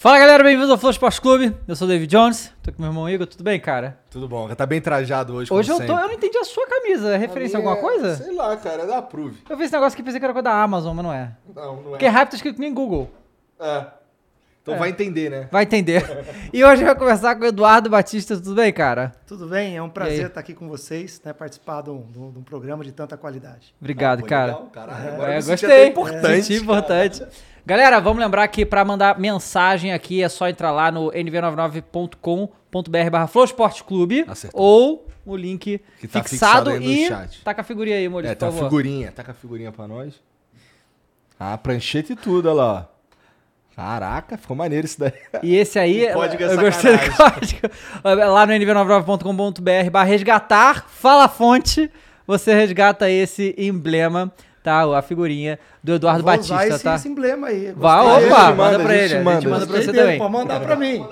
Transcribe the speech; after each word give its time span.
Fala 0.00 0.18
galera, 0.18 0.42
bem-vindos 0.42 0.70
ao 0.70 0.78
Flow 0.78 0.90
Esporte 0.90 1.20
Clube. 1.20 1.54
Eu 1.68 1.76
sou 1.76 1.86
o 1.86 1.90
David 1.90 2.10
Jones, 2.10 2.50
tô 2.62 2.72
com 2.72 2.80
meu 2.80 2.90
irmão 2.90 3.06
Igor, 3.06 3.26
tudo 3.26 3.44
bem, 3.44 3.60
cara? 3.60 3.98
Tudo 4.10 4.26
bom, 4.26 4.48
tá 4.54 4.64
bem 4.64 4.80
trajado 4.80 5.34
hoje. 5.34 5.52
Hoje 5.52 5.70
eu 5.70 5.74
como 5.76 5.86
tô, 5.86 5.92
eu 5.92 5.96
sempre. 5.98 6.10
não 6.10 6.18
entendi 6.18 6.38
a 6.38 6.44
sua 6.44 6.66
camisa, 6.66 7.10
é 7.10 7.18
referência 7.18 7.58
a 7.58 7.60
alguma 7.60 7.76
coisa? 7.76 8.16
Sei 8.16 8.34
lá, 8.34 8.56
cara, 8.56 8.84
é 8.84 8.86
da 8.86 8.96
Approve. 8.96 9.36
Eu 9.46 9.58
vi 9.58 9.64
esse 9.64 9.72
negócio 9.74 9.94
aqui 9.94 10.02
pensei 10.02 10.18
que 10.18 10.24
era 10.24 10.32
coisa 10.32 10.44
da 10.44 10.62
Amazon, 10.62 10.96
mas 10.96 11.04
não 11.04 11.12
é. 11.12 11.32
Não, 11.54 11.76
não 11.82 11.88
é. 11.88 11.90
Porque 11.90 12.06
hype 12.06 12.30
tá 12.30 12.36
escrito 12.36 12.58
nem 12.58 12.72
Google. 12.72 13.10
É. 13.60 13.84
Então 14.62 14.78
vai 14.78 14.88
entender, 14.88 15.30
né? 15.30 15.48
Vai 15.50 15.64
entender. 15.64 16.02
e 16.52 16.64
hoje 16.64 16.82
vai 16.82 16.94
conversar 16.94 17.34
com 17.34 17.42
o 17.42 17.46
Eduardo 17.46 17.90
Batista, 17.90 18.36
tudo 18.36 18.54
bem, 18.54 18.72
cara? 18.72 19.12
Tudo 19.26 19.48
bem, 19.48 19.76
é 19.76 19.82
um 19.82 19.90
prazer 19.90 20.26
estar 20.26 20.40
aqui 20.40 20.54
com 20.54 20.66
vocês, 20.66 21.20
né, 21.22 21.34
participar 21.34 21.82
de 21.82 21.90
um, 21.90 22.02
de 22.10 22.18
um- 22.18 22.42
programa 22.42 22.84
de 22.84 22.92
tanta 22.92 23.18
qualidade. 23.18 23.74
Obrigado, 23.78 24.20
Pô, 24.20 24.26
cara. 24.26 24.52
legal, 24.52 24.66
caralho, 24.72 25.22
É, 25.24 25.38
eu 25.38 25.44
gostei. 25.44 25.68
até 25.68 25.86
importante. 25.86 26.42
Senti 26.42 26.62
importante. 26.62 27.22
Galera, 27.66 28.00
vamos 28.00 28.22
lembrar 28.22 28.46
que 28.48 28.64
para 28.66 28.84
mandar 28.84 29.18
mensagem 29.18 29.92
aqui 29.92 30.22
é 30.22 30.28
só 30.28 30.48
entrar 30.48 30.72
lá 30.72 30.90
no 30.90 31.10
nv99.com.br 31.12 33.10
barra 33.10 33.26
Flow 33.26 33.44
Esporte 33.44 33.84
Clube 33.84 34.24
ou 34.52 35.06
o 35.24 35.36
link 35.36 35.80
Que 36.00 36.08
tá 36.08 36.22
fixado 36.22 36.70
fixado 36.72 36.90
e 36.90 37.06
chat. 37.06 37.42
tá 37.44 37.54
com 37.54 37.60
a 37.60 37.64
figurinha 37.64 37.96
aí, 37.96 38.08
Molho, 38.08 38.26
É, 38.26 38.34
tá 38.34 38.46
favor. 38.46 38.64
figurinha. 38.64 39.12
Tá 39.12 39.22
com 39.22 39.30
a 39.30 39.34
figurinha 39.34 39.70
pra 39.70 39.86
nós. 39.86 40.14
Ah, 41.38 41.56
prancheta 41.56 42.12
e 42.12 42.16
tudo, 42.16 42.46
olha 42.48 42.54
lá. 42.54 42.88
Caraca, 43.76 44.36
ficou 44.36 44.56
maneiro 44.56 44.84
isso 44.84 44.98
daí. 44.98 45.12
E 45.42 45.54
esse 45.56 45.78
aí, 45.78 46.04
é 46.06 46.12
eu 46.12 46.60
gostei 46.60 46.96
do 46.98 47.16
código. 47.16 47.60
Lá 48.04 48.44
no 48.46 48.52
nv99.com.br 48.52 49.90
barra 49.90 50.04
resgatar, 50.04 50.86
fala 50.88 51.24
a 51.24 51.28
fonte, 51.28 51.90
você 52.26 52.52
resgata 52.54 53.08
esse 53.08 53.54
emblema, 53.56 54.32
tá? 54.62 54.98
A 54.98 55.02
figurinha 55.02 55.58
do 55.82 55.94
Eduardo 55.94 56.22
Vou 56.22 56.32
Batista, 56.32 56.54
usar 56.54 56.68
esse, 56.68 56.84
tá? 56.84 56.94
esse 56.96 57.08
emblema 57.08 57.48
aí. 57.48 57.72
Gostei 57.72 57.80
opa, 58.00 58.18
dele. 58.18 58.30
manda, 58.30 58.54
manda, 58.54 58.78
pra 58.80 58.92
a 58.92 58.96
ele, 58.96 59.08
gente 59.08 59.14
a 59.14 59.16
gente 59.16 59.24
manda. 59.24 59.48
manda 59.50 59.66
pra 59.66 59.76
você 59.80 59.86
dele, 59.92 59.98
também. 59.98 60.18
Pode 60.18 60.32
mandar 60.32 60.60
pra 60.60 60.76
mim. 60.76 61.06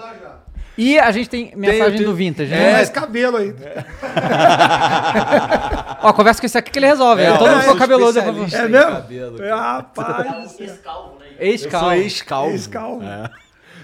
E 0.77 0.97
a 0.97 1.11
gente 1.11 1.29
tem 1.29 1.53
mensagem 1.57 1.99
tenho- 1.99 2.09
do 2.11 2.15
Vintage, 2.15 2.51
Tem 2.53 2.61
né? 2.61 2.73
mais 2.73 2.89
cabelo 2.89 3.37
aí. 3.37 3.53
Ó, 6.03 6.13
conversa 6.13 6.41
com 6.41 6.47
esse 6.47 6.57
aqui 6.57 6.71
que 6.71 6.79
ele 6.79 6.87
resolve, 6.87 7.23
É, 7.23 7.33
todo 7.37 7.49
mundo 7.49 7.61
ficou 7.61 7.65
sou 7.73 7.77
cabeludo. 7.77 8.19
especialista 8.19 8.59
É 8.59 8.67
em 8.67 8.69
mesmo? 8.69 8.91
cabelo. 8.93 9.43
É, 9.43 9.51
rapaz. 9.51 10.27
Eu 10.27 10.49
sou 10.49 10.67
Ex-calvo. 11.41 11.93
ex-calvo. 11.95 12.51
Ex-calvo. 12.53 13.03
É. 13.05 13.31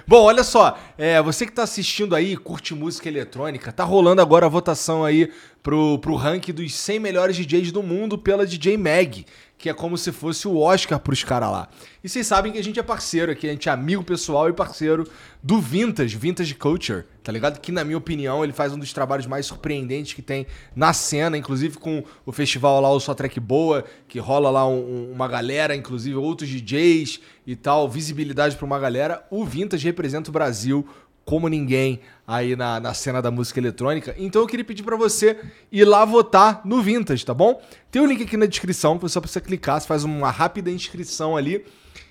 Bom, 0.06 0.22
olha 0.22 0.44
só, 0.44 0.76
é, 0.98 1.20
você 1.22 1.46
que 1.46 1.52
tá 1.52 1.62
assistindo 1.62 2.14
aí, 2.14 2.36
curte 2.36 2.74
música 2.74 3.08
eletrônica, 3.08 3.72
tá 3.72 3.84
rolando 3.84 4.20
agora 4.20 4.44
a 4.46 4.50
votação 4.50 5.02
aí 5.04 5.32
pro, 5.62 5.98
pro 5.98 6.14
ranking 6.14 6.52
dos 6.52 6.74
100 6.74 6.98
melhores 7.00 7.36
DJs 7.36 7.72
do 7.72 7.82
mundo 7.82 8.18
pela 8.18 8.46
DJ 8.46 8.76
Mag, 8.76 9.24
que 9.64 9.70
é 9.70 9.72
como 9.72 9.96
se 9.96 10.12
fosse 10.12 10.46
o 10.46 10.58
Oscar 10.58 11.00
pros 11.00 11.24
caras 11.24 11.50
lá. 11.50 11.68
E 12.02 12.08
vocês 12.08 12.26
sabem 12.26 12.52
que 12.52 12.58
a 12.58 12.62
gente 12.62 12.78
é 12.78 12.82
parceiro 12.82 13.32
aqui, 13.32 13.48
a 13.48 13.52
gente 13.52 13.66
é 13.66 13.72
amigo 13.72 14.04
pessoal 14.04 14.46
e 14.46 14.52
parceiro 14.52 15.08
do 15.42 15.58
Vintage, 15.58 16.18
Vintage 16.18 16.54
Culture, 16.54 17.04
tá 17.22 17.32
ligado? 17.32 17.58
Que 17.58 17.72
na 17.72 17.82
minha 17.82 17.96
opinião 17.96 18.44
ele 18.44 18.52
faz 18.52 18.74
um 18.74 18.78
dos 18.78 18.92
trabalhos 18.92 19.24
mais 19.26 19.46
surpreendentes 19.46 20.12
que 20.12 20.20
tem 20.20 20.46
na 20.76 20.92
cena, 20.92 21.38
inclusive 21.38 21.78
com 21.78 22.04
o 22.26 22.30
festival 22.32 22.78
lá, 22.82 22.90
o 22.90 23.00
Só 23.00 23.14
Track 23.14 23.40
Boa, 23.40 23.86
que 24.06 24.18
rola 24.18 24.50
lá 24.50 24.68
um- 24.68 24.80
um- 25.08 25.12
uma 25.12 25.26
galera, 25.26 25.74
inclusive 25.74 26.14
outros 26.14 26.50
DJs 26.50 27.20
e 27.46 27.56
tal, 27.56 27.88
visibilidade 27.88 28.56
pra 28.56 28.66
uma 28.66 28.78
galera. 28.78 29.24
O 29.30 29.46
Vintage 29.46 29.86
representa 29.86 30.28
o 30.28 30.32
Brasil 30.32 30.86
como 31.24 31.48
ninguém 31.48 32.00
aí 32.26 32.54
na, 32.54 32.78
na 32.78 32.94
cena 32.94 33.20
da 33.20 33.30
música 33.30 33.58
eletrônica. 33.58 34.14
Então 34.18 34.42
eu 34.42 34.46
queria 34.46 34.64
pedir 34.64 34.82
pra 34.82 34.96
você 34.96 35.38
ir 35.70 35.84
lá 35.84 36.04
votar 36.04 36.60
no 36.64 36.82
Vintage, 36.82 37.24
tá 37.24 37.34
bom? 37.34 37.60
Tem 37.90 38.02
o 38.02 38.06
link 38.06 38.22
aqui 38.22 38.36
na 38.36 38.46
descrição, 38.46 38.98
você 38.98 39.14
só 39.14 39.20
precisa 39.20 39.40
clicar, 39.40 39.80
você 39.80 39.86
faz 39.86 40.04
uma 40.04 40.30
rápida 40.30 40.70
inscrição 40.70 41.36
ali. 41.36 41.64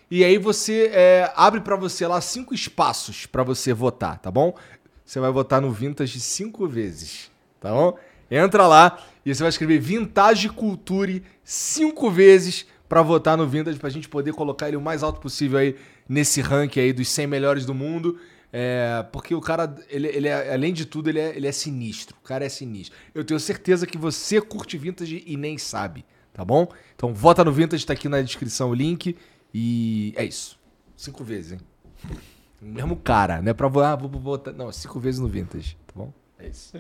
E 0.10 0.24
aí 0.24 0.38
você 0.38 0.92
é, 0.94 1.32
abre 1.36 1.62
pra 1.62 1.76
você 1.76 2.06
lá 2.06 2.22
cinco 2.22 2.54
espaços 2.54 3.26
pra 3.26 3.44
você 3.44 3.74
votar, 3.74 4.20
tá 4.20 4.30
bom? 4.30 4.56
Você 5.06 5.20
vai 5.20 5.32
votar 5.32 5.62
no 5.62 5.72
Vintage 5.72 6.20
cinco 6.20 6.68
vezes, 6.68 7.32
tá 7.60 7.72
bom? 7.72 7.98
Entra 8.30 8.68
lá 8.68 9.00
e 9.26 9.34
você 9.34 9.44
vai 9.44 9.50
escrever 9.50 9.80
Vintage 9.80 10.50
Culture 10.50 11.24
cinco 11.44 12.10
vezes 12.10 12.66
pra 12.88 13.02
votar 13.02 13.36
no 13.36 13.48
Vintage, 13.48 13.80
pra 13.80 13.90
gente 13.90 14.08
poder 14.08 14.34
colocar 14.34 14.68
ele 14.68 14.78
o 14.78 14.82
mais 14.82 15.02
alto 15.02 15.20
possível 15.20 15.58
aí 15.58 15.76
nesse 16.08 16.42
ranking 16.42 16.80
aí 16.80 16.94
dos 16.94 17.08
100 17.10 17.28
melhores 17.28 17.66
do 17.66 17.74
mundo. 17.74 18.20
É, 18.56 19.04
porque 19.12 19.34
o 19.34 19.42
cara, 19.42 19.74
ele, 19.90 20.08
ele 20.10 20.28
é- 20.28 20.54
além 20.54 20.72
de 20.72 20.86
tudo, 20.86 21.10
ele 21.10 21.20
é, 21.20 21.36
ele 21.36 21.48
é 21.48 21.52
sinistro. 21.52 22.16
O 22.24 22.24
cara 22.28 22.46
é 22.46 22.50
sinistro. 22.50 22.96
Eu 23.16 23.26
tenho 23.26 23.40
certeza 23.40 23.88
que 23.88 23.98
você 23.98 24.40
curte 24.40 24.78
Vintage 24.78 25.24
e 25.26 25.36
nem 25.36 25.58
sabe, 25.58 26.06
tá 26.32 26.46
bom? 26.46 26.68
Então 26.96 27.12
vota 27.16 27.44
no 27.44 27.52
Vintage, 27.52 27.84
tá 27.84 27.94
aqui 27.94 28.08
na 28.08 28.22
descrição 28.22 28.70
o 28.70 28.74
link. 28.76 29.18
E 29.52 30.14
é 30.16 30.24
isso. 30.24 30.60
Cinco 30.96 31.24
vezes, 31.24 31.54
hein? 31.54 31.60
Mesmo 32.62 32.96
cara, 32.96 33.42
não 33.42 33.50
é 33.50 33.54
pra 33.54 33.68
votar, 33.68 33.94
ah, 33.94 33.96
vou 33.96 34.10
votar. 34.10 34.54
Não, 34.54 34.72
cinco 34.72 35.00
vezes 35.00 35.20
no 35.20 35.28
Vintage, 35.28 35.76
tá 35.88 35.94
bom? 35.96 36.14
É 36.40 36.48
isso. 36.48 36.78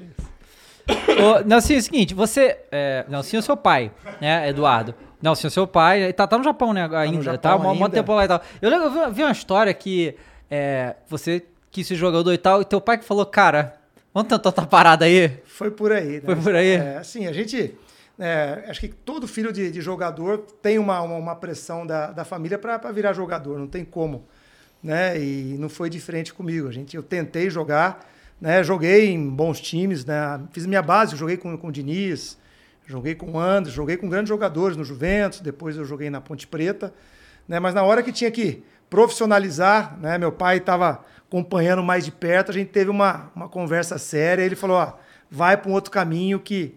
Ô, 0.88 1.40
Nelsinho, 1.45 1.78
é 1.78 1.79
o 1.79 1.84
seguinte, 1.84 2.13
você. 2.13 2.59
É, 2.72 3.05
Nelsinho 3.09 3.40
é 3.40 3.41
seu 3.41 3.57
pai, 3.57 3.91
né, 4.22 4.47
Eduardo? 4.50 4.94
Nelsinho 5.22 5.47
é 5.47 5.51
seu 5.51 5.66
pai, 5.66 6.11
tá, 6.13 6.28
tá 6.28 6.38
no 6.38 6.44
Japão, 6.44 6.72
né, 6.73 6.84
ainda, 6.95 7.22
Japão 7.23 7.38
tá? 7.40 7.55
Um 7.55 7.63
monte 7.69 7.81
ainda. 7.84 7.90
tempo 7.91 8.13
lá 8.13 8.25
e 8.25 8.28
tal. 8.28 8.41
Eu, 8.61 8.69
lembro- 8.69 8.85
eu 8.88 9.09
vi- 9.09 9.16
vi 9.16 9.23
uma 9.23 9.31
história 9.31 9.73
que 9.73 10.16
é, 10.51 10.95
você 11.07 11.44
quis 11.73 11.88
ser 11.88 11.95
jogador 11.95 12.31
e 12.31 12.38
tal, 12.38 12.61
e 12.61 12.66
teu 12.66 12.79
pai 12.79 13.00
que 13.00 13.03
falou, 13.03 13.25
cara, 13.25 13.75
vamos 14.13 14.29
tentar 14.29 14.47
outra 14.47 14.66
parada 14.66 15.06
aí? 15.06 15.39
Foi 15.44 15.72
por 15.72 15.91
aí. 15.91 16.13
Né? 16.13 16.22
Foi 16.23 16.35
por 16.35 16.56
aí? 16.56 16.69
É, 16.69 16.97
assim, 16.97 17.25
a 17.25 17.34
gente. 17.34 17.75
é, 18.19 18.66
acho 18.67 18.79
que 18.79 18.89
todo 18.89 19.28
filho 19.28 19.51
de, 19.51 19.72
de 19.72 19.81
jogador 19.81 20.45
tem 20.61 20.78
uma, 20.78 21.01
uma, 21.01 21.16
uma 21.16 21.35
pressão 21.35 21.85
da, 21.85 22.11
da 22.11 22.23
família 22.23 22.59
para 22.59 22.78
virar 22.91 23.11
jogador, 23.13 23.57
não 23.57 23.67
tem 23.67 23.84
como. 23.84 24.23
Né? 24.84 25.19
E 25.19 25.56
não 25.57 25.67
foi 25.67 25.89
diferente 25.89 26.31
comigo. 26.31 26.67
A 26.67 26.72
gente, 26.72 26.95
eu 26.95 27.01
tentei 27.01 27.50
jogar, 27.50 28.07
né? 28.40 28.63
joguei 28.63 29.09
em 29.09 29.28
bons 29.28 29.59
times, 29.59 30.05
né? 30.05 30.41
fiz 30.51 30.67
minha 30.67 30.81
base, 30.81 31.16
joguei 31.16 31.38
com, 31.38 31.57
com 31.57 31.69
o 31.69 31.72
Diniz, 31.72 32.38
joguei 32.85 33.16
com 33.16 33.31
o 33.31 33.40
André, 33.40 33.72
joguei 33.72 33.97
com 33.97 34.07
grandes 34.07 34.29
jogadores 34.29 34.78
no 34.78 34.84
Juventus, 34.84 35.40
depois 35.40 35.75
eu 35.75 35.85
joguei 35.85 36.11
na 36.11 36.22
Ponte 36.22 36.45
Preta. 36.45 36.94
Né? 37.47 37.59
Mas 37.59 37.73
na 37.73 37.81
hora 37.81 38.03
que 38.03 38.11
tinha 38.11 38.29
que 38.29 38.63
profissionalizar, 38.91 39.97
né? 40.00 40.19
meu 40.19 40.31
pai 40.31 40.57
estava 40.57 41.03
acompanhando 41.34 41.82
mais 41.82 42.06
de 42.06 42.12
perto, 42.12 42.52
a 42.52 42.54
gente 42.54 42.70
teve 42.70 42.92
uma, 42.92 43.32
uma 43.36 43.50
conversa 43.50 43.98
séria. 43.98 44.44
Ele 44.44 44.56
falou: 44.56 44.78
ó, 44.78 44.94
vai 45.32 45.58
para 45.58 45.72
um 45.72 45.74
outro 45.74 45.90
caminho 45.90 46.40
que 46.40 46.76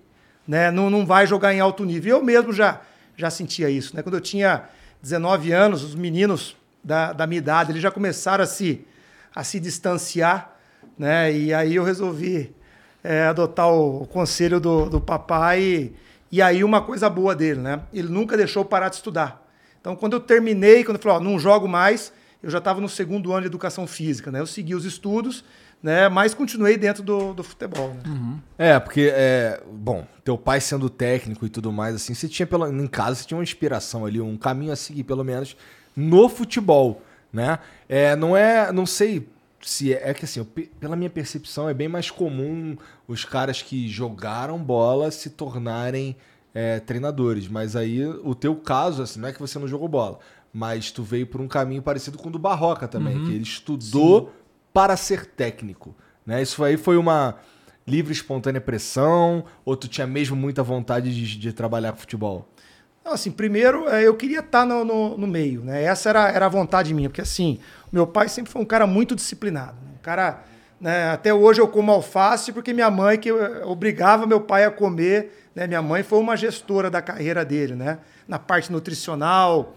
né, 0.49 0.71
não, 0.71 0.89
não 0.89 1.05
vai 1.05 1.27
jogar 1.27 1.53
em 1.53 1.61
alto 1.61 1.85
nível. 1.85 2.17
Eu 2.17 2.25
mesmo 2.25 2.55
já, 2.55 2.81
já 3.15 3.29
sentia 3.29 3.69
isso. 3.69 3.95
Né? 3.95 4.03
Quando 4.03 4.15
eu 4.15 4.21
tinha 4.21 4.65
19 5.03 5.53
anos, 5.53 5.85
os 5.85 5.95
meninos 5.95 6.57
da, 6.83 7.13
da 7.13 7.27
minha 7.27 7.37
idade 7.37 7.73
eles 7.73 7.83
já 7.83 7.91
começaram 7.91 8.43
a 8.43 8.47
se, 8.47 8.83
a 9.35 9.45
se 9.45 9.61
distanciar. 9.61 10.57
Né? 10.99 11.35
E 11.35 11.53
aí 11.53 11.77
eu 11.77 11.85
resolvi 11.85 12.55
é, 13.05 13.25
adotar 13.27 13.69
o, 13.69 14.05
o 14.05 14.07
conselho 14.07 14.59
do, 14.59 14.89
do 14.89 15.03
papai. 15.03 15.61
E, 15.61 15.97
e 16.33 16.41
aí 16.41 16.65
uma 16.65 16.81
coisa 16.81 17.11
boa 17.11 17.35
dele, 17.37 17.61
né? 17.61 17.83
ele 17.93 18.09
nunca 18.09 18.39
deixou 18.39 18.65
parar 18.65 18.89
de 18.89 18.97
estudar. 18.97 19.47
Então, 19.79 19.95
quando 19.95 20.15
eu 20.15 20.21
terminei, 20.21 20.83
quando 20.83 20.97
eu 20.97 21.03
falei, 21.03 21.19
ó, 21.19 21.21
não 21.21 21.39
jogo 21.39 21.69
mais, 21.69 22.11
eu 22.47 22.51
já 22.51 22.59
estava 22.59 22.81
no 22.81 22.89
segundo 22.89 23.33
ano 23.33 23.41
de 23.41 23.47
educação 23.49 23.89
física, 23.89 24.31
né? 24.31 24.39
Eu 24.39 24.47
segui 24.47 24.73
os 24.73 24.85
estudos, 24.85 25.45
né? 25.83 26.09
Mas 26.09 26.33
continuei 26.33 26.77
dentro 26.77 27.03
do, 27.03 27.35
do 27.35 27.43
futebol. 27.43 27.89
Né? 27.95 28.39
É, 28.57 28.79
porque, 28.79 29.11
é, 29.13 29.61
bom, 29.69 30.07
teu 30.25 30.39
pai 30.39 30.61
sendo 30.61 30.89
técnico 30.89 31.45
e 31.45 31.49
tudo 31.49 31.73
mais, 31.73 31.97
assim, 31.97 32.15
você 32.15 32.29
tinha, 32.29 32.49
em 32.73 32.87
casa, 32.87 33.17
você 33.17 33.27
tinha 33.27 33.37
uma 33.37 33.43
inspiração 33.43 34.07
ali, 34.07 34.21
um 34.21 34.37
caminho 34.37 34.73
a 34.73 34.77
seguir, 34.77 35.03
pelo 35.03 35.25
menos, 35.25 35.57
no 35.97 36.29
futebol, 36.29 37.03
né? 37.33 37.59
É, 37.89 38.15
não 38.15 38.37
é, 38.37 38.71
não 38.71 38.87
sei 38.87 39.29
se 39.61 39.93
é, 39.93 40.11
é 40.11 40.15
que 40.15 40.25
assim, 40.25 40.39
eu 40.39 40.47
pe- 40.47 40.71
pela 40.79 40.95
minha 40.95 41.11
percepção, 41.11 41.69
é 41.69 41.75
bem 41.75 41.89
mais 41.89 42.13
comum 42.13 42.77
os 43.09 43.25
caras 43.25 43.61
que 43.61 43.89
jogaram 43.89 44.57
bola 44.63 45.11
se 45.11 45.31
tornarem 45.31 46.15
é, 46.55 46.79
treinadores. 46.79 47.49
Mas 47.49 47.75
aí 47.75 48.07
o 48.07 48.37
teu 48.37 48.55
caso, 48.55 49.03
assim, 49.03 49.19
não 49.19 49.29
é 49.29 49.33
que 49.33 49.41
você 49.41 49.59
não 49.59 49.67
jogou 49.67 49.89
bola, 49.89 50.21
mas 50.57 50.91
tu 50.91 51.03
veio 51.03 51.27
por 51.27 51.39
um 51.39 51.47
caminho 51.47 51.83
parecido 51.83 52.17
com 52.17 52.31
o 52.31 52.33
do 52.33 52.39
Barroca 52.39 52.89
também, 52.89 53.23
que 53.27 53.35
ele 53.35 53.43
estudou 53.43 54.33
para 54.73 54.97
ser 54.97 55.27
técnico. 55.27 55.95
Né? 56.25 56.41
Isso 56.41 56.65
aí 56.65 56.79
foi 56.79 56.97
uma 56.97 57.37
livre, 57.87 58.11
espontânea 58.11 58.59
pressão, 58.59 59.45
ou 59.67 59.77
tu 59.77 59.87
tinha 59.87 60.07
mesmo 60.07 60.35
muita 60.35 60.63
vontade 60.63 61.15
de, 61.15 61.39
de 61.39 61.53
trabalhar 61.53 61.93
com 61.93 61.99
futebol? 61.99 62.49
Não, 63.05 63.13
assim, 63.13 63.31
primeiro, 63.31 63.87
é, 63.87 64.03
eu 64.07 64.15
queria 64.15 64.41
estar 64.41 64.65
no, 64.65 64.83
no, 64.83 65.19
no 65.19 65.27
meio, 65.27 65.61
né? 65.61 65.83
Essa 65.85 66.09
era, 66.09 66.31
era 66.31 66.47
a 66.47 66.49
vontade 66.49 66.95
minha, 66.95 67.11
porque 67.11 67.21
assim, 67.21 67.59
meu 67.93 68.07
pai 68.07 68.27
sempre 68.27 68.51
foi 68.51 68.63
um 68.63 68.65
cara 68.67 68.87
muito 68.87 69.15
disciplinado. 69.15 69.77
né? 69.83 69.91
Um 69.95 70.03
cara, 70.03 70.43
né, 70.81 71.11
até 71.11 71.35
hoje 71.35 71.61
eu 71.61 71.69
como 71.69 71.93
alface 71.93 72.51
porque 72.51 72.73
minha 72.73 72.91
mãe 72.91 73.19
que 73.19 73.29
eh, 73.29 73.63
obrigava 73.67 74.27
meu 74.27 74.41
pai 74.41 74.65
a 74.65 74.71
comer, 74.71 75.51
né? 75.55 75.67
Minha 75.67 75.83
mãe 75.83 76.03
foi 76.03 76.19
uma 76.19 76.35
gestora 76.35 76.91
da 76.91 77.03
carreira 77.03 77.45
dele, 77.45 77.75
né? 77.75 77.99
Na 78.27 78.39
parte 78.39 78.73
nutricional, 78.73 79.77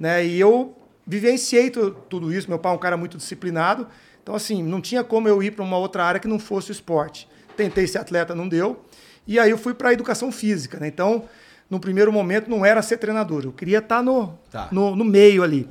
né? 0.00 0.24
E 0.26 0.40
eu 0.40 0.74
vivenciei 1.06 1.70
tu- 1.70 1.92
tudo 2.08 2.32
isso. 2.32 2.48
Meu 2.48 2.58
pai 2.58 2.72
é 2.72 2.74
um 2.74 2.78
cara 2.78 2.96
muito 2.96 3.16
disciplinado, 3.18 3.86
então 4.22 4.34
assim, 4.34 4.62
não 4.62 4.80
tinha 4.80 5.04
como 5.04 5.28
eu 5.28 5.42
ir 5.42 5.52
para 5.52 5.62
uma 5.64 5.76
outra 5.76 6.02
área 6.04 6.18
que 6.18 6.26
não 6.26 6.38
fosse 6.38 6.70
o 6.70 6.72
esporte. 6.72 7.28
Tentei 7.56 7.86
ser 7.86 7.98
atleta, 7.98 8.34
não 8.34 8.48
deu. 8.48 8.82
E 9.26 9.38
aí 9.38 9.50
eu 9.50 9.58
fui 9.58 9.74
para 9.74 9.90
a 9.90 9.92
educação 9.92 10.32
física, 10.32 10.78
né? 10.80 10.88
Então, 10.88 11.24
no 11.68 11.78
primeiro 11.78 12.10
momento 12.12 12.48
não 12.50 12.64
era 12.64 12.80
ser 12.82 12.96
treinador, 12.96 13.42
eu 13.44 13.52
queria 13.52 13.78
estar 13.78 14.02
no, 14.02 14.36
Tá. 14.50 14.68
no, 14.72 14.96
no 14.96 15.04
meio 15.04 15.42
ali. 15.42 15.68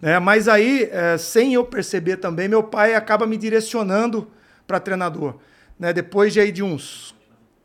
Né? 0.00 0.18
Mas 0.18 0.48
aí, 0.48 0.88
eh, 0.90 1.16
sem 1.18 1.54
eu 1.54 1.64
perceber 1.64 2.16
também, 2.16 2.48
meu 2.48 2.62
pai 2.62 2.94
acaba 2.94 3.26
me 3.26 3.36
direcionando 3.36 4.26
para 4.66 4.80
treinador. 4.80 5.36
Né? 5.78 5.92
Depois 5.92 6.32
de, 6.32 6.40
aí, 6.40 6.50
de 6.50 6.62
uns 6.62 7.14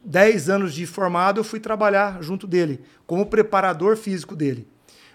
10 0.03 0.49
anos 0.49 0.73
de 0.73 0.85
formado, 0.85 1.39
eu 1.39 1.43
fui 1.43 1.59
trabalhar 1.59 2.21
junto 2.21 2.45
dele, 2.47 2.81
como 3.07 3.25
preparador 3.25 3.97
físico 3.97 4.35
dele. 4.35 4.67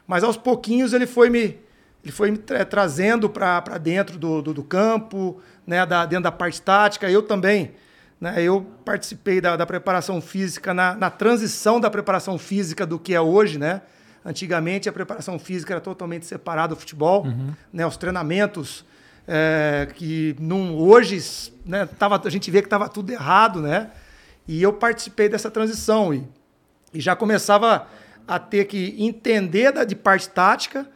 Mas 0.06 0.22
aos 0.22 0.36
pouquinhos 0.36 0.92
ele 0.92 1.06
foi 1.06 1.28
me, 1.28 1.58
ele 2.02 2.12
foi 2.12 2.30
me 2.30 2.38
tra- 2.38 2.64
trazendo 2.64 3.28
para 3.28 3.60
dentro 3.78 4.18
do, 4.18 4.40
do, 4.40 4.54
do 4.54 4.62
campo, 4.62 5.40
né? 5.66 5.84
da, 5.84 6.06
dentro 6.06 6.24
da 6.24 6.32
parte 6.32 6.62
tática. 6.62 7.10
Eu 7.10 7.22
também, 7.22 7.72
né? 8.20 8.40
eu 8.42 8.64
participei 8.84 9.40
da, 9.40 9.56
da 9.56 9.66
preparação 9.66 10.20
física, 10.20 10.72
na, 10.72 10.94
na 10.94 11.10
transição 11.10 11.80
da 11.80 11.90
preparação 11.90 12.38
física 12.38 12.86
do 12.86 12.98
que 12.98 13.14
é 13.14 13.20
hoje, 13.20 13.58
né? 13.58 13.82
Antigamente 14.24 14.88
a 14.88 14.92
preparação 14.92 15.38
física 15.38 15.72
era 15.74 15.80
totalmente 15.80 16.26
separada 16.26 16.74
do 16.74 16.80
futebol, 16.80 17.26
né? 17.72 17.86
Os 17.86 17.96
treinamentos 17.96 18.84
é, 19.28 19.88
que 19.94 20.34
não, 20.40 20.76
hoje 20.76 21.52
né, 21.64 21.86
tava, 21.98 22.20
a 22.24 22.30
gente 22.30 22.50
vê 22.50 22.60
que 22.60 22.66
estava 22.66 22.88
tudo 22.88 23.10
errado, 23.12 23.60
né? 23.60 23.90
E 24.48 24.60
eu 24.62 24.72
participei 24.72 25.28
dessa 25.28 25.48
transição 25.50 26.12
e, 26.14 26.24
e 26.94 27.00
já 27.00 27.14
começava 27.14 27.86
a 28.26 28.38
ter 28.38 28.66
que 28.66 28.94
entender 28.98 29.72
da, 29.72 29.84
de 29.84 29.94
parte 29.94 30.28
tática 30.28 30.88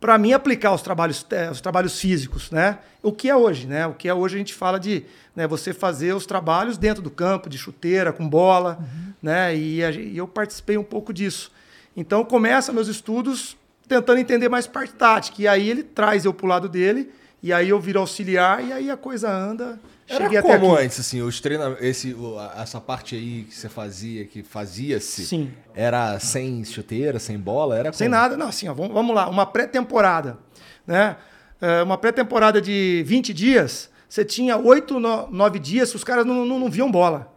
para 0.00 0.16
mim 0.16 0.32
aplicar 0.32 0.72
os 0.72 0.82
trabalhos, 0.82 1.26
eh, 1.30 1.50
os 1.50 1.60
trabalhos 1.60 2.00
físicos, 2.00 2.50
né? 2.50 2.78
O 3.02 3.12
que 3.12 3.28
é 3.28 3.34
hoje, 3.34 3.66
né? 3.66 3.86
O 3.86 3.94
que 3.94 4.08
é 4.08 4.14
hoje 4.14 4.36
a 4.36 4.38
gente 4.38 4.54
fala 4.54 4.78
de 4.78 5.04
né, 5.34 5.46
você 5.46 5.72
fazer 5.72 6.14
os 6.14 6.24
trabalhos 6.24 6.78
dentro 6.78 7.02
do 7.02 7.10
campo, 7.10 7.48
de 7.48 7.58
chuteira, 7.58 8.12
com 8.12 8.28
bola, 8.28 8.78
né? 9.20 9.56
E, 9.56 9.82
a 9.82 9.90
e 9.90 10.16
eu 10.16 10.28
participei 10.28 10.78
um 10.78 10.84
pouco 10.84 11.12
disso. 11.12 11.50
Então 11.96 12.24
começa 12.24 12.72
meus 12.72 12.86
estudos 12.86 13.56
tentando 13.88 14.18
entender 14.18 14.48
mais 14.48 14.66
parte 14.66 14.92
tática. 14.92 15.42
E 15.42 15.48
aí 15.48 15.68
ele 15.68 15.82
traz 15.82 16.24
eu 16.24 16.32
pro 16.32 16.46
lado 16.46 16.68
dele, 16.68 17.10
e 17.42 17.52
aí 17.52 17.68
eu 17.68 17.80
viro 17.80 17.98
auxiliar, 17.98 18.64
e 18.64 18.72
aí 18.72 18.90
a 18.90 18.96
coisa 18.96 19.30
anda. 19.30 19.80
Era 20.08 20.24
Cheguei 20.24 20.40
como 20.40 20.54
até 20.54 20.66
aqui. 20.74 20.84
antes, 20.84 21.00
assim, 21.00 21.20
os 21.20 21.38
treina... 21.40 21.76
Esse, 21.80 22.16
essa 22.56 22.80
parte 22.80 23.14
aí 23.14 23.44
que 23.44 23.54
você 23.54 23.68
fazia, 23.68 24.24
que 24.24 24.42
fazia-se, 24.42 25.26
Sim. 25.26 25.52
era 25.74 26.18
sem 26.18 26.64
chuteira, 26.64 27.18
sem 27.18 27.38
bola? 27.38 27.76
Era 27.76 27.92
Sem 27.92 28.08
como? 28.08 28.20
nada, 28.20 28.36
não, 28.36 28.48
assim, 28.48 28.68
ó, 28.68 28.74
vamos, 28.74 29.14
lá, 29.14 29.28
uma 29.28 29.44
pré-temporada, 29.44 30.38
né? 30.86 31.16
É, 31.60 31.82
uma 31.82 31.98
pré-temporada 31.98 32.60
de 32.60 33.02
20 33.06 33.34
dias, 33.34 33.90
você 34.08 34.24
tinha 34.24 34.56
8, 34.56 34.98
9 34.98 35.58
dias, 35.58 35.94
os 35.94 36.02
caras 36.04 36.24
não, 36.24 36.46
não, 36.46 36.58
não 36.58 36.70
viam 36.70 36.90
bola. 36.90 37.30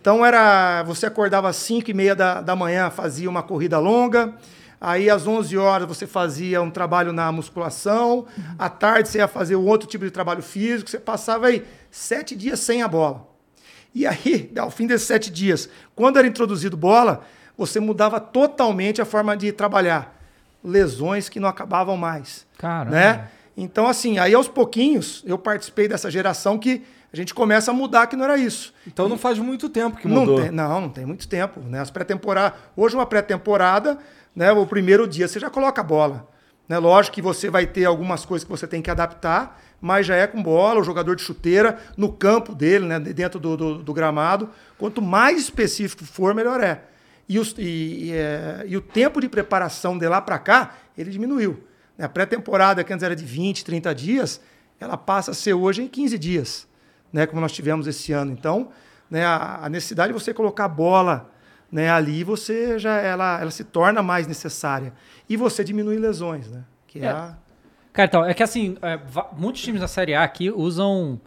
Então 0.00 0.24
era, 0.24 0.82
você 0.84 1.04
acordava 1.04 1.48
às 1.50 1.56
5 1.56 1.90
e 1.90 1.94
meia 1.94 2.14
da, 2.14 2.40
da 2.40 2.56
manhã, 2.56 2.88
fazia 2.88 3.28
uma 3.28 3.42
corrida 3.42 3.78
longa, 3.78 4.32
aí 4.80 5.10
às 5.10 5.26
11 5.26 5.58
horas 5.58 5.86
você 5.86 6.06
fazia 6.06 6.62
um 6.62 6.70
trabalho 6.70 7.12
na 7.12 7.30
musculação, 7.30 8.24
à 8.58 8.70
tarde 8.70 9.10
você 9.10 9.18
ia 9.18 9.28
fazer 9.28 9.56
um 9.56 9.66
outro 9.66 9.86
tipo 9.86 10.04
de 10.06 10.10
trabalho 10.10 10.42
físico, 10.42 10.88
você 10.88 10.98
passava 10.98 11.48
aí 11.48 11.62
sete 11.90 12.34
dias 12.36 12.60
sem 12.60 12.82
a 12.82 12.88
bola. 12.88 13.28
E 13.94 14.06
aí, 14.06 14.50
ao 14.58 14.70
fim 14.70 14.86
desses 14.86 15.06
sete 15.06 15.30
dias, 15.30 15.68
quando 15.94 16.18
era 16.18 16.26
introduzido 16.26 16.76
bola, 16.76 17.22
você 17.56 17.80
mudava 17.80 18.20
totalmente 18.20 19.02
a 19.02 19.04
forma 19.04 19.36
de 19.36 19.52
trabalhar. 19.52 20.16
Lesões 20.62 21.28
que 21.28 21.40
não 21.40 21.48
acabavam 21.48 21.96
mais. 21.96 22.46
Caramba. 22.58 22.90
Né? 22.94 23.28
Então, 23.56 23.86
assim, 23.86 24.18
aí 24.18 24.34
aos 24.34 24.48
pouquinhos, 24.48 25.22
eu 25.26 25.38
participei 25.38 25.88
dessa 25.88 26.10
geração 26.10 26.58
que 26.58 26.82
a 27.12 27.16
gente 27.16 27.34
começa 27.34 27.70
a 27.70 27.74
mudar 27.74 28.06
que 28.06 28.14
não 28.14 28.24
era 28.24 28.36
isso. 28.38 28.72
Então 28.86 29.08
não 29.08 29.18
faz 29.18 29.38
muito 29.38 29.68
tempo 29.68 29.96
que 29.96 30.06
Não 30.06 30.20
mudou. 30.20 30.40
tem, 30.40 30.50
não, 30.50 30.80
não 30.82 30.88
tem 30.88 31.04
muito 31.04 31.26
tempo. 31.26 31.60
Né? 31.60 31.80
As 31.80 31.90
pré-temporadas. 31.90 32.58
Hoje, 32.76 32.94
uma 32.94 33.04
pré-temporada, 33.04 33.98
né, 34.34 34.52
o 34.52 34.64
primeiro 34.64 35.08
dia 35.08 35.26
você 35.26 35.40
já 35.40 35.50
coloca 35.50 35.80
a 35.80 35.84
bola. 35.84 36.28
Né? 36.68 36.78
Lógico 36.78 37.16
que 37.16 37.22
você 37.22 37.50
vai 37.50 37.66
ter 37.66 37.84
algumas 37.84 38.24
coisas 38.24 38.44
que 38.44 38.50
você 38.50 38.66
tem 38.66 38.80
que 38.80 38.90
adaptar, 38.90 39.60
mas 39.80 40.06
já 40.06 40.14
é 40.16 40.26
com 40.26 40.42
bola, 40.42 40.80
o 40.80 40.84
jogador 40.84 41.16
de 41.16 41.22
chuteira, 41.22 41.78
no 41.96 42.12
campo 42.12 42.54
dele, 42.54 42.86
né, 42.86 42.98
dentro 43.00 43.40
do, 43.40 43.56
do, 43.56 43.78
do 43.82 43.92
gramado. 43.94 44.50
Quanto 44.78 45.00
mais 45.00 45.38
específico 45.40 46.04
for, 46.04 46.34
melhor 46.34 46.60
é. 46.62 46.82
E, 47.28 47.38
os- 47.38 47.54
e- 47.58 47.62
e, 48.08 48.12
é, 48.12 48.64
e 48.66 48.76
o 48.76 48.80
tempo 48.80 49.20
de 49.20 49.28
preparação 49.28 49.96
de 49.96 50.06
lá 50.08 50.20
para 50.20 50.38
cá, 50.38 50.74
ele 50.98 51.10
diminuiu. 51.10 51.64
A 51.98 52.08
pré-temporada, 52.08 52.82
que 52.82 52.92
antes 52.92 53.02
era 53.04 53.14
de 53.16 53.24
20, 53.24 53.64
30 53.64 53.94
dias, 53.94 54.40
ela 54.78 54.96
passa 54.96 55.30
a 55.30 55.34
ser 55.34 55.52
hoje 55.54 55.82
em 55.82 55.88
15 55.88 56.18
dias, 56.18 56.66
né? 57.12 57.26
como 57.26 57.40
nós 57.40 57.52
tivemos 57.52 57.86
esse 57.86 58.12
ano. 58.12 58.32
Então, 58.32 58.70
né, 59.10 59.24
a, 59.24 59.60
a 59.64 59.68
necessidade 59.68 60.12
de 60.12 60.18
você 60.18 60.32
colocar 60.32 60.64
a 60.64 60.68
bola 60.68 61.30
né, 61.70 61.90
ali, 61.90 62.24
você 62.24 62.78
já 62.78 62.96
ela, 62.96 63.40
ela 63.40 63.50
se 63.50 63.62
torna 63.64 64.02
mais 64.02 64.26
necessária. 64.26 64.92
E 65.28 65.36
você 65.36 65.62
diminui 65.62 65.98
lesões, 65.98 66.48
né? 66.48 66.64
Que 66.86 66.98
é, 67.00 67.04
É. 67.04 67.08
a- 67.10 67.36
Cara, 67.92 68.06
então, 68.06 68.24
é 68.24 68.32
que 68.34 68.42
assim, 68.42 68.76
é, 68.82 68.98
muitos 69.36 69.62
times 69.62 69.80
da 69.80 69.88
Série 69.88 70.14
A 70.14 70.22
aqui 70.22 70.50
usam 70.50 71.20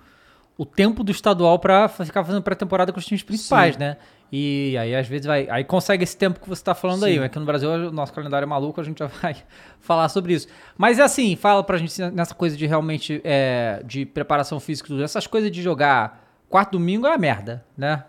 o 0.57 0.65
tempo 0.65 1.03
do 1.03 1.11
estadual 1.11 1.59
pra 1.59 1.87
fa- 1.87 2.05
ficar 2.05 2.23
fazendo 2.23 2.41
pré-temporada 2.43 2.93
com 2.93 2.99
os 2.99 3.05
times 3.05 3.23
principais, 3.23 3.77
né? 3.77 3.97
E 4.31 4.75
aí, 4.79 4.95
às 4.95 5.07
vezes, 5.07 5.27
vai. 5.27 5.47
Aí 5.49 5.63
consegue 5.63 6.03
esse 6.03 6.17
tempo 6.17 6.39
que 6.39 6.49
você 6.49 6.63
tá 6.63 6.73
falando 6.73 7.03
aí. 7.05 7.19
Aqui 7.19 7.37
no 7.37 7.45
Brasil, 7.45 7.69
o 7.69 7.91
nosso 7.91 8.11
calendário 8.13 8.45
é 8.45 8.47
maluco, 8.47 8.81
a 8.81 8.83
gente 8.83 8.97
já 8.97 9.05
vai 9.21 9.35
falar 9.79 10.09
sobre 10.09 10.33
isso. 10.33 10.47
Mas 10.77 10.97
é 10.97 11.03
assim, 11.03 11.35
fala 11.35 11.63
pra 11.63 11.77
gente 11.77 12.01
nessa 12.11 12.33
coisa 12.33 12.55
de 12.57 12.65
realmente 12.65 13.21
é, 13.23 13.81
de 13.85 14.05
preparação 14.05 14.59
física 14.59 14.87
tudo. 14.87 15.03
Essas 15.03 15.27
coisas 15.27 15.51
de 15.51 15.61
jogar 15.61 16.23
quarto 16.49 16.71
domingo 16.71 17.05
é 17.05 17.13
a 17.13 17.17
merda, 17.17 17.63
né? 17.77 18.05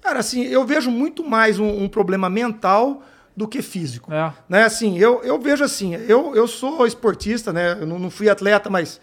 Cara, 0.00 0.20
assim, 0.20 0.42
eu 0.42 0.64
vejo 0.64 0.90
muito 0.90 1.22
mais 1.22 1.58
um, 1.58 1.84
um 1.84 1.88
problema 1.88 2.30
mental 2.30 3.02
do 3.36 3.48
que 3.48 3.62
físico. 3.62 4.12
É. 4.12 4.32
Né, 4.48 4.64
assim, 4.64 4.98
eu, 4.98 5.22
eu 5.22 5.40
vejo 5.40 5.64
assim, 5.64 5.94
eu, 5.94 6.34
eu 6.34 6.46
sou 6.46 6.86
esportista, 6.86 7.52
né? 7.52 7.78
Eu 7.80 7.86
não, 7.86 7.98
não 7.98 8.10
fui 8.10 8.28
atleta, 8.28 8.68
mas 8.68 9.00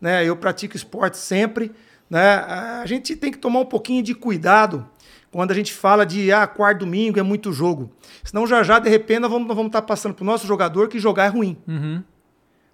né, 0.00 0.24
eu 0.24 0.36
pratico 0.36 0.76
esporte 0.76 1.16
sempre. 1.16 1.72
Né? 2.08 2.34
A 2.36 2.84
gente 2.86 3.16
tem 3.16 3.32
que 3.32 3.38
tomar 3.38 3.60
um 3.60 3.64
pouquinho 3.64 4.02
de 4.02 4.14
cuidado 4.14 4.86
quando 5.30 5.50
a 5.50 5.54
gente 5.54 5.72
fala 5.72 6.04
de 6.04 6.30
ah, 6.30 6.46
quarto 6.46 6.80
domingo 6.80 7.18
é 7.18 7.22
muito 7.22 7.52
jogo. 7.52 7.90
Senão 8.22 8.46
já 8.46 8.62
já, 8.62 8.78
de 8.78 8.90
repente, 8.90 9.20
nós 9.20 9.30
vamos, 9.30 9.48
nós 9.48 9.56
vamos 9.56 9.70
estar 9.70 9.82
passando 9.82 10.14
para 10.14 10.22
o 10.22 10.26
nosso 10.26 10.46
jogador 10.46 10.88
que 10.88 10.98
jogar 10.98 11.24
é 11.24 11.28
ruim. 11.28 11.56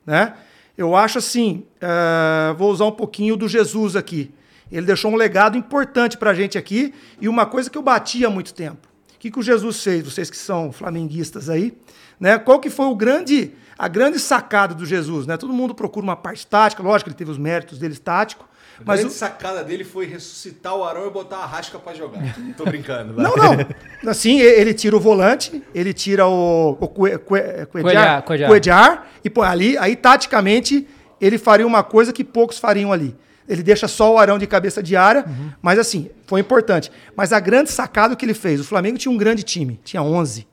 Né? 0.05 0.35
Eu 0.77 0.97
acho 0.97 1.19
assim, 1.19 1.65
eh, 1.81 2.55
vou 2.57 2.71
usar 2.71 2.87
um 2.87 2.93
pouquinho 2.93 3.37
do 3.37 3.49
Jesus 3.49 3.95
aqui. 3.95 4.33
Ele 4.71 4.87
deixou 4.87 5.11
um 5.11 5.17
legado 5.17 5.57
importante 5.57 6.17
para 6.17 6.31
a 6.31 6.35
gente 6.35 6.59
aqui 6.59 6.93
e 7.21 7.29
uma 7.29 7.47
coisa 7.47 7.71
que 7.71 7.79
eu 7.79 7.83
bati 7.83 8.25
há 8.25 8.31
muito 8.31 8.53
tempo. 8.53 8.88
O 9.19 9.21
que, 9.21 9.33
que 9.33 9.39
o 9.41 9.43
Jesus 9.43 9.83
fez, 9.83 10.05
vocês 10.05 10.31
que 10.31 10.37
são 10.37 10.71
flamenguistas 10.71 11.51
aí? 11.51 11.77
Né? 12.21 12.39
Qual 12.39 12.61
que 12.61 12.71
foi 12.71 12.87
o 12.87 12.95
grande, 12.95 13.51
a 13.77 13.89
grande 13.89 14.21
sacada 14.21 14.77
do 14.77 14.87
Jesus? 14.87 15.27
Né? 15.27 15.37
Todo 15.37 15.53
mundo 15.53 15.75
procura 15.75 16.05
uma 16.05 16.15
parte 16.15 16.47
tática, 16.47 16.81
lógico 16.85 17.05
que 17.05 17.11
ele 17.11 17.19
teve 17.19 17.33
os 17.33 17.37
méritos 17.39 17.81
dele 17.81 17.97
tático, 17.97 18.49
A 18.79 18.83
mas 18.85 19.01
grande 19.01 19.13
o, 19.13 19.19
sacada 19.19 19.65
dele 19.65 19.83
foi 19.83 20.07
ressuscitar 20.07 20.77
o 20.77 20.85
Arão 20.85 21.05
e 21.09 21.11
botar 21.11 21.39
a 21.39 21.47
rasca 21.47 21.81
pra 21.81 21.95
jogar. 21.95 22.23
Tô 22.57 22.65
brincando. 22.65 23.15
vai. 23.15 23.25
Não, 23.25 23.35
não. 23.37 23.57
Assim, 24.09 24.39
ele 24.39 24.73
tira 24.73 24.97
o 24.97 25.01
volante, 25.01 25.65
ele 25.75 25.93
tira 25.93 26.25
o, 26.29 26.77
o 26.81 26.87
Cue- 26.89 27.19
Cue-. 27.19 27.67
Coelhar, 28.47 29.07
e 29.25 29.29
põe 29.29 29.49
ali. 29.49 29.77
Aí, 29.79 29.97
taticamente, 29.97 30.87
ele 31.21 31.39
faria 31.39 31.67
uma 31.67 31.83
coisa 31.83 32.13
que 32.13 32.23
poucos 32.23 32.59
fariam 32.59 32.93
ali. 32.93 33.17
Ele 33.49 33.62
deixa 33.62 33.88
só 33.88 34.12
o 34.14 34.19
Arão 34.19 34.38
de 34.38 34.47
cabeça 34.47 34.83
de 34.83 34.95
área, 34.95 35.25
Uhum. 35.26 35.50
mas 35.62 35.78
assim, 35.78 36.11
foi 36.26 36.40
importante. 36.40 36.90
Mas 37.17 37.33
a 37.33 37.40
grande 37.40 37.71
sacada 37.71 38.14
que 38.14 38.25
ele 38.25 38.35
fez, 38.35 38.61
o 38.61 38.64
Flamengo 38.64 38.99
tinha 38.99 39.11
um 39.11 39.17
grande 39.17 39.43
time, 39.43 39.81
tinha 39.83 40.02
11. 40.02 40.47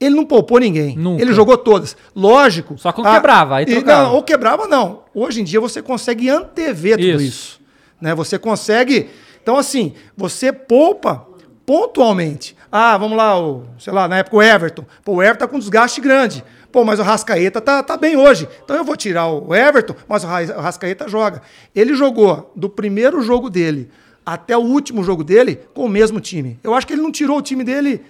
Ele 0.00 0.14
não 0.14 0.24
poupou 0.24 0.58
ninguém. 0.60 0.96
Nunca. 0.96 1.20
Ele 1.20 1.32
jogou 1.32 1.58
todas. 1.58 1.96
Lógico. 2.14 2.78
Só 2.78 2.92
quando 2.92 3.12
quebrava, 3.12 3.56
aí 3.56 3.66
trocava. 3.66 4.02
não, 4.04 4.14
ou 4.14 4.22
quebrava, 4.22 4.66
não. 4.68 5.02
Hoje 5.12 5.40
em 5.40 5.44
dia 5.44 5.60
você 5.60 5.82
consegue 5.82 6.30
antever 6.30 6.96
tudo 6.96 7.06
Isso. 7.20 7.24
isso. 7.24 7.60
Né? 8.00 8.14
Você 8.14 8.38
consegue. 8.38 9.10
Então, 9.42 9.56
assim, 9.56 9.92
você 10.16 10.52
poupa 10.52 11.26
pontualmente. 11.66 12.56
Ah, 12.70 12.96
vamos 12.96 13.16
lá, 13.16 13.38
o, 13.38 13.64
sei 13.78 13.92
lá, 13.92 14.06
na 14.08 14.18
época 14.18 14.36
o 14.36 14.42
Everton. 14.42 14.84
Pô, 15.04 15.14
o 15.14 15.22
Everton 15.22 15.40
tá 15.46 15.48
com 15.48 15.58
desgaste 15.58 16.00
grande. 16.00 16.44
Pô, 16.70 16.84
mas 16.84 16.98
o 16.98 17.02
Rascaeta 17.02 17.60
tá, 17.60 17.82
tá 17.82 17.96
bem 17.96 18.16
hoje. 18.16 18.46
Então 18.64 18.76
eu 18.76 18.84
vou 18.84 18.96
tirar 18.96 19.26
o 19.26 19.54
Everton, 19.54 19.94
mas 20.06 20.22
o 20.22 20.26
Ra- 20.26 20.42
o 20.56 20.60
Rascaeta 20.60 21.08
joga. 21.08 21.40
Ele 21.74 21.94
jogou 21.94 22.52
do 22.54 22.68
primeiro 22.68 23.22
jogo 23.22 23.48
dele 23.48 23.90
até 24.24 24.56
o 24.56 24.60
último 24.60 25.02
jogo 25.02 25.24
dele 25.24 25.58
com 25.72 25.84
o 25.84 25.88
mesmo 25.88 26.20
time. 26.20 26.58
Eu 26.62 26.74
acho 26.74 26.86
que 26.86 26.92
ele 26.92 27.00
não 27.02 27.10
tirou 27.10 27.38
o 27.38 27.42
time 27.42 27.64
dele 27.64 28.02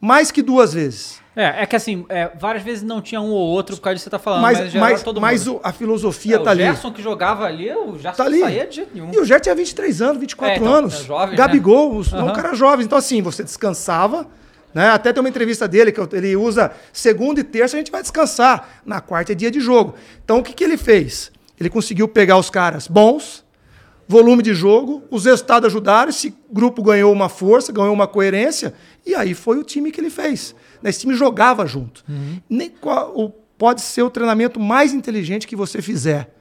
mais 0.00 0.30
que 0.30 0.40
duas 0.42 0.72
vezes. 0.72 1.20
É, 1.38 1.64
é 1.64 1.66
que 1.66 1.76
assim, 1.76 2.06
é, 2.08 2.30
várias 2.40 2.64
vezes 2.64 2.82
não 2.82 3.02
tinha 3.02 3.20
um 3.20 3.28
ou 3.28 3.38
outro 3.38 3.76
por 3.76 3.82
causa 3.82 3.96
disso 3.96 4.04
que 4.08 4.10
você 4.10 4.16
tá 4.16 4.18
falando, 4.18 4.40
Mas, 4.40 4.58
mas, 4.58 4.72
mas, 4.72 4.80
mas, 4.92 5.02
todo 5.02 5.20
mas 5.20 5.46
mundo. 5.46 5.56
o- 5.58 5.60
a 5.62 5.70
filosofia 5.70 6.36
É, 6.36 6.38
tá 6.38 6.44
o 6.44 6.48
ali. 6.48 6.62
Gerson 6.62 6.90
que 6.92 7.02
jogava 7.02 7.44
ali, 7.44 7.70
o 7.70 7.98
Gerson 7.98 8.16
Tá 8.16 8.24
não 8.24 8.30
ali. 8.32 8.40
saía 8.40 8.66
de 8.66 8.76
jeito 8.76 8.90
nenhum. 8.94 9.10
E 9.12 9.18
o 9.20 9.24
Ger 9.26 9.38
tinha 9.42 9.54
23 9.54 10.00
anos, 10.00 10.16
24 10.18 10.54
É, 10.54 10.56
então, 10.56 10.72
anos. 10.74 10.94
é 10.94 11.04
jovem, 11.04 11.36
Gabigol, 11.36 11.92
né? 11.92 11.98
os 12.00 12.10
não, 12.12 12.20
Aham. 12.28 12.32
cara 12.32 12.54
jovem. 12.54 12.86
Então, 12.86 12.96
assim, 12.96 13.20
você 13.20 13.44
descansava. 13.44 14.26
Né? 14.76 14.90
Até 14.90 15.10
tem 15.10 15.22
uma 15.22 15.28
entrevista 15.30 15.66
dele 15.66 15.90
que 15.90 15.98
ele 16.14 16.36
usa 16.36 16.70
segunda 16.92 17.40
e 17.40 17.42
terça, 17.42 17.76
a 17.76 17.78
gente 17.78 17.90
vai 17.90 18.02
descansar. 18.02 18.82
Na 18.84 19.00
quarta 19.00 19.32
é 19.32 19.34
dia 19.34 19.50
de 19.50 19.58
jogo. 19.58 19.94
Então, 20.22 20.40
o 20.40 20.42
que, 20.42 20.52
que 20.52 20.62
ele 20.62 20.76
fez? 20.76 21.32
Ele 21.58 21.70
conseguiu 21.70 22.06
pegar 22.06 22.36
os 22.36 22.50
caras 22.50 22.86
bons, 22.86 23.42
volume 24.06 24.42
de 24.42 24.52
jogo, 24.52 25.02
os 25.10 25.24
resultados 25.24 25.68
ajudaram, 25.68 26.10
esse 26.10 26.34
grupo 26.52 26.82
ganhou 26.82 27.10
uma 27.10 27.30
força, 27.30 27.72
ganhou 27.72 27.94
uma 27.94 28.06
coerência, 28.06 28.74
e 29.06 29.14
aí 29.14 29.32
foi 29.32 29.56
o 29.58 29.62
time 29.64 29.90
que 29.90 29.98
ele 29.98 30.10
fez. 30.10 30.54
Né? 30.82 30.90
Esse 30.90 31.00
time 31.00 31.14
jogava 31.14 31.64
junto. 31.64 32.04
Nem 32.46 32.68
qual- 32.68 33.12
o- 33.16 33.30
pode 33.56 33.80
ser 33.80 34.02
o 34.02 34.10
treinamento 34.10 34.60
mais 34.60 34.92
inteligente 34.92 35.46
que 35.46 35.56
você 35.56 35.80
fizer. 35.80 36.34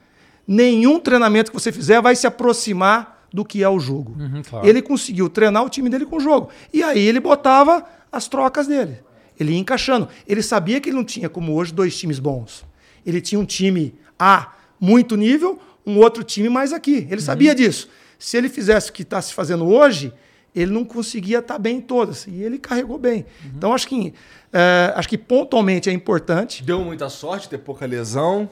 Nenhum 0.45 0.99
treinamento 0.99 1.51
que 1.51 1.57
você 1.57 1.71
fizer 1.71 2.01
vai 2.01 2.17
se 2.17 2.27
aproximar 2.27 3.25
do 3.33 3.45
que 3.45 3.63
é 3.63 3.69
o 3.69 3.79
jogo. 3.79 4.15
claro. 4.49 4.67
Ele 4.67 4.81
conseguiu 4.81 5.29
treinar 5.29 5.63
o 5.63 5.69
time 5.69 5.89
dele 5.89 6.05
com 6.05 6.17
o 6.17 6.19
jogo. 6.19 6.49
E 6.73 6.83
aí 6.83 6.99
ele 7.05 7.19
botava 7.21 7.83
as 8.15 8.27
trocas 8.27 8.67
dele. 8.67 8.99
Ele 9.39 9.51
ia 9.51 9.59
encaixando. 9.59 10.07
Ele 10.27 10.41
sabia 10.41 10.79
que 10.79 10.89
ele 10.89 10.95
não 10.95 11.03
tinha, 11.03 11.29
como 11.29 11.53
hoje, 11.53 11.73
dois 11.73 11.97
times 11.97 12.19
bons. 12.19 12.65
Ele 13.05 13.21
tinha 13.21 13.39
um 13.39 13.45
time 13.45 13.93
A, 14.17 14.53
muito 14.79 15.15
nível, 15.15 15.59
um 15.85 15.97
outro 15.97 16.23
time 16.23 16.49
mais 16.49 16.73
aqui. 16.73 17.07
Ele 17.09 17.21
sabia 17.21 17.53
disso. 17.53 17.89
Se 18.17 18.37
ele 18.37 18.49
fizesse 18.49 18.89
o 18.89 18.93
que 18.93 19.01
está 19.01 19.21
se 19.21 19.33
fazendo 19.33 19.65
hoje, 19.65 20.13
ele 20.55 20.71
não 20.71 20.85
conseguia 20.85 21.39
estar 21.39 21.59
bem 21.59 21.77
em 21.77 21.81
todas. 21.81 22.25
E 22.27 22.41
ele 22.41 22.57
carregou 22.57 22.97
bem. 22.97 23.25
Então, 23.45 23.73
acho 23.73 23.87
que, 23.87 24.13
eh, 24.53 24.93
acho 24.95 25.09
que 25.09 25.17
pontualmente 25.17 25.89
é 25.89 25.93
importante. 25.93 26.63
Deu 26.63 26.79
muita 26.79 27.09
sorte, 27.09 27.49
ter 27.49 27.57
pouca 27.57 27.85
lesão. 27.85 28.49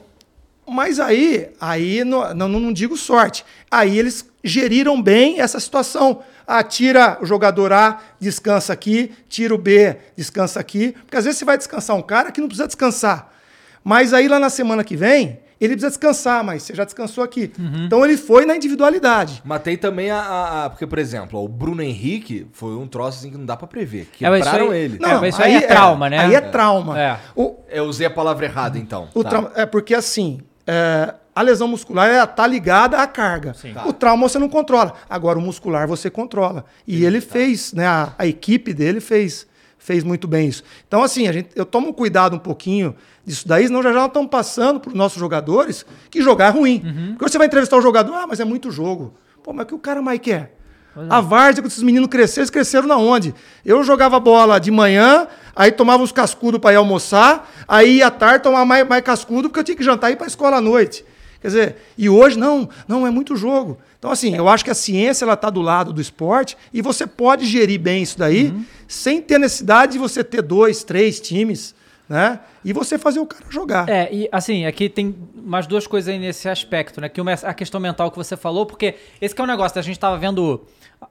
Mas 0.66 1.00
aí, 1.00 1.50
aí 1.60 2.04
não, 2.04 2.34
não, 2.34 2.48
não 2.48 2.72
digo 2.72 2.96
sorte. 2.96 3.44
Aí 3.70 3.98
eles 3.98 4.28
geriram 4.42 5.00
bem 5.00 5.40
essa 5.40 5.58
situação. 5.58 6.22
Ah, 6.46 6.62
tira 6.62 7.18
o 7.20 7.26
jogador 7.26 7.72
A, 7.72 8.00
descansa 8.20 8.72
aqui, 8.72 9.12
tira 9.28 9.54
o 9.54 9.58
B, 9.58 9.96
descansa 10.16 10.60
aqui. 10.60 10.92
Porque 11.04 11.16
às 11.16 11.24
vezes 11.24 11.38
você 11.38 11.44
vai 11.44 11.56
descansar 11.56 11.96
um 11.96 12.02
cara 12.02 12.30
que 12.30 12.40
não 12.40 12.48
precisa 12.48 12.66
descansar. 12.66 13.32
Mas 13.82 14.12
aí 14.12 14.28
lá 14.28 14.38
na 14.38 14.48
semana 14.50 14.82
que 14.84 14.96
vem, 14.96 15.40
ele 15.60 15.72
precisa 15.74 15.88
descansar, 15.90 16.42
mas 16.44 16.62
você 16.62 16.74
já 16.74 16.84
descansou 16.84 17.22
aqui. 17.24 17.52
Então 17.86 18.04
ele 18.04 18.16
foi 18.16 18.44
na 18.44 18.56
individualidade. 18.56 19.40
Mas 19.44 19.62
tem 19.62 19.76
também 19.76 20.10
a, 20.10 20.18
a- 20.20 20.64
a- 20.64 20.70
Porque, 20.70 20.86
por 20.86 20.98
exemplo, 20.98 21.38
ó, 21.40 21.44
o 21.44 21.48
Bruno 21.48 21.80
Henrique 21.82 22.46
foi 22.52 22.74
um 22.76 22.86
troço 22.86 23.18
assim 23.18 23.30
que 23.30 23.38
não 23.38 23.46
dá 23.46 23.56
pra 23.56 23.66
prever. 23.66 24.08
É, 24.12 24.16
Quebraram 24.18 24.70
aí- 24.70 24.78
ele. 24.80 24.98
Não, 24.98 25.20
mas 25.20 25.34
isso 25.34 25.42
aí 25.42 25.54
é 25.54 25.60
trauma, 25.62 26.10
né? 26.10 26.18
Aí 26.18 26.34
é 26.34 26.40
trauma. 26.40 27.00
É. 27.00 27.18
O, 27.36 27.56
Eu 27.70 27.84
usei 27.84 28.06
a 28.06 28.10
palavra 28.10 28.44
errada, 28.46 28.78
então. 28.78 29.08
O 29.14 29.22
Tá. 29.22 29.30
trauma- 29.30 29.52
é 29.54 29.64
porque 29.66 29.94
assim, 29.94 30.40
é, 30.66 31.14
a 31.34 31.42
lesão 31.42 31.66
muscular 31.66 32.08
ela 32.08 32.26
tá 32.26 32.46
ligada 32.46 32.98
à 32.98 33.06
carga. 33.06 33.54
O 33.86 33.92
trauma 33.92 34.28
você 34.28 34.38
não 34.38 34.48
controla. 34.48 34.94
Agora 35.08 35.38
o 35.38 35.42
muscular 35.42 35.86
você 35.88 36.08
controla. 36.08 36.64
E 36.86 37.04
ele 37.04 37.20
fez, 37.20 37.72
né? 37.72 37.86
A, 37.86 38.12
a 38.18 38.26
equipe 38.26 38.72
dele 38.72 39.00
fez, 39.00 39.46
fez 39.78 40.04
muito 40.04 40.28
bem 40.28 40.48
isso. 40.48 40.62
Então 40.86 41.02
assim, 41.02 41.26
a 41.26 41.32
gente, 41.32 41.48
eu 41.56 41.66
tomo 41.66 41.92
cuidado 41.92 42.36
um 42.36 42.38
pouquinho 42.38 42.94
disso 43.24 43.48
daí, 43.48 43.66
senão 43.66 43.82
já 43.82 43.92
já 43.92 44.06
estamos 44.06 44.30
passando 44.30 44.78
para 44.78 44.90
os 44.90 44.94
nossos 44.94 45.18
jogadores 45.18 45.84
que 46.10 46.22
jogar 46.22 46.46
é 46.46 46.50
ruim. 46.50 46.82
Porque 47.16 47.30
você 47.30 47.38
vai 47.38 47.46
entrevistar 47.46 47.76
o 47.76 47.82
jogador, 47.82 48.14
ah, 48.14 48.26
mas 48.26 48.38
é 48.40 48.44
muito 48.44 48.70
jogo. 48.70 49.14
Pô, 49.42 49.52
mas 49.52 49.64
o 49.64 49.68
que 49.68 49.74
o 49.74 49.78
cara 49.78 50.00
mais 50.00 50.20
quer? 50.20 50.56
A 51.10 51.20
várzea, 51.20 51.62
quando 51.62 51.70
esses 51.70 51.82
meninos 51.82 52.08
cresceram, 52.08 52.42
eles 52.42 52.50
cresceram 52.50 52.86
na 52.86 52.96
onde? 52.96 53.34
Eu 53.64 53.82
jogava 53.82 54.20
bola 54.20 54.58
de 54.58 54.70
manhã, 54.70 55.26
aí 55.54 55.72
tomava 55.72 56.02
uns 56.02 56.12
cascudos 56.12 56.60
para 56.60 56.72
ir 56.72 56.76
almoçar, 56.76 57.50
aí 57.66 58.02
à 58.02 58.10
tarde 58.10 58.44
tomava 58.44 58.64
mais, 58.64 58.86
mais 58.86 59.02
cascudo 59.02 59.48
porque 59.48 59.60
eu 59.60 59.64
tinha 59.64 59.76
que 59.76 59.82
jantar 59.82 60.10
e 60.10 60.12
ir 60.14 60.16
para 60.16 60.26
a 60.26 60.28
escola 60.28 60.58
à 60.58 60.60
noite. 60.60 61.04
Quer 61.40 61.48
dizer, 61.48 61.76
e 61.98 62.08
hoje 62.08 62.38
não, 62.38 62.68
não 62.88 63.06
é 63.06 63.10
muito 63.10 63.36
jogo. 63.36 63.78
Então, 63.98 64.10
assim, 64.10 64.34
eu 64.34 64.48
acho 64.48 64.64
que 64.64 64.70
a 64.70 64.74
ciência 64.74 65.24
ela 65.24 65.34
está 65.34 65.50
do 65.50 65.60
lado 65.60 65.92
do 65.92 66.00
esporte 66.00 66.56
e 66.72 66.80
você 66.80 67.06
pode 67.06 67.44
gerir 67.44 67.78
bem 67.78 68.02
isso 68.02 68.18
daí 68.18 68.54
sem 68.88 69.20
ter 69.20 69.38
necessidade 69.38 69.92
de 69.92 69.98
você 69.98 70.22
ter 70.22 70.42
dois, 70.42 70.84
três 70.84 71.20
times, 71.20 71.74
né? 72.08 72.40
E 72.64 72.72
você 72.72 72.96
fazer 72.96 73.20
o 73.20 73.26
cara 73.26 73.44
jogar. 73.50 73.88
É, 73.88 74.08
e 74.12 74.28
assim, 74.30 74.66
aqui 74.66 74.88
tem 74.88 75.14
mais 75.34 75.66
duas 75.66 75.86
coisas 75.86 76.12
aí 76.12 76.18
nesse 76.18 76.48
aspecto, 76.48 77.00
né? 77.00 77.08
Que 77.08 77.20
uma 77.20 77.32
é 77.32 77.38
a 77.42 77.54
questão 77.54 77.80
mental 77.80 78.10
que 78.10 78.16
você 78.16 78.36
falou, 78.36 78.64
porque 78.64 78.94
esse 79.20 79.34
que 79.34 79.40
é 79.40 79.44
o 79.44 79.46
negócio, 79.46 79.78
a 79.78 79.82
gente 79.82 79.98
tava 79.98 80.16
vendo, 80.16 80.62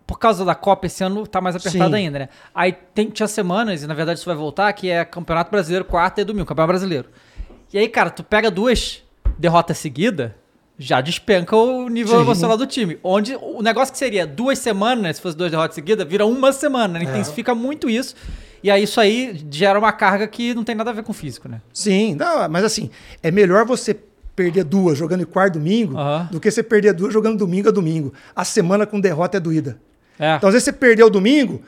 por 0.06 0.20
causa 0.20 0.44
da 0.46 0.56
Copa 0.56 0.86
esse 0.86 1.04
ano 1.04 1.26
tá 1.26 1.42
mais 1.42 1.56
apertado 1.56 1.92
Sim. 1.92 1.96
ainda, 1.96 2.20
né? 2.20 2.30
Aí 2.54 2.72
tem, 2.72 3.10
tinha 3.10 3.28
semanas, 3.28 3.84
e 3.84 3.88
na 3.88 3.94
verdade 3.94 4.20
isso 4.20 4.26
vai 4.26 4.36
voltar, 4.36 4.72
que 4.74 4.90
é 4.90 5.04
Campeonato 5.06 5.52
Brasileiro, 5.52 5.86
quarta 5.86 6.22
e 6.22 6.24
domingo, 6.24 6.46
Campeonato 6.46 6.72
Brasileiro. 6.72 7.10
E 7.72 7.78
aí, 7.78 7.88
cara, 7.88 8.10
tu 8.10 8.24
pega 8.24 8.52
duas 8.52 9.04
derrotas 9.38 9.78
seguidas, 9.78 10.32
já 10.78 11.02
despenca 11.02 11.56
o 11.56 11.88
nível 11.90 12.16
Sim. 12.16 12.22
emocional 12.22 12.58
do 12.58 12.68
time. 12.68 13.00
Onde 13.04 13.36
o 13.36 13.62
negócio 13.62 13.92
que 13.92 13.98
seria 13.98 14.26
duas 14.28 14.60
semanas, 14.60 15.18
se 15.18 15.22
fosse 15.22 15.38
duas 15.38 15.52
derrotas 15.52 15.76
seguidas, 15.76 16.08
vira 16.08 16.26
uma 16.26 16.52
semana, 16.52 17.00
né? 17.00 17.06
Intensifica 17.06 17.56
muito 17.56 17.90
isso. 17.90 18.16
E 18.64 18.72
aí 18.72 18.84
isso 18.84 19.00
aí 19.00 19.46
gera 19.52 19.78
uma 19.78 19.92
carga 19.92 20.28
que 20.28 20.54
não 20.54 20.64
tem 20.64 20.74
nada 20.74 20.90
a 20.90 20.94
ver 20.94 21.04
com 21.04 21.12
o 21.12 21.16
físico, 21.16 21.50
né? 21.50 21.62
Sim, 21.74 22.16
não, 22.16 22.48
mas 22.48 22.64
assim, 22.64 22.90
é 23.22 23.30
melhor 23.30 23.66
você 23.66 23.98
perder 24.36 24.64
duas 24.64 24.98
jogando 24.98 25.22
em 25.22 25.26
quarto 25.26 25.54
domingo 25.54 25.98
Aham. 25.98 26.30
do 26.32 26.40
que 26.40 26.50
você 26.50 26.64
perder 26.64 26.94
duas 26.94 27.14
jogando 27.14 27.38
domingo 27.38 27.70
a 27.70 27.72
domingo. 27.72 28.14
A 28.36 28.44
semana 28.44 28.86
com 28.86 29.00
derrota 29.00 29.38
é 29.38 29.40
doída. 29.40 29.78
É. 30.20 30.36
Então, 30.36 30.50
às 30.50 30.54
vezes 30.54 30.66
você 30.66 30.72
perdeu 30.72 31.08
o 31.08 31.10
domingo, 31.10 31.62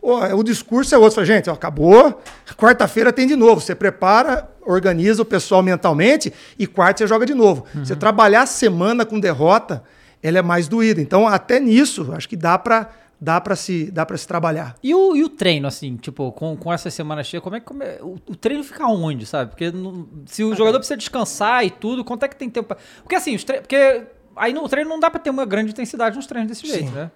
pô, 0.00 0.18
o 0.34 0.42
discurso 0.42 0.94
é 0.94 0.98
outro. 0.98 1.14
Fala, 1.14 1.26
gente, 1.26 1.48
ó, 1.48 1.52
acabou, 1.52 2.20
quarta-feira 2.56 3.12
tem 3.12 3.26
de 3.26 3.36
novo. 3.36 3.60
Você 3.60 3.74
prepara, 3.74 4.48
organiza 4.64 5.22
o 5.22 5.24
pessoal 5.24 5.62
mentalmente 5.62 6.32
e 6.58 6.66
quarta 6.66 6.98
você 6.98 7.06
joga 7.06 7.26
de 7.26 7.34
novo. 7.34 7.64
Você 7.74 7.96
trabalhar 7.96 8.42
a 8.42 8.46
semana 8.46 9.04
com 9.04 9.18
derrota, 9.18 9.82
ela 10.22 10.38
é 10.38 10.42
mais 10.42 10.68
doída. 10.68 11.00
Então, 11.00 11.26
até 11.26 11.58
nisso, 11.58 12.12
acho 12.12 12.28
que 12.28 12.36
dá 12.36 12.58
pra, 12.58 12.88
dá 13.22 13.40
pra, 13.40 13.54
se, 13.54 13.88
dá 13.92 14.04
pra 14.04 14.16
se 14.16 14.26
trabalhar. 14.26 14.74
E 14.82 14.92
o, 14.92 15.14
e 15.14 15.22
o 15.22 15.28
treino, 15.28 15.68
assim, 15.68 15.96
tipo, 15.96 16.32
com, 16.32 16.56
com 16.56 16.72
essa 16.72 16.90
semana 16.90 17.22
cheia, 17.22 17.40
como 17.40 17.54
é 17.54 17.60
que. 17.60 17.66
como 17.66 17.80
é- 17.84 17.98
o, 18.02 18.16
o 18.26 18.34
treino 18.34 18.64
fica 18.64 18.84
onde, 18.88 19.24
sabe? 19.24 19.50
Porque 19.50 19.70
não- 19.70 20.08
se 20.26 20.42
o 20.42 20.56
jogador 20.56 20.78
precisa 20.78 20.96
descansar 20.96 21.64
e 21.64 21.70
tudo, 21.70 22.04
quanto 22.04 22.24
é 22.24 22.28
que 22.28 22.34
tem 22.34 22.50
tempo 22.50 22.66
pra. 22.66 22.78
Porque 23.00 23.14
assim, 23.14 23.36
os 23.36 23.44
tre... 23.44 23.60
porque 23.60 24.02
aí 24.34 24.52
no 24.52 24.68
treino 24.68 24.90
não 24.90 24.98
dá 24.98 25.08
pra 25.08 25.20
ter 25.20 25.30
uma 25.30 25.46
grande 25.46 25.70
intensidade 25.70 26.16
nos 26.16 26.26
treinos 26.26 26.48
desse 26.48 26.66
jeito, 26.66 26.88
Sim. 26.88 26.94
né? 26.94 27.12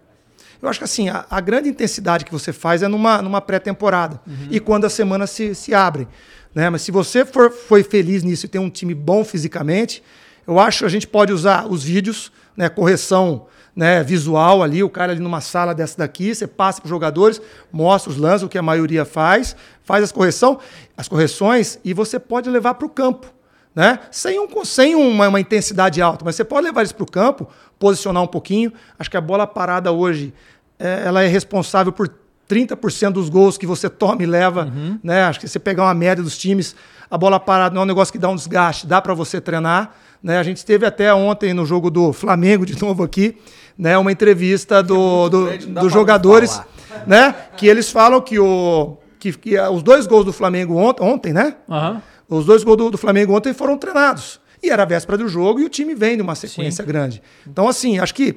Eu 0.63 0.69
acho 0.69 0.79
que 0.79 0.85
assim, 0.85 1.09
a, 1.09 1.27
a 1.29 1.41
grande 1.41 1.69
intensidade 1.69 2.25
que 2.25 2.31
você 2.33 2.53
faz 2.53 2.85
é 2.85 2.89
numa, 2.89 3.21
numa 3.21 3.41
pré-temporada. 3.41 4.21
E 4.49 4.61
quando 4.61 4.85
as 4.85 4.93
semanas 4.93 5.31
se, 5.31 5.55
se 5.57 5.75
abrem. 5.75 6.07
Né? 6.55 6.71
Mas 6.71 6.83
se 6.83 6.93
você 6.93 7.25
for, 7.25 7.51
foi 7.51 7.83
feliz 7.83 8.23
nisso 8.23 8.47
e 8.47 8.49
tem 8.49 8.61
um 8.61 8.71
time 8.71 8.95
bom 8.95 9.25
fisicamente, 9.25 10.03
eu 10.47 10.59
acho 10.61 10.79
que 10.79 10.85
a 10.85 10.89
gente 10.89 11.07
pode 11.09 11.33
usar 11.33 11.67
os 11.67 11.83
vídeos, 11.83 12.31
né? 12.57 12.69
correção 12.69 13.47
né? 13.77 14.03
visual 14.03 14.63
ali, 14.63 14.83
o 14.83 14.89
cara 14.89 15.13
ali 15.13 15.21
numa 15.21 15.41
sala 15.41 15.75
dessa 15.75 15.99
daqui, 15.99 16.35
você 16.35 16.47
passa 16.47 16.81
para 16.81 16.87
os 16.87 16.91
jogadores, 16.91 17.41
mostra 17.71 18.11
os 18.11 18.17
lances, 18.17 18.43
o 18.43 18.49
que 18.49 18.59
a 18.59 18.63
maioria 18.63 19.05
faz, 19.05 19.55
faz 19.85 20.03
as 20.03 20.11
correção, 20.11 20.59
as 20.97 21.07
correções 21.07 21.79
e 21.85 21.93
você 21.93 22.19
pode 22.19 22.49
levar 22.51 22.75
para 22.75 22.87
o 22.87 22.91
campo 22.91 23.37
né? 23.77 23.99
Sem, 24.11 24.41
um, 24.41 24.65
sem 24.65 24.95
uma, 24.95 25.29
uma 25.29 25.39
intensidade 25.39 26.01
alta, 26.01 26.25
mas 26.25 26.35
você 26.35 26.43
pode 26.43 26.65
levar 26.65 26.81
eles 26.81 26.93
para 26.93 27.03
o 27.03 27.07
campo, 27.07 27.47
posicionar 27.79 28.23
um 28.23 28.27
pouquinho. 28.27 28.73
Acho 28.99 29.11
que 29.11 29.19
a 29.19 29.21
bola 29.21 29.47
parada 29.47 29.93
hoje 29.93 30.33
é, 30.79 31.03
ela 31.05 31.23
é 31.23 31.27
responsável 31.27 31.93
por 31.93 32.11
30% 32.49 33.13
dos 33.13 33.29
gols 33.29 33.59
que 33.59 33.67
você 33.67 33.91
toma 33.91 34.23
e 34.23 34.27
leva. 34.27 34.65
Né? 35.05 35.25
Acho 35.25 35.39
que 35.39 35.47
você 35.47 35.59
pegar 35.59 35.83
uma 35.83 35.93
média 35.93 36.25
dos 36.25 36.39
times, 36.39 36.75
a 37.11 37.19
bola 37.19 37.39
parada 37.39 37.75
não 37.75 37.83
é 37.83 37.85
um 37.85 37.87
negócio 37.87 38.11
que 38.11 38.19
dá 38.19 38.31
um 38.31 38.35
desgaste, 38.35 38.87
dá 38.87 39.03
para 39.03 39.13
você 39.13 39.43
treinar. 39.43 39.95
Né? 40.23 40.39
A 40.39 40.43
gente 40.43 40.65
teve 40.65 40.87
até 40.87 41.13
ontem 41.13 41.53
no 41.53 41.67
jogo 41.67 41.91
do 41.91 42.15
Flamengo, 42.15 42.65
de 42.65 42.81
novo 42.81 43.03
aqui, 43.03 43.37
né? 43.79 43.97
uma 43.99 44.11
entrevista 44.13 44.83
do, 44.83 45.29
do- 45.29 45.45
grande, 45.47 45.67
dos 45.67 45.93
jogadores, 45.93 46.61
né? 47.07 47.35
que 47.57 47.67
eles 47.67 47.91
falam 47.91 48.21
que, 48.21 48.39
o, 48.39 48.97
que, 49.19 49.33
que 49.33 49.59
os 49.59 49.83
dois 49.83 50.07
gols 50.07 50.25
do 50.25 50.33
Flamengo 50.33 50.77
ontem, 50.77 51.03
ontem 51.05 51.33
né? 51.33 51.57
Aham. 51.69 52.03
Os 52.29 52.45
dois 52.45 52.65
gols 52.65 52.77
do, 52.79 52.91
do 52.91 52.99
Flamengo 52.99 53.35
ontem 53.37 53.53
foram 53.55 53.79
treinados. 53.79 54.41
E 54.63 54.69
era 54.71 54.83
a 54.83 54.87
véspera 54.87 55.17
do 55.19 55.29
jogo 55.29 55.61
e 55.61 55.65
o 55.65 55.69
time 55.69 55.95
vem 55.95 56.17
de 56.17 56.23
uma 56.23 56.35
sequência 56.35 56.85
grande. 56.85 57.23
Então, 57.47 57.69
assim, 57.69 57.99
acho 58.01 58.13
que 58.15 58.37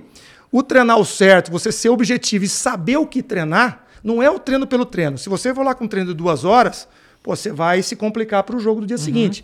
o 0.51 0.61
treinar 0.61 0.99
o 0.99 1.05
certo, 1.05 1.51
você 1.51 1.71
ser 1.71 1.89
objetivo 1.89 2.45
e 2.45 2.49
saber 2.49 2.97
o 2.97 3.05
que 3.07 3.23
treinar, 3.23 3.85
não 4.03 4.21
é 4.21 4.29
o 4.29 4.37
treino 4.37 4.67
pelo 4.67 4.85
treino. 4.85 5.17
Se 5.17 5.27
você 5.29 5.53
for 5.55 5.65
lá 5.65 5.73
com 5.73 5.85
um 5.85 5.87
treino 5.87 6.09
de 6.11 6.15
duas 6.15 6.43
horas, 6.45 6.87
pô, 7.23 7.35
você 7.35 7.51
vai 7.51 7.81
se 7.81 7.95
complicar 7.95 8.43
para 8.43 8.55
o 8.55 8.59
jogo 8.59 8.81
do 8.81 8.87
dia 8.87 8.97
seguinte. 8.97 9.43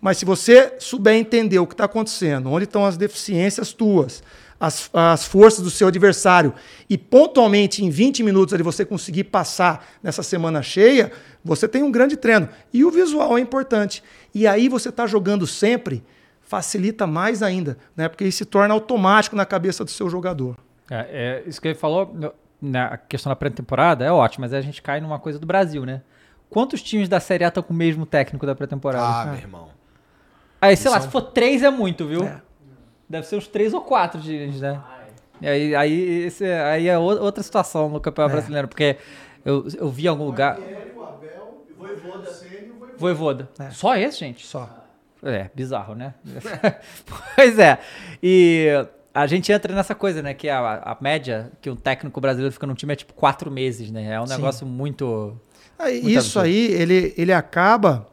Mas 0.00 0.18
se 0.18 0.24
você 0.24 0.74
souber 0.78 1.14
entender 1.14 1.58
o 1.58 1.66
que 1.66 1.74
está 1.74 1.84
acontecendo, 1.84 2.50
onde 2.50 2.64
estão 2.64 2.84
as 2.84 2.96
deficiências 2.96 3.72
tuas, 3.72 4.22
as, 4.64 4.88
as 4.92 5.26
forças 5.26 5.62
do 5.62 5.70
seu 5.70 5.88
adversário, 5.88 6.54
e 6.88 6.96
pontualmente 6.96 7.84
em 7.84 7.90
20 7.90 8.22
minutos 8.22 8.54
ali 8.54 8.62
você 8.62 8.84
conseguir 8.84 9.24
passar 9.24 9.86
nessa 10.02 10.22
semana 10.22 10.62
cheia, 10.62 11.12
você 11.44 11.68
tem 11.68 11.82
um 11.82 11.92
grande 11.92 12.16
treino. 12.16 12.48
E 12.72 12.84
o 12.84 12.90
visual 12.90 13.36
é 13.36 13.40
importante. 13.40 14.02
E 14.34 14.46
aí 14.46 14.68
você 14.68 14.88
está 14.88 15.06
jogando 15.06 15.46
sempre, 15.46 16.02
facilita 16.40 17.06
mais 17.06 17.42
ainda, 17.42 17.76
né? 17.96 18.08
Porque 18.08 18.24
isso 18.24 18.38
se 18.38 18.44
torna 18.44 18.72
automático 18.72 19.36
na 19.36 19.44
cabeça 19.44 19.84
do 19.84 19.90
seu 19.90 20.08
jogador. 20.08 20.56
É, 20.90 21.42
é, 21.44 21.48
isso 21.48 21.60
que 21.60 21.68
ele 21.68 21.74
falou, 21.74 22.34
na 22.60 22.96
questão 22.96 23.30
da 23.30 23.36
pré-temporada, 23.36 24.04
é 24.04 24.10
ótimo, 24.10 24.42
mas 24.42 24.52
aí 24.52 24.58
a 24.58 24.62
gente 24.62 24.80
cai 24.80 25.00
numa 25.00 25.18
coisa 25.18 25.38
do 25.38 25.46
Brasil, 25.46 25.84
né? 25.84 26.02
Quantos 26.48 26.82
times 26.82 27.08
da 27.08 27.20
Série 27.20 27.44
A 27.44 27.48
estão 27.48 27.62
com 27.62 27.74
o 27.74 27.76
mesmo 27.76 28.06
técnico 28.06 28.46
da 28.46 28.54
pré-temporada? 28.54 29.04
Ah, 29.04 29.26
meu 29.26 29.36
irmão. 29.36 29.68
Aí, 30.60 30.76
sei 30.76 30.90
lá, 30.90 30.96
é 30.98 31.00
se 31.00 31.08
for 31.08 31.20
três 31.20 31.62
é 31.62 31.70
muito, 31.70 32.06
viu? 32.06 32.24
É. 32.24 32.40
Deve 33.08 33.26
ser 33.26 33.36
uns 33.36 33.46
três 33.46 33.72
ou 33.74 33.80
quatro 33.80 34.20
times, 34.20 34.60
né? 34.60 34.80
E 35.40 35.46
aí, 35.48 35.74
aí, 35.74 36.24
esse, 36.24 36.44
aí 36.44 36.88
é 36.88 36.98
o- 36.98 37.02
outra 37.02 37.42
situação 37.42 37.88
no 37.88 38.00
Campeonato 38.00 38.32
Brasileiro, 38.32 38.68
porque 38.68 38.96
eu, 39.44 39.66
eu 39.76 39.90
vi 39.90 40.04
em 40.04 40.08
algum 40.08 40.24
lugar. 40.24 40.60
Voivoda. 42.96 43.48
Só 43.72 43.96
esse, 43.96 44.18
gente? 44.18 44.46
Só. 44.46 44.68
É, 45.22 45.50
bizarro, 45.54 45.94
né? 45.94 46.14
pois 47.34 47.58
é. 47.58 47.78
E 48.22 48.68
a 49.12 49.26
gente 49.26 49.50
entra 49.50 49.74
nessa 49.74 49.94
coisa, 49.94 50.22
né? 50.22 50.34
Que 50.34 50.48
a, 50.48 50.58
a 50.76 50.96
média 51.00 51.50
que 51.60 51.68
um 51.70 51.76
técnico 51.76 52.20
brasileiro 52.20 52.52
fica 52.52 52.66
num 52.66 52.74
time 52.74 52.92
é 52.92 52.96
tipo 52.96 53.14
quatro 53.14 53.50
meses, 53.50 53.90
né? 53.90 54.12
É 54.12 54.20
um 54.20 54.26
Sim. 54.26 54.34
negócio 54.34 54.66
muito. 54.66 55.38
Aí, 55.78 55.94
Muito 56.02 56.08
isso 56.10 56.38
absurdo. 56.38 56.44
aí, 56.46 56.66
ele, 56.72 57.14
ele 57.16 57.32
acaba. 57.32 58.06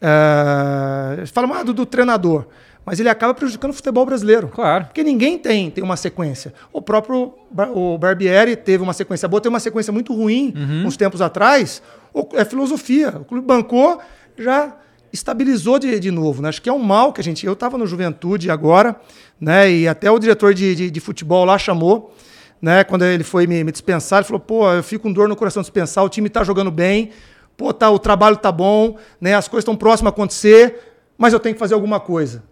Uh, 0.00 1.26
fala 1.28 1.46
mais 1.46 1.64
do, 1.64 1.72
do 1.74 1.84
treinador, 1.86 2.46
mas 2.88 2.98
ele 2.98 3.08
acaba 3.10 3.34
prejudicando 3.34 3.70
o 3.72 3.74
futebol 3.74 4.06
brasileiro. 4.06 4.48
Claro. 4.48 4.86
Porque 4.86 5.02
ninguém 5.04 5.36
tem, 5.38 5.70
tem 5.70 5.84
uma 5.84 5.96
sequência. 5.96 6.54
O 6.72 6.80
próprio 6.80 7.34
o 7.74 7.98
Barbieri 7.98 8.56
teve 8.56 8.82
uma 8.82 8.94
sequência 8.94 9.28
boa, 9.28 9.42
teve 9.42 9.52
uma 9.52 9.60
sequência 9.60 9.92
muito 9.92 10.14
ruim 10.14 10.54
Uhum. 10.56 10.86
uns 10.86 10.96
tempos 10.96 11.20
atrás. 11.20 11.82
O- 12.14 12.26
é 12.32 12.44
filosofia. 12.46 13.10
O 13.20 13.24
clube 13.26 13.46
bancou, 13.46 14.00
já 14.38 14.74
estabilizou 15.12 15.78
de, 15.78 16.00
de 16.00 16.10
novo. 16.10 16.40
Né? 16.40 16.48
Acho 16.48 16.62
que 16.62 16.68
é 16.70 16.72
um 16.72 16.78
mal 16.78 17.12
que 17.12 17.20
a 17.20 17.24
gente. 17.24 17.44
Eu 17.44 17.52
estava 17.52 17.76
no 17.76 17.86
Juventude 17.86 18.50
agora, 18.50 18.96
né? 19.38 19.70
E 19.70 19.86
até 19.86 20.10
o 20.10 20.18
diretor 20.18 20.54
de, 20.54 20.74
de, 20.74 20.90
de 20.90 21.00
futebol 21.00 21.44
lá 21.44 21.58
chamou. 21.58 22.14
Né, 22.60 22.82
quando 22.82 23.04
ele 23.04 23.22
foi 23.22 23.46
me, 23.46 23.62
me 23.62 23.70
dispensar, 23.70 24.18
ele 24.18 24.26
falou: 24.26 24.40
pô, 24.40 24.68
eu 24.72 24.82
fico 24.82 25.04
com 25.04 25.12
dor 25.12 25.28
no 25.28 25.36
coração 25.36 25.62
de 25.62 25.66
dispensar, 25.66 26.02
o 26.04 26.08
time 26.08 26.28
tá 26.28 26.42
jogando 26.42 26.72
bem, 26.72 27.10
pô, 27.56 27.72
tá, 27.72 27.88
o 27.88 28.00
trabalho 28.00 28.36
tá 28.36 28.50
bom, 28.50 28.96
né, 29.20 29.34
as 29.36 29.46
coisas 29.46 29.62
estão 29.62 29.76
próximas 29.76 30.10
a 30.10 30.12
acontecer, 30.12 30.76
mas 31.16 31.32
eu 31.32 31.38
tenho 31.38 31.54
que 31.54 31.58
fazer 31.60 31.74
alguma 31.74 32.00
coisa. 32.00 32.42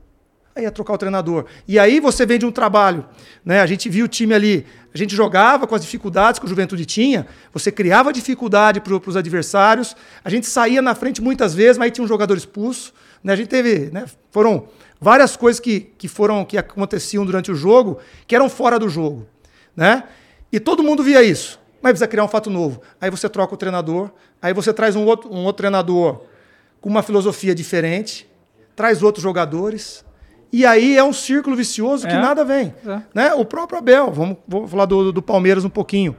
Aí 0.56 0.62
ia 0.62 0.70
trocar 0.70 0.94
o 0.94 0.98
treinador. 0.98 1.44
E 1.68 1.78
aí 1.78 2.00
você 2.00 2.24
vem 2.24 2.38
de 2.38 2.46
um 2.46 2.50
trabalho, 2.50 3.04
né? 3.44 3.60
A 3.60 3.66
gente 3.66 3.90
viu 3.90 4.06
o 4.06 4.08
time 4.08 4.32
ali, 4.32 4.64
a 4.94 4.96
gente 4.96 5.14
jogava 5.14 5.66
com 5.66 5.74
as 5.74 5.82
dificuldades 5.82 6.40
que 6.40 6.46
o 6.46 6.48
Juventude 6.48 6.86
tinha, 6.86 7.26
você 7.52 7.70
criava 7.70 8.10
dificuldade 8.10 8.80
para 8.80 8.94
os 8.94 9.16
adversários, 9.16 9.94
a 10.24 10.30
gente 10.30 10.46
saía 10.46 10.80
na 10.80 10.94
frente 10.94 11.20
muitas 11.20 11.54
vezes, 11.54 11.76
mas 11.76 11.88
aí 11.88 11.90
tinha 11.90 12.02
um 12.02 12.08
jogador 12.08 12.38
expulso, 12.38 12.94
né? 13.22 13.34
A 13.34 13.36
gente 13.36 13.48
teve, 13.48 13.90
né? 13.92 14.06
Foram 14.30 14.66
várias 14.98 15.36
coisas 15.36 15.60
que, 15.60 15.92
que 15.98 16.08
foram 16.08 16.42
que 16.42 16.56
aconteciam 16.56 17.26
durante 17.26 17.52
o 17.52 17.54
jogo 17.54 17.98
que 18.26 18.34
eram 18.34 18.48
fora 18.48 18.78
do 18.78 18.88
jogo, 18.88 19.26
né? 19.76 20.04
E 20.50 20.58
todo 20.58 20.82
mundo 20.82 21.02
via 21.02 21.22
isso. 21.22 21.60
Mas 21.82 21.92
precisa 21.92 22.08
criar 22.08 22.24
um 22.24 22.28
fato 22.28 22.48
novo. 22.48 22.80
Aí 22.98 23.10
você 23.10 23.28
troca 23.28 23.52
o 23.52 23.58
treinador, 23.58 24.10
aí 24.40 24.54
você 24.54 24.72
traz 24.72 24.96
um 24.96 25.04
outro, 25.04 25.30
um 25.30 25.44
outro 25.44 25.58
treinador 25.58 26.22
com 26.80 26.88
uma 26.88 27.02
filosofia 27.02 27.54
diferente, 27.54 28.26
traz 28.74 29.02
outros 29.02 29.22
jogadores. 29.22 30.02
E 30.52 30.64
aí 30.64 30.96
é 30.96 31.02
um 31.02 31.12
círculo 31.12 31.56
vicioso 31.56 32.06
que 32.06 32.12
É. 32.14 32.18
nada 32.20 32.44
vem. 32.44 32.72
É. 32.86 33.00
Né? 33.14 33.34
O 33.34 33.44
próprio 33.44 33.78
Abel, 33.78 34.10
vamos 34.12 34.36
vou 34.46 34.66
falar 34.66 34.86
do, 34.86 35.12
do 35.12 35.22
Palmeiras 35.22 35.64
um 35.64 35.68
pouquinho. 35.68 36.14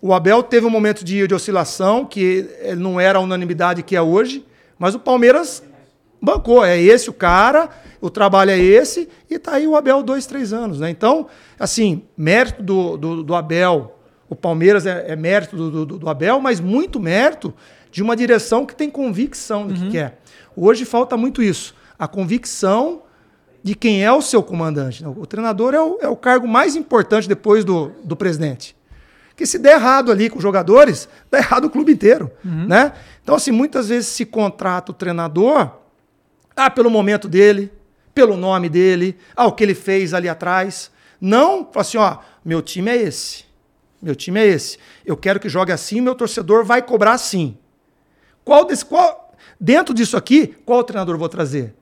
O 0.00 0.12
Abel 0.12 0.42
teve 0.42 0.66
um 0.66 0.70
momento 0.70 1.04
de, 1.04 1.26
de 1.28 1.34
oscilação, 1.34 2.04
que 2.04 2.46
não 2.76 2.98
era 3.00 3.18
a 3.18 3.22
unanimidade 3.22 3.82
que 3.84 3.94
é 3.94 4.02
hoje, 4.02 4.44
mas 4.76 4.96
o 4.96 4.98
Palmeiras 4.98 5.62
bancou. 6.20 6.64
É 6.64 6.80
esse 6.80 7.08
o 7.08 7.12
cara, 7.12 7.68
o 8.00 8.10
trabalho 8.10 8.50
é 8.50 8.58
esse, 8.58 9.08
e 9.30 9.38
tá 9.38 9.52
aí 9.54 9.66
o 9.66 9.76
Abel 9.76 10.02
dois, 10.02 10.26
três 10.26 10.52
anos. 10.52 10.80
Né? 10.80 10.90
Então, 10.90 11.28
assim, 11.58 12.02
mérito 12.16 12.62
do, 12.64 12.96
do, 12.96 13.22
do 13.22 13.34
Abel, 13.34 13.96
o 14.28 14.34
Palmeiras 14.34 14.86
é, 14.86 15.04
é 15.12 15.14
mérito 15.16 15.56
do, 15.56 15.86
do, 15.86 15.98
do 15.98 16.08
Abel, 16.10 16.40
mas 16.40 16.58
muito 16.58 16.98
mérito 16.98 17.54
de 17.92 18.02
uma 18.02 18.16
direção 18.16 18.66
que 18.66 18.74
tem 18.74 18.90
convicção 18.90 19.68
do 19.68 19.74
que 19.74 19.90
quer. 19.90 20.18
Hoje 20.56 20.84
falta 20.84 21.16
muito 21.16 21.42
isso. 21.42 21.74
A 21.96 22.08
convicção 22.08 23.02
de 23.62 23.74
quem 23.74 24.04
é 24.04 24.12
o 24.12 24.20
seu 24.20 24.42
comandante. 24.42 25.04
O 25.04 25.26
treinador 25.26 25.74
é 25.74 25.80
o, 25.80 25.98
é 26.00 26.08
o 26.08 26.16
cargo 26.16 26.48
mais 26.48 26.74
importante 26.74 27.28
depois 27.28 27.64
do, 27.64 27.92
do 28.02 28.16
presidente. 28.16 28.76
Porque 29.28 29.46
se 29.46 29.58
der 29.58 29.76
errado 29.76 30.10
ali 30.10 30.28
com 30.28 30.36
os 30.36 30.42
jogadores, 30.42 31.08
dá 31.30 31.38
errado 31.38 31.66
o 31.66 31.70
clube 31.70 31.92
inteiro. 31.92 32.30
Né? 32.66 32.92
Então, 33.22 33.34
assim, 33.34 33.50
muitas 33.50 33.88
vezes 33.88 34.08
se 34.08 34.26
contrata 34.26 34.90
o 34.90 34.94
treinador 34.94 35.70
ah, 36.54 36.70
pelo 36.70 36.90
momento 36.90 37.28
dele, 37.28 37.72
pelo 38.14 38.36
nome 38.36 38.68
dele, 38.68 39.16
ah, 39.34 39.46
o 39.46 39.52
que 39.52 39.64
ele 39.64 39.74
fez 39.74 40.12
ali 40.12 40.28
atrás. 40.28 40.90
Não, 41.20 41.64
fala 41.64 41.80
assim, 41.80 41.98
ó, 41.98 42.18
meu 42.44 42.60
time 42.60 42.90
é 42.90 42.96
esse. 42.96 43.44
Meu 44.02 44.14
time 44.14 44.40
é 44.40 44.46
esse. 44.46 44.78
Eu 45.06 45.16
quero 45.16 45.40
que 45.40 45.48
jogue 45.48 45.72
assim, 45.72 46.00
meu 46.00 46.14
torcedor 46.14 46.64
vai 46.64 46.82
cobrar 46.82 47.12
assim. 47.12 47.56
Qual 48.44 48.64
desse, 48.64 48.84
qual, 48.84 49.32
dentro 49.58 49.94
disso 49.94 50.16
aqui, 50.16 50.48
qual 50.66 50.82
treinador 50.82 51.14
eu 51.14 51.18
vou 51.18 51.28
trazer? 51.28 51.74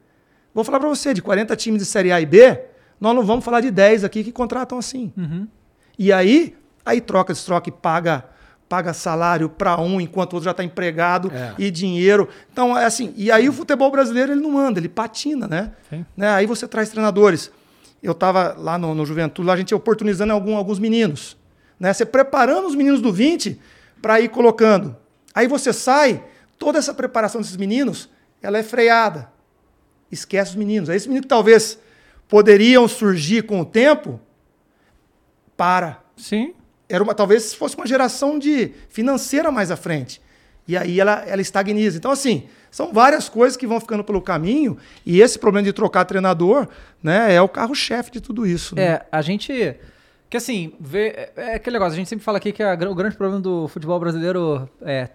Vou 0.54 0.64
falar 0.64 0.80
para 0.80 0.88
você, 0.88 1.14
de 1.14 1.22
40 1.22 1.54
times 1.56 1.80
de 1.80 1.86
Série 1.86 2.10
A 2.12 2.20
e 2.20 2.26
B, 2.26 2.60
nós 3.00 3.14
não 3.14 3.24
vamos 3.24 3.44
falar 3.44 3.60
de 3.60 3.70
10 3.70 4.04
aqui 4.04 4.24
que 4.24 4.32
contratam 4.32 4.78
assim. 4.78 5.12
E 5.98 6.12
aí, 6.12 6.56
aí 6.84 7.00
troca, 7.00 7.32
destroca 7.32 7.68
e 7.68 7.72
paga, 7.72 8.24
paga 8.68 8.92
salário 8.92 9.48
para 9.48 9.80
um 9.80 10.00
enquanto 10.00 10.32
o 10.32 10.36
outro 10.36 10.44
já 10.46 10.50
está 10.50 10.64
empregado 10.64 11.30
É. 11.32 11.54
e 11.58 11.70
dinheiro. 11.70 12.28
Então, 12.52 12.76
é 12.76 12.84
assim, 12.84 13.12
e 13.16 13.30
aí 13.30 13.48
o 13.48 13.52
futebol 13.52 13.90
brasileiro 13.90 14.32
ele 14.32 14.40
não 14.40 14.58
anda, 14.58 14.78
ele 14.80 14.88
patina, 14.88 15.46
né? 15.46 15.72
né? 16.16 16.28
Aí 16.30 16.46
você 16.46 16.66
traz 16.68 16.88
treinadores. 16.90 17.50
Eu 18.02 18.12
estava 18.12 18.54
lá 18.58 18.78
no, 18.78 18.94
no 18.94 19.04
Juventude, 19.04 19.46
lá 19.46 19.52
a 19.52 19.56
gente 19.56 19.70
ia 19.72 19.76
oportunizando 19.76 20.32
algum, 20.32 20.56
alguns 20.56 20.78
meninos. 20.78 21.36
Né? 21.78 21.92
Você 21.92 22.06
preparando 22.06 22.66
os 22.66 22.74
meninos 22.74 23.00
do 23.02 23.12
20 23.12 23.60
para 24.00 24.20
ir 24.20 24.28
colocando. 24.30 24.96
Aí 25.34 25.46
você 25.46 25.72
sai, 25.72 26.24
toda 26.58 26.78
essa 26.78 26.94
preparação 26.94 27.40
desses 27.40 27.56
meninos, 27.56 28.08
ela 28.42 28.56
é 28.58 28.62
freada. 28.62 29.30
Esquece 30.10 30.50
os 30.50 30.56
meninos. 30.56 30.88
Aí 30.88 30.96
esses 30.96 31.06
meninos 31.06 31.24
que 31.24 31.28
talvez 31.28 31.78
poderiam 32.28 32.86
surgir 32.86 33.42
com 33.42 33.60
o 33.60 33.64
tempo, 33.64 34.20
para. 35.56 36.00
Sim. 36.16 36.54
Era 36.88 37.02
uma, 37.02 37.14
talvez 37.14 37.52
fosse 37.54 37.76
uma 37.76 37.86
geração 37.86 38.38
de 38.38 38.72
financeira 38.88 39.50
mais 39.50 39.70
à 39.70 39.76
frente. 39.76 40.20
E 40.66 40.76
aí 40.76 41.00
ela, 41.00 41.24
ela 41.26 41.42
estagniza. 41.42 41.98
Então, 41.98 42.10
assim, 42.10 42.48
são 42.70 42.92
várias 42.92 43.28
coisas 43.28 43.56
que 43.56 43.66
vão 43.66 43.80
ficando 43.80 44.04
pelo 44.04 44.22
caminho, 44.22 44.78
e 45.04 45.20
esse 45.20 45.38
problema 45.38 45.64
de 45.64 45.72
trocar 45.72 46.04
treinador 46.04 46.68
né, 47.02 47.34
é 47.34 47.42
o 47.42 47.48
carro-chefe 47.48 48.10
de 48.10 48.20
tudo 48.20 48.46
isso. 48.46 48.76
né? 48.76 48.82
É, 48.82 49.06
a 49.10 49.20
gente. 49.20 49.76
Que 50.28 50.36
assim, 50.36 50.72
vê, 50.78 51.08
é, 51.08 51.32
é 51.36 51.54
aquele 51.56 51.74
negócio, 51.74 51.94
a 51.94 51.96
gente 51.96 52.08
sempre 52.08 52.24
fala 52.24 52.38
aqui 52.38 52.52
que 52.52 52.62
a 52.62 52.74
o 52.74 52.94
grande 52.94 53.16
problema 53.16 53.40
do 53.40 53.66
futebol 53.66 53.98
brasileiro 53.98 54.68
é. 54.82 55.08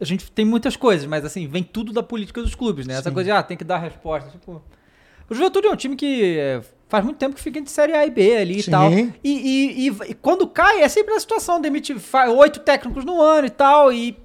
A 0.00 0.04
gente 0.04 0.30
tem 0.30 0.44
muitas 0.44 0.76
coisas, 0.76 1.06
mas 1.06 1.24
assim, 1.24 1.46
vem 1.46 1.62
tudo 1.62 1.92
da 1.92 2.02
política 2.02 2.40
dos 2.42 2.54
clubes, 2.54 2.86
né? 2.86 2.94
Essa 2.94 3.10
coisa 3.10 3.26
de, 3.26 3.30
ah, 3.32 3.42
tem 3.42 3.56
que 3.56 3.64
dar 3.64 3.78
resposta. 3.78 4.30
Tipo, 4.30 4.62
o 5.28 5.34
Juventude 5.34 5.66
é 5.66 5.70
um 5.70 5.76
time 5.76 5.96
que 5.96 6.38
é, 6.38 6.60
faz 6.88 7.04
muito 7.04 7.16
tempo 7.18 7.34
que 7.34 7.42
fica 7.42 7.58
entre 7.58 7.70
Série 7.72 7.92
A 7.94 8.06
e 8.06 8.10
B 8.10 8.36
ali 8.36 8.62
Sim. 8.62 8.70
e 8.70 8.72
tal. 8.72 8.90
E, 8.92 9.08
e- 9.24 9.88
e- 9.88 10.10
e 10.10 10.14
quando 10.14 10.46
cai, 10.46 10.80
é 10.82 10.88
sempre 10.88 11.14
a 11.14 11.20
situação, 11.20 11.60
demite 11.60 11.94
oito 12.36 12.60
técnicos 12.60 13.04
no 13.04 13.20
ano 13.20 13.46
e 13.46 13.50
tal. 13.50 13.92
E 13.92 14.16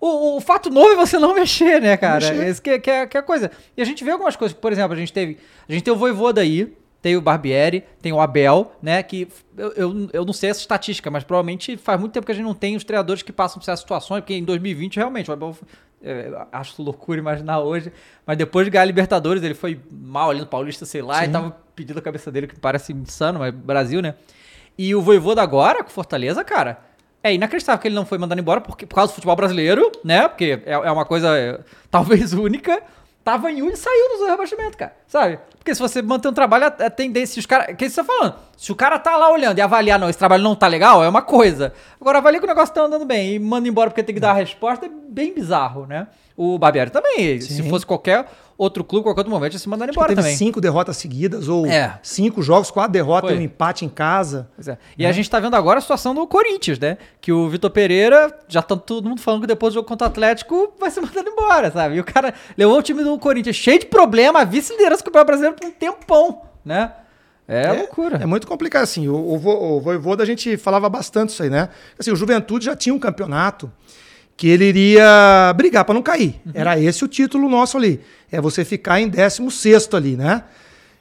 o, 0.00 0.36
o 0.36 0.40
fato 0.40 0.70
novo 0.70 0.92
é 0.92 0.96
você 0.96 1.18
não 1.18 1.34
mexer, 1.36 1.80
né, 1.80 1.96
cara? 1.96 2.20
Mexer. 2.30 2.46
Esse 2.48 2.62
que, 2.62 2.78
que 2.78 2.90
é, 2.90 3.06
que 3.06 3.16
é 3.16 3.20
a 3.20 3.22
coisa. 3.22 3.50
E 3.76 3.82
a 3.82 3.84
gente 3.84 4.02
vê 4.04 4.12
algumas 4.12 4.36
coisas, 4.36 4.56
por 4.56 4.72
exemplo, 4.72 4.92
a 4.94 4.96
gente 4.96 5.12
teve. 5.12 5.38
A 5.68 5.72
gente 5.72 5.82
tem 5.82 5.92
o 5.92 5.96
Voivoda 5.96 6.40
aí, 6.40 6.72
tem 7.02 7.16
o 7.16 7.20
Barbieri, 7.20 7.84
tem 8.00 8.12
o 8.12 8.20
Abel, 8.20 8.72
né? 8.82 9.02
Que 9.02 9.28
eu, 9.56 9.72
eu, 9.72 10.10
eu 10.12 10.24
não 10.24 10.32
sei 10.32 10.50
essa 10.50 10.60
estatística, 10.60 11.10
mas 11.10 11.24
provavelmente 11.24 11.76
faz 11.76 11.98
muito 11.98 12.12
tempo 12.12 12.26
que 12.26 12.32
a 12.32 12.34
gente 12.34 12.44
não 12.44 12.54
tem 12.54 12.76
os 12.76 12.84
treinadores 12.84 13.22
que 13.22 13.32
passam 13.32 13.58
por 13.58 13.64
essas 13.64 13.80
situações, 13.80 14.20
porque 14.20 14.34
em 14.34 14.44
2020 14.44 14.96
realmente 14.96 15.30
o 15.30 15.32
Abel. 15.32 15.56
é, 16.02 16.30
acho 16.52 16.82
loucura 16.82 17.18
imaginar 17.18 17.60
hoje, 17.60 17.92
mas 18.26 18.36
depois 18.36 18.66
de 18.66 18.70
ganhar 18.70 18.82
a 18.82 18.86
Libertadores, 18.86 19.42
ele 19.42 19.54
foi 19.54 19.80
mal 19.90 20.30
ali 20.30 20.40
no 20.40 20.46
Paulista, 20.46 20.84
sei 20.84 21.02
lá, 21.02 21.24
e 21.24 21.28
tava 21.28 21.56
pedindo 21.74 21.98
a 21.98 22.02
cabeça 22.02 22.30
dele, 22.30 22.46
que 22.46 22.58
parece 22.58 22.92
insano, 22.92 23.38
mas 23.38 23.54
Brasil, 23.54 24.02
né? 24.02 24.14
E 24.76 24.94
o 24.94 25.00
Voivoda 25.02 25.42
agora, 25.42 25.82
com 25.82 25.90
Fortaleza, 25.90 26.42
cara, 26.44 26.78
é 27.22 27.34
inacreditável 27.34 27.80
que 27.80 27.88
ele 27.88 27.94
não 27.94 28.06
foi 28.06 28.18
mandado 28.18 28.40
embora 28.40 28.60
porque, 28.60 28.86
por 28.86 28.94
causa 28.94 29.12
do 29.12 29.14
futebol 29.14 29.36
brasileiro, 29.36 29.90
né? 30.02 30.26
Porque 30.28 30.62
é, 30.64 30.72
é 30.72 30.90
uma 30.90 31.04
coisa 31.04 31.36
é, 31.36 31.60
talvez 31.90 32.32
única. 32.34 32.82
Tava 33.22 33.50
em 33.52 33.62
um 33.62 33.68
e 33.68 33.76
saiu 33.76 34.18
do 34.18 34.26
rebaixamento, 34.26 34.78
cara. 34.78 34.96
Sabe? 35.06 35.38
Porque 35.58 35.74
se 35.74 35.80
você 35.80 36.00
manter 36.00 36.28
um 36.28 36.32
trabalho, 36.32 36.64
a 36.64 36.86
a 36.86 36.90
tendência, 36.90 37.34
se 37.34 37.38
os 37.40 37.46
caras. 37.46 37.76
Que 37.76 37.88
você 37.88 37.96
tá 37.96 38.04
falando? 38.04 38.34
Se 38.56 38.72
o 38.72 38.74
cara 38.74 38.98
tá 38.98 39.16
lá 39.16 39.30
olhando 39.30 39.58
e 39.58 39.60
avaliar, 39.60 39.98
não, 39.98 40.08
esse 40.08 40.18
trabalho 40.18 40.42
não 40.42 40.54
tá 40.54 40.66
legal, 40.66 41.04
é 41.04 41.08
uma 41.08 41.20
coisa. 41.20 41.74
Agora, 42.00 42.18
avalia 42.18 42.40
que 42.40 42.46
o 42.46 42.48
negócio 42.48 42.74
tá 42.74 42.82
andando 42.82 43.04
bem 43.04 43.34
e 43.34 43.38
manda 43.38 43.68
embora 43.68 43.90
porque 43.90 44.02
tem 44.02 44.14
que 44.14 44.20
dar 44.20 44.30
a 44.30 44.34
resposta, 44.34 44.86
é 44.86 44.90
bem 45.08 45.34
bizarro, 45.34 45.86
né? 45.86 46.06
O 46.34 46.58
Barbieri 46.58 46.90
também. 46.90 47.38
Se 47.40 47.54
Sim. 47.54 47.68
fosse 47.68 47.84
qualquer 47.84 48.26
outro 48.62 48.84
clube, 48.84 49.04
qualquer 49.04 49.20
outro 49.20 49.32
momento, 49.32 49.54
ia 49.54 49.58
se 49.58 49.68
mandar 49.68 49.88
embora 49.88 50.08
teve 50.08 50.20
também. 50.20 50.36
cinco 50.36 50.60
derrotas 50.60 50.96
seguidas, 50.98 51.48
ou 51.48 51.64
É. 51.66 51.98
cinco 52.02 52.42
jogos, 52.42 52.70
quatro 52.70 52.92
derrotas 52.92 53.30
Foi. 53.30 53.38
e 53.38 53.40
um 53.40 53.44
empate 53.44 53.84
em 53.84 53.88
casa. 53.88 54.48
Pois 54.54 54.68
é. 54.68 54.76
E 54.98 55.06
a 55.06 55.12
gente 55.12 55.30
tá 55.30 55.40
vendo 55.40 55.54
agora 55.56 55.78
a 55.78 55.80
situação 55.80 56.14
do 56.14 56.26
Corinthians, 56.26 56.78
né? 56.78 56.98
Que 57.20 57.32
o 57.32 57.48
Vitor 57.48 57.70
Pereira, 57.70 58.36
já 58.48 58.60
tá 58.60 58.76
todo 58.76 59.08
mundo 59.08 59.20
falando 59.20 59.40
que 59.42 59.46
depois 59.46 59.72
do 59.72 59.76
jogo 59.76 59.88
contra 59.88 60.06
o 60.06 60.10
Atlético 60.10 60.74
vai 60.78 60.90
ser 60.90 61.00
mandado 61.02 61.28
embora, 61.28 61.70
sabe? 61.70 61.94
E 61.96 62.00
o 62.00 62.04
cara 62.04 62.34
levou 62.56 62.78
o 62.78 62.82
time 62.82 63.02
do 63.02 63.18
Corinthians 63.18 63.56
cheio 63.56 63.78
de 63.78 63.86
problema, 63.86 64.44
vice-liderança 64.44 65.02
do 65.02 65.06
Campeonato 65.06 65.26
Brasileiro 65.26 65.56
por 65.56 65.66
um 65.66 65.70
tempão, 65.70 66.42
né? 66.64 66.92
É, 67.48 67.72
loucura. 67.72 68.18
É 68.22 68.26
muito 68.26 68.46
complicado, 68.46 68.82
assim. 68.84 69.08
O, 69.08 69.14
o, 69.16 69.76
o 69.76 69.80
Voivoda, 69.80 70.22
a 70.22 70.26
gente 70.26 70.56
falava 70.56 70.88
bastante 70.88 71.30
isso 71.30 71.42
aí, 71.42 71.50
né? 71.50 71.68
Assim, 71.98 72.12
o 72.12 72.16
Juventude 72.16 72.66
já 72.66 72.76
tinha 72.76 72.94
um 72.94 72.98
campeonato 72.98 73.72
que 74.36 74.48
ele 74.48 74.64
iria 74.66 75.52
brigar 75.56 75.84
para 75.84 75.94
não 75.94 76.00
cair. 76.00 76.40
Uhum. 76.46 76.52
Era 76.54 76.78
esse 76.80 77.04
o 77.04 77.08
título 77.08 77.48
nosso 77.48 77.76
ali. 77.76 78.00
É 78.30 78.40
você 78.40 78.64
ficar 78.64 79.00
em 79.00 79.08
16 79.08 79.88
ali, 79.94 80.16
né? 80.16 80.44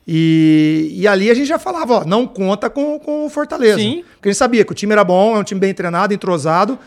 E, 0.08 0.92
e 0.96 1.08
ali 1.08 1.30
a 1.30 1.34
gente 1.34 1.48
já 1.48 1.60
falava, 1.60 2.00
ó, 2.00 2.06
não 2.06 2.26
conta 2.26 2.70
com, 2.70 2.98
com 3.00 3.26
o 3.26 3.30
Fortaleza. 3.30 3.78
Sim. 3.78 4.04
Porque 4.16 4.30
a 4.30 4.32
gente 4.32 4.40
sabia 4.40 4.66
que 4.66 4.72
o 4.72 4.76
time 4.76 4.92
era 4.92 5.04
bom, 5.04 5.36
é 5.36 5.40
um 5.40 5.44
time 5.44 5.60
bem 5.62 5.74
treinado, 5.74 6.14
entrosado. 6.14 6.80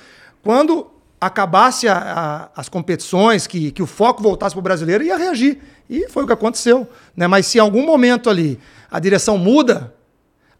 Quando 0.42 0.88
acabasse 1.20 1.86
a- 1.86 1.94
a- 1.96 2.60
as 2.60 2.68
competições, 2.68 3.46
que, 3.46 3.70
que 3.70 3.82
o 3.82 3.86
foco 3.86 4.20
voltasse 4.22 4.54
para 4.54 4.58
o 4.60 4.62
brasileiro, 4.62 5.04
ia 5.04 5.16
reagir. 5.16 5.60
E 5.88 6.08
foi 6.08 6.24
o 6.24 6.26
que 6.26 6.32
aconteceu. 6.32 6.88
Né? 7.16 7.28
Mas 7.28 7.46
se 7.46 7.58
em 7.58 7.60
algum 7.60 7.86
momento 7.86 8.28
ali 8.28 8.58
a 8.90 8.98
direção 8.98 9.38
muda, 9.38 9.94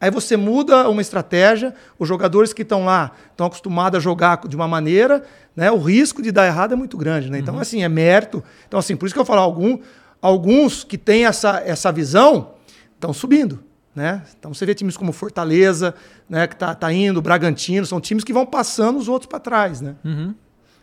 aí 0.03 0.11
você 0.11 0.37
muda 0.37 0.89
uma 0.89 1.01
estratégia, 1.01 1.73
os 1.97 2.09
jogadores 2.09 2.53
que 2.53 2.63
estão 2.63 2.85
lá 2.85 3.13
estão 3.31 3.47
acostumados 3.47 3.97
a 3.97 4.01
jogar 4.01 4.41
de 4.49 4.57
uma 4.57 4.67
maneira, 4.67 5.25
né? 5.55 5.71
o 5.71 5.79
risco 5.79 6.21
de 6.21 6.33
dar 6.33 6.45
errado 6.47 6.73
é 6.73 6.77
muito 6.77 6.97
grande. 6.99 7.31
Né? 7.31 7.39
Então, 7.39 7.59
assim, 7.61 7.85
é 7.85 7.89
mérito. 7.89 8.43
Então, 8.67 8.81
assim, 8.81 8.97
por 8.97 9.07
isso 9.07 9.15
que 9.15 9.21
eu 9.21 9.25
falo, 9.25 9.41
algum, 9.41 9.79
alguns 10.21 10.83
que 10.83 10.99
têm 10.99 11.25
essa, 11.25 11.63
essa 11.65 11.93
visão 11.93 12.55
estão 12.95 13.13
subindo. 13.13 13.63
Né? 13.95 14.23
Então 14.39 14.53
você 14.53 14.67
vê 14.67 14.75
times 14.75 14.97
como 14.97 15.13
Fortaleza, 15.13 15.95
né, 16.29 16.47
que 16.47 16.57
tá, 16.57 16.75
tá 16.75 16.91
indo, 16.93 17.21
Bragantino, 17.21 17.85
são 17.85 18.01
times 18.01 18.25
que 18.25 18.33
vão 18.33 18.47
passando 18.47 18.99
os 18.99 19.07
outros 19.07 19.29
para 19.29 19.39
trás, 19.39 19.83
né? 19.83 19.95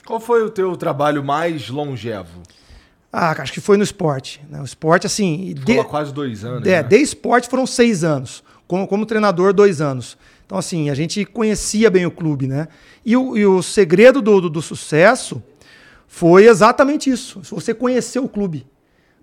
Qual 0.06 0.20
foi 0.20 0.44
o 0.44 0.50
teu 0.50 0.78
trabalho 0.78 1.24
mais 1.24 1.70
longevo? 1.70 2.44
Ah, 3.12 3.32
acho 3.42 3.52
que 3.52 3.60
foi 3.60 3.78
no 3.78 3.84
esporte. 3.84 4.40
Né? 4.48 4.62
O 4.62 4.64
esporte, 4.64 5.08
assim. 5.08 5.56
Ficou 5.58 5.84
de- 5.84 5.90
quase 5.90 6.14
dois 6.14 6.46
anos. 6.46 6.68
É, 6.68 6.82
né? 6.82 6.84
de 6.84 6.98
esporte 6.98 7.50
foram 7.50 7.66
seis 7.66 8.04
anos. 8.04 8.44
Como, 8.70 8.88
como 8.88 9.04
treinador, 9.04 9.52
dois 9.52 9.82
anos. 9.82 10.16
Então, 10.46 10.56
assim, 10.56 10.92
a 10.92 10.94
gente 10.94 11.26
conhecia 11.26 11.90
bem 11.90 12.06
o 12.06 12.12
clube, 12.12 12.46
né? 12.46 12.68
E 13.04 13.18
o, 13.18 13.36
e 13.36 13.44
o 13.44 13.64
segredo 13.64 14.22
do, 14.22 14.42
do, 14.42 14.48
do 14.48 14.62
sucesso 14.62 15.42
foi 16.08 16.46
exatamente 16.46 17.10
isso. 17.10 17.42
Você 17.50 17.74
conhecer 17.74 18.20
o 18.20 18.30
clube, 18.30 18.68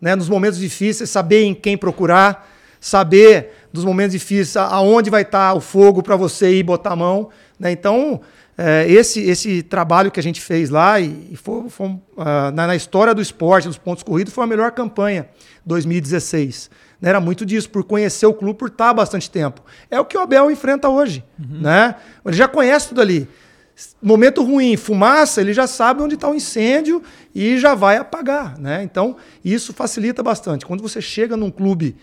né? 0.01 0.17
Nos 0.17 0.29
momentos 0.29 0.59
difíceis, 0.59 1.11
saber 1.11 1.45
em 1.45 1.55
quem 1.55 1.79
procurar, 1.79 2.53
saber 2.81 3.53
dos 3.73 3.85
momentos 3.85 4.15
difíceis 4.15 4.57
aonde 4.57 5.11
vai 5.11 5.23
estar 5.23 5.55
o 5.55 5.61
fogo 5.61 6.03
para 6.03 6.17
você 6.17 6.57
ir 6.57 6.65
botar 6.65 6.91
a 6.91 6.97
mão, 6.97 7.29
né? 7.57 7.71
Então, 7.71 8.21
é, 8.59 8.91
esse, 8.91 9.21
esse 9.21 9.63
trabalho 9.63 10.11
que 10.11 10.19
a 10.19 10.23
gente 10.23 10.41
fez 10.41 10.71
lá 10.71 10.99
e, 10.99 11.29
e 11.31 11.37
foi, 11.37 11.69
foi, 11.69 11.97
ah, 12.19 12.51
na, 12.51 12.67
na 12.67 12.75
história 12.75 13.15
do 13.15 13.23
esporte, 13.23 13.69
dos 13.69 13.79
pontos 13.79 14.03
corridos, 14.03 14.35
foi 14.35 14.43
a 14.43 14.47
melhor 14.49 14.73
campanha 14.73 15.29
2016. 15.65 16.69
Né? 17.01 17.09
Era 17.11 17.21
muito 17.21 17.45
disso, 17.45 17.69
por 17.71 17.85
conhecer 17.85 18.27
o 18.27 18.33
clube, 18.35 18.59
por 18.59 18.69
estar 18.69 18.91
há 18.91 18.95
bastante 18.95 19.31
tempo. 19.31 19.63
É 19.91 19.99
o 20.01 20.05
que 20.05 20.17
o 20.17 20.21
Abel 20.21 20.51
enfrenta 20.51 20.89
hoje. 20.89 21.25
Né? 21.39 21.95
Ele 22.25 22.37
já 22.37 22.49
conhece 22.49 22.89
tudo 22.89 23.01
ali. 23.01 23.29
Momento 24.03 24.43
ruim, 24.43 24.75
fumaça, 24.77 25.41
ele 25.41 25.53
já 25.53 25.67
sabe 25.67 26.01
onde 26.03 26.15
está 26.15 26.29
o 26.31 26.35
incêndio 26.35 27.03
e 27.35 27.59
já 27.59 27.75
vai 27.75 27.99
apagar. 27.99 28.59
Né? 28.59 28.83
Então, 28.83 29.17
isso 29.45 29.73
facilita 29.75 30.23
bastante. 30.23 30.65
Quando 30.65 30.81
você 30.81 31.01
chega 31.03 31.37
num 31.37 31.51
clube 31.51 31.95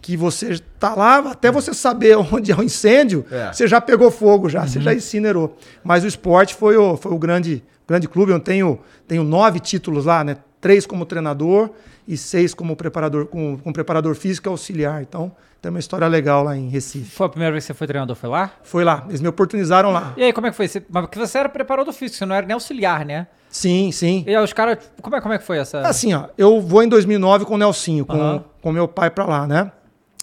que 0.00 0.16
você 0.16 0.50
está 0.52 0.94
lá, 0.94 1.18
até 1.18 1.50
você 1.50 1.74
saber 1.74 2.16
onde 2.32 2.52
é 2.52 2.56
o 2.56 2.62
incêndio, 2.62 3.26
É. 3.30 3.52
você 3.52 3.66
já 3.66 3.80
pegou 3.80 4.08
fogo, 4.10 4.48
já, 4.48 4.64
você 4.66 4.80
já 4.80 4.94
incinerou. 4.94 5.56
Mas 5.82 6.04
o 6.04 6.06
esporte 6.06 6.54
foi 6.54 6.76
o, 6.76 6.96
foi 6.96 7.10
o 7.12 7.18
grande, 7.18 7.64
grande 7.88 8.06
clube. 8.06 8.30
Eu 8.30 8.38
tenho, 8.38 8.78
tenho 9.08 9.24
nove 9.24 9.58
títulos 9.58 10.04
lá, 10.04 10.22
né? 10.22 10.36
Três 10.60 10.86
como 10.86 11.04
treinador 11.04 11.70
e 12.06 12.16
seis 12.16 12.54
como 12.54 12.76
preparador, 12.76 13.26
com, 13.26 13.58
com 13.58 13.72
preparador 13.72 14.14
físico 14.14 14.48
e 14.48 14.50
auxiliar. 14.50 15.02
Então, 15.02 15.32
tem 15.60 15.70
uma 15.70 15.80
história 15.80 16.06
legal 16.06 16.44
lá 16.44 16.56
em 16.56 16.68
Recife. 16.68 17.10
Foi 17.10 17.26
a 17.26 17.28
primeira 17.28 17.52
vez 17.52 17.64
que 17.64 17.68
você 17.68 17.74
foi 17.74 17.86
treinador, 17.86 18.14
foi 18.14 18.28
lá? 18.28 18.52
Foi 18.62 18.84
lá, 18.84 19.04
eles 19.08 19.20
me 19.20 19.28
oportunizaram 19.28 19.90
lá. 19.90 20.14
E 20.16 20.22
aí, 20.22 20.32
como 20.32 20.46
é 20.46 20.50
que 20.50 20.56
foi? 20.56 20.68
Você, 20.68 20.84
mas 20.88 21.02
porque 21.02 21.18
você 21.18 21.38
era 21.38 21.48
preparador 21.48 21.92
físico, 21.92 22.18
você 22.18 22.26
não 22.26 22.34
era 22.36 22.46
nem 22.46 22.54
auxiliar, 22.54 23.04
né? 23.04 23.26
Sim, 23.50 23.90
sim. 23.90 24.22
E 24.26 24.36
aí, 24.36 24.44
os 24.44 24.52
caras. 24.52 24.78
Como 25.00 25.16
é, 25.16 25.20
como 25.20 25.34
é 25.34 25.38
que 25.38 25.44
foi 25.44 25.58
essa. 25.58 25.80
Assim, 25.80 26.14
ó, 26.14 26.26
eu 26.36 26.60
vou 26.60 26.82
em 26.82 26.88
2009 26.88 27.44
com 27.44 27.54
o 27.54 27.58
Nelsinho, 27.58 28.04
com, 28.04 28.16
Aham. 28.16 28.44
com 28.60 28.72
meu 28.72 28.86
pai 28.86 29.10
pra 29.10 29.24
lá, 29.24 29.46
né? 29.46 29.72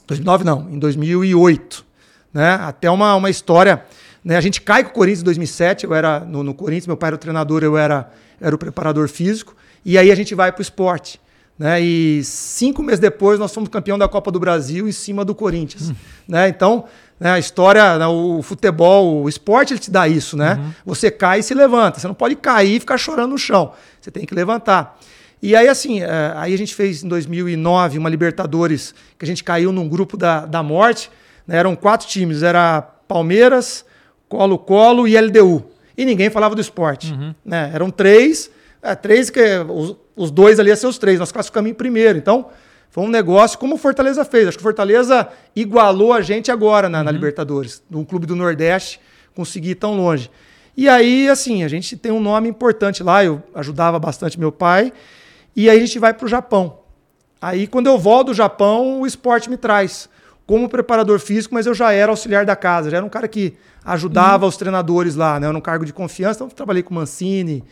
2009 0.08 0.44
não, 0.44 0.70
em 0.70 0.78
2008, 0.78 1.86
né? 2.34 2.56
Até 2.62 2.90
uma, 2.90 3.16
uma 3.16 3.30
história, 3.30 3.84
né? 4.24 4.38
A 4.38 4.42
gente 4.42 4.62
cai 4.62 4.84
com 4.84 4.90
o 4.92 4.94
Corinthians 4.94 5.22
em 5.22 5.26
2007, 5.26 5.86
eu 5.86 5.94
era 5.94 6.20
no, 6.20 6.44
no 6.44 6.54
Corinthians, 6.54 6.88
meu 6.88 6.98
pai 6.98 7.10
era 7.10 7.16
o 7.16 7.20
treinador, 7.20 7.64
eu 7.64 7.78
era, 7.78 8.12
era 8.40 8.54
o 8.54 8.58
preparador 8.58 9.08
físico, 9.08 9.56
e 9.84 9.98
aí 9.98 10.12
a 10.12 10.16
gente 10.16 10.36
vai 10.36 10.52
pro 10.52 10.62
esporte, 10.62 11.20
né? 11.58 11.82
E 11.82 12.24
cinco 12.24 12.82
meses 12.82 13.00
depois 13.00 13.40
nós 13.40 13.54
fomos 13.54 13.70
campeão 13.70 13.98
da 13.98 14.08
Copa 14.08 14.32
do 14.32 14.40
Brasil 14.40 14.88
em 14.88 14.92
cima 14.92 15.24
do 15.24 15.36
Corinthians, 15.36 15.92
né? 16.28 16.48
Então, 16.48 16.86
né, 17.20 17.32
a 17.32 17.40
história, 17.40 17.98
né, 17.98 18.08
o 18.08 18.42
futebol, 18.42 19.24
o 19.24 19.30
esporte, 19.30 19.74
ele 19.74 19.80
te 19.80 19.92
dá 19.92 20.08
isso, 20.08 20.36
né? 20.36 20.60
Você 20.86 21.10
cai 21.12 21.40
e 21.40 21.44
se 21.44 21.54
levanta, 21.54 22.00
você 22.00 22.08
não 22.08 22.16
pode 22.16 22.36
cair 22.36 22.76
e 22.78 22.80
ficar 22.80 22.98
chorando 22.98 23.32
no 23.32 23.38
chão, 23.38 23.72
você 24.02 24.12
tem 24.12 24.26
que 24.26 24.34
levantar. 24.34 25.00
E 25.42 25.56
aí, 25.56 25.68
assim, 25.68 26.02
eh, 26.02 26.34
aí 26.38 26.54
a 26.54 26.58
gente 26.58 26.74
fez 26.74 27.04
em 27.04 27.08
2009 27.10 27.98
uma 27.98 28.10
Libertadores 28.10 28.96
que 29.20 29.26
a 29.26 29.28
gente 29.28 29.44
caiu 29.44 29.74
num 29.74 29.90
grupo 29.90 30.16
da, 30.16 30.46
da 30.46 30.64
morte. 30.64 31.12
né? 31.46 31.58
Eram 31.58 31.76
quatro 31.76 32.08
times, 32.08 32.44
era 32.44 32.82
Palmeiras, 32.82 33.86
Colo-Colo 34.30 35.06
e 35.06 35.20
LDU. 35.20 35.66
E 35.98 36.06
ninguém 36.06 36.30
falava 36.30 36.56
do 36.56 36.62
esporte. 36.62 37.14
Né? 37.46 37.72
Eram 37.74 37.90
três, 37.92 38.50
é, 38.82 38.96
três 38.96 39.30
que 39.30 39.42
os, 39.70 39.98
os 40.16 40.32
dois 40.32 40.60
ali 40.60 40.70
iam 40.70 40.76
ser 40.76 40.88
os 40.88 40.98
três. 40.98 41.20
Nós 41.20 41.32
classificamos 41.32 41.70
em 41.70 41.74
primeiro. 41.74 42.18
Então, 42.18 42.48
foi 42.90 43.04
um 43.04 43.10
negócio 43.10 43.58
como 43.58 43.76
o 43.76 43.78
Fortaleza 43.78 44.24
fez. 44.24 44.48
Acho 44.48 44.58
que 44.58 44.62
o 44.62 44.64
Fortaleza 44.64 45.28
igualou 45.56 46.14
a 46.14 46.22
gente 46.22 46.52
agora 46.52 46.88
na, 46.88 47.04
na 47.04 47.12
Libertadores, 47.12 47.82
no 47.90 48.06
clube 48.06 48.28
do 48.28 48.36
Nordeste, 48.36 49.00
conseguir 49.36 49.72
ir 49.72 49.76
tão 49.76 49.96
longe. 49.96 50.30
E 50.76 50.90
aí, 50.90 51.30
assim, 51.30 51.64
a 51.64 51.68
gente 51.68 51.96
tem 51.98 52.12
um 52.12 52.20
nome 52.20 52.50
importante 52.50 53.04
lá, 53.04 53.24
eu 53.24 53.42
ajudava 53.54 54.00
bastante 54.00 54.40
meu 54.40 54.52
pai, 54.52 54.92
e 55.56 55.70
aí 55.70 55.78
a 55.78 55.80
gente 55.80 56.00
vai 56.00 56.14
para 56.14 56.26
o 56.26 56.28
Japão. 56.28 56.80
Aí, 57.42 57.68
quando 57.68 57.88
eu 57.88 57.98
volto 57.98 58.28
do 58.28 58.34
Japão, 58.34 59.02
o 59.02 59.08
esporte 59.08 59.50
me 59.50 59.58
traz 59.58 60.10
como 60.46 60.68
preparador 60.68 61.20
físico, 61.20 61.54
mas 61.54 61.66
eu 61.66 61.74
já 61.74 61.92
era 61.92 62.12
auxiliar 62.12 62.46
da 62.46 62.56
casa, 62.56 62.90
já 62.90 62.98
era 62.98 63.06
um 63.06 63.10
cara 63.10 63.28
que 63.28 63.56
ajudava 63.86 64.46
os 64.46 64.58
treinadores 64.58 65.16
lá, 65.16 65.40
né? 65.40 65.46
Eu 65.46 65.50
era 65.50 65.58
um 65.58 65.62
cargo 65.62 65.86
de 65.86 65.94
confiança, 65.94 66.44
então 66.44 66.56
trabalhei 66.56 66.84
com 66.84 66.94
Mancini, 66.94 67.64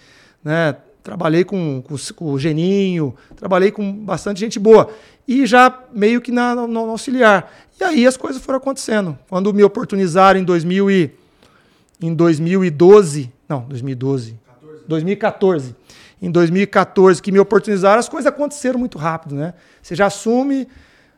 né? 0.43 0.75
Trabalhei 1.03 1.43
com, 1.43 1.81
com, 1.81 1.95
o- 1.95 2.13
com 2.15 2.25
o 2.33 2.39
Geninho, 2.39 3.15
trabalhei 3.35 3.71
com 3.71 3.91
bastante 3.91 4.39
gente 4.39 4.59
boa. 4.59 4.89
E 5.27 5.45
já 5.45 5.75
meio 5.93 6.21
que 6.21 6.31
na, 6.31 6.53
no, 6.55 6.89
auxiliar. 6.89 7.51
E 7.79 7.83
aí 7.83 8.05
as 8.05 8.15
coisas 8.17 8.41
foram 8.41 8.57
acontecendo. 8.57 9.17
Quando 9.29 9.51
me 9.53 9.63
oportunizaram 9.63 10.39
em 10.39 10.43
2000 10.43 10.91
e, 10.91 11.11
em 12.01 12.13
2012, 12.13 13.31
não, 13.49 13.61
2012, 13.61 14.37
2014. 14.87 15.75
Em 16.21 16.29
2014 16.29 17.19
que 17.21 17.31
me 17.31 17.39
oportunizaram, 17.39 17.99
as 17.99 18.07
coisas 18.07 18.27
aconteceram 18.31 18.77
muito 18.77 18.97
rápido, 18.99 19.33
né? 19.35 19.55
Você 19.81 19.95
já 19.95 20.05
assume 20.05 20.67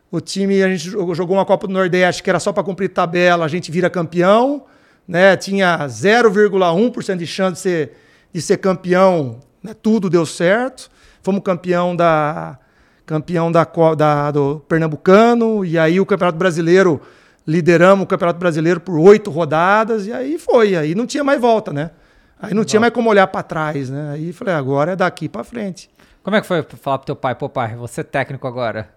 o 0.10 0.22
time, 0.22 0.63
a 0.63 0.69
gente 0.69 0.89
jogou 0.91 1.13
jogou 1.13 1.36
uma 1.36 1.46
Copa 1.46 1.67
do 1.67 1.74
Nordeste 1.74 2.24
que 2.24 2.30
era 2.30 2.39
só 2.39 2.54
para 2.54 2.63
cumprir 2.63 2.88
tabela, 2.89 3.43
a 3.43 3.48
gente 3.50 3.69
vira 3.69 3.89
campeão, 3.89 4.63
né? 5.06 5.36
Tinha 5.36 5.78
0,1% 5.88 7.17
de 7.17 7.28
chance 7.28 7.56
de 7.56 7.60
ser, 7.60 7.98
de 8.32 8.41
ser 8.41 8.58
campeão, 8.58 9.39
né? 9.63 9.73
Tudo 9.73 10.10
deu 10.10 10.26
certo. 10.26 10.89
Fomos 11.21 11.41
campeão 11.43 11.95
da 11.95 12.58
campeão 13.06 13.52
da, 13.52 13.65
da- 13.97 14.32
do 14.32 14.62
Pernambucano 14.67 15.65
e 15.65 15.78
aí 15.78 15.99
o 15.99 16.06
Campeonato 16.06 16.38
Brasileiro 16.38 17.02
lideramos 17.45 18.04
o 18.06 18.08
Campeonato 18.08 18.39
Brasileiro 18.39 18.80
por 18.80 18.97
oito 18.97 19.30
rodadas 19.30 20.08
e 20.08 20.13
aí 20.13 20.38
foi, 20.39 20.76
aí 20.76 20.95
não 20.95 21.06
tinha 21.06 21.23
mais 21.23 21.39
volta, 21.41 21.73
né? 21.73 21.91
Aí 22.41 22.54
não 22.54 22.63
tinha 22.63 22.80
mais 22.80 22.93
como 22.93 23.10
olhar 23.10 23.28
para 23.28 23.43
trás, 23.43 23.89
né? 23.89 24.12
Aí 24.13 24.32
falei, 24.34 24.54
agora 24.54 24.93
é 24.93 24.95
daqui 24.95 25.28
para 25.30 25.43
frente. 25.43 25.89
Como 26.21 26.36
é 26.36 26.41
que 26.41 26.47
foi 26.47 26.62
falar 26.82 26.97
pro 26.99 27.06
teu 27.06 27.15
pai, 27.15 27.36
pô, 27.36 27.49
pai, 27.49 27.76
você 27.76 28.02
é 28.02 28.04
técnico 28.04 28.47
agora? 28.47 28.89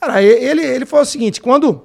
Cara, 0.00 0.22
ele, 0.22 0.62
ele 0.64 0.86
falou 0.86 1.02
o 1.02 1.06
seguinte: 1.06 1.40
quando 1.40 1.82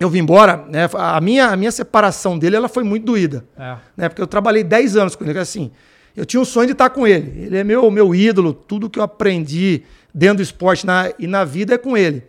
eu 0.00 0.08
vim 0.08 0.20
embora, 0.20 0.64
né, 0.68 0.88
a, 0.94 1.20
minha, 1.20 1.46
a 1.48 1.56
minha 1.56 1.70
separação 1.72 2.38
dele 2.38 2.54
ela 2.56 2.68
foi 2.68 2.82
muito 2.84 3.04
doída. 3.04 3.44
É. 3.58 3.76
Né, 3.96 4.08
porque 4.08 4.22
eu 4.22 4.26
trabalhei 4.26 4.62
10 4.64 4.96
anos 4.96 5.16
com 5.16 5.24
ele. 5.24 5.38
Assim, 5.38 5.70
eu 6.16 6.24
tinha 6.26 6.40
um 6.40 6.44
sonho 6.44 6.66
de 6.66 6.72
estar 6.72 6.90
com 6.90 7.06
ele. 7.06 7.44
Ele 7.46 7.56
é 7.58 7.64
meu, 7.64 7.90
meu 7.90 8.14
ídolo, 8.14 8.52
tudo 8.52 8.88
que 8.90 8.98
eu 8.98 9.02
aprendi 9.02 9.82
dentro 10.12 10.36
do 10.38 10.42
esporte 10.42 10.84
na, 10.86 11.12
e 11.18 11.26
na 11.26 11.44
vida 11.44 11.74
é 11.74 11.78
com 11.78 11.96
ele. 11.96 12.22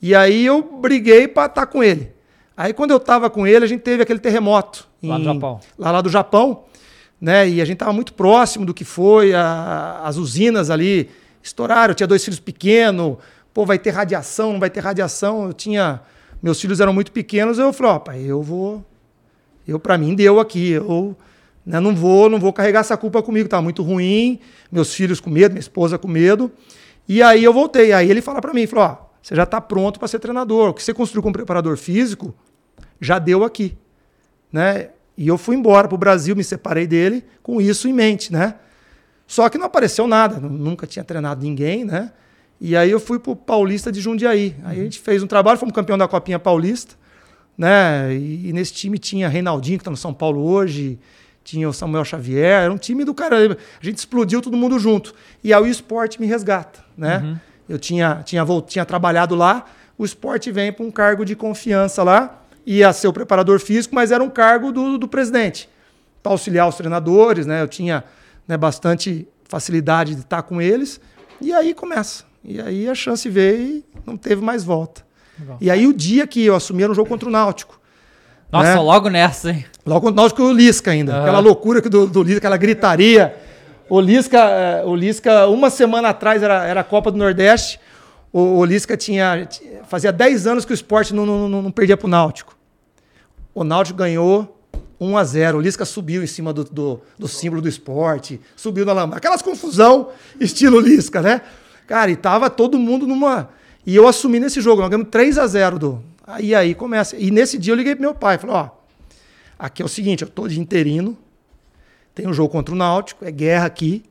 E 0.00 0.14
aí 0.14 0.44
eu 0.46 0.62
briguei 0.62 1.26
para 1.26 1.46
estar 1.46 1.66
com 1.66 1.82
ele. 1.82 2.10
Aí 2.56 2.72
quando 2.72 2.90
eu 2.92 3.00
tava 3.00 3.28
com 3.30 3.46
ele, 3.46 3.64
a 3.64 3.68
gente 3.68 3.80
teve 3.80 4.02
aquele 4.02 4.18
terremoto. 4.20 4.86
Lá 5.02 5.18
do 5.18 5.24
Japão. 5.24 5.60
Lá, 5.78 5.90
lá 5.90 6.00
do 6.00 6.08
Japão, 6.08 6.64
né? 7.20 7.48
E 7.48 7.60
a 7.60 7.64
gente 7.64 7.78
tava 7.78 7.92
muito 7.92 8.12
próximo 8.14 8.64
do 8.64 8.72
que 8.72 8.84
foi, 8.84 9.34
a- 9.34 10.00
as 10.04 10.16
usinas 10.16 10.70
ali 10.70 11.10
estouraram, 11.42 11.90
eu 11.90 11.94
tinha 11.94 12.06
dois 12.06 12.24
filhos 12.24 12.38
pequenos, 12.40 13.16
pô, 13.52 13.66
vai 13.66 13.78
ter 13.78 13.90
radiação, 13.90 14.52
não 14.54 14.60
vai 14.60 14.70
ter 14.70 14.80
radiação. 14.80 15.46
Eu 15.46 15.52
tinha. 15.52 16.00
Meus 16.42 16.60
filhos 16.60 16.80
eram 16.80 16.92
muito 16.92 17.10
pequenos, 17.10 17.58
eu 17.58 17.72
falei, 17.72 17.92
ó, 17.92 17.98
pai, 17.98 18.22
eu 18.26 18.42
vou. 18.42 18.84
Eu, 19.66 19.78
para 19.80 19.96
mim, 19.98 20.14
deu 20.14 20.38
aqui. 20.40 20.70
Eu 20.70 21.16
né, 21.64 21.80
não 21.80 21.94
vou 21.94 22.28
não 22.28 22.38
vou 22.38 22.52
carregar 22.52 22.80
essa 22.80 22.96
culpa 22.96 23.22
comigo, 23.22 23.48
tá 23.48 23.60
muito 23.62 23.82
ruim, 23.82 24.38
meus 24.70 24.94
filhos 24.94 25.20
com 25.20 25.30
medo, 25.30 25.52
minha 25.52 25.60
esposa 25.60 25.98
com 25.98 26.08
medo. 26.08 26.50
E 27.08 27.22
aí 27.22 27.44
eu 27.44 27.52
voltei. 27.52 27.92
Aí 27.92 28.10
ele 28.10 28.20
fala 28.20 28.40
para 28.40 28.52
mim, 28.54 28.66
falou, 28.66 28.84
ó, 28.86 28.96
você 29.22 29.34
já 29.34 29.44
tá 29.46 29.60
pronto 29.60 29.98
para 29.98 30.08
ser 30.08 30.18
treinador. 30.18 30.70
O 30.70 30.74
que 30.74 30.82
você 30.82 30.92
construiu 30.94 31.22
como 31.22 31.32
preparador 31.32 31.76
físico 31.76 32.34
já 33.00 33.18
deu 33.18 33.44
aqui, 33.44 33.76
né? 34.52 34.90
E 35.16 35.28
eu 35.28 35.38
fui 35.38 35.54
embora 35.56 35.86
pro 35.86 35.96
Brasil, 35.96 36.34
me 36.34 36.42
separei 36.42 36.86
dele 36.86 37.24
com 37.42 37.60
isso 37.60 37.86
em 37.88 37.92
mente, 37.92 38.32
né? 38.32 38.54
Só 39.26 39.48
que 39.48 39.56
não 39.56 39.66
apareceu 39.66 40.06
nada, 40.06 40.38
nu- 40.40 40.50
nunca 40.50 40.86
tinha 40.86 41.04
treinado 41.04 41.42
ninguém, 41.42 41.84
né? 41.84 42.12
E 42.60 42.76
aí 42.76 42.90
eu 42.90 42.98
fui 43.00 43.18
pro 43.18 43.34
Paulista 43.36 43.90
de 43.92 44.00
Jundiaí. 44.00 44.54
Aí 44.64 44.80
a 44.80 44.82
gente 44.82 44.98
fez 44.98 45.22
um 45.22 45.26
trabalho, 45.26 45.58
fomos 45.58 45.74
campeão 45.74 45.96
da 45.96 46.08
Copinha 46.08 46.38
Paulista, 46.38 46.94
né? 47.56 48.14
E, 48.14 48.48
e 48.48 48.52
nesse 48.52 48.72
time 48.72 48.98
tinha 48.98 49.28
Reinaldinho, 49.28 49.78
que 49.78 49.84
tá 49.84 49.90
no 49.90 49.96
São 49.96 50.12
Paulo 50.12 50.42
hoje, 50.42 50.98
tinha 51.44 51.68
o 51.68 51.72
Samuel 51.72 52.04
Xavier, 52.04 52.62
era 52.62 52.72
um 52.72 52.78
time 52.78 53.04
do 53.04 53.14
caramba. 53.14 53.58
A 53.80 53.84
gente 53.84 53.98
explodiu 53.98 54.40
todo 54.40 54.56
mundo 54.56 54.78
junto. 54.78 55.14
E 55.42 55.52
aí 55.52 55.62
o 55.62 55.66
esporte 55.66 56.20
me 56.20 56.26
resgata, 56.26 56.82
né? 56.96 57.38
Eu 57.68 57.78
tinha, 57.78 58.22
tinha, 58.24 58.44
tinha 58.66 58.84
trabalhado 58.84 59.34
lá, 59.34 59.66
o 59.96 60.04
esporte 60.04 60.50
vem 60.50 60.72
para 60.72 60.84
um 60.84 60.90
cargo 60.90 61.24
de 61.24 61.36
confiança 61.36 62.02
lá, 62.02 62.42
ia 62.66 62.92
ser 62.92 63.08
o 63.08 63.12
preparador 63.12 63.60
físico, 63.60 63.94
mas 63.94 64.10
era 64.10 64.22
um 64.22 64.30
cargo 64.30 64.72
do, 64.72 64.98
do 64.98 65.06
presidente, 65.06 65.68
para 66.22 66.32
auxiliar 66.32 66.68
os 66.68 66.76
treinadores, 66.76 67.46
né? 67.46 67.62
Eu 67.62 67.68
tinha 67.68 68.02
né, 68.48 68.56
bastante 68.56 69.28
facilidade 69.44 70.14
de 70.14 70.22
estar 70.22 70.42
com 70.42 70.60
eles, 70.60 71.00
e 71.40 71.52
aí 71.52 71.74
começa. 71.74 72.24
E 72.42 72.60
aí 72.60 72.88
a 72.88 72.94
chance 72.94 73.28
veio 73.28 73.62
e 73.62 73.84
não 74.04 74.16
teve 74.16 74.42
mais 74.42 74.64
volta. 74.64 75.04
E 75.60 75.70
aí 75.70 75.86
o 75.86 75.92
dia 75.92 76.26
que 76.26 76.44
eu 76.44 76.54
assumi 76.54 76.82
era 76.82 76.92
um 76.92 76.94
jogo 76.94 77.08
contra 77.08 77.28
o 77.28 77.32
Náutico. 77.32 77.80
Nossa, 78.54 78.74
né? 78.74 78.80
logo 78.80 79.08
nessa, 79.08 79.50
hein? 79.50 79.64
Logo 79.84 80.10
Náutico 80.10 80.42
e 80.42 80.44
o 80.44 80.52
Lisca 80.52 80.90
ainda. 80.92 81.12
Aham. 81.12 81.22
Aquela 81.22 81.38
loucura 81.40 81.80
do, 81.80 82.06
do 82.06 82.22
Lisca, 82.22 82.38
aquela 82.38 82.56
gritaria. 82.56 83.34
O 83.88 84.00
Lisca, 84.00 84.38
eh, 84.38 84.82
o 84.86 84.94
Lisca, 84.94 85.46
uma 85.48 85.68
semana 85.68 86.10
atrás 86.10 86.42
era, 86.42 86.64
era 86.64 86.80
a 86.80 86.84
Copa 86.84 87.10
do 87.10 87.18
Nordeste. 87.18 87.78
O, 88.32 88.58
o 88.58 88.64
Lisca 88.64 88.96
tinha. 88.96 89.48
Fazia 89.88 90.12
10 90.12 90.46
anos 90.46 90.64
que 90.64 90.72
o 90.72 90.74
esporte 90.74 91.12
não, 91.12 91.26
não, 91.26 91.48
não, 91.48 91.62
não 91.62 91.70
perdia 91.70 91.96
pro 91.96 92.08
Náutico. 92.08 92.56
O 93.54 93.62
Náutico 93.62 93.98
ganhou 93.98 94.56
1 95.00 95.16
a 95.16 95.24
0 95.24 95.58
O 95.58 95.60
Lisca 95.60 95.84
subiu 95.84 96.22
em 96.22 96.26
cima 96.26 96.52
do, 96.52 96.64
do, 96.64 97.00
do 97.18 97.28
símbolo 97.28 97.60
do 97.60 97.68
esporte, 97.68 98.40
subiu 98.56 98.86
na 98.86 98.92
lama. 98.92 99.16
Aquelas 99.16 99.42
confusão, 99.42 100.08
estilo 100.40 100.80
Lisca, 100.80 101.20
né? 101.20 101.42
Cara, 101.86 102.10
e 102.10 102.16
tava 102.16 102.48
todo 102.48 102.78
mundo 102.78 103.06
numa. 103.06 103.50
E 103.86 103.94
eu 103.94 104.08
assumi 104.08 104.40
nesse 104.40 104.60
jogo, 104.60 104.80
nós 104.80 104.90
ganhamos 104.90 105.10
3 105.10 105.38
a 105.38 105.46
0 105.46 105.78
do. 105.78 106.13
Aí 106.26 106.54
aí 106.54 106.74
começa. 106.74 107.16
E 107.16 107.30
nesse 107.30 107.58
dia 107.58 107.72
eu 107.72 107.76
liguei 107.76 107.94
pro 107.94 108.02
meu 108.02 108.14
pai, 108.14 108.38
falei, 108.38 108.56
ó, 108.56 108.70
aqui 109.58 109.82
é 109.82 109.84
o 109.84 109.88
seguinte, 109.88 110.22
eu 110.22 110.28
tô 110.28 110.48
de 110.48 110.58
interino, 110.58 111.16
tem 112.14 112.26
um 112.26 112.32
jogo 112.32 112.50
contra 112.50 112.74
o 112.74 112.78
Náutico, 112.78 113.24
é 113.24 113.30
guerra 113.30 113.66
aqui, 113.66 114.04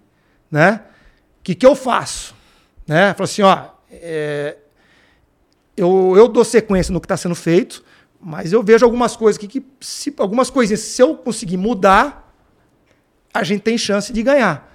né? 0.52 0.82
O 1.40 1.44
que, 1.44 1.56
que 1.56 1.66
eu 1.66 1.76
faço? 1.76 2.36
Né? 2.86 3.14
Falou 3.14 3.26
assim, 3.26 3.42
ó, 3.42 3.68
é, 3.90 4.58
eu, 5.76 6.14
eu 6.16 6.28
dou 6.28 6.44
sequência 6.46 6.94
no 6.94 7.02
que 7.02 7.06
está 7.06 7.18
sendo 7.18 7.36
feito, 7.36 7.84
mas 8.22 8.54
eu 8.54 8.62
vejo 8.62 8.86
algumas 8.86 9.16
coisas 9.16 9.38
que, 9.38 9.48
que 9.48 9.66
se, 9.82 10.14
algumas 10.18 10.50
coisinhas, 10.50 10.82
se 10.82 11.02
eu 11.02 11.18
conseguir 11.18 11.58
mudar, 11.58 12.34
a 13.34 13.44
gente 13.44 13.62
tem 13.62 13.78
chance 13.78 14.14
de 14.14 14.22
ganhar. 14.22 14.72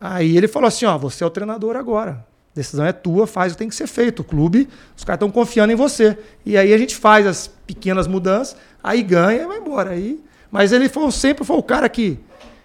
Aí 0.00 0.36
ele 0.36 0.48
falou 0.48 0.66
assim, 0.66 0.84
ó, 0.84 0.98
você 0.98 1.22
é 1.22 1.26
o 1.26 1.30
treinador 1.30 1.76
agora. 1.76 2.26
Decisão 2.54 2.84
é 2.84 2.92
tua, 2.92 3.26
faz 3.26 3.52
o 3.52 3.54
que 3.54 3.58
tem 3.60 3.68
que 3.68 3.74
ser 3.74 3.86
feito. 3.86 4.20
O 4.20 4.24
clube, 4.24 4.68
os 4.96 5.04
caras 5.04 5.16
estão 5.16 5.30
confiando 5.30 5.72
em 5.72 5.76
você. 5.76 6.18
E 6.44 6.56
aí 6.56 6.74
a 6.74 6.78
gente 6.78 6.94
faz 6.94 7.26
as 7.26 7.48
pequenas 7.66 8.06
mudanças, 8.06 8.56
aí 8.82 9.02
ganha 9.02 9.42
e 9.42 9.46
vai 9.46 9.58
embora. 9.58 9.90
Aí, 9.90 10.20
mas 10.50 10.72
ele 10.72 10.88
foi, 10.88 11.10
sempre 11.10 11.44
foi 11.44 11.56
o 11.56 11.62
cara 11.62 11.88
que, 11.88 12.18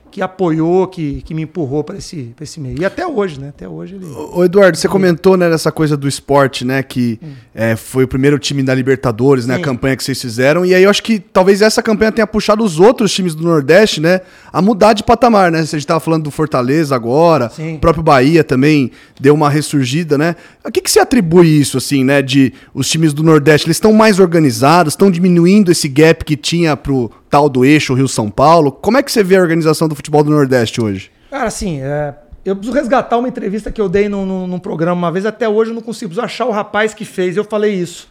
que 0.10 0.22
apoiou, 0.22 0.88
que, 0.88 1.22
que 1.24 1.34
me 1.34 1.44
empurrou 1.44 1.84
para 1.84 1.98
esse, 1.98 2.34
pra 2.36 2.44
esse 2.44 2.60
meio. 2.60 2.82
E 2.82 2.86
até 2.86 3.06
hoje, 3.06 3.40
né? 3.40 3.50
Até 3.50 3.68
hoje 3.68 3.96
ele. 3.96 4.06
Ô 4.06 4.44
Eduardo, 4.44 4.78
você 4.78 4.88
comentou 4.88 5.38
né, 5.38 5.50
nessa 5.50 5.72
coisa 5.72 5.96
do 5.96 6.08
esporte, 6.08 6.66
né? 6.66 6.82
Que 6.82 7.20
é, 7.54 7.76
foi 7.76 8.04
o 8.04 8.08
primeiro 8.08 8.40
time 8.40 8.64
da 8.64 8.74
Libertadores, 8.74 9.46
né? 9.46 9.56
A 9.56 9.58
Sim. 9.58 9.64
campanha 9.64 9.96
que 9.96 10.04
vocês 10.04 10.20
fizeram. 10.22 10.66
E 10.66 10.74
aí 10.74 10.84
eu 10.84 10.90
acho 10.90 11.04
que 11.04 11.20
talvez 11.20 11.62
essa 11.62 11.82
campanha 11.84 12.12
tenha 12.12 12.28
puxado 12.28 12.64
os 12.64 12.80
outros 12.80 13.14
times 13.14 13.36
do 13.36 13.44
Nordeste, 13.44 14.02
né? 14.02 14.22
A 14.52 14.62
mudar 14.62 14.94
de 14.94 15.04
patamar, 15.04 15.52
né? 15.52 15.66
Você 15.66 15.78
estava 15.78 16.00
falando 16.00 16.24
do 16.24 16.32
Fortaleza 16.32 16.96
agora, 16.96 17.50
Sim. 17.50 17.76
o 17.76 17.80
próprio 17.80 18.04
Bahia 18.04 18.44
também 18.44 18.92
deu 19.20 19.34
uma 19.34 19.50
ressurgida, 19.50 20.18
né? 20.18 20.36
A 20.64 20.72
que, 20.72 20.82
que 20.82 20.92
se 20.92 21.00
atribui 21.00 21.48
isso, 21.48 21.78
assim, 21.78 22.04
né? 22.04 22.22
De 22.22 22.54
os 22.74 22.90
times 22.90 23.14
do 23.14 23.24
Nordeste, 23.24 23.68
eles 23.68 23.78
estão 23.78 23.94
mais 23.94 24.20
organizados, 24.20 24.94
estão 24.94 25.12
diminuindo 25.12 25.72
esse 25.72 25.88
gap 25.88 26.24
que 26.24 26.36
tinha 26.36 26.76
pro 26.76 27.12
tal 27.30 27.50
do 27.50 27.64
eixo 27.66 27.94
Rio-São 27.94 28.30
Paulo. 28.30 28.72
Como 28.72 28.98
é 28.98 29.04
que 29.04 29.12
você 29.12 29.24
vê 29.24 29.36
a 29.38 29.42
organização 29.42 29.88
do 29.88 29.96
futebol 29.96 30.24
do 30.24 30.32
Nordeste 30.32 30.82
hoje? 30.82 31.12
Cara, 31.30 31.46
assim, 31.46 31.82
é, 31.82 32.14
eu 32.46 32.56
preciso 32.56 32.76
resgatar 32.78 33.18
uma 33.18 33.28
entrevista 33.28 33.72
que 33.72 33.82
eu 33.82 33.90
dei 33.90 34.08
num, 34.08 34.26
num- 34.26 34.48
num 34.48 34.60
programa 34.60 34.94
uma 35.00 35.12
vez, 35.12 35.26
até 35.26 35.48
hoje 35.48 35.72
eu 35.72 35.76
não 35.76 35.82
consigo 35.82 36.10
preciso 36.10 36.26
achar 36.26 36.46
o 36.46 36.52
rapaz 36.52 36.94
que 36.94 37.04
fez, 37.06 37.36
eu 37.36 37.44
falei 37.44 37.74
isso. 37.74 38.08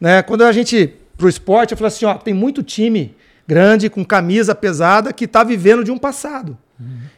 Né? 0.00 0.22
Quando 0.22 0.42
a 0.44 0.52
gente, 0.52 0.94
pro 1.16 1.28
esporte, 1.28 1.72
eu 1.72 1.78
falei 1.78 1.88
assim, 1.88 2.04
ó, 2.04 2.14
tem 2.14 2.34
muito 2.34 2.62
time 2.62 3.14
grande, 3.46 3.88
com 3.90 4.04
camisa 4.04 4.54
pesada, 4.54 5.12
que 5.12 5.26
tá 5.26 5.42
vivendo 5.42 5.82
de 5.82 5.90
um 5.90 5.98
passado. 5.98 6.56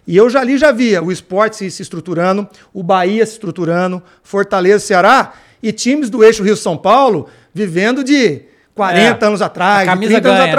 E 0.08 0.16
eu 0.16 0.28
já 0.28 0.40
ali 0.40 0.58
já 0.58 0.72
via 0.72 1.00
o 1.00 1.12
esporte 1.12 1.56
se, 1.56 1.70
se 1.70 1.82
estruturando, 1.82 2.48
o 2.74 2.82
Bahia 2.82 3.24
se 3.24 3.32
estruturando, 3.34 4.02
Fortaleza, 4.22 4.80
Ceará, 4.80 5.34
e 5.62 5.70
times 5.70 6.10
do 6.10 6.24
eixo 6.24 6.42
Rio-São 6.42 6.76
Paulo 6.76 7.28
vivendo 7.54 8.02
de 8.02 8.42
40 8.74 9.24
É, 9.24 9.28
anos 9.28 9.40
atrás, 9.42 9.80
a 9.80 9.82
de 9.82 9.88
camisa 9.90 10.12
30 10.14 10.28
anos 10.28 10.40
ganha, 10.40 10.46
né? 10.46 10.52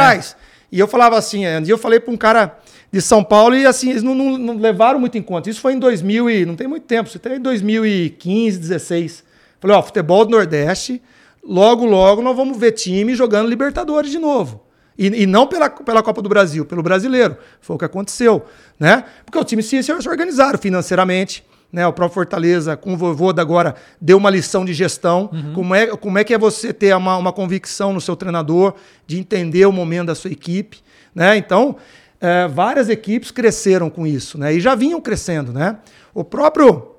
E 0.74 0.80
eu 0.80 0.88
falava 0.88 1.16
assim, 1.18 1.46
um 1.46 1.62
dia 1.62 1.74
eu 1.74 1.78
falei 1.78 2.00
para 2.00 2.12
um 2.12 2.18
cara 2.18 2.58
de 2.92 3.00
São 3.00 3.24
Paulo 3.24 3.56
e 3.56 3.64
assim, 3.64 3.92
eles 3.92 4.02
não, 4.02 4.16
não- 4.16 4.38
não 4.40 4.58
levaram 4.58 5.00
muito 5.00 5.16
em 5.18 5.22
conta. 5.22 5.48
Isso 5.48 5.62
foi 5.62 5.74
em 5.74 5.80
2000 5.80 6.28
e 6.30 6.46
não 6.48 6.56
tem 6.56 6.68
muito 6.68 6.84
tempo, 6.88 7.08
isso 7.08 7.18
até 7.18 7.36
em 7.36 7.40
2015, 7.40 8.58
16. 8.58 9.24
Falei, 9.60 9.78
ó, 9.78 9.84
futebol 9.84 10.26
do 10.26 10.32
Nordeste, 10.32 11.00
logo, 11.44 11.86
logo 11.86 12.24
nós 12.24 12.36
vamos 12.36 12.58
ver 12.58 12.72
time 12.72 13.14
jogando 13.14 13.48
Libertadores 13.50 14.10
de 14.10 14.18
novo. 14.18 14.64
E, 14.98 15.24
e 15.24 15.26
não 15.28 15.46
pela, 15.46 15.70
pela 15.70 16.02
Copa 16.02 16.22
do 16.24 16.30
Brasil, 16.30 16.66
pelo 16.66 16.82
brasileiro. 16.84 17.38
Foi 17.62 17.76
o 17.76 17.80
que 17.80 17.86
aconteceu, 17.86 18.44
né? 18.80 19.04
Porque 19.26 19.38
o 19.38 19.44
time 19.44 19.62
se 19.62 19.80
organizaram 19.92 20.58
financeiramente, 20.60 21.44
né? 21.74 21.88
O 21.88 21.92
próprio 21.92 22.14
Fortaleza, 22.14 22.78
com 22.78 22.94
o 22.94 22.98
Voivoda 22.98 23.42
agora, 23.42 23.74
deu 24.00 24.16
uma 24.16 24.30
lição 24.30 24.64
de 24.64 24.74
gestão. 24.76 25.32
Como, 25.56 25.74
é, 25.74 25.88
como 25.88 26.20
é 26.20 26.24
que 26.24 26.32
é 26.32 26.38
você 26.38 26.72
ter 26.72 26.96
uma, 26.96 27.18
uma 27.18 27.34
convicção 27.34 27.92
no 27.92 28.00
seu 28.00 28.16
treinador, 28.16 28.76
de 29.08 29.20
entender 29.20 29.66
o 29.66 29.72
momento 29.72 30.08
da 30.08 30.16
sua 30.16 30.32
equipe, 30.32 30.78
né? 31.16 31.36
Então, 31.36 31.76
é, 32.22 32.48
várias 32.48 32.90
equipes 32.90 33.32
cresceram 33.32 33.90
com 33.90 34.06
isso, 34.06 34.38
né? 34.38 34.54
E 34.54 34.60
já 34.60 34.76
vinham 34.76 35.02
crescendo, 35.02 35.52
né? 35.52 35.78
O 36.14 36.24
próprio, 36.24 36.92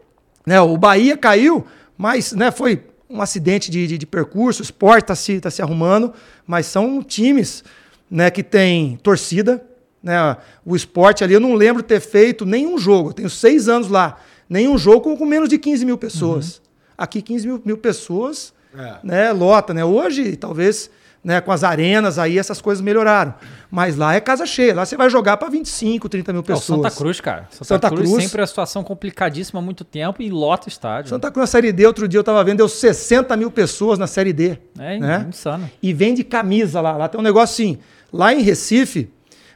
né? 0.44 0.60
O 0.60 0.76
Bahia 0.76 1.16
caiu, 1.16 1.64
mas, 1.96 2.32
né? 2.32 2.50
Foi 2.50 2.82
um 3.08 3.22
acidente 3.22 3.70
de, 3.70 3.87
de, 3.87 3.96
de 3.96 4.06
percurso, 4.06 4.60
o 4.60 4.64
esporte 4.64 5.04
está 5.04 5.14
se, 5.14 5.40
tá 5.40 5.52
se 5.52 5.62
arrumando, 5.62 6.12
mas 6.44 6.66
são 6.66 7.00
times, 7.00 7.62
né? 8.10 8.28
Que 8.28 8.42
tem 8.42 8.96
torcida, 9.04 9.64
né? 10.02 10.37
O 10.66 10.74
esporte 10.74 11.22
ali, 11.22 11.32
eu 11.32 11.40
não 11.40 11.54
lembro 11.54 11.80
ter 11.80 12.00
feito 12.00 12.44
nenhum 12.44 12.76
jogo, 12.76 13.10
eu 13.10 13.14
tenho 13.14 13.30
seis 13.30 13.68
anos 13.68 13.88
lá, 13.88 14.18
nenhum 14.54 14.78
jogo 14.78 15.16
com, 15.16 15.26
menos 15.26 15.48
de 15.48 15.58
15 15.58 15.84
mil 15.84 15.98
pessoas. 15.98 16.62
Aqui, 16.96 17.20
15 17.20 17.46
mil, 17.46 17.62
mil 17.64 17.76
pessoas, 17.76 18.54
É. 18.76 18.94
né? 19.02 19.32
Lota, 19.32 19.74
né? 19.74 19.84
Hoje, 19.84 20.36
talvez, 20.36 20.88
né? 21.24 21.40
Com 21.40 21.50
as 21.50 21.64
arenas 21.64 22.18
aí, 22.20 22.38
essas 22.38 22.60
coisas 22.60 22.80
melhoraram. 22.80 23.34
Mas 23.68 23.96
lá 23.96 24.14
é 24.14 24.20
casa 24.20 24.46
cheia, 24.46 24.72
lá 24.72 24.86
você 24.86 24.96
vai 24.96 25.10
jogar 25.10 25.36
para 25.38 25.48
25, 25.48 26.08
30 26.08 26.32
mil 26.32 26.42
É 26.42 26.44
pessoas. 26.44 26.64
Santa 26.82 26.90
Cruz, 26.92 27.20
cara. 27.20 27.48
Santa, 27.50 27.64
Santa 27.64 27.88
Cruz, 27.90 28.08
Cruz. 28.10 28.22
sempre 28.22 28.38
é 28.38 28.42
uma 28.42 28.46
situação 28.46 28.84
complicadíssima 28.84 29.58
há 29.58 29.62
muito 29.62 29.84
tempo 29.84 30.22
e 30.22 30.30
lota 30.30 30.66
o 30.66 30.68
estádio. 30.68 31.10
Santa 31.10 31.32
Cruz 31.32 31.42
na 31.42 31.46
Série 31.48 31.72
D, 31.72 31.84
outro 31.84 32.06
dia 32.06 32.20
eu 32.20 32.24
tava 32.24 32.44
vendo, 32.44 32.58
deu 32.58 32.68
60 32.68 33.36
mil 33.36 33.50
pessoas 33.50 33.98
na 33.98 34.06
Série 34.06 34.32
D. 34.32 34.56
É 34.78 34.98
né? 35.00 35.26
insano. 35.28 35.68
E 35.82 35.92
vende 35.92 36.22
camisa 36.22 36.80
lá. 36.80 36.96
Lá 36.96 37.08
tem 37.08 37.20
um 37.20 37.24
negócio 37.24 37.52
assim. 37.54 37.78
Lá 38.12 38.32
em 38.32 38.40
Recife, 38.40 39.10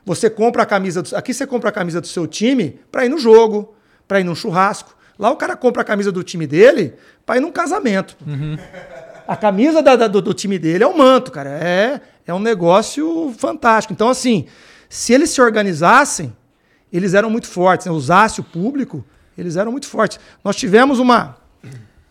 você 0.05 0.29
compra 0.29 0.65
a 0.65 0.67
camisa. 0.67 1.03
Do, 1.03 1.15
aqui 1.15 1.33
você 1.33 1.47
compra 1.47 1.69
a 1.69 1.73
camisa 1.73 2.01
do 2.01 2.09
seu 2.09 2.27
time 2.27 2.81
para 2.91 3.05
ir 3.07 3.09
no 3.09 3.19
jogo, 3.19 3.75
para 4.09 4.19
ir 4.21 4.25
num 4.25 4.35
churrasco. 4.35 4.97
Lá 5.19 5.31
o 5.31 5.37
cara 5.37 5.55
compra 5.57 5.83
a 5.83 5.85
camisa 5.85 6.11
do 6.11 6.23
time 6.25 6.47
dele 6.47 6.95
para 7.27 7.37
ir 7.37 7.41
num 7.41 7.53
casamento. 7.53 8.17
A 9.27 9.37
camisa 9.37 9.83
da- 9.83 9.95
da- 9.97 10.09
do, 10.09 10.23
do 10.23 10.33
time 10.33 10.59
dele 10.59 10.83
é 10.83 10.87
o 10.87 10.97
manto, 10.97 11.31
cara. 11.31 11.51
É, 11.51 12.01
é 12.27 12.33
um 12.33 12.39
negócio 12.39 13.35
fantástico. 13.37 13.93
Então, 13.93 14.09
assim, 14.09 14.47
se 14.89 15.13
eles 15.13 15.31
se 15.31 15.41
organizassem, 15.41 16.35
eles 16.93 17.13
eram 17.15 17.29
muito 17.29 17.47
fortes. 17.47 17.87
Né? 17.87 17.93
Usasse 17.93 18.41
o 18.41 18.45
público, 18.45 19.05
eles 19.37 19.57
eram 19.57 19.71
muito 19.71 19.87
fortes. 19.87 20.19
Nós 20.43 20.57
tivemos 20.57 20.99
uma. 20.99 21.37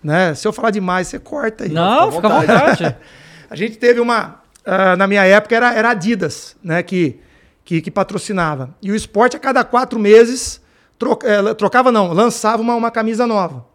Né? 0.04 0.36
Se 0.36 0.48
eu 0.48 0.54
falar 0.54 0.70
demais, 0.70 1.08
você 1.08 1.18
corta 1.18 1.64
aí. 1.64 1.72
Não, 1.72 2.12
fica 2.12 2.28
à 2.28 2.40
vontade. 2.40 2.96
A 3.50 3.56
gente 3.56 3.78
teve 3.78 4.00
uma. 4.02 4.42
ah, 4.66 4.96
na 4.98 5.08
minha 5.08 5.24
época 5.26 5.56
era, 5.56 5.74
era 5.74 5.90
Adidas, 5.92 6.56
né? 6.62 6.84
Que, 6.84 7.20
que, 7.64 7.82
que 7.82 7.90
patrocinava. 7.90 8.76
E 8.82 8.92
o 8.92 8.96
esporte, 8.96 9.36
a 9.36 9.40
cada 9.40 9.64
quatro 9.64 9.98
meses, 9.98 10.62
troca- 10.98 11.28
eh, 11.28 11.54
trocava, 11.54 11.92
não, 11.92 12.14
lançava 12.14 12.62
uma, 12.62 12.76
uma 12.76 12.92
camisa 12.92 13.26
nova. 13.28 13.66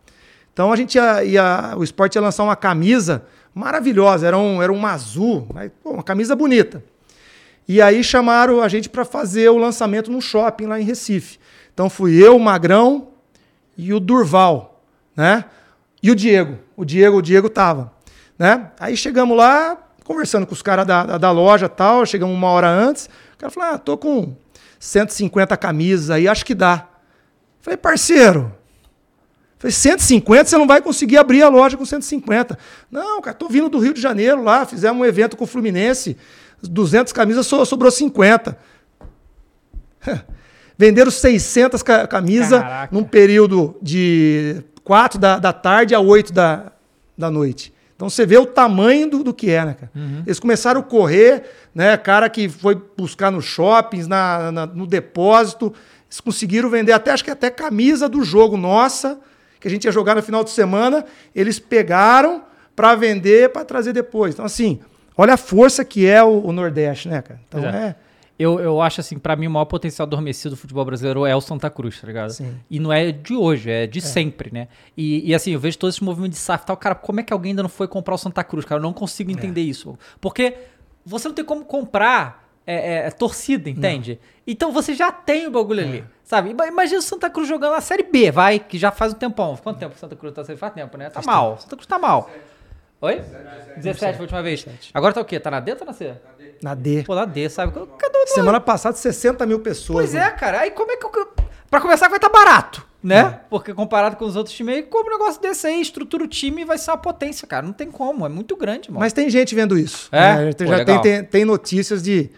Então 0.52 0.72
a 0.72 0.76
gente 0.76 0.96
ia, 0.96 1.24
ia- 1.24 1.74
O 1.76 1.82
esporte 1.84 2.16
ia 2.16 2.20
lançar 2.22 2.42
uma 2.44 2.56
camisa 2.56 3.24
maravilhosa, 3.54 4.26
era 4.26 4.36
um, 4.38 4.62
era 4.62 4.72
um 4.72 4.86
azul, 4.86 5.46
mas, 5.52 5.70
pô, 5.82 5.90
uma 5.90 6.02
camisa 6.02 6.34
bonita. 6.36 6.82
E 7.68 7.80
aí 7.80 8.02
chamaram 8.02 8.60
a 8.60 8.68
gente 8.68 8.88
para 8.88 9.04
fazer 9.04 9.48
o 9.50 9.56
lançamento 9.56 10.10
num 10.10 10.20
shopping 10.20 10.66
lá 10.66 10.80
em 10.80 10.84
Recife. 10.84 11.38
Então 11.72 11.88
fui 11.88 12.14
eu, 12.22 12.36
o 12.36 12.40
Magrão 12.40 13.08
e 13.78 13.94
o 13.94 14.00
Durval, 14.00 14.82
né? 15.16 15.44
E 16.02 16.10
o 16.10 16.14
Diego. 16.16 16.58
O 16.76 16.84
Diego, 16.84 17.18
o 17.18 17.22
Diego 17.22 17.48
tava, 17.48 17.92
né? 18.38 18.70
Aí 18.80 18.96
chegamos 18.96 19.36
lá, 19.36 19.78
conversando 20.04 20.46
com 20.46 20.52
os 20.52 20.60
caras 20.60 20.84
da, 20.86 21.04
da, 21.06 21.18
da 21.18 21.30
loja 21.30 21.68
tal, 21.68 22.04
chegamos 22.04 22.34
uma 22.34 22.48
hora 22.48 22.68
antes. 22.68 23.08
O 23.34 23.38
cara 23.38 23.50
falou: 23.50 23.70
"Ah, 23.74 23.78
tô 23.78 23.96
com 23.96 24.34
150 24.80 25.56
camisas 25.56 26.10
aí, 26.10 26.26
acho 26.26 26.44
que 26.44 26.54
dá". 26.54 26.88
Falei: 27.62 27.76
"Parceiro, 27.78 28.52
Falei, 29.58 29.72
150, 29.72 30.44
você 30.50 30.58
não 30.58 30.66
vai 30.66 30.82
conseguir 30.82 31.16
abrir 31.16 31.40
a 31.42 31.48
loja 31.48 31.76
com 31.76 31.84
150. 31.86 32.58
Não, 32.90 33.20
cara, 33.22 33.34
tô 33.36 33.48
vindo 33.48 33.68
do 33.68 33.78
Rio 33.78 33.94
de 33.94 34.00
Janeiro 34.00 34.42
lá, 34.42 34.66
fizemos 34.66 35.00
um 35.00 35.04
evento 35.04 35.36
com 35.36 35.44
o 35.44 35.46
Fluminense, 35.46 36.16
200 36.60 37.12
camisas, 37.12 37.46
so- 37.46 37.64
sobrou 37.64 37.90
50. 37.90 38.58
Venderam 40.76 41.10
600 41.10 41.82
ca- 41.82 42.06
camisas 42.06 42.60
num 42.90 43.04
período 43.04 43.76
de 43.80 44.62
4 44.82 45.18
da, 45.18 45.38
da 45.38 45.52
tarde 45.52 45.94
a 45.94 46.00
8 46.00 46.32
da, 46.32 46.72
da 47.16 47.30
noite. 47.30 47.72
Então 47.94 48.10
você 48.10 48.26
vê 48.26 48.36
o 48.36 48.46
tamanho 48.46 49.08
do, 49.08 49.22
do 49.22 49.32
que 49.32 49.48
é, 49.50 49.64
né, 49.64 49.76
cara? 49.78 49.92
Eles 50.26 50.40
começaram 50.40 50.80
a 50.80 50.82
correr, 50.82 51.44
né? 51.72 51.96
Cara 51.96 52.28
que 52.28 52.48
foi 52.48 52.74
buscar 52.96 53.30
nos 53.30 53.44
shoppings, 53.44 54.08
na, 54.08 54.50
na- 54.50 54.66
no 54.66 54.88
depósito. 54.88 55.72
Eles 56.12 56.20
conseguiram 56.20 56.68
vender 56.68 56.92
até, 56.92 57.10
acho 57.10 57.24
que 57.24 57.30
até 57.30 57.50
camisa 57.50 58.06
do 58.06 58.22
jogo 58.22 58.58
nossa, 58.58 59.18
que 59.58 59.66
a 59.66 59.70
gente 59.70 59.86
ia 59.86 59.92
jogar 59.92 60.14
no 60.14 60.22
final 60.22 60.44
de 60.44 60.50
semana. 60.50 61.06
Eles 61.34 61.58
pegaram 61.58 62.42
para 62.76 62.94
vender, 62.94 63.48
para 63.48 63.64
trazer 63.64 63.94
depois. 63.94 64.34
Então, 64.34 64.44
assim, 64.44 64.78
olha 65.16 65.32
a 65.32 65.36
força 65.38 65.82
que 65.86 66.06
é 66.06 66.22
o, 66.22 66.44
o 66.44 66.52
Nordeste, 66.52 67.08
né, 67.08 67.22
cara? 67.22 67.40
Então 67.48 67.64
é. 67.64 67.88
é. 67.88 67.96
Eu, 68.38 68.60
eu 68.60 68.82
acho 68.82 69.00
assim, 69.00 69.18
pra 69.18 69.36
mim, 69.36 69.46
o 69.46 69.50
maior 69.50 69.64
potencial 69.64 70.04
adormecido 70.04 70.54
do 70.54 70.56
futebol 70.58 70.84
brasileiro 70.84 71.24
é 71.24 71.34
o 71.34 71.40
Santa 71.40 71.70
Cruz, 71.70 71.98
tá 71.98 72.06
ligado? 72.06 72.30
Sim. 72.30 72.56
E 72.68 72.78
não 72.78 72.92
é 72.92 73.10
de 73.10 73.34
hoje, 73.34 73.70
é 73.70 73.86
de 73.86 74.00
sempre, 74.02 74.52
né? 74.52 74.68
E, 74.96 75.30
e, 75.30 75.34
assim, 75.34 75.52
eu 75.52 75.60
vejo 75.60 75.78
todo 75.78 75.90
esse 75.90 76.04
movimento 76.04 76.32
de 76.32 76.38
SAF 76.38 76.64
e 76.64 76.66
tal. 76.66 76.76
Cara, 76.76 76.94
como 76.94 77.20
é 77.20 77.22
que 77.22 77.32
alguém 77.32 77.52
ainda 77.52 77.62
não 77.62 77.70
foi 77.70 77.88
comprar 77.88 78.14
o 78.14 78.18
Santa 78.18 78.44
Cruz, 78.44 78.66
cara? 78.66 78.80
Eu 78.80 78.82
não 78.82 78.92
consigo 78.92 79.30
entender 79.30 79.62
isso. 79.62 79.98
Porque 80.20 80.56
você 81.06 81.28
não 81.28 81.34
tem 81.34 81.44
como 81.44 81.64
comprar 81.64 82.41
é, 82.66 83.06
é, 83.06 83.10
torcida, 83.10 83.68
entende? 83.68 84.18
Então 84.46 84.72
você 84.72 84.94
já 84.94 85.10
tem 85.12 85.46
o 85.46 85.50
bagulho 85.50 85.80
ali, 85.80 86.04
sabe? 86.24 86.50
Ima- 86.50 86.66
Imagina 86.66 86.98
o 86.98 87.02
Santa 87.02 87.28
Cruz 87.30 87.48
jogando 87.48 87.74
a 87.74 87.80
Série 87.80 88.02
B, 88.04 88.30
vai, 88.30 88.58
que 88.58 88.78
já 88.78 88.90
faz 88.90 89.12
um 89.12 89.16
tempão. 89.16 89.56
Quanto 89.56 89.78
tempo 89.78 89.94
o 89.94 89.98
Santa 89.98 90.16
Cruz 90.16 90.34
tá 90.34 90.44
Série 90.44 90.58
Faz 90.58 90.72
tempo, 90.72 90.96
né? 90.96 91.10
Tá 91.10 91.20
mal. 91.24 91.58
Santa 91.58 91.76
Cruz 91.76 91.86
tá 91.86 91.98
mal. 91.98 92.30
Oi? 93.00 93.20
17 93.76 93.98
foi 93.98 94.18
a 94.18 94.20
última 94.22 94.42
vez. 94.42 94.64
Agora 94.94 95.12
tá 95.12 95.20
o 95.20 95.24
quê? 95.24 95.40
Tá 95.40 95.50
na 95.50 95.58
D 95.58 95.72
ou 95.72 95.76
tá 95.76 95.84
na 95.84 95.92
C? 95.92 96.14
Na 96.62 96.74
D. 96.74 97.02
Pô, 97.02 97.16
na 97.16 97.24
D, 97.24 97.48
sabe? 97.48 97.72
Cadê 97.72 98.18
o 98.18 98.26
Semana 98.28 98.60
passada, 98.60 98.96
60 98.96 99.44
mil 99.44 99.58
pessoas. 99.58 99.96
Pois 99.96 100.14
né? 100.14 100.26
é, 100.26 100.30
cara. 100.30 100.60
Aí 100.60 100.70
como 100.70 100.92
é 100.92 100.96
que 100.96 101.04
eu. 101.04 101.32
Pra 101.68 101.80
começar, 101.80 102.06
vai 102.08 102.18
estar 102.18 102.28
barato, 102.28 102.86
né? 103.02 103.40
Porque 103.48 103.72
comparado 103.72 104.14
com 104.16 104.24
os 104.26 104.36
outros 104.36 104.54
times 104.54 104.76
aí, 104.76 104.82
como 104.82 105.08
um 105.08 105.12
negócio 105.18 105.40
desse 105.40 105.66
aí, 105.66 105.80
estrutura 105.80 106.22
o 106.22 106.28
time 106.28 106.62
e 106.62 106.64
vai 106.66 106.76
ser 106.76 106.90
uma 106.90 106.98
potência, 106.98 107.48
cara. 107.48 107.64
Não 107.64 107.72
tem 107.72 107.90
como, 107.90 108.26
é 108.26 108.28
muito 108.28 108.54
grande, 108.56 108.90
mano. 108.90 109.00
Mas 109.00 109.12
tem 109.14 109.28
gente 109.30 109.54
vendo 109.54 109.76
isso. 109.78 110.08
É? 110.12 110.44
né? 110.44 110.52
Pô, 110.52 110.66
já 110.66 110.84
tem, 110.84 111.00
tem, 111.00 111.24
tem 111.24 111.44
notícias 111.46 112.02
de, 112.02 112.30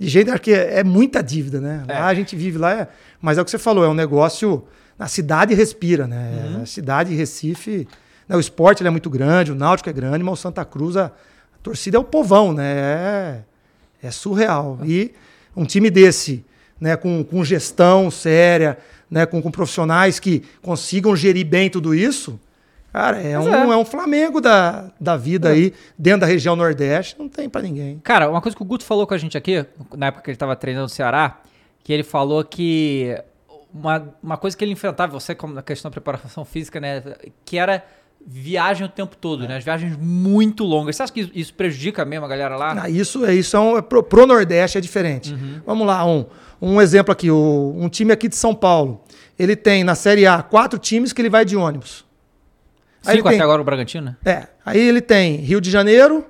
de 0.00 0.08
gente 0.08 0.30
acho 0.30 0.40
que 0.40 0.52
é, 0.52 0.78
é 0.78 0.84
muita 0.84 1.22
dívida, 1.22 1.60
né? 1.60 1.84
É. 1.86 1.92
Lá 1.92 2.06
a 2.06 2.14
gente 2.14 2.34
vive 2.34 2.56
lá, 2.56 2.72
é- 2.72 2.88
mas 3.20 3.36
é 3.36 3.42
o 3.42 3.44
que 3.44 3.50
você 3.50 3.58
falou, 3.58 3.84
é 3.84 3.88
um 3.88 3.94
negócio. 3.94 4.64
Na 4.98 5.06
cidade 5.08 5.54
respira, 5.54 6.06
né? 6.06 6.52
Uhum. 6.56 6.62
A 6.62 6.66
cidade 6.66 7.14
Recife. 7.14 7.86
né, 8.28 8.36
o 8.36 8.40
esporte 8.40 8.80
ele 8.82 8.88
é 8.88 8.90
muito 8.90 9.10
grande, 9.10 9.52
o 9.52 9.54
Náutico 9.54 9.88
é 9.90 9.92
grande, 9.92 10.24
mas 10.24 10.38
o 10.38 10.42
Santa 10.42 10.64
Cruz, 10.64 10.96
a, 10.96 11.06
a 11.06 11.58
torcida 11.62 11.96
é 11.96 12.00
o 12.00 12.04
povão, 12.04 12.52
né? 12.52 12.64
É, 12.74 13.40
é 14.02 14.10
surreal. 14.10 14.78
E 14.84 15.12
um 15.56 15.64
time 15.64 15.90
desse, 15.90 16.44
né, 16.80 16.96
com, 16.96 17.22
com 17.24 17.44
gestão 17.44 18.10
séria, 18.10 18.78
né, 19.10 19.26
com, 19.26 19.42
com 19.42 19.50
profissionais 19.50 20.18
que 20.20 20.42
consigam 20.62 21.14
gerir 21.16 21.44
bem 21.46 21.68
tudo 21.68 21.94
isso, 21.94 22.38
cara, 22.92 23.20
é, 23.20 23.38
um, 23.38 23.72
é. 23.72 23.74
é 23.74 23.76
um 23.76 23.84
Flamengo 23.84 24.40
da, 24.40 24.90
da 25.00 25.16
vida 25.16 25.48
aí, 25.50 25.72
dentro 25.98 26.20
da 26.20 26.26
região 26.26 26.54
Nordeste, 26.56 27.16
não 27.18 27.28
tem 27.28 27.48
pra 27.48 27.62
ninguém. 27.62 27.98
Cara, 28.02 28.30
uma 28.30 28.40
coisa 28.40 28.56
que 28.56 28.62
o 28.62 28.66
Guto 28.66 28.84
falou 28.84 29.06
com 29.06 29.14
a 29.14 29.18
gente 29.18 29.36
aqui, 29.36 29.64
na 29.96 30.06
época 30.06 30.24
que 30.24 30.30
ele 30.30 30.36
tava 30.36 30.54
treinando 30.56 30.84
no 30.84 30.88
Ceará, 30.88 31.40
que 31.82 31.92
ele 31.92 32.02
falou 32.02 32.44
que 32.44 33.16
uma, 33.72 34.14
uma 34.22 34.36
coisa 34.36 34.56
que 34.56 34.64
ele 34.64 34.72
enfrentava, 34.72 35.12
você 35.12 35.34
como 35.34 35.54
na 35.54 35.62
questão 35.62 35.90
da 35.90 35.92
preparação 35.92 36.44
física, 36.44 36.80
né, 36.80 37.02
que 37.44 37.56
era 37.58 37.84
viagem 38.26 38.84
o 38.84 38.88
tempo 38.88 39.16
todo, 39.16 39.48
né, 39.48 39.56
as 39.56 39.64
viagens 39.64 39.96
muito 39.96 40.64
longas. 40.64 40.96
Você 40.96 41.02
acha 41.02 41.12
que 41.12 41.30
isso- 41.34 41.54
prejudica 41.54 42.04
mesmo 42.04 42.26
a 42.26 42.28
galera 42.28 42.56
lá? 42.56 42.82
Ah, 42.82 42.90
isso 42.90 43.24
é 43.24 43.34
isso 43.34 43.56
é 43.56 43.60
um, 43.60 43.78
é 43.78 43.82
pro, 43.82 44.02
pro 44.02 44.26
Nordeste 44.26 44.76
é 44.76 44.80
diferente. 44.80 45.32
Uhum. 45.32 45.62
Vamos 45.64 45.86
lá, 45.86 46.04
um, 46.04 46.26
um 46.60 46.80
exemplo 46.80 47.12
aqui, 47.12 47.30
o, 47.30 47.74
um 47.76 47.88
time 47.88 48.12
aqui 48.12 48.28
de 48.28 48.36
São 48.36 48.54
Paulo, 48.54 49.02
ele 49.38 49.56
tem 49.56 49.82
na 49.84 49.94
Série 49.94 50.26
A 50.26 50.42
quatro 50.42 50.78
times 50.78 51.12
que 51.12 51.22
ele 51.22 51.30
vai 51.30 51.44
de 51.44 51.56
ônibus. 51.56 52.04
Aí 53.06 53.16
Cinco 53.16 53.28
ele 53.28 53.34
tem- 53.34 53.38
até 53.40 53.44
agora 53.44 53.62
o 53.62 53.64
Bragantino, 53.64 54.04
né? 54.06 54.16
É, 54.24 54.46
aí 54.64 54.78
ele 54.80 55.00
tem 55.00 55.36
Rio 55.36 55.60
de 55.60 55.70
Janeiro, 55.70 56.26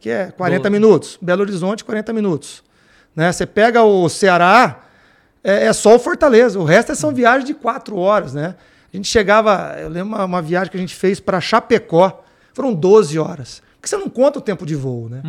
que 0.00 0.08
é 0.10 0.30
40 0.30 0.68
Do- 0.68 0.72
minutos, 0.72 1.18
Belo 1.20 1.42
Horizonte 1.42 1.84
40 1.84 2.12
minutos. 2.12 2.62
Né? 3.14 3.30
Você 3.32 3.46
pega 3.46 3.82
o 3.82 4.08
Ceará, 4.08 4.80
é, 5.42 5.66
é 5.66 5.72
só 5.72 5.94
o 5.94 5.98
Fortaleza, 5.98 6.58
o 6.58 6.64
resto 6.64 6.94
são 6.94 7.12
viagens 7.12 7.44
de 7.44 7.54
quatro 7.54 7.96
horas, 7.96 8.32
né? 8.34 8.54
A 8.92 8.96
gente 8.96 9.08
chegava, 9.08 9.76
eu 9.80 9.88
lembro 9.88 10.14
uma, 10.14 10.24
uma 10.24 10.42
viagem 10.42 10.70
que 10.70 10.76
a 10.76 10.80
gente 10.80 10.94
fez 10.94 11.20
para 11.20 11.40
Chapecó, 11.40 12.22
foram 12.52 12.72
12 12.72 13.18
horas. 13.18 13.62
Porque 13.76 13.88
você 13.88 13.96
não 13.96 14.08
conta 14.08 14.38
o 14.38 14.42
tempo 14.42 14.64
de 14.64 14.74
voo, 14.74 15.08
né? 15.10 15.20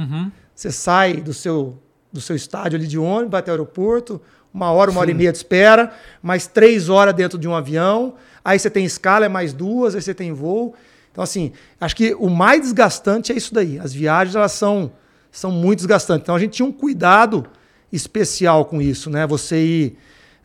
Você 0.54 0.72
sai 0.72 1.15
do 1.15 1.34
seu, 1.34 1.78
do 2.13 2.22
seu 2.22 2.36
estádio 2.36 2.78
ali 2.78 2.88
de 2.88 2.98
ônibus, 2.98 3.32
vai 3.32 3.39
até 3.39 3.52
o 3.52 3.54
aeroporto, 3.56 4.22
uma 4.54 4.72
hora, 4.72 4.89
uma 4.89 5.02
hora 5.02 5.12
e 5.12 5.13
meia 5.13 5.32
de 5.32 5.38
espera, 5.39 5.91
mais 6.24 6.48
três 6.48 6.88
horas 6.88 7.13
dentro 7.13 7.38
de 7.38 7.48
um 7.48 7.54
avião, 7.54 8.13
aí 8.46 8.60
você 8.60 8.70
tem 8.70 8.86
escala, 8.86 9.26
é 9.26 9.30
mais 9.30 9.52
duas, 9.52 9.96
aí 9.96 10.02
você 10.02 10.14
tem 10.14 10.32
voo. 10.32 10.76
Então, 11.12 11.24
assim, 11.24 11.52
acho 11.82 11.96
que 11.96 12.14
o 12.14 12.30
mais 12.30 12.62
desgastante 12.62 13.32
é 13.32 13.36
isso 13.36 13.54
daí. 13.54 13.80
As 13.80 13.92
viagens, 13.92 14.36
elas 14.36 14.52
são, 14.52 14.92
são 15.32 15.50
muito 15.50 15.80
desgastantes. 15.80 16.24
Então, 16.24 16.36
a 16.36 16.40
gente 16.40 16.52
tinha 16.52 16.66
um 16.66 16.72
cuidado 16.72 17.46
especial 17.92 18.66
com 18.66 18.82
isso, 18.82 19.10
né? 19.10 19.26
Você 19.26 19.58
ir, 19.58 19.98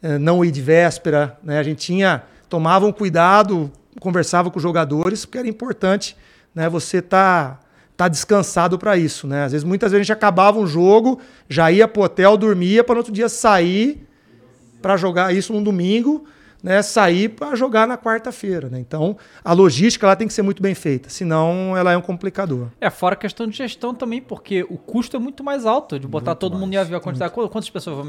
eh, 0.03 0.19
não 0.19 0.45
ir 0.45 0.51
de 0.51 0.63
véspera, 0.63 1.39
né? 1.43 1.59
A 1.59 1.63
gente 1.63 1.79
tinha, 1.79 2.23
tomava 2.49 2.87
um 2.87 2.93
cuidado, 2.93 3.71
conversava 4.01 4.51
com 4.51 4.57
os 4.57 4.63
jogadores, 4.63 5.27
porque 5.27 5.39
era 5.39 5.49
importante, 5.49 6.17
né? 6.55 6.69
Você 6.69 7.03
tá 7.03 7.61
tá 7.97 8.09
descansado 8.09 8.79
para 8.79 8.97
isso, 8.97 9.27
né? 9.27 9.45
Às 9.45 9.53
vezes, 9.53 9.63
muitas 9.63 9.93
vezes 9.93 10.01
a 10.01 10.05
gente 10.05 10.13
acabava 10.17 10.59
um 10.59 10.67
jogo, 10.67 11.21
já 11.51 11.71
ia 11.71 11.87
pro 11.87 12.01
hotel, 12.01 12.35
dormia 12.35 12.83
para 12.83 12.95
no 12.95 13.01
outro 13.01 13.13
dia 13.13 13.29
sair 13.29 14.09
para 14.81 14.97
jogar 14.97 15.35
isso 15.35 15.53
no 15.53 15.63
domingo, 15.63 16.25
né? 16.62 16.83
Sair 16.83 17.29
para 17.29 17.55
jogar 17.55 17.87
na 17.87 17.96
quarta-feira, 17.96 18.68
né? 18.68 18.79
Então, 18.79 19.16
a 19.44 19.53
logística 19.53 20.07
lá 20.07 20.16
tem 20.16 20.27
que 20.27 20.33
ser 20.33 20.42
muito 20.42 20.62
bem 20.62 20.75
feita, 20.75 21.09
senão 21.09 21.77
ela 21.77 21.92
é 21.92 21.96
um 21.96 22.01
complicador. 22.01 22.68
É, 22.81 22.90
fora 22.90 23.14
a 23.14 23.16
questão 23.16 23.46
de 23.46 23.57
gestão 23.57 23.94
também, 23.94 24.20
porque 24.20 24.64
o 24.68 24.77
custo 24.77 25.16
é 25.16 25.20
muito 25.20 25.42
mais 25.42 25.66
alto 25.66 25.99
de 25.99 26.07
botar 26.07 26.35
todo 26.35 26.59
mundo 26.59 26.73
em 26.73 26.77
avião. 26.77 26.99
A 26.99 27.03
quantidade, 27.03 27.33
quantas 27.33 27.70
pessoas 27.70 27.96
vão... 27.96 28.07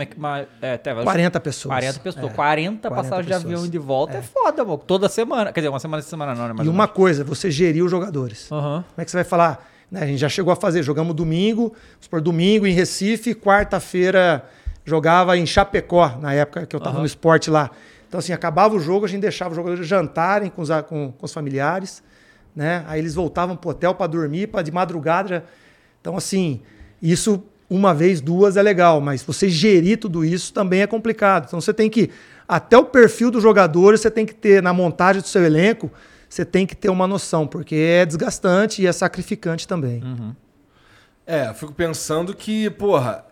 É, 0.62 0.74
até, 0.74 0.94
40 0.94 1.40
pessoas. 1.40 1.72
40 1.74 2.00
pessoas. 2.00 2.26
É, 2.26 2.30
40, 2.30 2.90
40 2.90 2.92
passagens 2.92 3.28
de 3.28 3.34
avião 3.34 3.66
e 3.66 3.70
de 3.70 3.78
volta 3.78 4.18
é, 4.18 4.22
foda, 4.22 4.64
mano. 4.64 4.78
Toda 4.80 5.08
semana. 5.08 5.52
Quer 5.52 5.62
dizer, 5.62 5.70
uma 5.70 5.80
semana 5.80 6.02
de 6.02 6.10
semana 6.10 6.36
não, 6.36 6.48
né? 6.48 6.54
Mais 6.54 6.68
E 6.68 6.70
uma 6.70 6.88
coisa, 6.88 7.24
você 7.24 7.50
gerir 7.50 7.84
os 7.84 7.92
jogadores. 7.92 8.52
Aham. 8.52 8.84
Como 8.88 9.02
é 9.02 9.06
que 9.06 9.12
você 9.12 9.18
vai 9.18 9.24
falar? 9.24 9.70
Né, 9.90 10.04
a 10.04 10.06
gente 10.06 10.20
já 10.20 10.30
chegou 10.30 10.54
a 10.54 10.56
fazer, 10.56 10.84
jogamos 10.84 11.14
domingo, 11.14 11.74
supor, 12.00 12.22
domingo 12.22 12.66
em 12.66 12.74
Recife, 12.74 13.36
quarta-feira 13.36 14.44
jogava 14.86 15.38
em 15.38 15.46
Chapecó, 15.46 16.18
na 16.20 16.34
época 16.34 16.66
que 16.66 16.76
eu 16.76 16.80
estava 16.80 17.00
no 17.00 17.06
esporte 17.06 17.50
lá. 17.50 17.70
Então, 18.12 18.20
assim, 18.20 18.34
acabava 18.34 18.76
o 18.76 18.80
jogo, 18.82 19.06
a 19.06 19.08
gente 19.08 19.22
deixava 19.22 19.52
os 19.52 19.56
jogadores 19.56 19.88
jantarem 19.88 20.50
com 20.50 20.62
os, 20.62 20.68
com, 20.90 21.14
com 21.14 21.26
os 21.26 21.32
familiares, 21.32 22.04
né? 22.54 22.84
Aí 22.86 23.00
eles 23.00 23.16
voltavam 23.16 23.56
pro 23.56 23.70
hotel 23.70 23.96
para 23.96 24.06
dormir, 24.06 24.48
para 24.48 24.62
de 24.62 24.70
madrugada. 24.70 25.46
Então, 26.02 26.18
assim, 26.18 26.60
isso 27.02 27.42
uma 27.70 27.94
vez, 27.94 28.20
duas 28.20 28.58
é 28.58 28.62
legal, 28.62 29.00
mas 29.00 29.24
você 29.24 29.48
gerir 29.48 29.98
tudo 29.98 30.26
isso 30.26 30.54
também 30.54 30.82
é 30.82 30.88
complicado. 30.88 31.46
Então, 31.48 31.62
você 31.62 31.74
tem 31.74 31.90
que, 31.90 32.10
até 32.46 32.78
o 32.78 32.84
perfil 32.84 33.32
dos 33.32 33.42
jogadores, 33.42 34.02
você 34.02 34.12
tem 34.12 34.26
que 34.26 34.36
ter, 34.36 34.62
na 34.62 34.74
montagem 34.74 35.22
do 35.22 35.28
seu 35.30 35.42
elenco, 35.46 35.90
você 36.28 36.44
tem 36.44 36.68
que 36.68 36.76
ter 36.76 36.90
uma 36.90 37.08
noção, 37.08 37.48
porque 37.48 37.76
é 37.76 38.06
desgastante 38.06 38.82
e 38.82 38.88
é 38.88 38.92
sacrificante 38.92 39.66
também. 39.66 40.04
É, 41.26 41.48
eu 41.48 41.54
fico 41.54 41.72
pensando 41.72 42.36
que, 42.36 42.70
porra, 42.72 43.24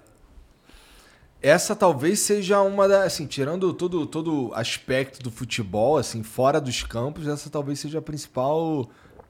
essa 1.41 1.75
talvez 1.75 2.19
seja 2.19 2.61
uma 2.61 2.87
da, 2.87 3.03
assim, 3.03 3.25
tirando 3.25 3.73
todo 3.73 4.05
todo 4.05 4.51
aspecto 4.53 5.21
do 5.23 5.31
futebol, 5.31 5.97
assim, 5.97 6.23
fora 6.23 6.59
dos 6.59 6.83
campos, 6.83 7.27
essa 7.27 7.49
talvez 7.49 7.79
seja 7.79 7.99
a 7.99 8.01
principal 8.01 8.89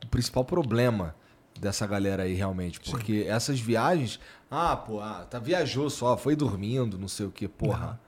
principal 0.10 0.44
problema 0.44 1.16
dessa 1.60 1.86
galera 1.86 2.24
aí, 2.24 2.34
realmente. 2.34 2.80
Porque 2.80 3.26
essas 3.28 3.60
viagens. 3.60 4.20
Ah, 4.50 4.76
pô, 4.76 5.00
ah, 5.00 5.28
tá, 5.30 5.38
viajou 5.38 5.90
só, 5.90 6.18
foi 6.18 6.36
dormindo, 6.36 6.98
não 6.98 7.08
sei 7.08 7.26
o 7.26 7.32
que, 7.32 7.48
porra. 7.48 8.00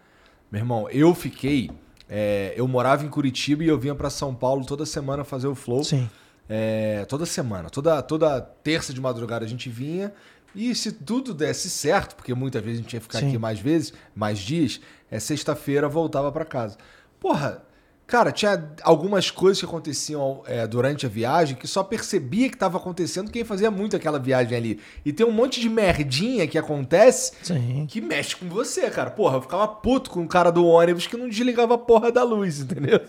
Meu 0.52 0.62
irmão, 0.62 0.90
eu 0.90 1.14
fiquei. 1.14 1.70
é, 2.10 2.54
eu 2.58 2.68
morava 2.68 3.06
em 3.06 3.10
Curitiba 3.10 3.64
e 3.64 3.68
eu 3.68 3.78
vinha 3.78 3.96
pra 3.96 4.10
São 4.10 4.34
Paulo 4.34 4.66
toda 4.66 4.86
semana 4.86 5.24
fazer 5.24 5.48
o 5.48 5.56
flow. 5.56 5.84
Sim. 5.84 6.10
É, 6.50 7.06
toda 7.06 7.26
semana, 7.26 7.70
toda, 7.70 8.02
toda 8.02 8.42
terça 8.42 8.94
de 8.94 9.00
madrugada 9.00 9.46
a 9.46 9.48
gente 9.48 9.70
vinha. 9.70 10.12
E 10.56 10.74
se 10.76 10.92
tudo 10.92 11.34
desse 11.34 11.70
certo, 11.70 12.16
porque 12.16 12.34
muitas 12.34 12.64
vezes 12.64 12.80
a 12.80 12.84
gente 12.84 12.94
ia 12.94 13.02
ficar 13.02 13.20
Sim. 13.20 13.30
aqui 13.30 13.38
mais 13.38 13.60
vezes, 13.60 13.94
mais 14.14 14.40
dias, 14.40 14.82
é 15.10 15.20
sexta-feira 15.20 15.88
voltava 15.88 16.32
pra 16.32 16.44
casa. 16.44 16.78
Porra, 17.20 17.64
cara, 18.06 18.32
tinha 18.32 18.72
algumas 18.84 19.32
coisas 19.32 19.60
que 19.60 19.66
aconteciam 19.66 20.44
é, 20.46 20.68
durante 20.68 21.06
a 21.06 21.10
viagem 21.10 21.56
que 21.56 21.68
só 21.68 21.84
percebia 21.84 22.50
que 22.50 22.58
tava 22.58 22.78
acontecendo 22.78 23.32
quem 23.32 23.46
fazia 23.46 23.72
muito 23.72 23.96
aquela 23.96 24.20
viagem 24.20 24.58
ali. 24.58 24.80
E 25.06 25.14
tem 25.14 25.26
um 25.26 25.32
monte 25.32 25.62
de 25.62 25.70
merdinha 25.70 26.46
que 26.46 26.58
acontece 26.58 27.34
Sim. 27.42 27.86
que 27.88 28.02
mexe 28.02 28.36
com 28.36 28.50
você, 28.50 28.90
cara. 28.90 29.12
Porra, 29.12 29.38
eu 29.38 29.42
ficava 29.42 29.68
puto 29.68 30.10
com 30.10 30.24
o 30.24 30.28
cara 30.28 30.52
do 30.52 30.66
ônibus 30.66 31.08
que 31.08 31.16
não 31.16 31.30
desligava 31.30 31.76
a 31.76 31.78
porra 31.78 32.12
da 32.12 32.24
luz, 32.24 32.60
entendeu? 32.60 33.00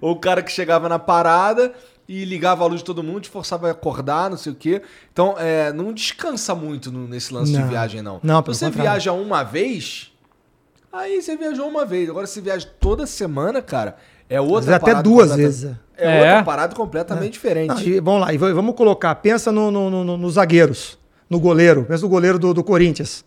Ou 0.00 0.12
o 0.12 0.18
cara 0.18 0.42
que 0.42 0.50
chegava 0.50 0.88
na 0.88 0.98
parada 0.98 1.74
e 2.12 2.24
ligava 2.24 2.64
a 2.64 2.66
luz 2.66 2.80
de 2.80 2.84
todo 2.84 3.04
mundo, 3.04 3.20
te 3.20 3.28
forçava 3.28 3.68
a 3.68 3.70
acordar, 3.70 4.28
não 4.30 4.36
sei 4.36 4.50
o 4.50 4.54
quê. 4.56 4.82
Então, 5.12 5.36
é, 5.38 5.72
não 5.72 5.92
descansa 5.92 6.56
muito 6.56 6.90
no- 6.90 7.06
nesse 7.06 7.32
lance 7.32 7.52
de 7.52 7.58
Não. 7.58 7.68
viagem, 7.68 8.02
não. 8.02 8.18
Não, 8.20 8.42
pelo 8.42 8.52
Você 8.52 8.64
contrário. 8.64 8.90
viaja 8.90 9.12
uma 9.12 9.44
vez, 9.44 10.10
aí 10.92 11.22
você 11.22 11.36
viajou 11.36 11.68
uma 11.68 11.86
vez. 11.86 12.10
Agora, 12.10 12.26
se 12.26 12.40
viaja 12.40 12.66
toda 12.80 13.06
semana, 13.06 13.62
cara, 13.62 13.96
é 14.28 14.40
outra 14.40 14.78
vezes 14.78 14.82
até 14.90 15.00
duas 15.02 15.36
vezes. 15.36 15.70
É, 15.96 16.16
É. 16.16 16.18
outra 16.30 16.42
parada 16.42 16.74
completamente 16.74 17.34
diferente. 17.34 17.68
Não, 17.68 17.80
e 17.80 18.00
vamos 18.00 18.20
lá, 18.22 18.34
e 18.34 18.38
vamos 18.38 18.74
colocar. 18.74 19.14
Pensa 19.14 19.52
no, 19.52 19.70
no- 19.70 19.88
no- 19.88 20.02
no- 20.04 20.16
nos 20.16 20.34
zagueiros, 20.34 20.98
no 21.28 21.38
goleiro. 21.38 21.84
Pensa 21.84 22.02
no 22.02 22.08
goleiro 22.08 22.40
do, 22.40 22.52
do 22.52 22.64
Corinthians. 22.64 23.24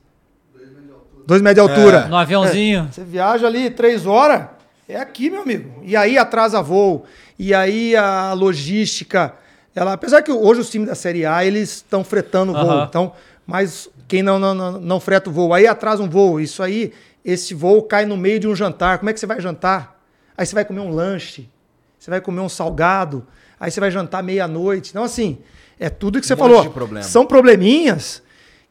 Dois 1.25 1.41
metros 1.41 1.65
de 1.67 1.71
altura. 1.71 2.07
No 2.07 2.17
aviãozinho. 2.17 2.89
Você 2.91 3.01
viaja 3.01 3.47
ali 3.47 3.69
três 3.69 4.05
horas, 4.05 4.47
é 4.87 4.97
aqui, 4.97 5.29
meu 5.29 5.41
amigo. 5.41 5.81
E 5.83 5.95
aí 5.95 6.17
atrasa 6.17 6.61
voo. 6.61 7.05
E 7.37 7.53
aí 7.53 7.95
a 7.95 8.33
logística. 8.33 9.33
Ela, 9.75 9.93
apesar 9.93 10.21
que 10.21 10.31
hoje 10.31 10.61
os 10.61 10.69
times 10.69 10.87
da 10.87 10.95
Série 10.95 11.25
A 11.25 11.43
eles 11.45 11.69
estão 11.77 12.03
fretando 12.03 12.51
o 12.51 12.55
voo. 12.55 12.83
Então, 12.83 13.13
mas 13.45 13.89
quem 14.07 14.21
não, 14.21 14.37
não, 14.37 14.53
não, 14.53 14.71
não 14.79 14.99
freta 14.99 15.29
o 15.29 15.33
voo, 15.33 15.53
aí 15.53 15.65
atrasa 15.65 16.03
um 16.03 16.09
voo. 16.09 16.39
Isso 16.39 16.61
aí, 16.61 16.93
esse 17.23 17.53
voo 17.53 17.81
cai 17.83 18.05
no 18.05 18.15
meio 18.15 18.39
de 18.39 18.47
um 18.47 18.55
jantar. 18.55 18.99
Como 18.99 19.09
é 19.09 19.13
que 19.13 19.19
você 19.19 19.25
vai 19.25 19.41
jantar? 19.41 19.99
Aí 20.37 20.45
você 20.45 20.53
vai 20.53 20.65
comer 20.65 20.81
um 20.81 20.91
lanche, 20.91 21.49
você 21.97 22.09
vai 22.09 22.21
comer 22.21 22.41
um 22.41 22.49
salgado, 22.49 23.25
aí 23.59 23.71
você 23.71 23.79
vai 23.79 23.91
jantar 23.91 24.23
meia-noite. 24.23 24.91
Então, 24.91 25.03
assim, 25.03 25.37
é 25.79 25.89
tudo 25.89 26.19
que 26.19 26.27
você 26.27 26.33
Um 26.33 26.37
falou. 26.37 26.63
São 27.03 27.25
probleminhas 27.25 28.21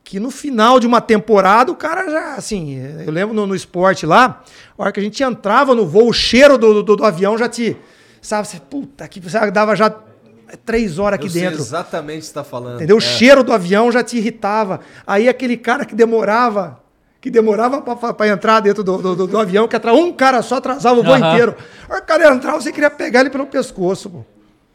que 0.05 0.19
no 0.21 0.31
final 0.31 0.79
de 0.81 0.87
uma 0.87 1.01
temporada 1.01 1.71
o 1.71 1.77
cara 1.77 2.11
já, 2.11 2.35
assim, 2.35 2.77
eu 3.07 3.13
lembro 3.13 3.35
no, 3.35 3.47
no 3.47 3.55
esporte 3.55 4.05
lá, 4.05 4.43
a 4.77 4.83
hora 4.83 4.93
que 4.93 5.01
a 5.01 5.03
gente 5.03 5.23
entrava 5.23 5.75
no 5.75 5.87
voo, 5.87 6.09
o 6.09 6.13
cheiro 6.13 6.59
do, 6.59 6.83
do, 6.83 6.97
do 6.97 7.05
avião 7.05 7.39
já 7.39 7.49
te, 7.49 7.77
sabe, 8.21 8.47
você, 8.49 8.59
puta, 8.59 9.07
que 9.09 9.21
você 9.21 9.51
dava 9.51 9.75
já 9.77 9.95
três 10.67 10.99
horas 10.99 11.19
aqui 11.19 11.29
Eu 11.29 11.31
sei 11.31 11.43
dentro. 11.43 11.61
exatamente 11.61 12.19
o 12.19 12.21
que 12.21 12.27
você 12.27 12.35
tá 12.35 12.45
falando. 12.45 12.75
Entendeu? 12.77 12.97
O 12.97 12.99
É. 12.99 13.03
cheiro 13.03 13.43
do 13.43 13.53
avião 13.53 13.91
já 13.91 14.03
te 14.03 14.19
irritava. 14.19 14.81
Aí 15.07 15.29
aquele 15.29 15.57
cara 15.57 15.85
que 15.87 15.95
demorava, 15.95 16.79
que 17.23 17.31
demorava 17.31 17.81
para 17.81 18.29
entrar 18.29 18.61
dentro 18.61 18.83
do, 18.85 18.99
do, 18.99 19.17
do- 19.17 19.27
do 19.29 19.39
avião, 19.39 19.67
que 19.67 19.77
atra... 19.77 19.95
um 19.95 20.13
cara 20.13 20.43
só 20.43 20.57
atrasava 20.57 21.01
o 21.01 21.03
voo 21.03 21.15
Aham. 21.15 21.33
inteiro. 21.33 21.55
Aí 21.89 22.01
o 22.01 22.03
cara 22.05 22.35
entrava, 22.35 22.61
você 22.61 22.71
queria 22.71 22.91
pegar 22.91 23.21
ele 23.21 23.31
pelo 23.31 23.47
pescoço, 23.47 24.11
pô. 24.11 24.25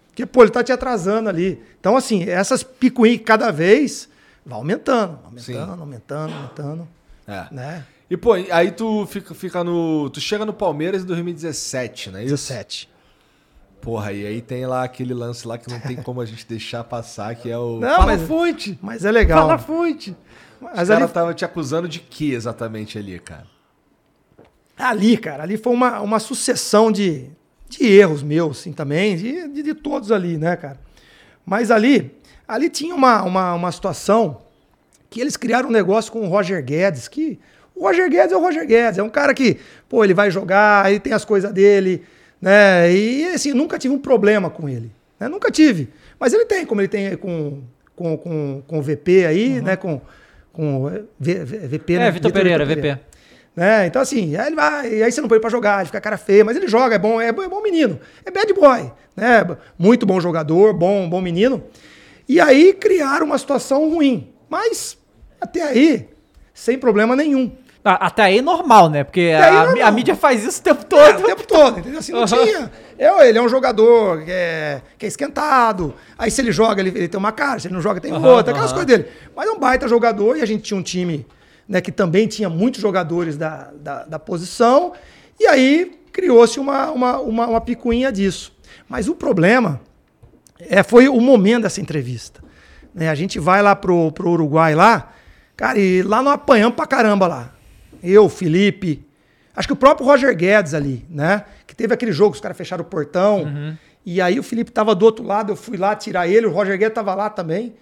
Porque, 0.07 0.25
pô, 0.25 0.41
ele 0.41 0.49
tá 0.51 0.63
te 0.63 0.71
atrasando 0.71 1.29
ali. 1.29 1.61
Então, 1.79 1.95
assim, 1.95 2.27
essas 2.27 2.63
picuinhas 2.63 3.21
cada 3.23 3.51
vez 3.51 4.09
vai 4.47 4.57
aumentando, 4.57 5.19
aumentando, 5.25 5.43
Sim. 5.43 5.57
aumentando, 5.81 6.33
aumentando, 6.33 6.87
É. 7.27 7.47
né? 7.51 7.85
E, 8.09 8.15
pô, 8.15 8.33
aí 8.33 8.71
tu 8.71 9.05
fica, 9.05 9.33
fica 9.35 9.63
no. 9.63 10.09
Tu 10.09 10.21
chega 10.21 10.45
no 10.45 10.53
Palmeiras 10.53 11.03
em 11.03 11.05
2017, 11.05 12.09
não 12.11 12.19
é 12.19 12.23
isso? 12.23 12.31
17. 12.35 12.89
Porra, 13.81 14.11
e 14.13 14.25
aí 14.25 14.41
tem 14.41 14.65
lá 14.65 14.83
aquele 14.83 15.13
lance 15.13 15.45
lá 15.47 15.57
que 15.57 15.69
não 15.69 15.79
tem 15.79 15.97
como 15.97 16.21
a 16.21 16.25
gente 16.25 16.47
deixar 16.47 16.83
passar, 16.85 17.35
que 17.35 17.49
é 17.49 17.57
o. 17.57 17.79
Não, 17.79 17.89
Fala 17.97 18.05
mas- 18.17 18.21
fonte! 18.23 18.79
Mas 18.81 19.03
é 19.05 19.11
legal. 19.11 19.39
Fala 19.47 19.57
fonte! 19.57 20.15
Mas 20.61 20.71
Os 20.83 20.87
caras 20.87 21.03
ali, 21.03 21.13
tava 21.13 21.33
te 21.33 21.45
acusando 21.45 21.87
de 21.87 21.99
que 21.99 22.31
exatamente 22.31 22.97
ali, 22.97 23.19
cara? 23.19 23.45
ali, 24.77 25.17
cara, 25.17 25.43
ali 25.43 25.57
foi 25.57 25.73
uma, 25.73 25.99
uma 26.01 26.19
sucessão 26.19 26.91
de, 26.91 27.29
de 27.67 27.85
erros 27.85 28.21
meus, 28.23 28.59
assim, 28.59 28.71
também, 28.73 29.15
de, 29.17 29.47
de, 29.49 29.63
de 29.63 29.73
todos 29.73 30.11
ali, 30.11 30.37
né, 30.37 30.55
cara? 30.55 30.79
Mas 31.45 31.71
ali, 31.71 32.15
ali 32.47 32.69
tinha 32.69 32.95
uma, 32.95 33.21
uma, 33.23 33.53
uma 33.53 33.71
situação 33.71 34.41
que 35.09 35.19
eles 35.21 35.35
criaram 35.37 35.69
um 35.69 35.71
negócio 35.71 36.11
com 36.11 36.21
o 36.21 36.27
Roger 36.27 36.63
Guedes, 36.63 37.07
que 37.07 37.39
o 37.75 37.81
Roger 37.83 38.09
Guedes 38.09 38.31
é 38.31 38.35
o 38.37 38.41
Roger 38.41 38.65
Guedes, 38.65 38.97
é 38.97 39.03
um 39.03 39.09
cara 39.09 39.33
que, 39.33 39.57
pô, 39.87 40.03
ele 40.03 40.13
vai 40.13 40.29
jogar, 40.31 40.89
ele 40.89 40.99
tem 40.99 41.13
as 41.13 41.23
coisas 41.25 41.51
dele, 41.51 42.03
né? 42.41 42.91
E 42.91 43.25
assim, 43.27 43.53
nunca 43.53 43.77
tive 43.77 43.93
um 43.93 43.99
problema 43.99 44.49
com 44.49 44.67
ele, 44.67 44.91
né? 45.19 45.27
Nunca 45.27 45.49
tive. 45.51 45.89
Mas 46.19 46.33
ele 46.33 46.45
tem, 46.45 46.65
como 46.65 46.81
ele 46.81 46.87
tem 46.87 47.15
com, 47.17 47.61
com, 47.95 48.17
com, 48.17 48.63
com 48.67 48.79
o 48.79 48.81
VP 48.81 49.25
aí, 49.25 49.61
né? 49.61 49.75
Com, 49.75 50.01
com 50.51 50.85
V- 51.19 51.45
V- 51.45 51.67
VP, 51.67 51.93
É, 51.93 51.99
né? 51.99 52.11
Vitor 52.11 52.31
Pereira, 52.31 52.65
VP. 52.65 52.99
Né? 53.55 53.87
Então, 53.87 54.01
assim, 54.01 54.35
aí 54.35 54.47
ele 54.47 54.55
vai, 54.55 54.93
e 54.93 55.03
aí 55.03 55.11
você 55.11 55.19
não 55.19 55.27
põe 55.27 55.37
ele 55.37 55.41
pra 55.41 55.49
jogar, 55.49 55.77
ele 55.79 55.87
fica 55.87 55.99
cara 56.01 56.17
feia, 56.17 56.45
mas 56.45 56.55
ele 56.55 56.67
joga, 56.67 56.93
é 56.95 56.99
bom, 56.99 57.19
é, 57.19 57.31
bom- 57.31 57.41
é 57.41 57.47
bom 57.47 57.59
menino, 57.61 57.99
é 58.23 58.29
bad 58.29 58.53
boy, 58.53 58.91
né? 59.15 59.43
Muito 59.79 60.05
bom 60.05 60.19
jogador, 60.19 60.73
bom, 60.73 61.09
bom 61.09 61.19
menino. 61.21 61.63
E 62.27 62.39
aí 62.39 62.73
criaram 62.73 63.25
uma 63.27 63.37
situação 63.37 63.89
ruim, 63.89 64.31
mas 64.49 64.97
até 65.39 65.63
aí, 65.63 66.09
sem 66.53 66.77
problema 66.77 67.15
nenhum. 67.15 67.51
Ah, 67.89 68.07
Até 68.07 68.23
aí 68.23 68.41
normal, 68.41 68.89
né? 68.89 69.05
Porque 69.05 69.31
a, 69.33 69.63
normal. 69.67 69.87
a 69.87 69.91
mídia 69.91 70.13
faz 70.13 70.43
isso 70.43 70.59
o 70.59 70.63
tempo 70.63 70.81
É, 70.81 70.83
todo. 71.13 71.23
o 71.23 71.25
tempo 71.25 71.47
todo, 71.47 71.79
entendeu? 71.79 71.99
Assim, 71.99 72.11
não 72.11 72.23
Aham. 72.23 72.43
tinha. 72.45 72.71
É, 72.99 73.29
ele 73.29 73.37
é 73.37 73.41
um 73.41 73.47
jogador 73.47 74.25
que 74.25 74.31
é, 74.31 74.81
que 74.97 75.05
é 75.05 75.07
esquentado. 75.07 75.93
Aí 76.17 76.29
se 76.29 76.41
ele 76.41 76.51
joga, 76.51 76.81
ele, 76.81 76.89
ele 76.89 77.07
tem 77.07 77.17
uma 77.17 77.31
cara. 77.31 77.59
Se 77.61 77.67
ele 77.67 77.75
não 77.75 77.81
joga, 77.81 78.01
tem 78.01 78.11
Aham, 78.11 78.27
outra. 78.27 78.51
Aquelas 78.51 78.71
aham. 78.73 78.83
coisas 78.83 78.97
dele. 79.03 79.09
Mas 79.33 79.47
é 79.47 79.51
um 79.51 79.57
baita 79.59 79.87
jogador 79.87 80.35
e 80.35 80.41
a 80.41 80.45
gente 80.45 80.63
tinha 80.63 80.77
um 80.77 80.83
time 80.83 81.25
né, 81.65 81.79
que 81.79 81.91
também 81.91 82.27
tinha 82.27 82.49
muitos 82.49 82.81
jogadores 82.81 83.37
da, 83.37 83.71
da, 83.79 84.03
da 84.03 84.19
posição. 84.19 84.91
E 85.39 85.47
aí 85.47 85.97
criou-se 86.11 86.59
uma, 86.59 86.91
uma, 86.91 87.19
uma, 87.19 87.47
uma 87.47 87.61
picuinha 87.61 88.11
disso. 88.11 88.51
Mas 88.89 89.07
o 89.07 89.15
problema 89.15 89.79
é, 90.59 90.83
foi 90.83 91.07
o 91.07 91.19
momento 91.19 91.63
dessa 91.63 91.81
entrevista. 91.81 92.43
Né, 92.93 93.09
a 93.09 93.15
gente 93.15 93.39
vai 93.39 93.61
lá 93.61 93.75
pro, 93.75 94.11
pro 94.11 94.29
Uruguai 94.29 94.73
lá, 94.73 95.13
cara, 95.55 95.77
e 95.77 96.01
lá 96.01 96.21
nós 96.21 96.33
apanhamos 96.33 96.75
pra 96.75 96.87
caramba 96.87 97.27
lá. 97.27 97.53
Eu, 98.01 98.27
Felipe, 98.29 99.05
acho 99.55 99.67
que 99.67 99.73
o 99.73 99.77
próprio 99.77 100.05
Roger 100.05 100.35
Guedes 100.35 100.73
ali, 100.73 101.05
né? 101.09 101.43
Que 101.65 101.75
teve 101.75 101.93
aquele 101.93 102.11
jogo, 102.11 102.33
os 102.33 102.41
caras 102.41 102.57
fecharam 102.57 102.83
o 102.83 102.87
portão. 102.87 103.45
E 104.05 104.21
aí 104.21 104.39
o 104.39 104.43
Felipe 104.43 104.71
tava 104.71 104.95
do 104.95 105.03
outro 105.03 105.25
lado, 105.25 105.51
eu 105.51 105.55
fui 105.55 105.77
lá 105.77 105.95
tirar 105.95 106.27
ele, 106.27 106.45
o 106.45 106.51
Roger 106.51 106.77
Guedes 106.77 106.95
tava 106.95 107.13
lá 107.13 107.29
também. 107.29 107.75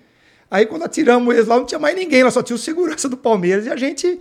Aí 0.50 0.66
quando 0.66 0.84
atiramos 0.84 1.34
eles 1.34 1.48
lá, 1.48 1.58
não 1.58 1.66
tinha 1.66 1.80
mais 1.80 1.96
ninguém, 1.96 2.24
lá 2.24 2.32
só 2.32 2.42
tinha 2.42 2.56
o 2.56 2.60
segurança 2.60 3.08
do 3.10 3.18
Palmeiras 3.18 3.66
e 3.66 3.70
a 3.70 3.76
gente, 3.76 4.20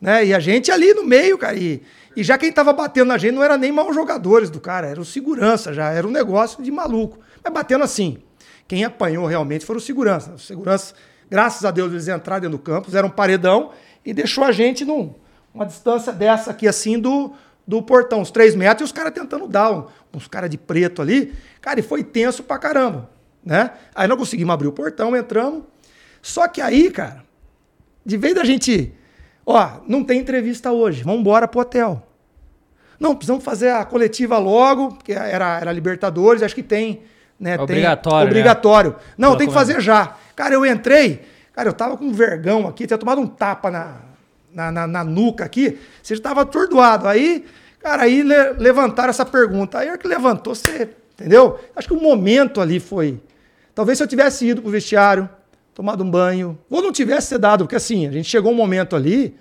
né? 0.00 0.26
E 0.26 0.34
a 0.34 0.40
gente 0.40 0.70
ali 0.70 0.92
no 0.94 1.04
meio, 1.04 1.38
cara. 1.38 1.56
E, 1.56 1.82
e 2.16 2.22
já 2.22 2.36
quem 2.36 2.50
tava 2.50 2.72
batendo 2.72 3.08
na 3.08 3.18
gente 3.18 3.34
não 3.34 3.42
era 3.42 3.56
nem 3.56 3.70
maus 3.70 3.94
jogadores 3.94 4.50
do 4.50 4.60
cara, 4.60 4.88
era 4.88 5.00
o 5.00 5.04
segurança 5.04 5.72
já, 5.72 5.90
era 5.90 6.06
um 6.06 6.10
negócio 6.10 6.62
de 6.62 6.70
maluco. 6.70 7.18
Mas 7.42 7.52
batendo 7.52 7.84
assim, 7.84 8.18
quem 8.66 8.84
apanhou 8.84 9.26
realmente 9.26 9.64
foram 9.64 9.78
os 9.78 9.84
seguranças. 9.84 10.34
Os 10.42 10.46
seguranças, 10.46 10.94
graças 11.30 11.64
a 11.64 11.70
Deus, 11.70 11.90
eles 11.92 12.08
entraram 12.08 12.40
dentro 12.42 12.56
do 12.58 12.62
campo, 12.62 12.86
fizeram 12.86 13.08
um 13.08 13.10
paredão 13.12 13.70
e 14.04 14.12
deixou 14.12 14.44
a 14.44 14.52
gente 14.52 14.84
num, 14.84 15.14
uma 15.52 15.66
distância 15.66 16.12
dessa 16.12 16.50
aqui, 16.50 16.66
assim, 16.68 16.98
do, 16.98 17.32
do 17.66 17.82
portão, 17.82 18.20
uns 18.20 18.30
três 18.30 18.54
metros, 18.54 18.82
e 18.82 18.84
os 18.84 18.92
caras 18.92 19.12
tentando 19.12 19.46
dar, 19.46 19.70
um- 19.72 19.86
uns 20.14 20.26
caras 20.26 20.48
de 20.50 20.56
preto 20.58 21.02
ali. 21.02 21.34
Cara, 21.60 21.80
e 21.80 21.82
foi 21.82 22.02
tenso 22.04 22.42
pra 22.42 22.58
caramba, 22.58 23.10
né? 23.44 23.72
Aí 23.94 24.06
nós 24.08 24.18
conseguimos 24.18 24.52
abrir 24.54 24.68
o 24.68 24.72
portão, 24.72 25.16
entramos. 25.16 25.64
Só 26.22 26.48
que 26.48 26.60
aí, 26.60 26.90
cara, 26.90 27.22
de 28.04 28.16
vez 28.16 28.34
da 28.34 28.44
gente, 28.44 28.92
ó, 29.46 29.80
não 29.86 30.02
tem 30.02 30.20
entrevista 30.20 30.72
hoje, 30.72 31.02
vamos 31.04 31.20
embora 31.20 31.46
pro 31.46 31.60
hotel. 31.60 32.04
Não, 32.98 33.14
precisamos 33.14 33.44
fazer 33.44 33.70
a 33.70 33.84
coletiva 33.84 34.38
logo, 34.38 34.88
porque 34.94 35.12
era, 35.12 35.60
era 35.60 35.70
Libertadores, 35.72 36.42
acho 36.42 36.54
que 36.54 36.62
tem. 36.64 37.02
Né, 37.38 37.56
tem- 37.56 37.62
Obrigatório, 37.64 38.24
né? 38.24 38.30
Obrigatório. 38.30 38.96
Não, 39.16 39.28
Pela 39.28 39.38
tem 39.38 39.46
que 39.48 39.54
fazer 39.54 39.80
já. 39.80 40.16
Cara, 40.34 40.54
eu 40.54 40.66
entrei, 40.66 41.22
cara, 41.52 41.68
eu 41.68 41.72
tava 41.72 41.96
com 41.96 42.04
um 42.06 42.12
vergão 42.12 42.66
aqui, 42.66 42.86
tinha 42.86 42.98
tomado 42.98 43.20
um 43.20 43.26
tapa 43.26 43.70
na, 43.70 43.96
na, 44.52 44.72
na- 44.72 44.86
na 44.86 45.04
nuca 45.04 45.44
aqui, 45.44 45.78
você 46.02 46.16
já 46.16 46.22
tava 46.22 46.42
atordoado. 46.42 47.06
Aí, 47.06 47.44
cara, 47.80 48.02
aí 48.02 48.22
le- 48.22 48.52
levantaram 48.58 49.10
essa 49.10 49.24
pergunta. 49.24 49.78
Aí 49.78 49.86
a 49.88 49.90
hora 49.92 49.98
que 49.98 50.08
levantou, 50.08 50.54
você, 50.54 50.90
entendeu? 51.14 51.58
Acho 51.76 51.86
que 51.88 51.94
o 51.94 52.00
momento 52.02 52.60
ali 52.60 52.80
foi. 52.80 53.20
Talvez 53.74 53.98
se 53.98 54.02
eu 54.04 54.08
tivesse 54.08 54.44
ido 54.46 54.60
pro 54.60 54.70
vestiário, 54.70 55.28
tomado 55.72 56.02
um 56.02 56.10
banho, 56.10 56.58
ou 56.68 56.82
não 56.82 56.90
tivesse 56.90 57.28
ser 57.28 57.38
dado, 57.38 57.64
porque 57.64 57.76
assim, 57.76 58.06
a 58.08 58.10
gente 58.10 58.28
chegou 58.28 58.50
um 58.50 58.56
momento 58.56 58.96
ali 58.96 59.36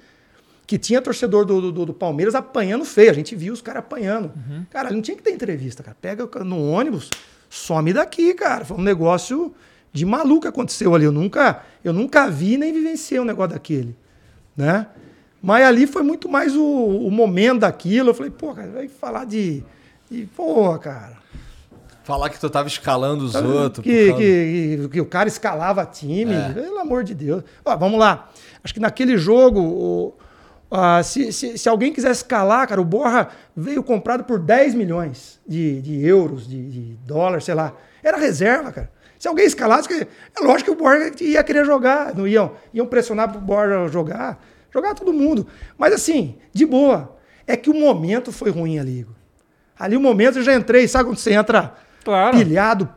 que 0.68 0.78
tinha 0.78 1.02
torcedor 1.02 1.46
do, 1.46 1.72
do, 1.72 1.86
do 1.88 1.94
Palmeiras 1.94 2.36
apanhando 2.36 2.86
feio. 2.86 3.10
A 3.10 3.14
gente 3.14 3.36
viu 3.36 3.54
os 3.54 3.62
caras 3.62 3.80
apanhando. 3.80 4.32
Cara, 4.70 4.92
não 4.92 5.02
tinha 5.02 5.18
que 5.18 5.24
ter 5.24 5.32
entrevista, 5.32 5.82
cara. 5.82 5.98
Pega 6.00 6.28
no 6.44 6.70
ônibus, 6.70 7.10
some 7.50 7.94
daqui, 7.94 8.34
cara. 8.34 8.66
Foi 8.66 8.78
um 8.78 8.82
negócio 8.82 9.54
de 9.94 10.06
maluco 10.06 10.42
que 10.42 10.48
aconteceu 10.48 10.94
ali. 10.94 11.06
Eu 11.06 11.12
nunca, 11.12 11.62
eu 11.84 11.94
nunca 11.94 12.30
vi 12.30 12.58
nem 12.58 12.72
vivenciei 12.74 13.20
um 13.20 13.26
negócio 13.26 13.54
daquele, 13.54 13.96
né? 14.56 14.88
Mas 15.42 15.66
ali 15.66 15.86
foi 15.88 16.02
muito 16.04 16.28
mais 16.28 16.56
o, 16.56 16.64
o 16.64 17.12
momento 17.12 17.60
daquilo. 17.62 18.10
Eu 18.10 18.14
falei, 18.14 18.32
pô, 18.32 18.54
cara, 18.54 18.72
vai 18.72 18.88
falar 18.88 19.26
de, 19.26 19.64
de 20.10 20.26
porra, 20.36 20.80
cara. 20.80 21.18
Falar 22.04 22.30
que 22.30 22.40
tu 22.40 22.50
tava 22.50 22.68
escalando 22.68 23.26
os 23.26 23.36
outros. 23.36 23.84
Que, 23.84 24.14
que, 24.14 24.78
que- 24.78 24.90
que 24.90 25.02
o 25.02 25.06
cara 25.06 25.28
escalava 25.28 25.86
time, 25.86 26.34
É. 26.34 26.54
pelo 26.54 26.80
amor 26.80 27.04
de 27.04 27.14
Deus. 27.14 27.44
Ó, 27.66 27.76
vamos 27.78 28.00
lá. 28.00 28.30
Acho 28.64 28.74
que 28.74 28.80
naquele 28.80 29.18
jogo, 29.18 29.60
o- 29.62 30.14
ah, 30.70 31.02
se, 31.04 31.32
se, 31.32 31.58
se 31.58 31.70
alguém 31.70 31.94
quisesse 31.94 32.22
escalar, 32.22 32.68
cara, 32.68 32.82
o 32.82 32.86
Borra 32.86 33.30
veio 33.56 33.82
comprado 33.82 34.24
por 34.26 34.40
10 34.40 34.74
milhões 34.76 35.40
de, 35.48 35.82
de 35.82 36.06
euros, 36.06 36.48
de, 36.48 36.70
de 36.70 36.82
dólares, 37.06 37.46
sei 37.46 37.56
lá. 37.56 37.74
Era 38.04 38.18
reserva, 38.18 38.72
cara. 38.72 38.92
Se 39.18 39.28
alguém 39.28 39.46
escalasse, 39.46 39.92
é 39.94 40.44
lógico 40.44 40.66
que 40.66 40.72
o 40.72 40.76
Borja 40.76 41.12
ia 41.22 41.44
querer 41.44 41.66
jogar. 41.66 42.14
Não 42.14 42.28
iam, 42.28 42.52
iam 42.74 42.86
pressionar 42.86 43.32
pro 43.32 43.42
Borja 43.42 43.88
jogar. 43.88 44.44
Jogar 44.72 44.94
todo 44.94 45.12
mundo. 45.12 45.48
Mas 45.78 45.94
assim, 45.94 46.36
de 46.54 46.66
boa. 46.66 47.18
É 47.48 47.56
que 47.56 47.70
o 47.70 47.74
momento 47.74 48.32
foi 48.32 48.52
ruim 48.52 48.78
ali. 48.78 49.08
Ali 49.80 49.96
o 49.96 50.02
momento 50.02 50.40
eu 50.40 50.44
já 50.44 50.54
entrei, 50.54 50.88
sabe 50.88 51.06
quando 51.06 51.18
você 51.18 51.34
entra 51.34 51.74
Claro. 52.04 52.38
pilhado, 52.38 52.90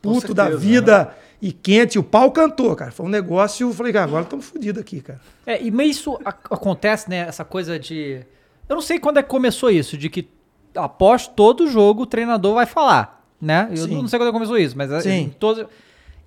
puto 0.00 0.32
da 0.32 0.44
certeza, 0.44 0.60
vida 0.60 1.14
e 1.48 1.52
quente. 1.52 1.98
O 1.98 2.02
pau 2.02 2.30
cantou, 2.30 2.74
cara. 2.74 2.90
Foi 2.90 3.06
um 3.06 3.08
negócio. 3.08 3.68
Eu 3.68 3.72
falei, 3.74 3.92
cara, 3.92 4.04
agora 4.06 4.22
estamos 4.24 4.44
fodidos 4.46 4.80
aqui, 4.80 5.00
cara. 5.00 5.20
É, 5.46 5.62
e 5.62 5.70
mas 5.70 5.90
isso 5.90 6.18
ac- 6.24 6.48
acontece, 6.50 7.08
né? 7.08 7.20
Essa 7.28 7.44
coisa 7.44 7.78
de. 7.78 8.20
Eu 8.68 8.74
não 8.74 8.82
sei 8.82 8.98
quando 8.98 9.18
é 9.18 9.22
que 9.22 9.28
começou 9.28 9.70
isso, 9.70 9.96
de 9.96 10.08
que 10.10 10.28
após 10.74 11.26
todo 11.26 11.68
jogo 11.68 12.02
o 12.02 12.06
treinador 12.06 12.54
vai 12.54 12.66
falar, 12.66 13.22
né? 13.40 13.68
Eu 13.70 13.76
Sim. 13.86 14.02
não 14.02 14.08
sei 14.08 14.18
quando 14.18 14.28
é 14.28 14.32
que 14.32 14.38
começou 14.38 14.58
isso, 14.58 14.76
mas 14.76 14.90
é, 14.90 15.00
Sim. 15.00 15.10
em 15.10 15.28
todos. 15.30 15.64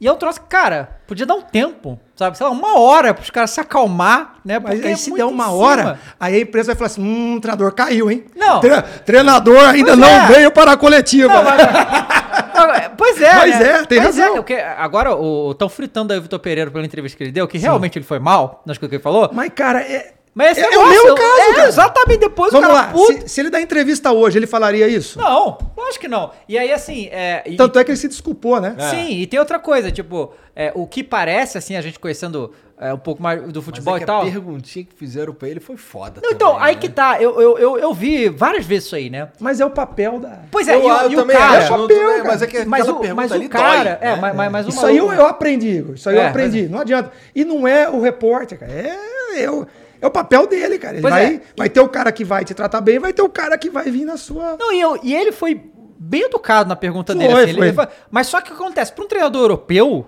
E 0.02 0.08
é 0.08 0.12
um 0.14 0.16
troço 0.16 0.40
que, 0.40 0.48
cara, 0.48 1.02
podia 1.06 1.26
dar 1.26 1.34
um 1.36 1.42
tempo, 1.42 2.00
sabe? 2.16 2.38
Sei 2.38 2.46
lá, 2.48 2.52
uma 2.54 2.80
hora 2.80 3.14
pros 3.14 3.30
caras 3.30 3.50
se 3.52 3.60
acalmar, 3.60 4.36
né? 4.46 4.58
Mas 4.58 4.76
Porque 4.76 4.88
aí 4.88 4.94
é 4.94 4.96
se 4.96 5.12
der 5.14 5.26
uma 5.26 5.52
hora, 5.52 6.00
aí 6.18 6.36
a 6.36 6.40
empresa 6.40 6.68
vai 6.68 6.76
falar 6.78 6.86
assim: 6.88 7.02
hum, 7.04 7.36
o 7.36 7.42
treinador 7.42 7.74
caiu, 7.74 8.10
hein? 8.10 8.24
Não. 8.34 8.62
Tre- 8.62 8.82
treinador 9.06 9.60
ainda 9.60 9.88
Pois 9.90 10.00
não 10.00 10.08
é. 10.08 10.28
veio 10.28 10.52
para 10.52 10.72
a 10.72 10.78
coletiva. 10.78 11.34
Não, 11.34 11.44
mas- 11.44 11.60
Pois 13.00 13.20
é, 13.22 13.34
Mas 13.34 13.60
né? 13.60 13.70
é, 13.72 13.86
tem 13.86 14.02
Pois 14.02 14.18
razão. 14.18 14.34
É, 14.34 14.36
porque 14.38 14.54
agora 14.54 15.10
estão 15.52 15.68
fritando 15.70 16.14
aí 16.14 16.20
o 16.20 16.22
Vitor 16.22 16.40
Pereira 16.40 16.70
pela 16.70 16.86
entrevista 16.86 17.18
que 17.18 17.24
ele 17.24 17.32
deu, 17.32 17.48
que 17.48 17.58
realmente 17.58 17.98
ele 17.98 18.06
foi 18.06 18.20
mal 18.20 18.62
nas 18.66 18.78
coisas 18.78 18.90
que 18.92 18.96
ele 18.98 19.04
falou. 19.04 19.30
Mas, 19.34 19.50
cara, 19.56 19.82
é. 19.82 20.14
Mas 20.32 20.52
esse 20.58 20.62
é, 20.62 20.64
é 20.64 20.68
o 20.68 20.72
negócio, 20.72 20.92
mesmo 20.94 21.08
eu- 21.10 21.16
caso, 21.16 21.40
é, 21.42 21.54
cara. 21.56 21.68
Exatamente, 21.68 22.20
depois 22.20 22.52
Vamos 22.54 22.70
o 22.70 22.72
lá. 22.72 22.82
cara 22.82 22.94
puto. 22.94 23.22
Se, 23.24 23.30
se 23.30 23.42
ele 23.42 23.50
dá 23.50 23.60
entrevista 23.60 24.12
hoje, 24.12 24.38
ele 24.38 24.46
falaria 24.48 24.88
isso? 24.88 25.18
Não, 25.20 25.58
lógico 25.76 26.02
que 26.02 26.08
não. 26.08 26.32
E 26.48 26.58
aí, 26.58 26.72
assim. 26.72 27.08
É, 27.12 27.44
e- 27.48 27.56
Tanto 27.58 27.80
é 27.80 27.84
que 27.84 27.90
ele 27.90 27.98
se 27.98 28.08
desculpou, 28.08 28.62
né? 28.62 28.76
Sim, 28.92 29.10
e 29.22 29.26
tem 29.28 29.40
outra 29.40 29.58
coisa, 29.60 29.92
tipo, 29.92 30.32
é, 30.56 30.72
o 30.76 30.86
que 30.86 31.04
parece, 31.04 31.58
assim, 31.58 31.76
a 31.76 31.82
gente 31.82 31.98
conhecendo 32.00 32.54
é, 32.82 32.94
um 32.94 32.98
pouco 32.98 33.22
mais 33.22 33.42
do 33.42 33.60
Mas 33.60 33.66
futebol 33.66 33.96
é 33.96 33.98
e 33.98 34.00
que 34.00 34.06
tal. 34.06 34.22
a 34.22 34.26
perguntinha 34.26 34.86
que 34.86 34.96
fizeram 34.96 35.34
pra 35.34 35.50
ele 35.50 35.60
foi 35.60 35.76
foda. 35.76 36.22
Não, 36.24 36.32
então, 36.32 36.52
também, 36.54 36.64
aí 36.68 36.76
né? 36.76 36.82
que 36.82 36.88
tá. 36.90 37.22
Eu, 37.22 37.40
eu, 37.42 37.58
eu, 37.60 37.78
eu 37.78 37.94
vi 37.94 38.30
várias 38.30 38.66
vezes 38.66 38.86
isso 38.86 38.96
aí, 38.96 39.10
né? 39.10 39.28
Mas 39.40 39.60
é 39.60 39.66
o 39.66 39.70
papel 39.70 40.20
da. 40.20 40.40
Pois 40.50 40.68
é, 40.68 40.76
Eu, 40.76 40.80
e, 40.80 40.86
o- 40.86 40.88
eu 41.02 41.12
e 41.12 41.16
o 41.16 41.20
também 41.20 41.38
cara. 41.38 41.58
acho, 41.60 41.72
não- 41.78 41.82
papel, 41.88 42.08
cara. 42.10 42.24
mas 42.24 42.42
é 42.42 42.48
que 42.48 42.66
mas 42.66 42.88
o, 42.88 43.16
mas 43.16 43.32
ali 43.34 43.46
o 43.48 43.50
cara. 43.50 43.96
dói, 44.00 44.10
é, 44.10 44.16
né? 44.16 44.22
mas, 44.22 44.36
mas, 44.36 44.52
mas 44.52 44.66
o 44.66 44.70
Isso 44.70 44.86
aí 44.86 44.98
eu, 44.98 45.12
eu 45.12 45.26
aprendi, 45.26 45.68
Igor. 45.70 45.96
Isso 45.96 46.10
aí 46.10 46.16
eu 46.16 46.22
É, 46.22 46.28
aprendi. 46.30 46.70
Não 46.70 46.80
adianta. 46.80 47.12
E 47.36 47.44
não 47.44 47.68
é 47.68 47.90
o 47.90 48.00
repórter, 48.00 48.58
cara. 48.58 48.72
É, 48.72 49.42
é, 49.44 49.52
o, 49.52 49.68
é 50.02 50.08
o 50.08 50.12
papel 50.12 50.48
dele, 50.48 50.80
cara. 50.80 50.94
Ele 50.96 51.02
Pois 51.02 51.14
vai, 51.14 51.26
é. 51.36 51.42
vai 51.58 51.70
ter 51.70 51.82
o 51.82 51.90
cara 51.90 52.12
que 52.14 52.24
vai 52.24 52.46
te 52.46 52.54
tratar 52.54 52.80
bem, 52.80 52.98
vai 52.98 53.12
ter 53.12 53.22
o 53.22 53.30
cara 53.30 53.58
que 53.58 53.70
vai 53.70 53.92
vir 53.92 54.06
na 54.06 54.16
sua. 54.16 54.56
Não, 54.58 54.72
e, 54.72 54.80
eu- 54.80 54.98
e 55.04 55.14
ele 55.14 55.34
foi 55.34 55.62
bem 56.02 56.22
educado 56.22 56.70
na 56.70 56.78
pergunta 56.78 57.12
Foi, 57.14 57.22
dele. 57.22 57.34
assim, 57.42 57.54
foi. 57.56 57.68
ele 57.68 57.74
foi- 57.76 57.88
mas 58.10 58.28
só 58.28 58.40
que 58.40 58.54
o 58.54 58.56
que 58.56 58.62
acontece? 58.64 58.94
Para 58.94 59.04
um 59.04 59.08
treinador 59.08 59.42
europeu. 59.42 60.08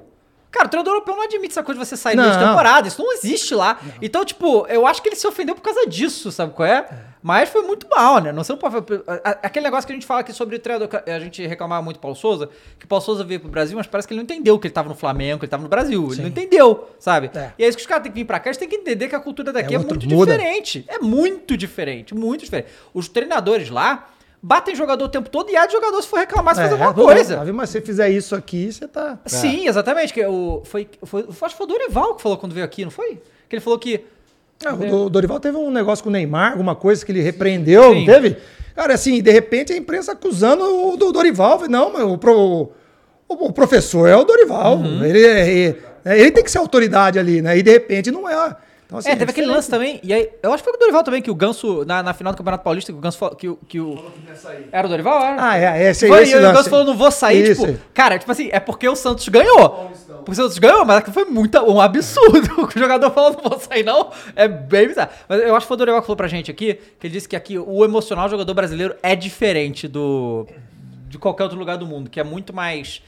Cara, 0.51 0.65
o 0.65 0.69
treinador 0.69 0.93
europeu 0.95 1.15
não 1.15 1.23
admite 1.23 1.53
essa 1.53 1.63
coisa 1.63 1.79
de 1.79 1.87
você 1.87 1.95
sair 1.95 2.15
Não. 2.15 2.29
de 2.29 2.37
temporada. 2.37 2.87
Isso 2.87 3.01
não 3.01 3.13
existe 3.13 3.55
lá. 3.55 3.79
Então, 4.01 4.25
tipo, 4.25 4.67
eu 4.67 4.85
acho 4.85 5.01
que 5.01 5.07
ele 5.07 5.15
se 5.15 5.25
ofendeu 5.25 5.55
por 5.55 5.61
causa 5.61 5.87
disso, 5.87 6.29
sabe 6.31 6.53
qual 6.53 6.67
é? 6.67 6.85
Mas 7.23 7.49
foi 7.49 7.61
muito 7.61 7.87
mal, 7.87 8.19
né? 8.19 8.31
Não 8.31 8.43
sei 8.43 8.57
Aquele 9.43 9.63
negócio 9.63 9.85
que 9.85 9.93
a 9.93 9.95
gente 9.95 10.05
fala 10.07 10.21
aqui 10.21 10.33
sobre 10.33 10.55
o 10.55 10.59
treinador. 10.59 10.89
A 11.05 11.19
gente 11.19 11.45
reclamava 11.45 11.81
muito 11.81 11.99
Paulo 11.99 12.15
Souza, 12.17 12.49
que 12.79 12.85
o 12.85 12.87
Paulo 12.87 13.05
Souza 13.05 13.23
veio 13.23 13.39
pro 13.39 13.47
Brasil, 13.49 13.77
mas 13.77 13.85
parece 13.87 14.07
que 14.07 14.13
ele 14.13 14.19
não 14.19 14.23
entendeu 14.23 14.57
que 14.59 14.67
ele 14.67 14.73
tava 14.73 14.89
no 14.89 14.95
Flamengo, 14.95 15.39
que 15.39 15.45
ele 15.45 15.49
tava 15.51 15.63
no 15.63 15.69
Brasil. 15.69 16.11
Ele 16.11 16.21
não 16.23 16.29
entendeu, 16.29 16.89
sabe? 16.99 17.29
É. 17.33 17.51
E 17.59 17.63
é 17.63 17.67
isso 17.67 17.77
que 17.77 17.81
os 17.83 17.87
caras 17.87 18.03
têm 18.03 18.11
que 18.11 18.19
vir 18.19 18.25
pra 18.25 18.39
cá, 18.39 18.49
eles 18.49 18.57
têm 18.57 18.67
que 18.67 18.75
entender 18.75 19.07
que 19.07 19.15
a 19.15 19.19
cultura 19.19 19.53
daqui 19.53 19.73
É 19.73 19.77
é, 19.77 19.79
muito 19.79 20.09
muda. 20.09 20.33
diferente. 20.35 20.83
É 20.87 20.99
muito 20.99 21.55
diferente, 21.55 22.13
muito 22.15 22.43
diferente. 22.43 22.69
Os 22.93 23.07
treinadores 23.07 23.69
lá 23.69 24.09
batem 24.41 24.75
jogador 24.75 25.05
o 25.05 25.09
tempo 25.09 25.29
todo 25.29 25.49
e 25.51 25.55
há 25.55 25.65
de 25.65 25.73
jogador 25.73 26.01
se 26.01 26.07
for 26.07 26.19
reclamar, 26.19 26.55
se 26.55 26.61
fazer 26.61 26.73
alguma 26.73 26.93
não, 26.93 27.03
coisa. 27.05 27.37
vendo? 27.43 27.53
Mas 27.53 27.69
se 27.69 27.73
você 27.73 27.81
fizer 27.85 28.09
isso 28.09 28.35
aqui, 28.35 28.71
você 28.71 28.87
tá. 28.87 29.19
Sim, 29.25 29.67
exatamente. 29.67 30.13
Que 30.13 30.25
o, 30.25 30.61
foi, 30.65 30.87
foi, 31.03 31.21
acho 31.29 31.49
que 31.49 31.57
foi 31.57 31.65
o 31.65 31.69
Dorival 31.69 32.15
que 32.15 32.21
falou 32.21 32.37
quando 32.37 32.53
veio 32.53 32.65
aqui, 32.65 32.83
não 32.83 32.91
foi? 32.91 33.19
Que 33.47 33.55
ele 33.55 33.61
falou 33.61 33.77
que. 33.77 34.03
É, 34.63 34.71
o 34.71 34.75
Do- 34.75 35.09
Dorival 35.09 35.39
teve 35.39 35.57
um 35.57 35.71
negócio 35.71 36.03
com 36.03 36.09
o 36.09 36.13
Neymar, 36.13 36.51
alguma 36.51 36.75
coisa 36.75 37.05
que 37.05 37.11
ele 37.11 37.21
repreendeu, 37.21 37.91
Sim. 37.93 37.99
não 37.99 38.05
teve? 38.13 38.37
Cara, 38.75 38.93
assim, 38.93 39.21
de 39.21 39.31
repente 39.31 39.73
a 39.73 39.77
imprensa 39.77 40.13
acusando 40.13 40.63
o 40.63 40.95
do 40.97 41.11
Dorival. 41.11 41.59
Não, 41.69 41.91
mas 41.91 42.03
o, 42.03 42.17
pro- 42.17 42.71
o- 43.27 43.51
professor 43.53 44.07
é 44.07 44.15
o 44.15 44.23
Dorival. 44.23 44.77
Uhum. 44.77 45.03
Ele, 45.03 45.25
é- 45.25 45.67
é- 46.05 46.19
ele 46.19 46.31
tem 46.31 46.43
que 46.43 46.49
ser 46.51 46.57
autoridade 46.59 47.17
ali, 47.19 47.41
né? 47.41 47.57
E 47.57 47.63
de 47.63 47.71
repente 47.71 48.11
não 48.11 48.27
é. 48.29 48.55
Então, 48.91 48.99
assim, 48.99 49.07
é, 49.07 49.15
teve 49.15 49.31
aquele 49.31 49.47
diferente. 49.47 49.55
lance 49.55 49.69
também. 49.69 50.01
E 50.03 50.13
aí, 50.13 50.29
eu 50.43 50.51
acho 50.51 50.61
que 50.61 50.69
foi 50.69 50.75
o 50.75 50.79
Dorival 50.79 51.01
também, 51.01 51.21
que 51.21 51.31
o 51.31 51.35
Ganso, 51.35 51.85
na, 51.85 52.03
na 52.03 52.13
final 52.13 52.33
do 52.33 52.37
Campeonato 52.37 52.61
Paulista, 52.61 52.91
que 52.91 52.97
o 52.97 53.01
Ganso 53.01 53.17
falou. 53.17 53.35
Que, 53.37 53.47
o- 53.47 53.55
que 53.55 53.79
o... 53.79 54.03
Era 54.69 54.85
o 54.85 54.89
Dorival? 54.89 55.23
Era? 55.23 55.49
Ah, 55.51 55.57
é, 55.57 55.89
esse, 55.91 56.09
Foi, 56.09 56.23
esse 56.23 56.35
e 56.35 56.37
o. 56.37 56.41
Ganso 56.41 56.69
falou, 56.69 56.83
não 56.85 56.97
vou 56.97 57.09
sair, 57.09 57.51
Isso. 57.51 57.65
tipo, 57.65 57.79
cara, 57.93 58.19
tipo 58.19 58.29
assim, 58.29 58.49
é 58.51 58.59
porque 58.59 58.89
o 58.89 58.95
Santos 58.97 59.29
ganhou. 59.29 59.91
Porque 60.25 60.31
o 60.31 60.35
Santos 60.35 60.57
ganhou, 60.59 60.83
mas 60.83 61.05
foi 61.07 61.23
muito, 61.23 61.57
um 61.59 61.79
absurdo. 61.79 62.51
O 62.75 62.79
jogador 62.79 63.11
falou, 63.11 63.31
não 63.41 63.49
vou 63.49 63.59
sair 63.61 63.83
não, 63.83 64.09
é 64.35 64.45
bem 64.49 64.89
bizarro. 64.89 65.09
Mas 65.29 65.41
eu 65.41 65.55
acho 65.55 65.63
que 65.65 65.67
foi 65.69 65.75
o 65.75 65.77
Dorival 65.77 66.01
que 66.01 66.07
falou 66.07 66.17
pra 66.17 66.27
gente 66.27 66.51
aqui, 66.51 66.73
que 66.99 67.07
ele 67.07 67.13
disse 67.13 67.29
que 67.29 67.35
aqui 67.37 67.57
o 67.57 67.85
emocional 67.85 68.25
do 68.27 68.31
jogador 68.31 68.53
brasileiro 68.53 68.95
é 69.01 69.15
diferente 69.15 69.87
do 69.87 70.45
de 71.07 71.17
qualquer 71.17 71.43
outro 71.43 71.57
lugar 71.57 71.77
do 71.77 71.85
mundo, 71.87 72.09
que 72.09 72.19
é 72.19 72.23
muito 72.25 72.53
mais... 72.53 73.01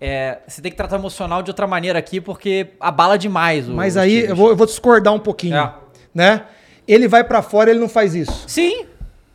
é, 0.00 0.38
você 0.46 0.62
tem 0.62 0.70
que 0.70 0.76
tratar 0.76 0.96
o 0.96 1.00
emocional 1.00 1.42
de 1.42 1.50
outra 1.50 1.66
maneira 1.66 1.98
aqui, 1.98 2.20
porque 2.20 2.68
abala 2.78 3.18
demais 3.18 3.68
o 3.68 3.72
Mas 3.72 3.96
aí 3.96 4.24
eu 4.26 4.36
vou, 4.36 4.50
eu 4.50 4.56
vou 4.56 4.66
discordar 4.66 5.12
um 5.12 5.18
pouquinho. 5.18 5.56
É. 5.56 5.74
Né? 6.14 6.42
Ele 6.86 7.08
vai 7.08 7.24
pra 7.24 7.42
fora, 7.42 7.70
ele 7.70 7.80
não 7.80 7.88
faz 7.88 8.14
isso. 8.14 8.44
Sim, 8.46 8.86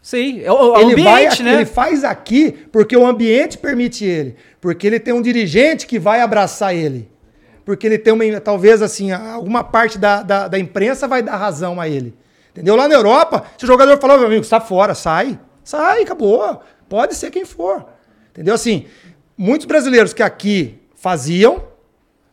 sim. 0.02 0.42
É 0.42 0.52
o, 0.52 0.74
o 0.74 0.78
ele 0.78 1.04
vai 1.04 1.26
ambiente, 1.26 1.34
aqui, 1.34 1.44
né? 1.44 1.54
ele 1.54 1.66
faz 1.66 2.04
aqui 2.04 2.52
porque 2.72 2.96
o 2.96 3.06
ambiente 3.06 3.58
permite 3.58 4.06
ele, 4.06 4.38
porque 4.62 4.88
ele 4.88 5.00
tem 5.00 5.14
um 5.14 5.22
dirigente 5.22 5.86
que 5.86 6.00
vai 6.00 6.22
abraçar 6.22 6.74
ele, 6.74 7.12
porque 7.66 7.86
ele 7.86 7.98
tem 7.98 8.14
uma, 8.14 8.40
talvez 8.40 8.82
assim, 8.82 9.12
alguma 9.12 9.64
parte 9.64 9.98
da, 9.98 10.24
da, 10.24 10.48
da 10.48 10.58
imprensa 10.58 11.08
vai 11.08 11.22
dar 11.22 11.36
razão 11.36 11.80
a 11.80 11.90
ele, 11.90 12.16
entendeu? 12.52 12.76
Lá 12.76 12.88
na 12.88 12.96
Europa, 12.96 13.44
se 13.58 13.66
o 13.66 13.68
jogador 13.68 14.00
falar, 14.00 14.18
meu 14.18 14.28
amigo, 14.28 14.42
está 14.42 14.62
fora, 14.62 14.96
sai, 14.96 15.38
sai, 15.64 16.04
acabou, 16.04 16.62
pode 16.88 17.16
ser 17.16 17.30
quem 17.32 17.46
for, 17.46 17.86
entendeu? 18.32 18.56
Assim, 18.56 18.86
muitos 19.38 19.66
brasileiros 19.66 20.14
que 20.14 20.24
aqui 20.24 20.80
faziam, 20.96 21.64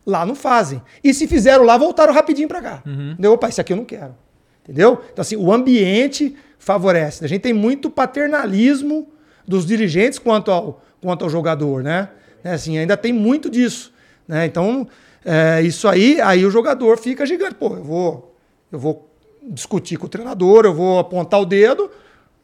lá 0.05 0.25
não 0.25 0.35
fazem, 0.35 0.81
e 1.03 1.13
se 1.13 1.27
fizeram 1.27 1.63
lá, 1.63 1.77
voltaram 1.77 2.13
rapidinho 2.13 2.47
para 2.47 2.61
cá, 2.61 2.83
entendeu? 2.85 3.33
Opa, 3.33 3.49
isso 3.49 3.61
aqui 3.61 3.73
eu 3.73 3.77
não 3.77 3.85
quero. 3.85 4.15
Entendeu? 4.63 5.01
Então, 5.11 5.21
assim, 5.21 5.35
o 5.35 5.51
ambiente 5.51 6.35
favorece. 6.59 7.25
A 7.25 7.27
gente 7.27 7.41
tem 7.41 7.53
muito 7.53 7.89
paternalismo 7.89 9.07
dos 9.47 9.65
dirigentes 9.65 10.19
quanto 10.19 10.51
ao, 10.51 10.81
quanto 11.01 11.23
ao 11.23 11.29
jogador, 11.29 11.83
né? 11.83 12.09
É, 12.43 12.51
Assim, 12.51 12.77
ainda 12.77 12.95
tem 12.95 13.11
muito 13.11 13.49
disso. 13.49 13.91
Né? 14.27 14.45
Então, 14.45 14.87
é, 15.25 15.61
isso 15.61 15.87
aí, 15.87 16.21
aí 16.21 16.45
o 16.45 16.51
jogador 16.51 16.97
fica 16.97 17.25
gigante. 17.25 17.55
Pô, 17.55 17.75
eu 17.75 17.83
vou, 17.83 18.35
eu 18.71 18.79
vou 18.79 19.09
discutir 19.43 19.97
com 19.97 20.05
o 20.05 20.09
treinador, 20.09 20.65
eu 20.65 20.73
vou 20.73 20.99
apontar 20.99 21.41
o 21.41 21.45
dedo, 21.45 21.89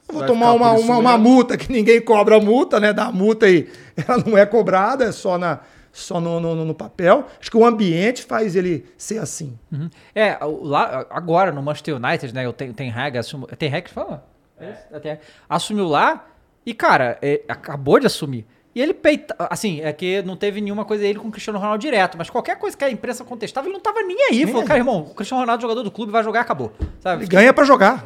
eu 0.08 0.14
vou 0.14 0.20
Vai 0.20 0.28
tomar 0.28 0.54
uma, 0.54 0.72
uma, 0.72 0.98
uma 0.98 1.18
multa 1.18 1.58
que 1.58 1.72
ninguém 1.72 2.00
cobra 2.00 2.38
a 2.38 2.40
multa, 2.40 2.80
né? 2.80 2.94
Da 2.94 3.12
multa 3.12 3.50
e 3.50 3.68
ela 4.08 4.24
não 4.26 4.38
é 4.38 4.46
cobrada, 4.46 5.06
é 5.06 5.12
só, 5.12 5.38
na, 5.38 5.60
só 5.92 6.22
no, 6.22 6.40
no, 6.40 6.64
no 6.64 6.74
papel. 6.74 7.26
Acho 7.40 7.52
que 7.52 7.58
o 7.58 7.66
ambiente 7.66 8.24
faz 8.24 8.56
ele 8.56 8.86
ser 8.98 9.20
assim. 9.20 9.58
Uhum. 9.72 9.90
É, 10.16 10.38
lá, 10.62 11.06
agora 11.10 11.52
no 11.52 11.62
Manchester 11.62 11.96
United, 11.96 12.34
né? 12.34 12.48
O 12.48 12.54
Ten, 12.54 12.72
Ten 12.72 12.90
Hag 12.90 13.18
assumiu. 13.18 13.48
Tem 13.48 13.74
Hag 13.74 13.84
que 13.84 13.94
fala? 13.94 14.26
É. 14.60 14.72
Ten 15.00 15.12
Hag. 15.12 15.22
Assumiu 15.50 15.88
lá 15.88 16.26
e, 16.66 16.74
cara, 16.74 17.18
é, 17.22 17.42
acabou 17.48 18.00
de 18.00 18.08
assumir. 18.08 18.46
E 18.74 18.82
ele 18.82 18.94
peita. 18.94 19.36
Assim, 19.50 19.82
é 19.82 19.92
que 19.92 20.22
não 20.22 20.38
teve 20.38 20.62
nenhuma 20.62 20.86
coisa 20.86 21.04
dele 21.04 21.18
com 21.18 21.28
o 21.28 21.32
Cristiano 21.32 21.58
Ronaldo 21.58 21.82
direto, 21.82 22.18
mas 22.18 22.30
qualquer 22.30 22.58
coisa 22.60 22.78
que 22.78 22.86
a 22.86 22.92
imprensa 22.92 23.24
contestava, 23.24 23.68
ele 23.68 23.74
não 23.74 23.82
tava 23.82 24.02
nem 24.04 24.30
aí. 24.30 24.46
Falou, 24.46 24.64
cara, 24.64 24.80
irmão, 24.80 25.08
o 25.10 25.16
Cristiano 25.16 25.42
Ronaldo, 25.42 25.62
jogador 25.62 25.82
do 25.82 25.90
clube, 25.90 26.12
vai 26.12 26.24
jogar, 26.24 26.42
acabou. 26.42 26.72
Sabe? 27.00 27.24
Ele 27.24 27.30
ganha 27.30 27.52
para 27.52 27.66
jogar. 27.66 28.06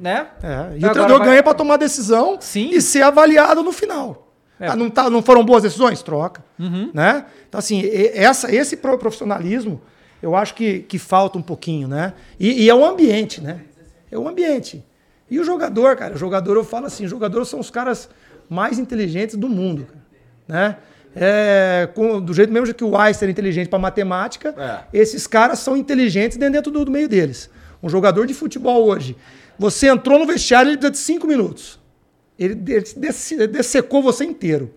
Né? 0.00 0.26
É, 0.42 0.72
e 0.74 0.78
Então 0.78 0.90
o 0.90 0.92
treinador 0.92 1.18
vai- 1.18 1.28
ganha 1.28 1.42
para 1.42 1.54
tomar 1.54 1.76
decisão 1.76 2.36
Sim. 2.40 2.70
e 2.72 2.80
ser 2.80 3.02
avaliado 3.02 3.62
no 3.62 3.72
final. 3.72 4.28
É. 4.58 4.68
Ah, 4.68 4.76
não, 4.76 4.88
tá, 4.88 5.10
não 5.10 5.22
foram 5.22 5.44
boas 5.44 5.62
decisões? 5.62 6.02
Troca. 6.02 6.42
Uhum. 6.58 6.90
Né? 6.94 7.24
Então, 7.48 7.58
assim, 7.58 7.82
essa, 8.14 8.54
esse 8.54 8.76
pro- 8.76 8.96
profissionalismo, 8.98 9.80
eu 10.22 10.36
acho 10.36 10.54
que, 10.54 10.80
que 10.80 10.98
falta 10.98 11.36
um 11.36 11.42
pouquinho, 11.42 11.88
né? 11.88 12.12
E, 12.38 12.64
e 12.64 12.70
é 12.70 12.74
o 12.74 12.84
ambiente, 12.84 13.40
né? 13.40 13.60
É 14.10 14.16
o 14.18 14.28
ambiente. 14.28 14.84
E 15.30 15.40
o 15.40 15.44
jogador, 15.44 15.96
cara, 15.96 16.14
o 16.14 16.18
jogador, 16.18 16.56
eu 16.56 16.64
falo 16.64 16.86
assim, 16.86 17.06
jogadores 17.08 17.48
são 17.48 17.58
os 17.58 17.70
caras 17.70 18.08
mais 18.48 18.78
inteligentes 18.78 19.34
do 19.36 19.48
mundo, 19.48 19.86
né? 20.46 20.76
É, 21.14 21.88
com- 21.94 22.20
do 22.20 22.32
jeito 22.32 22.52
mesmo 22.52 22.72
que 22.72 22.84
o 22.84 22.96
Einstein 22.96 23.28
é 23.28 23.32
inteligente 23.32 23.68
para 23.68 23.78
matemática, 23.78 24.54
É. 24.56 24.98
esses 24.98 25.26
caras 25.26 25.58
são 25.58 25.76
inteligentes 25.76 26.36
dentro 26.38 26.70
do, 26.70 26.84
do 26.84 26.90
meio 26.90 27.08
deles. 27.08 27.50
Um 27.82 27.88
jogador 27.88 28.26
de 28.26 28.34
futebol 28.34 28.84
hoje, 28.84 29.16
você 29.58 29.88
entrou 29.88 30.18
no 30.18 30.26
vestiário, 30.26 30.70
ele 30.70 30.76
precisa 30.78 30.92
de 30.92 30.98
cinco 30.98 31.26
minutos. 31.26 31.80
Ele, 32.38 32.52
ele 32.72 32.84
desse- 32.96 33.46
dessecou 33.46 34.02
você 34.02 34.24
inteiro. 34.24 34.72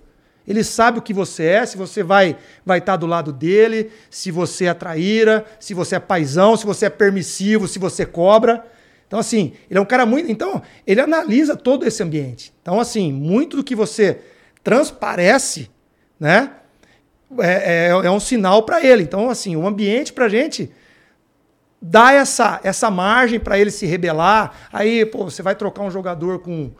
Ele 0.48 0.64
sabe 0.64 1.00
o 1.00 1.02
que 1.02 1.14
você 1.14 1.44
é, 1.44 1.66
se 1.66 1.76
você 1.76 2.04
vai 2.04 2.38
vai 2.64 2.78
estar 2.78 2.98
do 2.98 3.08
lado 3.08 3.34
dele, 3.34 3.90
se 4.12 4.30
você 4.30 4.66
é 4.66 4.74
traíra, 4.74 5.44
se 5.60 5.74
você 5.74 5.96
é 5.96 6.00
paizão, 6.00 6.56
se 6.56 6.66
você 6.66 6.86
é 6.86 6.90
permissivo, 6.90 7.68
se 7.68 7.80
você 7.80 8.06
cobra. 8.06 8.64
Então, 9.08 9.20
assim, 9.20 9.54
ele 9.70 9.80
é 9.80 9.82
um 9.82 9.86
cara 9.86 10.06
muito. 10.06 10.32
Então, 10.32 10.62
ele 10.86 11.02
analisa 11.02 11.56
todo 11.56 11.86
esse 11.86 12.02
ambiente. 12.04 12.54
Então, 12.62 12.80
assim, 12.80 13.12
muito 13.12 13.58
do 13.58 13.64
que 13.64 13.76
você 13.76 14.20
transparece, 14.64 15.70
né? 16.20 16.52
É, 17.40 17.88
é, 17.88 17.90
é 17.90 18.12
um 18.12 18.20
sinal 18.20 18.64
para 18.64 18.84
ele. 18.86 19.04
Então, 19.04 19.30
assim, 19.30 19.56
o 19.56 19.66
ambiente 19.66 20.14
pra 20.14 20.30
gente 20.30 20.72
dá 21.88 22.12
essa, 22.14 22.60
essa 22.64 22.90
margem 22.90 23.40
para 23.40 23.60
ele 23.60 23.70
se 23.70 23.86
rebelar. 23.86 24.54
Aí, 24.74 25.06
pô, 25.06 25.24
você 25.26 25.42
vai 25.44 25.54
trocar 25.56 25.84
um 25.84 25.92
jogador 25.92 26.40
com 26.40 26.72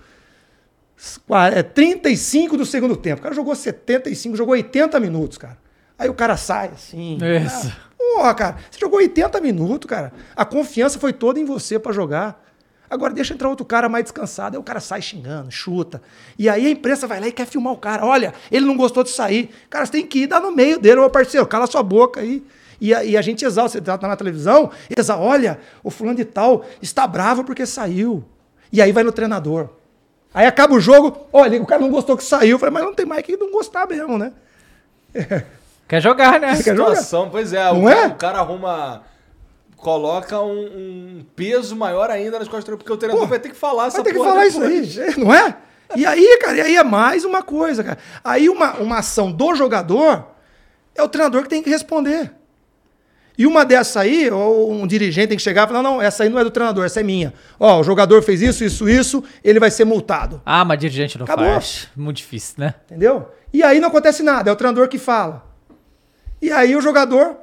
qua- 1.28 1.50
é, 1.50 1.62
35 1.64 2.58
do 2.58 2.66
segundo 2.66 2.96
tempo. 2.96 3.20
O 3.20 3.24
cara 3.24 3.36
jogou 3.36 3.56
75, 3.56 4.36
jogou 4.36 4.54
80 4.54 5.00
minutos, 5.00 5.38
cara. 5.38 5.58
Aí 5.98 6.10
o 6.10 6.14
cara 6.14 6.36
sai 6.38 6.70
assim. 6.74 7.18
Isso. 7.46 7.68
Ah, 7.68 7.90
porra, 7.98 8.34
cara, 8.36 8.58
você 8.70 8.80
jogou 8.80 9.00
80 9.00 9.40
minutos, 9.42 9.88
cara. 9.88 10.12
A 10.36 10.44
confiança 10.44 11.00
foi 11.00 11.14
toda 11.14 11.40
em 11.40 11.46
você 11.46 11.78
para 11.80 11.94
jogar. 11.94 12.44
Agora 12.90 13.14
deixa 13.14 13.34
entrar 13.34 13.50
outro 13.50 13.66
cara 13.66 13.88
mais 13.90 14.04
descansado. 14.04 14.56
Aí 14.56 14.60
o 14.60 14.64
cara 14.64 14.80
sai 14.80 15.02
xingando, 15.02 15.52
chuta. 15.52 16.02
E 16.38 16.48
aí 16.50 16.66
a 16.68 16.70
imprensa 16.70 17.08
vai 17.08 17.20
lá 17.20 17.28
e 17.28 17.32
quer 17.32 17.46
filmar 17.48 17.74
o 17.74 17.78
cara. 17.78 18.06
Olha, 18.06 18.34
ele 18.52 18.66
não 18.66 18.76
gostou 18.78 19.04
de 19.04 19.10
sair. 19.10 19.50
Cara, 19.70 19.86
você 19.86 19.92
tem 19.94 20.06
que 20.06 20.20
ir 20.24 20.28
dar 20.28 20.40
no 20.40 20.52
meio 20.52 20.80
dele, 20.80 21.00
ô 21.00 21.10
parceiro, 21.10 21.46
cala 21.48 21.66
sua 21.68 21.82
boca 21.84 22.20
aí. 22.22 22.36
E 22.36 22.44
a, 22.94 23.04
e 23.04 23.18
a 23.18 23.22
gente 23.22 23.46
exalta, 23.46 23.72
você 23.72 23.82
tá 23.82 23.98
na 23.98 24.16
televisão, 24.16 24.72
exalta, 24.96 25.24
olha, 25.24 25.60
o 25.84 25.90
fulano 25.90 26.18
de 26.18 26.26
tal 26.26 26.66
está 26.82 27.08
bravo 27.08 27.44
porque 27.44 27.66
saiu. 27.66 28.24
E 28.72 28.82
aí 28.82 28.92
vai 28.92 29.04
no 29.04 29.12
treinador. 29.12 29.70
Aí 30.34 30.46
acaba 30.46 30.74
o 30.74 30.80
jogo, 30.80 31.28
olha, 31.32 31.62
o 31.62 31.66
cara 31.66 31.82
não 31.82 31.90
gostou 31.90 32.18
que 32.18 32.24
saiu. 32.24 32.52
Eu 32.52 32.60
falei, 32.60 32.74
mas 32.74 32.84
não 32.84 32.94
tem 32.94 33.06
mais 33.06 33.24
que 33.24 33.38
não 33.38 33.52
gostar 33.52 33.88
mesmo, 33.88 34.18
né? 34.18 34.34
Quer 35.88 36.02
jogar, 36.02 36.40
né? 36.40 36.62
Quer 36.62 36.76
jogar? 36.76 36.96
situação, 36.96 37.30
pois 37.30 37.54
é. 37.54 37.64
Não 37.72 37.84
o, 37.84 37.90
é? 37.90 37.96
Cara, 37.96 38.08
o 38.08 38.16
cara 38.16 38.40
arruma. 38.40 39.04
Coloca 39.78 40.42
um, 40.42 40.66
um 41.20 41.26
peso 41.36 41.76
maior 41.76 42.10
ainda 42.10 42.40
nas 42.40 42.48
costas 42.48 42.64
do 42.64 42.66
treinador, 42.66 42.78
porque 42.80 42.92
o 42.94 42.98
treinador 42.98 43.24
Pô, 43.24 43.30
vai 43.30 43.40
ter 43.40 43.50
que 43.50 43.56
falar 43.56 43.88
essa 43.88 43.98
Vai 43.98 44.06
ter 44.06 44.18
que 44.18 44.26
falar 44.26 44.48
isso 44.48 44.60
depois. 44.60 44.98
aí, 44.98 45.20
não 45.24 45.32
é? 45.32 45.58
E 45.96 46.06
aí, 46.06 46.40
cara, 46.42 46.58
e 46.58 46.62
aí 46.62 46.76
é 46.76 46.84
mais 46.84 47.24
uma 47.24 47.44
coisa, 47.44 47.84
cara. 47.84 47.98
Aí 48.24 48.50
uma, 48.50 48.74
uma 48.78 48.98
ação 48.98 49.32
do 49.32 49.54
jogador 49.54 50.26
é 50.96 51.04
o 51.04 51.08
treinador 51.08 51.44
que 51.44 51.50
tem 51.50 51.62
que 51.62 51.70
responder. 51.70 52.34
E 53.38 53.46
uma 53.46 53.66
dessa 53.66 54.02
aí, 54.02 54.30
ou 54.30 54.72
um 54.72 54.88
dirigente 54.88 55.28
tem 55.30 55.38
que 55.38 55.44
chegar 55.44 55.66
e 55.66 55.68
falar: 55.68 55.82
não, 55.82 55.96
não, 55.96 56.02
essa 56.02 56.24
aí 56.24 56.30
não 56.30 56.40
é 56.40 56.44
do 56.44 56.52
treinador, 56.52 56.86
essa 56.86 57.00
é 57.00 57.04
minha. 57.04 57.34
Ó, 57.60 57.80
o 57.80 57.84
jogador 57.84 58.22
fez 58.22 58.42
isso, 58.42 58.64
isso, 58.64 58.88
isso, 58.88 59.24
ele 59.44 59.60
vai 59.60 59.70
ser 59.72 59.86
multado. 59.86 60.42
Ah, 60.46 60.64
mas 60.64 60.80
dirigente 60.80 61.18
não 61.18 61.26
Acabou. 61.26 61.46
faz. 61.46 61.88
Muito 61.96 62.18
difícil, 62.18 62.56
né? 62.58 62.76
Entendeu? 62.86 63.30
E 63.54 63.64
aí 63.64 63.80
não 63.80 63.90
acontece 63.90 64.24
nada, 64.24 64.50
é 64.50 64.54
o 64.54 64.56
treinador 64.56 64.88
que 64.88 64.98
fala. 64.98 65.46
E 66.42 66.52
aí 66.52 66.76
o 66.76 66.82
jogador 66.82 67.38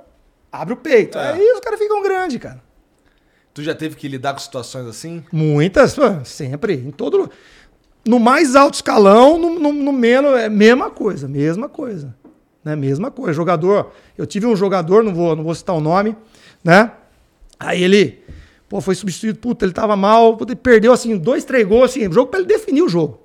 abre 0.50 0.74
o 0.74 0.76
peito. 0.76 1.18
É. 1.18 1.32
Aí 1.32 1.52
os 1.52 1.60
caras 1.60 1.78
ficam 1.78 2.02
grandes, 2.02 2.38
cara. 2.38 2.62
Tu 3.54 3.62
já 3.62 3.74
teve 3.74 3.96
que 3.96 4.08
lidar 4.08 4.32
com 4.32 4.38
situações 4.38 4.86
assim? 4.86 5.24
Muitas, 5.30 5.94
sempre, 6.24 6.74
em 6.74 6.90
todo 6.90 7.30
No 8.06 8.18
mais 8.18 8.56
alto 8.56 8.74
escalão, 8.74 9.38
no, 9.38 9.58
no, 9.58 9.72
no 9.72 9.92
menos, 9.92 10.38
é 10.38 10.48
mesma 10.48 10.90
coisa, 10.90 11.28
mesma 11.28 11.68
coisa. 11.68 12.14
Né? 12.64 12.76
Mesma 12.76 13.10
coisa. 13.10 13.32
Jogador, 13.32 13.92
eu 14.16 14.26
tive 14.26 14.46
um 14.46 14.56
jogador, 14.56 15.02
não 15.02 15.14
vou, 15.14 15.34
não 15.34 15.44
vou 15.44 15.54
citar 15.54 15.74
o 15.76 15.80
nome, 15.80 16.16
né? 16.62 16.92
Aí 17.58 17.82
ele, 17.82 18.22
pô, 18.68 18.80
foi 18.80 18.94
substituído, 18.94 19.38
puta, 19.38 19.64
ele 19.64 19.72
tava 19.72 19.96
mal, 19.96 20.36
puta, 20.36 20.52
ele 20.52 20.60
perdeu 20.60 20.92
assim, 20.92 21.16
dois, 21.16 21.44
três 21.44 21.66
gols, 21.66 21.90
assim, 21.90 22.10
jogo 22.12 22.30
pra 22.30 22.40
ele 22.40 22.48
definir 22.48 22.82
o 22.82 22.88
jogo. 22.88 23.20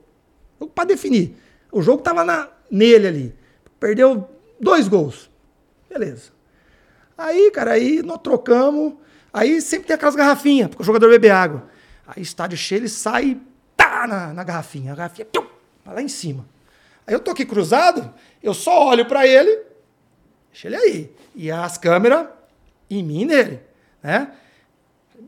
Jogo 0.60 0.72
pra 0.74 0.84
definir. 0.84 1.36
O 1.72 1.82
jogo 1.82 2.02
tava 2.02 2.24
na, 2.24 2.48
nele 2.70 3.08
ali. 3.08 3.36
Perdeu 3.80 4.30
dois 4.60 4.88
gols. 4.88 5.30
Beleza. 5.90 6.32
Aí, 7.18 7.52
cara, 7.52 7.72
aí 7.72 8.02
nós 8.04 8.20
trocamos. 8.22 8.94
Aí 9.34 9.62
sempre 9.62 9.88
tem 9.88 9.96
aquelas 9.96 10.16
garrafinhas, 10.16 10.70
porque 10.70 10.82
o 10.82 10.86
jogador 10.86 11.10
bebe 11.10 11.30
água. 11.30 11.68
Aí 12.08 12.22
estádio 12.22 12.58
cheio, 12.58 12.80
ele 12.80 12.90
sai 12.90 13.40
tá 13.76 14.08
na, 14.08 14.34
na 14.34 14.44
garrafinha. 14.44 14.94
A 14.94 14.96
garrafinha 14.96 15.26
piu, 15.26 15.46
lá 15.86 16.02
em 16.02 16.08
cima. 16.08 16.46
Aí 17.08 17.14
eu 17.14 17.20
tô 17.22 17.32
aqui 17.32 17.46
cruzado, 17.46 18.14
eu 18.44 18.54
só 18.54 18.86
olho 18.88 19.06
pra 19.08 19.26
ele, 19.26 19.62
deixa 20.52 20.68
ele 20.68 20.76
aí. 20.76 21.16
E 21.34 21.50
as 21.50 21.78
câmeras 21.78 22.28
em 22.90 23.02
mim 23.02 23.24
nele, 23.24 23.62
né? 24.04 24.30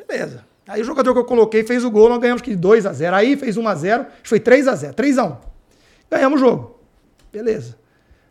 Beleza. 0.08 0.46
Aí 0.68 0.82
o 0.82 0.84
jogador 0.84 1.14
que 1.14 1.20
eu 1.20 1.26
coloquei 1.26 1.64
fez 1.64 1.84
o 1.86 1.90
gol, 1.90 2.10
nós 2.10 2.20
ganhamos 2.20 2.42
que 2.42 2.52
de 2.52 2.56
2 2.56 2.86
a 2.86 2.94
0 2.94 3.16
Aí 3.16 3.36
fez 3.36 3.58
1 3.58 3.68
a 3.68 3.76
0 3.76 4.02
acho 4.04 4.22
que 4.24 4.30
foi 4.30 4.40
3 4.40 4.68
a 4.68 4.76
0 4.76 4.94
3 4.94 5.18
a 5.18 5.24
1 5.24 5.38
Ganhamos 6.12 6.42
o 6.42 6.46
jogo. 6.46 6.80
Beleza. 7.32 7.78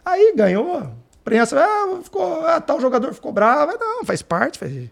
Aí 0.05 0.33
ganhou. 0.35 0.79
A 0.79 0.91
imprensa, 1.21 1.61
ah, 1.61 2.01
ficou, 2.03 2.45
ah, 2.45 2.61
tal 2.61 2.81
jogador 2.81 3.13
ficou 3.13 3.33
bravo. 3.33 3.77
Não, 3.79 4.05
faz 4.05 4.23
parte. 4.23 4.59
Faz... 4.59 4.73
Ele 4.73 4.91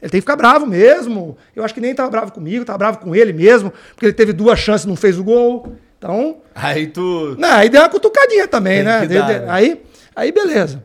tem 0.00 0.10
que 0.10 0.20
ficar 0.20 0.36
bravo 0.36 0.66
mesmo. 0.66 1.36
Eu 1.54 1.64
acho 1.64 1.74
que 1.74 1.80
nem 1.80 1.94
tava 1.94 2.10
bravo 2.10 2.32
comigo, 2.32 2.64
tava 2.64 2.78
bravo 2.78 2.98
com 2.98 3.14
ele 3.14 3.32
mesmo, 3.32 3.72
porque 3.90 4.06
ele 4.06 4.12
teve 4.12 4.32
duas 4.32 4.58
chances 4.58 4.84
e 4.84 4.88
não 4.88 4.96
fez 4.96 5.18
o 5.18 5.24
gol. 5.24 5.76
Então, 6.14 6.36
Aí 6.54 6.86
tu. 6.86 7.36
não, 7.38 7.48
aí 7.52 7.68
deu 7.68 7.82
uma 7.82 7.88
cutucadinha 7.88 8.46
também, 8.48 8.82
né? 8.82 9.00
dar, 9.00 9.06
deu- 9.06 9.24
né? 9.24 9.46
Aí, 9.50 9.82
aí, 10.14 10.32
beleza. 10.32 10.82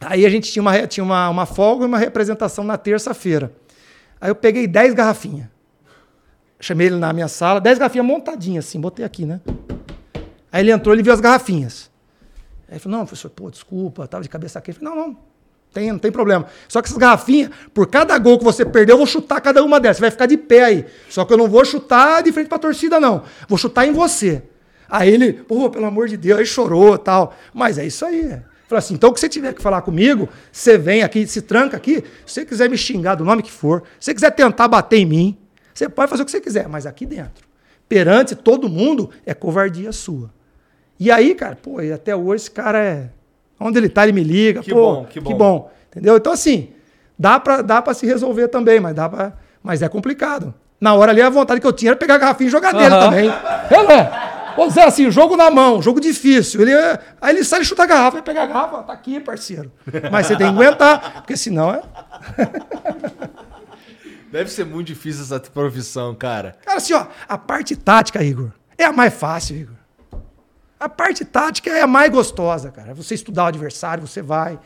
Aí 0.00 0.24
a 0.26 0.28
gente 0.28 0.50
tinha 0.52 0.60
uma, 0.62 0.86
tinha 0.86 1.02
uma, 1.04 1.28
uma 1.28 1.46
folga 1.46 1.84
e 1.84 1.88
uma 1.88 1.98
representação 1.98 2.62
na 2.64 2.76
terça-feira. 2.76 3.52
Aí 4.20 4.30
eu 4.30 4.34
peguei 4.34 4.66
10 4.66 4.94
garrafinhas. 4.94 5.48
Chamei 6.60 6.86
ele 6.86 6.96
na 6.96 7.12
minha 7.12 7.28
sala, 7.28 7.60
10 7.60 7.78
garrafinhas 7.78 8.06
montadinhas 8.06 8.66
assim, 8.66 8.80
botei 8.80 9.04
aqui, 9.04 9.26
né? 9.26 9.40
Aí 10.50 10.62
ele 10.62 10.70
entrou, 10.70 10.94
ele 10.94 11.02
viu 11.02 11.12
as 11.12 11.20
garrafinhas. 11.20 11.90
Aí 12.68 12.74
ele 12.74 12.78
falou, 12.80 12.98
não, 12.98 13.06
professor, 13.06 13.30
pô, 13.30 13.50
desculpa, 13.50 14.06
tava 14.08 14.22
de 14.22 14.28
cabeça 14.28 14.60
quente. 14.60 14.78
Falei, 14.78 14.94
não, 14.94 15.08
não, 15.08 15.16
tem, 15.76 15.92
não 15.92 15.98
tem 15.98 16.10
problema. 16.10 16.46
Só 16.66 16.80
que 16.80 16.88
essas 16.88 16.96
garrafinhas, 16.96 17.50
por 17.74 17.86
cada 17.86 18.16
gol 18.16 18.38
que 18.38 18.44
você 18.44 18.64
perdeu, 18.64 18.94
eu 18.94 18.98
vou 18.98 19.06
chutar 19.06 19.42
cada 19.42 19.62
uma 19.62 19.78
delas. 19.78 19.98
Você 19.98 20.00
vai 20.00 20.10
ficar 20.10 20.24
de 20.24 20.38
pé 20.38 20.64
aí. 20.64 20.86
Só 21.10 21.26
que 21.26 21.32
eu 21.34 21.36
não 21.36 21.48
vou 21.48 21.62
chutar 21.66 22.22
de 22.22 22.32
frente 22.32 22.48
pra 22.48 22.58
torcida, 22.58 22.98
não. 22.98 23.22
Vou 23.46 23.58
chutar 23.58 23.86
em 23.86 23.92
você. 23.92 24.42
Aí 24.88 25.12
ele, 25.12 25.34
pô, 25.34 25.68
pelo 25.68 25.84
amor 25.84 26.08
de 26.08 26.16
Deus, 26.16 26.38
aí 26.38 26.46
chorou 26.46 26.96
tal. 26.96 27.36
Mas 27.52 27.76
é 27.76 27.84
isso 27.84 28.06
aí. 28.06 28.40
Falei 28.66 28.78
assim, 28.78 28.94
então 28.94 29.10
o 29.10 29.12
que 29.12 29.20
você 29.20 29.28
tiver 29.28 29.52
que 29.52 29.60
falar 29.60 29.82
comigo, 29.82 30.28
você 30.50 30.78
vem 30.78 31.02
aqui, 31.02 31.26
se 31.26 31.42
tranca 31.42 31.76
aqui. 31.76 32.02
Se 32.24 32.34
você 32.34 32.44
quiser 32.46 32.70
me 32.70 32.78
xingar 32.78 33.14
do 33.14 33.24
nome 33.24 33.42
que 33.42 33.52
for, 33.52 33.82
se 34.00 34.06
você 34.06 34.14
quiser 34.14 34.30
tentar 34.30 34.66
bater 34.68 34.96
em 34.96 35.04
mim, 35.06 35.38
você 35.74 35.90
pode 35.90 36.08
fazer 36.08 36.22
o 36.22 36.24
que 36.24 36.32
você 36.32 36.40
quiser, 36.40 36.66
mas 36.68 36.86
aqui 36.86 37.04
dentro, 37.04 37.46
perante 37.86 38.34
todo 38.34 38.66
mundo, 38.68 39.10
é 39.26 39.34
covardia 39.34 39.92
sua. 39.92 40.32
E 40.98 41.10
aí, 41.10 41.34
cara, 41.34 41.54
pô, 41.54 41.82
e 41.82 41.92
até 41.92 42.16
hoje 42.16 42.44
esse 42.44 42.50
cara 42.50 42.82
é. 42.82 43.10
Onde 43.58 43.78
ele 43.78 43.88
tá, 43.88 44.02
ele 44.04 44.12
me 44.12 44.22
liga. 44.22 44.60
Que 44.62 44.70
pô, 44.70 44.76
bom, 44.96 45.04
que 45.06 45.20
bom. 45.20 45.70
Entendeu? 45.90 46.16
Então, 46.16 46.32
assim, 46.32 46.70
dá 47.18 47.40
pra, 47.40 47.62
dá 47.62 47.80
pra 47.80 47.94
se 47.94 48.06
resolver 48.06 48.48
também, 48.48 48.78
mas 48.80 48.94
dá 48.94 49.08
pra. 49.08 49.32
Mas 49.62 49.82
é 49.82 49.88
complicado. 49.88 50.54
Na 50.80 50.94
hora 50.94 51.10
ali, 51.10 51.22
a 51.22 51.30
vontade 51.30 51.60
que 51.60 51.66
eu 51.66 51.72
tinha 51.72 51.90
era 51.92 51.96
pegar 51.96 52.16
a 52.16 52.18
garrafinha 52.18 52.48
e 52.48 52.50
jogar 52.50 52.72
nele 52.74 52.94
Aham. 52.94 53.00
também. 53.00 53.28
É, 53.70 53.82
né? 53.86 54.10
Ô 54.58 54.68
Zé, 54.70 54.84
assim, 54.84 55.10
jogo 55.10 55.36
na 55.36 55.50
mão, 55.50 55.82
jogo 55.82 56.00
difícil. 56.00 56.60
Ele, 56.62 56.72
é- 56.72 56.98
aí 57.20 57.34
ele 57.34 57.44
sai 57.44 57.60
e 57.60 57.64
chuta 57.64 57.82
a 57.82 57.86
garrafa, 57.86 58.12
vai 58.12 58.22
pegar 58.22 58.42
a 58.44 58.46
garrafa, 58.46 58.82
tá 58.82 58.92
aqui, 58.92 59.20
parceiro. 59.20 59.70
Mas 60.10 60.26
você 60.26 60.36
tem 60.36 60.46
que 60.46 60.52
aguentar, 60.54 61.14
porque 61.16 61.36
senão 61.36 61.74
é. 61.74 61.82
Deve 64.32 64.50
ser 64.50 64.64
muito 64.66 64.86
difícil 64.88 65.22
essa 65.22 65.38
profissão, 65.40 66.14
cara. 66.14 66.56
Cara, 66.64 66.78
assim, 66.78 66.92
ó, 66.94 67.06
a 67.28 67.38
parte 67.38 67.76
tática, 67.76 68.22
Igor, 68.22 68.50
é 68.76 68.84
a 68.84 68.92
mais 68.92 69.14
fácil, 69.14 69.56
Igor. 69.56 69.75
A 70.78 70.88
parte 70.88 71.24
tática 71.24 71.70
é 71.70 71.82
a 71.82 71.86
mais 71.86 72.10
gostosa, 72.10 72.70
cara. 72.70 72.94
Você 72.94 73.14
estudar 73.14 73.44
o 73.44 73.46
adversário, 73.46 74.06
você 74.06 74.20
vai. 74.20 74.58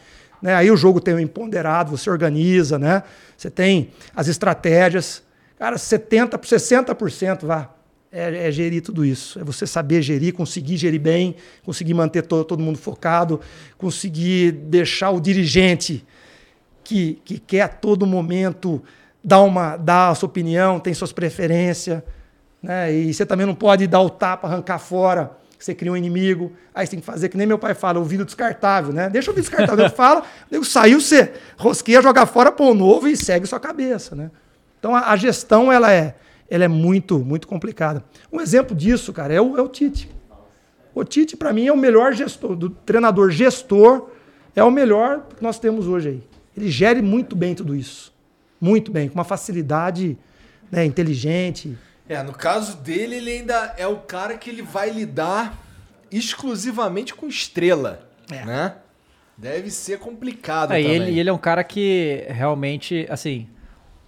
Né? 0.43 0.55
Aí 0.55 0.71
o 0.71 0.77
jogo 0.77 1.01
tem 1.01 1.15
o 1.15 1.21
imponderado, 1.21 1.97
você 1.97 2.11
organiza, 2.11 2.79
né? 2.79 3.03
Você 3.37 3.51
tem 3.51 3.91
as 4.15 4.27
estratégias. 4.27 5.23
Cara, 5.59 5.77
70%, 5.77 6.39
60% 6.41 7.45
vá. 7.47 7.71
É, 8.13 8.49
é 8.49 8.51
gerir 8.51 8.83
tudo 8.83 9.05
isso. 9.05 9.39
É 9.39 9.45
você 9.45 9.67
saber 9.69 10.03
gerir, 10.03 10.35
conseguir 10.35 10.77
gerir 10.77 11.01
bem, 11.01 11.37
conseguir 11.65 11.95
manter 11.95 12.23
to- 12.23 12.45
todo 12.45 12.61
mundo 12.61 12.77
focado, 12.77 13.41
conseguir 13.79 14.51
deixar 14.51 15.11
o 15.11 15.21
dirigente 15.21 16.05
que, 16.83 17.21
que 17.25 17.39
quer 17.39 17.61
a 17.61 17.69
todo 17.69 18.05
momento 18.05 18.83
dar, 19.23 19.43
uma, 19.43 19.77
dar 19.77 20.09
a 20.09 20.15
sua 20.17 20.29
opinião, 20.29 20.81
tem 20.81 20.93
suas 20.93 21.13
preferências. 21.13 22.03
Né? 22.61 22.93
E 22.93 23.15
você 23.15 23.25
também 23.25 23.47
não 23.47 23.55
pode 23.55 23.87
dar 23.87 24.01
o 24.01 24.11
tapa, 24.11 24.49
arrancar 24.49 24.81
fora, 24.81 25.39
você 25.65 25.75
cria 25.75 25.93
um 25.93 25.97
inimigo. 25.97 26.53
Aí 26.75 26.87
você 26.87 26.93
tem 26.93 27.01
que 27.01 27.07
fazer 27.07 27.29
que 27.29 27.37
nem 27.37 27.47
meu 27.47 27.59
pai 27.59 27.75
fala, 27.75 27.99
o 27.99 28.05
vidro 28.05 28.25
descartável, 28.25 28.93
né? 28.93 29.11
Deixa 29.11 29.31
o 29.31 29.35
vidro 29.35 29.49
descartável. 29.49 29.85
Ele 29.85 29.95
fala, 29.95 30.25
ele 30.51 30.65
saiu, 30.65 31.01
você 31.01 31.33
rosqueia, 31.57 32.01
joga 32.01 32.25
fora, 32.27 32.51
põe 32.51 32.71
o 32.71 32.75
novo 32.75 33.07
e 33.09 33.17
segue 33.17 33.47
sua 33.47 33.61
cabeça, 33.61 34.15
né? 34.15 34.31
Então 34.79 34.95
a, 34.95 35.11
a 35.11 35.17
gestão, 35.17 35.71
ela 35.71 35.93
é, 35.93 36.15
ela 36.49 36.65
é 36.65 36.69
muito, 36.69 37.19
muito 37.19 37.47
complicada. 37.47 38.03
Um 38.33 38.41
exemplo 38.41 38.75
disso, 38.75 39.13
cara, 39.13 39.35
é 39.35 39.41
o, 39.41 39.57
é 39.57 39.63
o 39.63 39.69
Tite. 39.69 40.11
O 40.95 41.05
Tite, 41.05 41.37
para 41.37 41.53
mim, 41.53 41.67
é 41.67 41.73
o 41.73 41.77
melhor 41.77 42.13
gestor, 42.13 42.57
do 42.57 42.71
treinador 42.71 43.31
gestor, 43.31 44.09
é 44.57 44.65
o 44.65 44.71
melhor 44.71 45.27
que 45.37 45.43
nós 45.43 45.59
temos 45.59 45.87
hoje 45.87 46.09
aí. 46.09 46.25
Ele 46.57 46.69
gere 46.71 47.01
muito 47.01 47.37
bem 47.37 47.55
tudo 47.55 47.77
isso. 47.77 48.13
Muito 48.61 48.91
bem, 48.91 49.09
com 49.09 49.15
uma 49.15 49.25
facilidade 49.25 50.19
né, 50.71 50.85
inteligente. 50.85 51.77
É, 52.11 52.23
no 52.23 52.33
caso 52.33 52.77
dele, 52.79 53.17
ele 53.17 53.31
ainda 53.31 53.75
é 53.79 53.87
o 53.87 53.97
cara 53.99 54.37
que 54.37 54.51
ele 54.51 54.63
vai 54.63 54.91
lidar 54.91 55.57
exclusivamente 56.11 57.15
com 57.15 57.27
estrela, 57.27 58.07
né? 58.31 58.75
Deve 59.37 59.71
ser 59.71 59.99
complicado 59.99 60.73
É, 60.73 60.81
e 60.81 60.85
também. 60.85 61.03
ele, 61.03 61.11
e 61.13 61.21
ele 61.21 61.31
é 61.31 61.33
um 61.33 61.39
cara 61.39 61.65
que 61.65 62.25
realmente, 62.29 63.07
assim, 63.09 63.49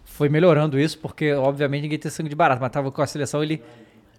foi 0.05 0.28
melhorando 0.28 0.78
isso, 0.78 0.98
porque 0.98 1.32
obviamente 1.32 1.82
ninguém 1.82 1.98
tem 1.98 2.11
sangue 2.11 2.28
de 2.28 2.36
barato, 2.36 2.61
mas 2.61 2.70
tava 2.70 2.90
com 2.92 3.00
a 3.00 3.07
seleção 3.07 3.42
ele 3.42 3.62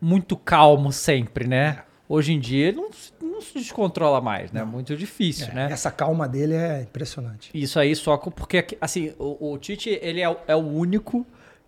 muito 0.01 0.36
calmo 0.36 0.91
sempre, 0.91 1.45
né? 1.47 1.84
Hoje 2.09 2.34
em 2.34 2.39
dia 2.39 2.69
ele 2.69 2.77
não, 2.77 2.91
se- 2.91 3.11
não 3.21 3.41
se 3.41 3.53
descontrola 3.59 4.19
mais, 4.19 4.51
né? 4.51 4.63
Muito 4.63 4.95
difícil, 4.97 5.47
É, 5.49 5.53
né? 5.53 5.67
Essa 5.71 5.91
calma 5.91 6.27
dele 6.27 6.55
é 6.55 6.81
impressionante. 6.81 7.51
Isso 7.53 7.79
aí 7.79 7.95
só 7.95 8.17
porque, 8.17 8.65
assim, 8.81 9.13
o, 9.19 9.51
o 9.53 9.57
Tite, 9.57 9.99
ele 10.01 10.21
é, 10.21 10.38
é 10.47 10.55
o 10.55 10.59
único 10.67 11.25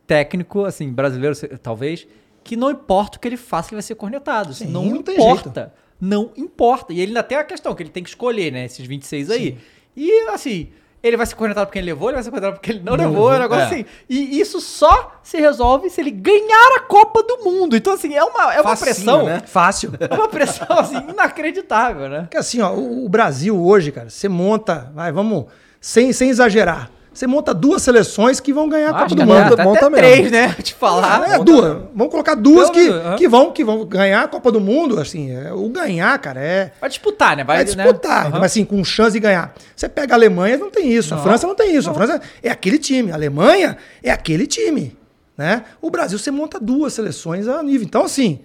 técnico, 0.08 0.66
assim, 0.66 0.91
brasileiro, 0.91 1.36
talvez, 1.62 2.08
que 2.43 2.56
não 2.56 2.70
importa 2.72 3.18
o 3.18 3.20
que 3.22 3.28
ele 3.28 3.38
faça, 3.38 3.70
ele 3.70 3.76
vai 3.78 3.82
ser 3.84 3.95
cornetado. 3.95 4.53
Sim, 4.53 4.68
não, 4.68 4.86
não 4.86 4.97
importa. 4.97 5.74
Não 5.99 6.32
importa. 6.38 6.93
E 6.93 6.99
ele 6.99 7.08
ainda 7.12 7.24
tem 7.24 7.38
a 7.38 7.43
questão 7.43 7.74
que 7.74 7.82
ele 7.84 7.89
tem 7.89 8.03
que 8.03 8.10
escolher, 8.10 8.51
né? 8.51 8.66
Esses 8.66 8.86
26 8.86 9.32
aí. 9.32 9.58
E, 9.95 10.28
assim, 10.30 10.70
ele 11.01 11.16
vai 11.18 11.26
ser 11.26 11.36
cornetado 11.36 11.68
porque 11.68 11.80
ele 11.80 11.86
levou, 11.88 12.10
ele 12.10 12.16
vai 12.16 12.24
ser 12.24 12.30
cornetado 12.32 12.58
porque 12.58 12.72
ele 12.72 12.82
não, 12.84 12.95
levou, 12.95 13.32
é 13.32 13.38
um 13.38 13.39
negócio 13.39 13.64
É. 13.64 13.66
assim. 13.68 13.86
E 14.10 14.39
isso 14.39 14.60
só 14.60 15.20
se 15.24 15.38
resolve 15.39 15.89
se 15.89 16.01
ele 16.01 16.12
ganhar 16.12 16.76
a 16.78 16.82
Copa 16.82 17.24
do 17.24 17.38
Mundo. 17.43 17.76
Então, 17.78 17.93
assim, 17.93 18.14
é 18.14 18.24
uma, 18.24 18.53
é 18.53 18.62
uma 18.62 18.76
Facinho, 18.76 18.86
pressão. 18.95 19.26
né? 19.26 19.41
Fácil. 19.47 19.93
É 19.99 20.14
uma 20.14 20.28
pressão, 20.28 20.68
assim, 20.78 20.97
inacreditável, 21.10 22.10
né? 22.10 22.22
Porque 22.22 22.38
assim, 22.38 22.62
ó, 22.62 22.74
o, 22.74 23.06
o 23.06 23.10
Brasil 23.10 23.58
hoje, 23.60 23.91
cara, 23.91 24.10
você 24.10 24.28
monta, 24.28 24.91
vai, 24.93 25.12
vamos, 25.12 25.45
sem, 25.80 26.12
sem 26.12 26.30
exagerar, 26.30 26.91
você 27.16 27.26
monta 27.26 27.53
duas 27.53 27.82
seleções 27.82 28.41
que 28.41 28.51
vão 28.51 28.68
ganhar 28.68 28.89
a 28.89 28.93
Copa 28.93 29.05
Acho 29.05 29.16
do 29.16 29.26
Mundo. 29.26 29.53
até, 29.53 29.63
monta 29.63 29.88
até 29.88 29.95
três, 29.95 30.32
né? 30.32 30.53
Te 30.61 30.74
falar. 30.74 31.32
É, 31.32 31.39
duas. 31.39 31.84
Vamos 31.95 32.11
colocar 32.11 32.36
duas 32.36 32.70
que, 32.70 32.89
que, 33.18 33.28
vão, 33.28 33.51
que 33.51 33.63
vão 33.63 33.86
ganhar 33.86 34.24
a 34.24 34.28
Copa 34.28 34.51
do 34.51 34.59
Mundo. 34.59 34.99
Assim, 34.99 35.32
é, 35.32 35.53
o 35.53 35.70
ganhar, 35.70 36.20
cara, 36.20 36.41
é. 36.41 36.74
Vai 36.80 36.89
disputar, 36.89 37.38
né? 37.38 37.43
Vai, 37.45 37.57
Vai 37.57 37.66
disputar, 37.66 38.24
né? 38.26 38.30
Aham. 38.32 38.39
mas 38.39 38.51
assim, 38.51 38.66
com 38.66 38.84
chance 38.84 39.13
de 39.13 39.20
ganhar. 39.22 39.53
Você 39.74 39.88
pega 39.88 40.13
a 40.13 40.18
Alemanha, 40.18 40.57
não 40.57 40.70
tem 40.70 40.91
isso. 40.91 41.16
A 41.16 41.18
França 41.18 41.47
não 41.47 41.55
tem 41.55 41.74
isso. 41.74 41.89
A 41.89 41.93
França 41.93 42.22
é 42.43 42.51
aquele 42.51 42.78
time. 42.78 43.11
A 43.11 43.16
Alemanha 43.16 43.78
é 44.03 44.11
aquele 44.11 44.45
time. 44.45 44.97
Né? 45.38 45.63
O 45.82 45.89
Brasil, 45.89 46.18
você 46.18 46.32
monta 46.32 46.59
duas 46.59 46.93
seleções 46.93 47.47
a 47.47 47.63
nível. 47.63 47.86
Então, 47.86 48.03
assim, 48.03 48.39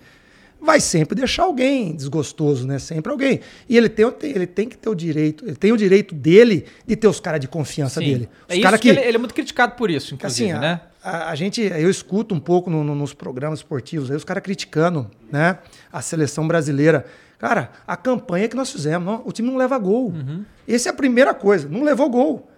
vai 0.60 0.78
sempre 0.80 1.14
deixar 1.14 1.44
alguém 1.44 1.94
desgostoso, 1.94 2.66
né? 2.66 2.78
Sempre 2.78 3.10
alguém. 3.10 3.40
E 3.68 3.76
ele 3.76 3.88
tem, 3.88 4.06
ele 4.22 4.46
tem 4.46 4.68
que 4.68 4.76
ter 4.76 4.88
o 4.88 4.94
direito, 4.94 5.44
ele 5.46 5.56
tem 5.56 5.72
o 5.72 5.76
direito 5.76 6.14
dele 6.14 6.66
de 6.86 6.96
ter 6.96 7.08
os 7.08 7.18
caras 7.20 7.40
de 7.40 7.48
confiança 7.48 8.00
Sim. 8.00 8.06
dele. 8.06 8.28
Os 8.48 8.56
É 8.56 8.60
cara 8.60 8.78
que, 8.78 8.88
ele, 8.88 9.00
ele 9.00 9.16
é 9.16 9.18
muito 9.18 9.34
criticado 9.34 9.74
por 9.74 9.90
isso, 9.90 10.16
que, 10.16 10.26
assim, 10.26 10.44
inclusive, 10.48 10.66
a, 10.66 10.70
né? 10.76 10.80
a, 11.02 11.30
a 11.30 11.34
gente, 11.34 11.60
eu 11.62 11.88
escuto 11.90 12.34
um 12.34 12.40
pouco 12.40 12.68
no- 12.70 12.84
no- 12.84 12.94
nos 12.94 13.14
programas 13.14 13.60
esportivos 13.60 14.10
aí, 14.10 14.16
os 14.16 14.24
caras 14.24 14.42
criticando, 14.42 15.10
né, 15.32 15.58
a 15.92 16.02
seleção 16.02 16.46
brasileira. 16.46 17.06
Cara, 17.38 17.70
a 17.86 17.96
campanha 17.96 18.46
que 18.48 18.54
nós 18.54 18.70
fizemos, 18.70 19.06
não, 19.06 19.22
o 19.24 19.32
time 19.32 19.48
não 19.48 19.56
leva 19.56 19.78
gol. 19.78 20.08
Uhum. 20.10 20.44
Essa 20.68 20.90
é 20.90 20.92
a 20.92 20.94
primeira 20.94 21.32
coisa, 21.32 21.66
não 21.70 21.82
levou 21.82 22.10
gol. 22.10 22.50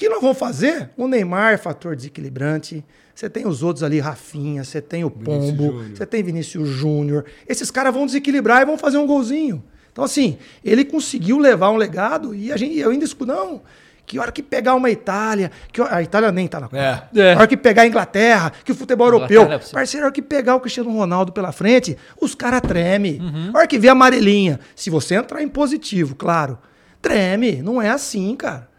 O 0.00 0.02
que 0.02 0.08
nós 0.08 0.22
vamos 0.22 0.38
fazer? 0.38 0.88
O 0.96 1.06
Neymar 1.06 1.52
é 1.52 1.56
fator 1.58 1.94
desequilibrante. 1.94 2.82
Você 3.14 3.28
tem 3.28 3.46
os 3.46 3.62
outros 3.62 3.82
ali, 3.82 4.00
Rafinha, 4.00 4.64
você 4.64 4.80
tem 4.80 5.04
o 5.04 5.10
Pombo, 5.10 5.84
você 5.94 6.06
tem 6.06 6.22
Vinícius 6.22 6.70
Júnior. 6.70 7.26
Esses 7.46 7.70
caras 7.70 7.92
vão 7.92 8.06
desequilibrar 8.06 8.62
e 8.62 8.64
vão 8.64 8.78
fazer 8.78 8.96
um 8.96 9.06
golzinho. 9.06 9.62
Então, 9.92 10.02
assim, 10.02 10.38
ele 10.64 10.86
conseguiu 10.86 11.38
levar 11.38 11.68
um 11.68 11.76
legado 11.76 12.34
e 12.34 12.50
a 12.50 12.56
gente, 12.56 12.78
eu 12.78 12.92
ainda 12.92 13.04
escuto, 13.04 13.30
não, 13.30 13.60
que 14.06 14.18
hora 14.18 14.32
que 14.32 14.42
pegar 14.42 14.74
uma 14.74 14.90
Itália, 14.90 15.52
que 15.70 15.82
a 15.82 16.00
Itália 16.00 16.32
nem 16.32 16.48
tá 16.48 16.60
na 16.60 16.68
Copa. 16.68 17.10
É. 17.14 17.34
A 17.34 17.36
hora 17.36 17.46
que 17.46 17.58
pegar 17.58 17.82
a 17.82 17.86
Inglaterra, 17.86 18.54
que 18.64 18.72
o 18.72 18.74
futebol 18.74 19.06
europeu. 19.06 19.44
não 19.44 19.52
é. 19.52 19.58
Parceiro, 19.58 20.06
a 20.06 20.08
hora 20.08 20.14
que 20.14 20.22
pegar 20.22 20.54
o 20.54 20.60
Cristiano 20.60 20.90
Ronaldo 20.90 21.30
pela 21.30 21.52
frente, 21.52 21.94
os 22.18 22.34
caras 22.34 22.62
treme. 22.62 23.18
Uhum. 23.20 23.50
A 23.52 23.58
hora 23.58 23.66
que 23.66 23.78
vê 23.78 23.90
a 23.90 23.92
amarelinha, 23.92 24.60
se 24.74 24.88
você 24.88 25.16
entrar 25.16 25.42
em 25.42 25.48
positivo, 25.48 26.14
claro, 26.14 26.58
treme. 27.02 27.60
Não 27.60 27.82
é 27.82 27.90
assim, 27.90 28.34
cara. 28.34 28.69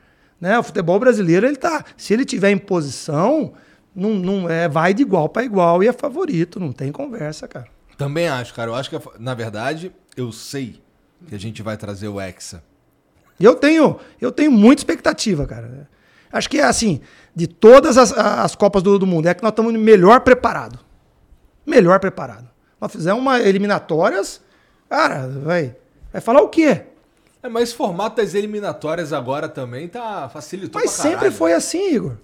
Né? 0.42 0.58
O 0.58 0.64
futebol 0.64 1.00
brasileiro, 1.00 1.46
ele 1.46 1.56
tá. 1.56 1.86
Se 1.96 2.14
ele 2.14 2.26
tiver 2.26 2.50
em 2.50 2.58
posição, 2.58 3.54
não, 3.96 4.16
não 4.16 4.50
é, 4.50 4.68
vai 4.68 4.92
de 4.92 5.04
igual 5.04 5.30
para 5.30 5.44
igual 5.44 5.84
e 5.84 5.88
é 5.88 5.94
favorito. 5.94 6.60
Não 6.60 6.72
tem 6.72 6.92
conversa, 6.92 7.48
cara. 7.48 7.68
Também 7.96 8.28
acho, 8.28 8.52
cara. 8.56 8.72
Eu 8.72 8.76
acho 8.76 8.90
que, 8.90 9.00
na 9.20 9.36
verdade, 9.36 9.92
eu 10.18 10.32
sei 10.32 10.82
que 11.28 11.36
a 11.36 11.40
gente 11.40 11.62
vai 11.62 11.78
trazer 11.78 12.08
o 12.08 12.20
Hexa. 12.20 12.64
E 13.40 13.46
eu 13.46 13.56
tenho, 13.56 14.00
eu 14.20 14.32
tenho 14.32 14.52
muita 14.52 14.82
expectativa, 14.82 15.46
cara. 15.46 15.88
Acho 16.32 16.50
que 16.50 16.60
é 16.60 16.64
assim, 16.64 17.02
de 17.36 17.46
todas 17.46 17.98
as, 17.98 18.12
as 18.12 18.56
Copas 18.56 18.82
do, 18.82 18.98
do 18.98 19.06
Mundo, 19.06 19.28
é 19.28 19.34
que 19.34 19.44
nós 19.44 19.52
estamos 19.52 19.74
melhor 19.74 20.22
preparado. 20.22 20.80
Melhor 21.66 22.00
preparado. 22.00 22.50
Nós 22.80 22.92
fizemos 22.92 23.22
uma 23.22 23.40
eliminatórias, 23.40 24.42
cara, 24.90 25.28
vai, 25.28 25.76
vai 26.12 26.22
falar 26.22 26.42
o 26.42 26.50
quê? 26.50 26.86
É, 27.44 27.50
mas 27.50 27.74
formato 27.74 28.18
das 28.18 28.34
eliminatórias 28.34 29.12
agora 29.12 29.50
também 29.50 29.88
tá 29.88 30.30
facilitou 30.30 30.80
Mas 30.80 30.92
sempre 30.92 31.32
foi 31.32 31.54
assim, 31.54 31.96
Igor. 31.96 32.18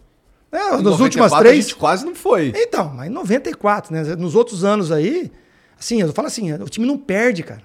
É, 0.51 0.75
Em 0.75 0.81
nas 0.81 0.99
últimas 0.99 1.31
94 1.31 1.39
três. 1.39 1.57
A 1.57 1.61
gente 1.61 1.75
quase 1.75 2.05
não 2.05 2.15
foi. 2.15 2.53
Então, 2.55 2.93
mas 2.93 3.07
em 3.07 3.09
94, 3.09 3.93
né? 3.93 4.15
Nos 4.15 4.35
outros 4.35 4.63
anos 4.63 4.91
aí, 4.91 5.31
assim, 5.77 6.01
eu 6.01 6.13
falo 6.13 6.27
assim, 6.27 6.53
o 6.53 6.69
time 6.69 6.85
não 6.85 6.97
perde, 6.97 7.43
cara. 7.43 7.63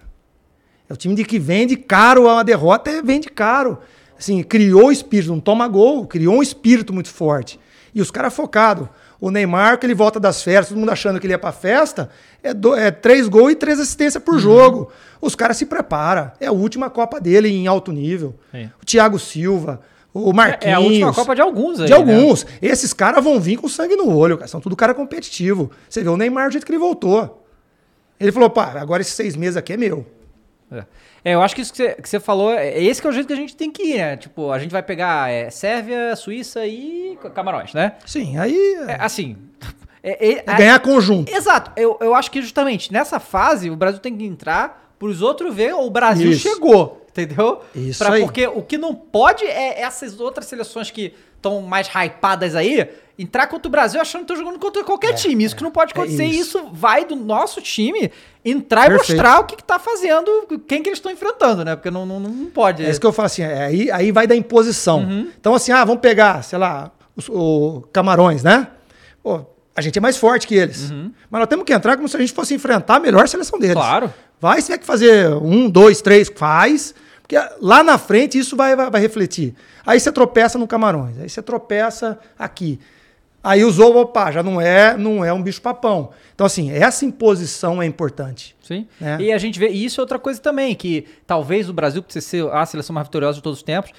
É 0.89 0.93
o 0.93 0.97
time 0.97 1.15
de 1.15 1.25
que 1.25 1.39
vende 1.39 1.77
caro 1.77 2.29
a 2.29 2.43
derrota, 2.43 2.91
é 2.91 3.03
vende 3.03 3.29
caro. 3.29 3.79
Assim, 4.19 4.43
criou 4.43 4.87
o 4.87 4.93
espírito, 4.93 5.31
não 5.31 5.41
toma 5.41 5.67
gol, 5.69 6.07
criou 6.07 6.37
um 6.37 6.43
espírito 6.43 6.93
muito 6.93 7.09
forte. 7.09 7.59
E 7.95 8.01
os 8.01 8.11
caras 8.11 8.35
focados. 8.35 8.89
O 9.23 9.31
Neymar, 9.31 9.79
que 9.79 9.87
ele 9.87 9.95
volta 9.95 10.19
das 10.19 10.43
festas, 10.43 10.71
todo 10.71 10.79
mundo 10.81 10.91
achando 10.91 11.21
que 11.21 11.27
ele 11.27 11.33
ia 11.33 11.39
pra 11.39 11.53
festa, 11.53 12.11
é, 12.43 12.53
do- 12.53 12.75
é 12.75 12.91
três 12.91 13.29
gols 13.29 13.53
e 13.53 13.55
três 13.55 13.79
assistências 13.79 14.21
por 14.21 14.37
jogo. 14.41 14.91
Os 15.21 15.37
caras 15.37 15.57
se 15.57 15.65
preparam. 15.65 16.33
É 16.41 16.47
a 16.49 16.53
última 16.53 16.91
Copa 16.91 17.21
dele 17.21 17.49
em 17.49 17.69
alto 17.69 17.93
nível. 17.93 18.35
Sim. 18.51 18.69
O 18.83 18.85
Thiago 18.85 19.21
Silva, 19.21 19.81
o 20.13 20.33
Marquinhos. 20.33 20.73
É 20.73 20.75
a 20.75 20.81
última 20.81 21.15
Copa 21.15 21.37
de 21.37 21.41
alguns 21.41 21.79
aí, 21.79 21.87
De 21.87 21.93
né? 21.93 21.97
alguns. 21.99 22.45
Esses 22.61 22.93
caras 22.93 23.23
vão 23.23 23.39
vir 23.41 23.59
com 23.59 23.69
sangue 23.69 23.95
no 23.95 24.13
olho, 24.13 24.37
cara. 24.37 24.49
São 24.49 24.61
tudo 24.61 24.75
cara 24.75 24.93
competitivo. 24.93 25.71
Você 25.89 26.03
vê 26.03 26.09
o 26.09 26.17
Neymar 26.17 26.49
do 26.49 26.53
jeito 26.55 26.67
que 26.67 26.73
ele 26.73 26.79
voltou. 26.81 27.47
Ele 28.19 28.33
falou, 28.33 28.51
pá, 28.51 28.73
agora 28.81 29.03
esses 29.03 29.15
seis 29.15 29.37
meses 29.37 29.57
aqui 29.57 29.73
é 29.75 29.77
meu. 29.77 30.05
É. 30.73 30.85
É, 31.25 31.35
eu 31.35 31.43
acho 31.43 31.55
que 31.55 31.61
isso 31.61 31.71
que 31.73 31.77
você, 31.79 31.95
que 31.95 32.09
você 32.09 32.19
falou, 32.19 32.53
é 32.53 32.83
esse 32.83 33.01
que 33.01 33.07
é 33.07 33.11
o 33.11 33.13
jeito 33.13 33.27
que 33.29 33.33
a 33.33 33.37
gente 33.37 33.55
tem 33.57 33.71
que 33.71 33.83
ir, 33.83 33.97
né? 33.99 34.17
Tipo, 34.17 34.51
a 34.51 34.59
gente 34.59 34.71
vai 34.73 34.83
pegar 34.83 35.31
é, 35.31 35.51
Sérvia, 35.51 36.17
Suíça 36.17 36.67
e 36.67 37.17
Camarões, 37.35 37.73
né? 37.75 37.93
Sim, 38.05 38.37
aí. 38.39 38.57
É, 38.89 38.97
assim. 39.01 39.37
é- 40.03 40.29
é- 40.33 40.45
é 40.47 40.55
ganhar 40.57 40.81
conjunto. 40.81 41.33
Exato. 41.33 41.71
Eu, 41.77 41.97
eu 42.01 42.15
acho 42.15 42.31
que 42.31 42.43
justamente 42.43 42.93
nessa 42.93 43.21
fase 43.21 43.71
o 43.71 43.77
Brasil 43.77 44.01
tem 44.01 44.17
que 44.17 44.25
entrar 44.25 44.95
pros 44.99 45.23
outros 45.23 45.55
ver 45.55 45.75
o 45.75 45.89
Brasil 45.91 46.31
Isso. 46.33 46.41
chegou. 46.49 46.99
Entendeu? 47.13 47.61
Isso 47.75 48.03
Pra- 48.03 48.15
aí. 48.15 48.23
Porque 48.23 48.47
o 48.47 48.63
que 48.63 48.79
não 48.79 48.95
pode 48.95 49.45
é 49.45 49.83
essas 49.83 50.19
outras 50.19 50.47
seleções 50.47 50.91
que 50.91 51.13
estão 51.43 51.61
mais 51.61 51.89
hypadas 51.89 52.55
aí 52.55 52.89
entrar 53.19 53.47
contra 53.47 53.69
o 53.69 53.71
Brasil 53.71 54.01
achando 54.01 54.25
que 54.25 54.33
estão 54.33 54.45
jogando 54.45 54.59
contra 54.59 54.83
qualquer 54.85 55.15
time. 55.15 55.45
Isso 55.45 55.55
que 55.55 55.63
não 55.63 55.71
pode 55.71 55.93
é 55.93 55.95
acontecer. 55.95 56.25
e 56.25 56.31
isso. 56.31 56.59
isso 56.59 56.71
vai 56.73 57.05
do 57.05 57.15
nosso 57.15 57.61
time 57.61 58.11
entrar 58.45 58.87
e 58.87 58.91
Perfeito. 58.91 59.13
mostrar 59.13 59.41
o 59.41 59.45
que, 59.45 59.57
que 59.57 59.65
tá 59.65 59.79
fazendo, 59.79 60.47
quem 60.67 60.83
que 60.83 60.89
eles 60.89 60.99
estão 60.99 61.13
enfrentando, 61.13 61.65
né? 61.65 61.77
Porque 61.77 61.91
não, 61.91 62.07
não, 62.07 62.19
não 62.19 62.47
pode. 62.47 62.85
É 62.85 62.91
isso 62.91 63.01
que 63.01 63.07
eu 63.07 63.13
falo 63.13 63.27
assim, 63.27 63.43
é, 63.43 63.65
aí, 63.65 63.91
aí 63.91 64.13
vai 64.13 64.27
da 64.27 64.35
imposição. 64.35 65.01
Uhum. 65.01 65.31
Então, 65.39 65.55
assim, 65.55 65.73
ah, 65.73 65.85
vamos 65.85 66.01
pegar, 66.01 66.43
sei 66.43 66.59
lá, 66.59 66.91
os 67.17 67.29
o 67.29 67.85
Camarões, 67.93 68.43
né? 68.43 68.69
Pô, 69.23 69.45
a 69.75 69.81
gente 69.81 69.99
é 69.99 70.01
mais 70.01 70.17
forte 70.17 70.47
que 70.47 70.55
eles. 70.55 70.91
Mas 71.31 71.41
nós 71.41 71.47
temos 71.47 71.65
que 71.65 71.73
entrar 71.73 71.97
como 71.97 72.09
se 72.09 72.17
a 72.17 72.21
gente 72.21 72.33
fosse 72.33 72.55
enfrentar 72.55 72.97
a 72.97 73.01
melhor 73.01 73.29
seleção 73.29 73.59
deles. 73.59 73.77
Uhum. 73.77 73.83
Claro. 73.83 74.15
Vai, 74.41 74.61
se 74.61 74.67
tiver 74.67 74.79
que 74.79 74.87
fazer 74.87 75.29
um, 75.35 75.71
dois, 75.71 76.03
três, 76.03 76.31
faz. 76.35 76.95
Porque 77.41 77.57
lá 77.61 77.83
na 77.83 77.97
frente 77.97 78.39
isso 78.39 78.55
vai, 78.57 78.77
vai, 78.77 78.91
vai 78.91 79.01
refletir. 79.01 79.55
Aí 79.87 79.99
você 79.99 80.13
tropeça 80.13 80.59
no 80.59 80.67
Camarões, 80.69 81.19
aí 81.19 81.29
você 81.29 81.41
tropeça 81.41 82.19
aqui. 82.39 82.79
Aí 83.43 83.65
usou, 83.65 83.97
opa, 83.97 84.31
já 84.31 84.43
não 84.43 84.61
é, 84.61 84.97
não 84.97 85.25
é 85.25 85.33
um 85.33 85.43
bicho 85.43 85.61
papão. 85.61 86.11
Então, 86.35 86.47
assim, 86.47 86.71
essa 86.71 87.05
imposição 87.05 87.83
é 87.83 87.87
importante. 87.87 88.55
Sim. 88.63 88.87
É. 89.01 89.17
E 89.21 89.33
a 89.33 89.39
gente 89.39 89.59
vê, 89.59 89.69
e 89.69 89.85
isso 89.85 90.01
é 90.01 90.03
outra 90.03 90.19
coisa 90.19 90.41
também, 90.41 90.75
que 90.77 91.07
talvez 91.27 91.69
o 91.69 91.73
Brasil 91.73 92.03
precise 92.03 92.27
ser 92.27 92.47
a 92.53 92.65
seleção 92.67 92.95
mais 92.95 93.07
vitoriosa 93.09 93.37
de 93.39 93.43
todos 93.43 93.59
os 93.59 93.63
tempos. 93.65 93.91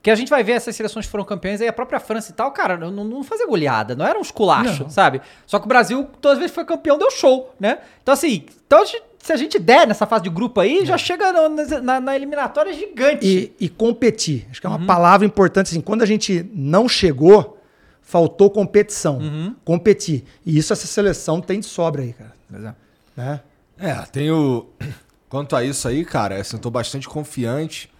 Que 0.00 0.10
a 0.10 0.14
gente 0.14 0.28
vai 0.28 0.44
ver 0.44 0.52
essas 0.52 0.74
seleções 0.76 1.06
que 1.06 1.10
foram 1.12 1.24
campeãs 1.24 1.60
aí, 1.60 1.68
a 1.68 1.72
própria 1.72 1.98
França 1.98 2.30
e 2.30 2.34
tal, 2.34 2.50
cara, 2.52 2.76
não, 2.76 2.90
não- 2.90 3.04
não 3.04 3.22
fazia 3.24 3.46
goleada, 3.46 3.94
não 3.94 4.04
era 4.06 4.18
um 4.18 4.22
esculacho, 4.22 4.82
Não. 4.84 4.90
sabe? 4.90 5.20
Só 5.46 5.58
que 5.60 5.64
o 5.64 5.68
Brasil, 5.68 6.08
todas 6.20 6.34
as 6.34 6.38
vezes 6.40 6.50
que 6.50 6.56
foi 6.56 6.64
campeão, 6.64 6.98
deu 6.98 7.10
show, 7.10 7.54
né? 7.58 7.78
Então, 8.02 8.12
assim, 8.12 8.44
então, 8.66 8.82
a 8.82 8.84
gente- 8.84 9.02
se 9.22 9.32
a 9.32 9.36
gente 9.36 9.58
der 9.58 9.86
nessa 9.86 10.04
fase 10.06 10.24
de 10.24 10.30
grupo 10.30 10.60
aí, 10.60 10.84
já 10.84 10.98
chega 10.98 11.32
no- 11.32 11.80
na, 11.80 12.00
na 12.00 12.16
eliminatória 12.16 12.72
gigante. 12.72 13.26
E, 13.26 13.64
e 13.64 13.68
competir. 13.68 14.46
Acho 14.50 14.60
que 14.60 14.66
é 14.66 14.70
Uhum. 14.70 14.76
uma 14.76 14.86
palavra 14.86 15.26
importante. 15.26 15.68
Assim, 15.68 15.80
quando 15.80 16.02
a 16.02 16.06
gente 16.06 16.48
não 16.52 16.88
chegou, 16.88 17.58
faltou 18.02 18.50
competição. 18.50 19.18
Uhum. 19.18 19.54
Competir. 19.64 20.24
E 20.44 20.58
isso 20.58 20.72
essa 20.72 20.86
seleção 20.86 21.40
tem 21.40 21.60
de 21.60 21.66
sobra 21.66 22.02
aí, 22.02 22.12
cara. 22.12 22.32
Né? 23.16 23.40
É, 23.78 23.94
tem 24.10 24.30
o. 24.30 24.66
Quanto 25.28 25.56
a 25.56 25.64
isso 25.64 25.88
aí, 25.88 26.04
cara, 26.04 26.36
assim, 26.38 26.56
eu 26.56 26.60
tô 26.60 26.70
bastante 26.70 27.08
confiante, 27.08 27.90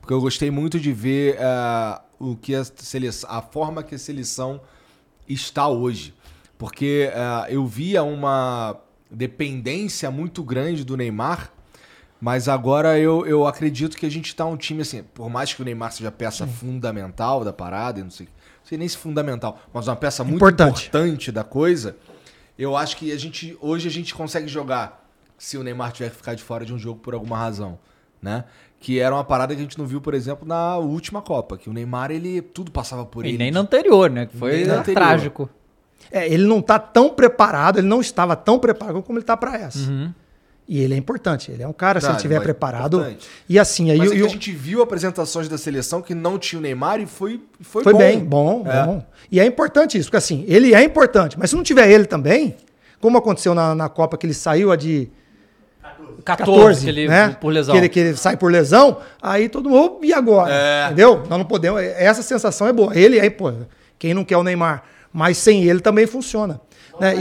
porque 0.00 0.12
eu 0.12 0.20
gostei 0.20 0.50
muito 0.50 0.80
de 0.80 0.92
ver 0.92 1.36
eh, 1.38 2.00
o 2.18 2.34
que 2.34 2.52
a 2.52 2.64
seleção, 2.64 3.30
a 3.30 3.40
forma 3.40 3.80
que 3.84 3.94
a 3.94 3.98
seleção 3.98 4.60
está 5.28 5.68
hoje. 5.68 6.12
Porque 6.58 7.08
eh, 7.12 7.46
eu 7.50 7.64
via 7.64 8.02
uma 8.02 8.76
dependência 9.10 10.10
muito 10.10 10.42
grande 10.42 10.84
do 10.84 10.96
Neymar, 10.96 11.50
mas 12.20 12.48
agora 12.48 12.98
eu, 12.98 13.26
eu 13.26 13.46
acredito 13.46 13.96
que 13.96 14.04
a 14.06 14.10
gente 14.10 14.34
tá 14.34 14.44
um 14.44 14.56
time 14.56 14.82
assim, 14.82 15.02
por 15.14 15.28
mais 15.30 15.52
que 15.54 15.62
o 15.62 15.64
Neymar 15.64 15.92
seja 15.92 16.10
peça 16.12 16.46
fundamental 16.46 17.44
da 17.44 17.52
parada, 17.52 18.02
não 18.02 18.10
sei, 18.10 18.26
não 18.26 18.64
sei 18.66 18.78
nem 18.78 18.86
se 18.88 18.96
fundamental, 18.96 19.58
mas 19.72 19.88
uma 19.88 19.96
peça 19.96 20.22
muito 20.22 20.36
Importante. 20.36 20.88
importante 20.88 21.32
da 21.32 21.42
coisa, 21.42 21.96
eu 22.58 22.76
acho 22.76 22.96
que 22.96 23.10
a 23.10 23.18
gente 23.18 23.56
hoje 23.60 23.88
a 23.88 23.90
gente 23.90 24.14
consegue 24.14 24.46
jogar 24.48 25.08
se 25.38 25.56
o 25.56 25.62
Neymar 25.62 25.92
tiver 25.92 26.10
que 26.10 26.16
ficar 26.16 26.34
de 26.34 26.42
fora 26.42 26.64
de 26.66 26.74
um 26.74 26.78
jogo 26.78 27.00
por 27.00 27.14
alguma 27.14 27.38
razão, 27.38 27.78
né? 28.20 28.44
Que 28.78 28.98
era 28.98 29.14
uma 29.14 29.24
parada 29.24 29.54
que 29.54 29.60
a 29.60 29.64
gente 29.64 29.78
não 29.78 29.86
viu, 29.86 30.00
por 30.00 30.12
exemplo, 30.12 30.46
na 30.46 30.76
última 30.76 31.22
Copa, 31.22 31.56
que 31.56 31.68
o 31.70 31.72
Neymar 31.72 32.10
ele 32.10 32.42
tudo 32.42 32.70
passava 32.70 33.04
por 33.06 33.24
E 33.24 33.30
ele. 33.30 33.38
nem 33.38 33.50
no 33.50 33.60
anterior, 33.60 34.10
né? 34.10 34.26
Que 34.26 34.36
foi 34.36 34.64
trágico. 34.94 35.48
É, 36.12 36.26
ele 36.26 36.44
não 36.44 36.60
tá 36.60 36.78
tão 36.78 37.08
preparado, 37.10 37.78
ele 37.78 37.86
não 37.88 38.00
estava 38.00 38.34
tão 38.36 38.58
preparado 38.58 39.02
como 39.02 39.18
ele 39.18 39.24
tá 39.24 39.36
para 39.36 39.56
essa. 39.56 39.78
Uhum. 39.78 40.12
E 40.68 40.80
ele 40.80 40.94
é 40.94 40.96
importante. 40.96 41.50
Ele 41.50 41.62
é 41.64 41.68
um 41.68 41.72
cara, 41.72 42.00
se 42.00 42.06
Tá, 42.06 42.12
ele 42.12 42.16
estiver 42.18 42.36
mas 42.36 42.44
preparado. 42.44 42.98
importante. 42.98 43.28
E 43.48 43.58
assim, 43.58 43.90
aí 43.90 43.98
Mas 43.98 44.10
é 44.10 44.12
eu- 44.12 44.16
que 44.16 44.22
eu- 44.22 44.26
a 44.26 44.28
gente 44.30 44.52
viu 44.52 44.82
apresentações 44.82 45.48
da 45.48 45.58
seleção 45.58 46.00
que 46.00 46.14
não 46.14 46.38
tinha 46.38 46.58
o 46.58 46.62
Neymar 46.62 47.00
e 47.00 47.06
foi, 47.06 47.40
foi, 47.60 47.82
foi 47.82 47.92
bom. 47.92 47.98
bem, 47.98 48.24
bom, 48.24 48.64
É. 48.66 48.84
bom. 48.84 49.04
E 49.32 49.40
é 49.40 49.44
importante 49.44 49.98
isso, 49.98 50.08
porque 50.08 50.16
assim, 50.18 50.44
ele 50.46 50.72
é 50.74 50.82
importante, 50.84 51.36
mas 51.38 51.50
se 51.50 51.56
não 51.56 51.62
tiver 51.64 51.90
ele 51.90 52.04
também, 52.04 52.54
como 53.00 53.18
aconteceu 53.18 53.52
na, 53.54 53.74
na 53.74 53.88
Copa 53.88 54.16
que 54.16 54.26
ele 54.26 54.34
saiu 54.34 54.70
a 54.70 54.76
de 54.76 55.08
14, 56.24 56.52
14, 56.52 56.84
que 56.84 56.88
ele, 56.90 57.08
né? 57.08 57.36
por 57.40 57.48
lesão. 57.52 57.72
Que 57.74 57.78
ele, 57.80 57.88
que 57.88 57.98
ele 58.00 58.16
sai 58.16 58.36
por 58.36 58.50
lesão, 58.52 58.98
aí 59.22 59.48
todo 59.48 59.68
mundo, 59.70 59.98
e 60.04 60.12
agora? 60.12 60.52
É. 60.54 60.86
Entendeu? 60.86 61.18
Nós 61.28 61.38
não 61.38 61.44
podemos, 61.46 61.80
essa 61.80 62.22
sensação 62.22 62.66
é 62.68 62.72
boa. 62.72 62.96
Ele 62.96 63.18
aí, 63.18 63.30
pô, 63.30 63.52
quem 63.98 64.12
não 64.14 64.24
quer 64.24 64.36
o 64.36 64.42
Neymar, 64.44 64.82
mas 65.12 65.38
sem 65.38 65.64
ele 65.64 65.80
também 65.80 66.06
funciona. 66.06 66.60
né? 66.98 67.14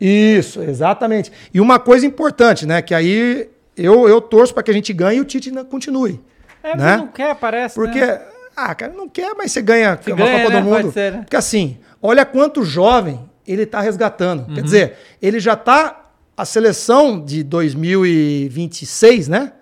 E- 0.00 0.36
Isso, 0.38 0.62
exatamente. 0.62 1.32
E 1.52 1.60
uma 1.60 1.78
coisa 1.78 2.04
importante, 2.06 2.66
né, 2.66 2.82
que 2.82 2.94
aí 2.94 3.48
eu, 3.76 4.08
eu 4.08 4.20
torço 4.20 4.52
para 4.52 4.62
que 4.62 4.70
a 4.70 4.74
gente 4.74 4.92
ganhe 4.92 5.18
e 5.18 5.20
o 5.20 5.24
Tite 5.24 5.50
continue. 5.70 6.20
É, 6.62 6.76
né? 6.76 6.84
mas 6.92 6.96
não 6.98 7.08
quer, 7.08 7.34
parece, 7.36 7.74
Porque, 7.74 8.00
né? 8.04 8.20
ah, 8.56 8.74
cara, 8.74 8.92
não 8.92 9.08
quer, 9.08 9.34
mas 9.34 9.52
você 9.52 9.62
ganha 9.62 9.98
Se 10.02 10.10
uma 10.12 10.16
ganha, 10.24 10.38
Copa 10.40 10.50
né? 10.54 10.60
do 10.60 10.64
Mundo. 10.66 10.92
Ser, 10.92 11.12
né? 11.12 11.18
Porque 11.20 11.36
assim, 11.36 11.78
olha 12.02 12.24
quanto 12.26 12.62
jovem 12.64 13.20
ele 13.46 13.62
está 13.62 13.80
resgatando. 13.80 14.48
Uhum. 14.48 14.54
Quer 14.56 14.62
dizer, 14.62 14.96
ele 15.22 15.38
já 15.40 15.52
está 15.54 16.10
a 16.36 16.44
seleção 16.44 17.24
de 17.24 17.42
2026, 17.44 19.28
né? 19.28 19.52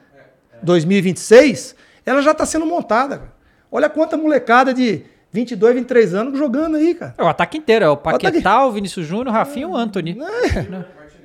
2026, 0.62 1.74
ela 2.06 2.22
já 2.22 2.30
está 2.32 2.46
sendo 2.46 2.64
montada. 2.66 3.32
Olha 3.70 3.88
quanta 3.90 4.16
molecada 4.16 4.72
de 4.72 5.02
22, 5.35 5.74
23 5.74 6.14
anos 6.14 6.39
jogando 6.39 6.76
aí, 6.76 6.95
cara. 6.95 7.12
É 7.18 7.22
o 7.24 7.26
ataque 7.26 7.59
inteiro, 7.59 7.85
é 7.85 7.89
o 7.89 7.97
Paquetá, 7.97 8.64
o 8.64 8.70
Vinícius 8.70 9.05
Júnior, 9.05 9.26
o 9.26 9.32
Rafinha 9.32 9.66
e 9.66 9.68
o 9.68 9.74
Anthony. 9.76 10.16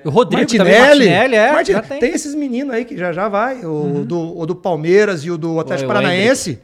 O 0.04 0.10
Rodrigo 0.10 0.50
também, 0.50 0.80
Martinelli, 0.80 1.06
Martinelli, 1.10 1.36
é, 1.36 1.52
Martin- 1.52 1.72
já 1.74 1.82
tem. 1.84 2.00
tem. 2.00 2.10
Uhum. 2.10 2.16
esses 2.16 2.34
meninos 2.34 2.74
aí 2.74 2.86
que 2.86 2.98
já 2.98 3.14
já 3.14 3.28
vai, 3.28 3.64
o, 3.64 4.04
do, 4.04 4.40
o 4.40 4.46
do 4.48 4.56
Palmeiras 4.56 5.24
e 5.24 5.30
o 5.30 5.38
do 5.38 5.60
Atlético 5.60 5.92
o 5.92 5.94
Paranaense. 5.94 6.60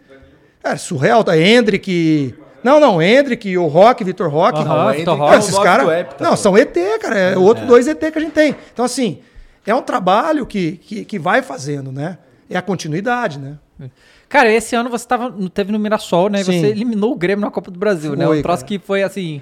É 0.64 0.76
surreal, 0.76 1.24
tá? 1.24 1.38
Hendrick. 1.38 2.34
Não, 2.64 2.80
não, 2.80 3.00
Hendrick, 3.00 3.56
o 3.56 3.68
Rock, 3.68 4.04
Vitor 4.04 4.28
Roque. 4.28 4.60
Aham, 4.62 4.86
Não, 4.88 4.94
Vitor 4.94 5.16
Roque. 5.16 5.34
é 5.34 5.38
o 5.38 5.40
esses 5.40 5.60
caras. 5.60 5.88
Hepta, 5.88 6.24
Não, 6.24 6.36
são 6.36 6.58
ET, 6.58 6.76
cara. 7.00 7.20
É, 7.20 7.38
outro 7.38 7.68
dois 7.68 7.88
ET 7.88 8.00
que 8.00 8.18
a 8.18 8.22
gente 8.22 8.34
tem. 8.34 8.56
Então, 8.74 8.84
assim, 8.84 9.20
é 9.64 9.76
um 9.76 9.84
trabalho 9.84 10.48
que, 10.48 10.78
que, 10.78 11.06
que 11.06 11.20
vai 11.20 11.44
fazendo, 11.44 11.92
né? 11.92 12.18
É 12.50 12.58
a 12.58 12.62
continuidade, 12.64 13.38
né? 13.38 13.58
Cara, 14.36 14.52
esse 14.52 14.76
ano 14.76 14.90
você 14.90 15.08
tava, 15.08 15.34
teve 15.54 15.72
no 15.72 15.80
Mirassol, 15.80 16.30
né? 16.30 16.42
E 16.42 16.44
Sim. 16.44 16.60
Você 16.60 16.68
eliminou 16.68 17.14
o 17.14 17.16
Grêmio 17.16 17.46
na 17.46 17.50
Copa 17.52 17.72
do 17.72 17.80
Brasil, 17.80 18.18
né? 18.18 18.26
Foi, 18.26 18.40
Um 18.40 18.42
troço 18.42 18.66
cara. 18.66 18.68
que 18.68 18.86
foi 18.86 19.02
assim. 19.02 19.42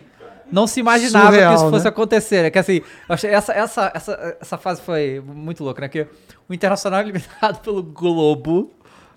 Não 0.51 0.67
se 0.67 0.79
imaginava 0.79 1.31
Surreal, 1.31 1.53
que 1.55 1.59
isso 1.61 1.69
fosse 1.71 1.85
né? 1.85 1.89
acontecer. 1.89 2.45
É 2.45 2.51
que 2.51 2.59
assim, 2.59 2.81
essa, 3.09 3.53
essa, 3.53 3.91
essa, 3.95 4.37
essa 4.39 4.57
fase 4.57 4.81
foi 4.83 5.19
muito 5.25 5.63
louca, 5.63 5.81
né? 5.81 5.87
Que 5.89 6.05
o 6.47 6.53
Internacional 6.53 6.99
é 6.99 7.03
eliminado 7.03 7.59
pelo 7.61 7.81
Globo. 7.81 8.71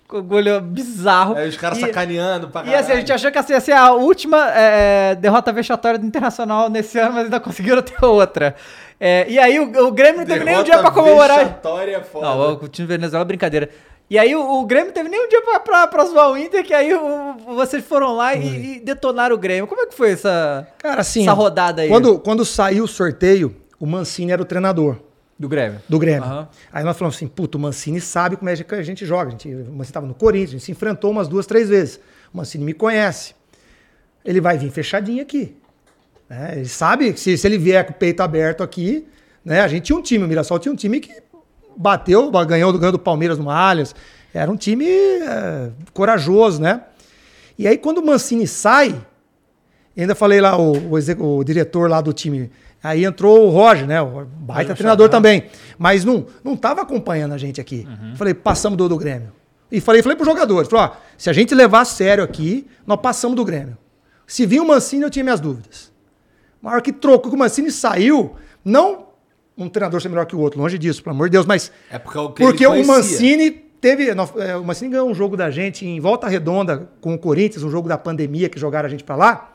Com 0.07 0.21
gol 0.23 0.39
bizarro. 0.61 1.35
Aí 1.35 1.49
os 1.49 1.57
caras 1.57 1.77
E- 1.77 1.81
sacaneando 1.81 2.47
pra 2.47 2.65
E 2.65 2.73
assim, 2.73 2.93
a 2.93 2.95
gente 2.95 3.11
achou 3.11 3.29
que 3.29 3.37
assim, 3.37 3.53
ia 3.53 3.59
ser 3.59 3.73
a 3.73 3.91
última 3.91 4.49
é, 4.51 5.13
derrota 5.15 5.51
vexatória 5.51 5.99
do 5.99 6.05
Internacional 6.07 6.69
nesse 6.69 6.97
ano, 6.97 7.13
mas 7.13 7.25
ainda 7.25 7.39
conseguiram 7.41 7.81
ter 7.83 8.03
outra. 8.03 8.55
É, 8.99 9.27
e 9.29 9.37
aí 9.37 9.59
o, 9.59 9.63
o 9.85 9.91
Grêmio 9.91 10.21
não 10.21 10.25
teve 10.25 10.43
nem 10.43 10.57
um 10.57 10.63
dia 10.63 10.79
pra 10.79 10.89
comemorar. 10.91 11.39
Vexatória 11.39 11.97
é 11.97 12.01
foda. 12.01 12.25
Não, 12.25 12.53
o 12.53 12.67
time 12.67 12.87
Venezuela 12.87 13.23
é 13.23 13.27
brincadeira. 13.27 13.69
E 14.09 14.17
aí 14.17 14.33
o, 14.35 14.61
o 14.61 14.65
Grêmio 14.65 14.93
teve 14.93 15.09
nem 15.09 15.25
um 15.25 15.27
dia 15.29 15.41
pra, 15.41 15.59
pra, 15.59 15.87
pra 15.87 16.05
zoar 16.05 16.31
o 16.31 16.37
Inter, 16.37 16.63
que 16.63 16.73
aí 16.73 16.93
o- 16.93 17.35
vocês 17.55 17.83
foram 17.83 18.15
lá 18.15 18.33
e, 18.35 18.77
e 18.77 18.79
detonaram 18.79 19.35
o 19.35 19.37
Grêmio. 19.37 19.67
Como 19.67 19.81
é 19.81 19.85
que 19.87 19.93
foi 19.95 20.11
essa, 20.11 20.65
Cara, 20.77 21.01
assim. 21.01 21.23
essa 21.23 21.33
rodada 21.33 21.81
aí 21.81 21.89
Quando, 21.89 22.17
quando 22.19 22.45
saiu 22.45 22.85
o 22.85 22.87
sorteio, 22.87 23.53
o 23.79 23.85
Mancini 23.85 24.31
era 24.31 24.41
o 24.41 24.45
treinador. 24.45 24.97
do 25.37 25.49
Grêmio? 25.49 25.81
do 25.89 25.99
Grêmio. 25.99 26.23
Aham. 26.23 26.47
Aí 26.71 26.83
nós 26.85 26.97
falamos 26.97 27.17
assim, 27.17 27.27
puto, 27.27 27.57
o 27.57 27.61
Mancini 27.61 27.99
sabe 27.99 28.37
como 28.37 28.49
é 28.49 28.55
que 28.55 28.75
a 28.75 28.81
gente 28.81 29.05
joga. 29.05 29.27
A 29.27 29.31
gente, 29.31 29.49
o 29.53 29.57
Mancini 29.71 29.81
estava 29.83 30.05
no 30.07 30.13
Corinthians, 30.15 30.49
a 30.49 30.53
gente 30.53 30.63
se 30.63 30.71
enfrentou 30.71 31.11
umas 31.11 31.27
duas, 31.27 31.45
três 31.45 31.67
vezes. 31.67 31.99
O 32.33 32.37
Mancini 32.37 32.63
me 32.63 32.73
conhece. 32.73 33.35
Ele 34.23 34.39
vai 34.41 34.57
vir 34.57 34.71
fechadinho 34.71 35.21
aqui. 35.21 35.55
né? 36.29 36.53
Ele 36.55 36.67
sabe 36.67 37.11
que 37.13 37.19
se, 37.19 37.37
se 37.37 37.45
ele 37.47 37.57
vier 37.57 37.85
com 37.85 37.91
o 37.91 37.95
peito 37.95 38.21
aberto 38.21 38.63
aqui, 38.63 39.05
né? 39.43 39.61
A 39.61 39.67
gente 39.67 39.83
tinha 39.83 39.97
um 39.97 40.01
time, 40.01 40.23
o 40.23 40.27
Mirassol 40.27 40.59
tinha 40.59 40.71
um 40.71 40.75
time 40.75 40.99
que 40.99 41.11
bateu, 41.77 42.29
ganhou, 42.45 42.73
ganhou 42.73 42.91
do 42.91 42.99
Palmeiras 42.99 43.37
no 43.37 43.49
Allianz. 43.49 43.93
Era 44.33 44.51
um 44.51 44.57
time 44.57 44.85
é, 44.87 45.69
corajoso, 45.93 46.61
né? 46.61 46.81
E 47.57 47.67
aí 47.67 47.77
quando 47.77 47.99
o 47.99 48.05
Mancini 48.05 48.47
sai, 48.47 48.95
ainda 49.95 50.15
falei 50.15 50.41
lá, 50.41 50.57
o, 50.57 50.73
o, 50.73 51.37
o 51.37 51.43
diretor 51.43 51.89
lá 51.89 52.01
do 52.01 52.11
time. 52.11 52.51
Aí 52.83 53.05
entrou 53.05 53.47
o 53.47 53.49
Roger, 53.49 53.87
né? 53.87 54.01
O 54.01 54.25
baita 54.25 54.75
treinador 54.75 55.09
também. 55.09 55.45
Mas 55.77 56.05
não, 56.05 56.25
não 56.43 56.55
tava 56.55 56.81
acompanhando 56.81 57.33
a 57.33 57.37
gente 57.37 57.59
aqui. 57.59 57.87
Falei, 58.15 58.33
passamos 58.33 58.77
do, 58.77 58.87
do 58.87 58.97
Grêmio. 58.97 59.31
E 59.71 59.81
falei, 59.81 60.01
falei 60.01 60.15
pros 60.15 60.27
jogadores, 60.27 60.69
falei, 60.69 60.85
ó, 60.85 60.91
se 61.17 61.29
a 61.29 61.33
gente 61.33 61.53
levar 61.53 61.81
a 61.81 61.85
sério 61.85 62.23
aqui, 62.23 62.67
nós 62.85 62.99
passamos 63.01 63.35
do 63.35 63.43
Grêmio. 63.43 63.77
Se 64.25 64.45
vir 64.45 64.61
o 64.61 64.67
Mancini, 64.67 65.03
eu 65.03 65.09
tinha 65.09 65.23
minhas 65.23 65.39
dúvidas. 65.39 65.91
Na 66.61 66.71
hora 66.71 66.81
que 66.81 66.93
trocou, 66.93 67.29
que 67.29 67.35
o 67.35 67.39
Mancini 67.39 67.71
saiu, 67.71 68.35
não 68.63 69.06
um 69.57 69.67
treinador 69.69 70.01
ser 70.01 70.09
melhor 70.09 70.25
que 70.25 70.35
o 70.35 70.39
outro, 70.39 70.59
longe 70.61 70.77
disso, 70.77 71.01
pelo 71.03 71.15
amor 71.15 71.27
de 71.29 71.33
Deus, 71.33 71.45
mas 71.45 71.71
É 71.91 71.97
porque, 71.97 72.17
o 72.19 72.29
que 72.31 72.43
ele 72.43 72.51
porque 72.51 72.67
o. 72.67 72.85
Mancini 72.85 73.51
teve. 73.51 74.09
é, 74.09 74.55
O 74.55 74.63
Mancini 74.63 74.91
ganhou 74.91 75.09
um 75.09 75.13
jogo 75.15 75.35
da 75.35 75.49
gente 75.49 75.85
em 75.85 75.99
Volta 75.99 76.27
Redonda 76.27 76.89
com 77.01 77.13
o 77.13 77.17
Corinthians, 77.17 77.63
um 77.63 77.69
jogo 77.71 77.87
da 77.89 77.97
pandemia 77.97 78.49
que 78.49 78.59
jogaram 78.59 78.85
a 78.87 78.89
gente 78.89 79.03
pra 79.03 79.15
lá. 79.15 79.53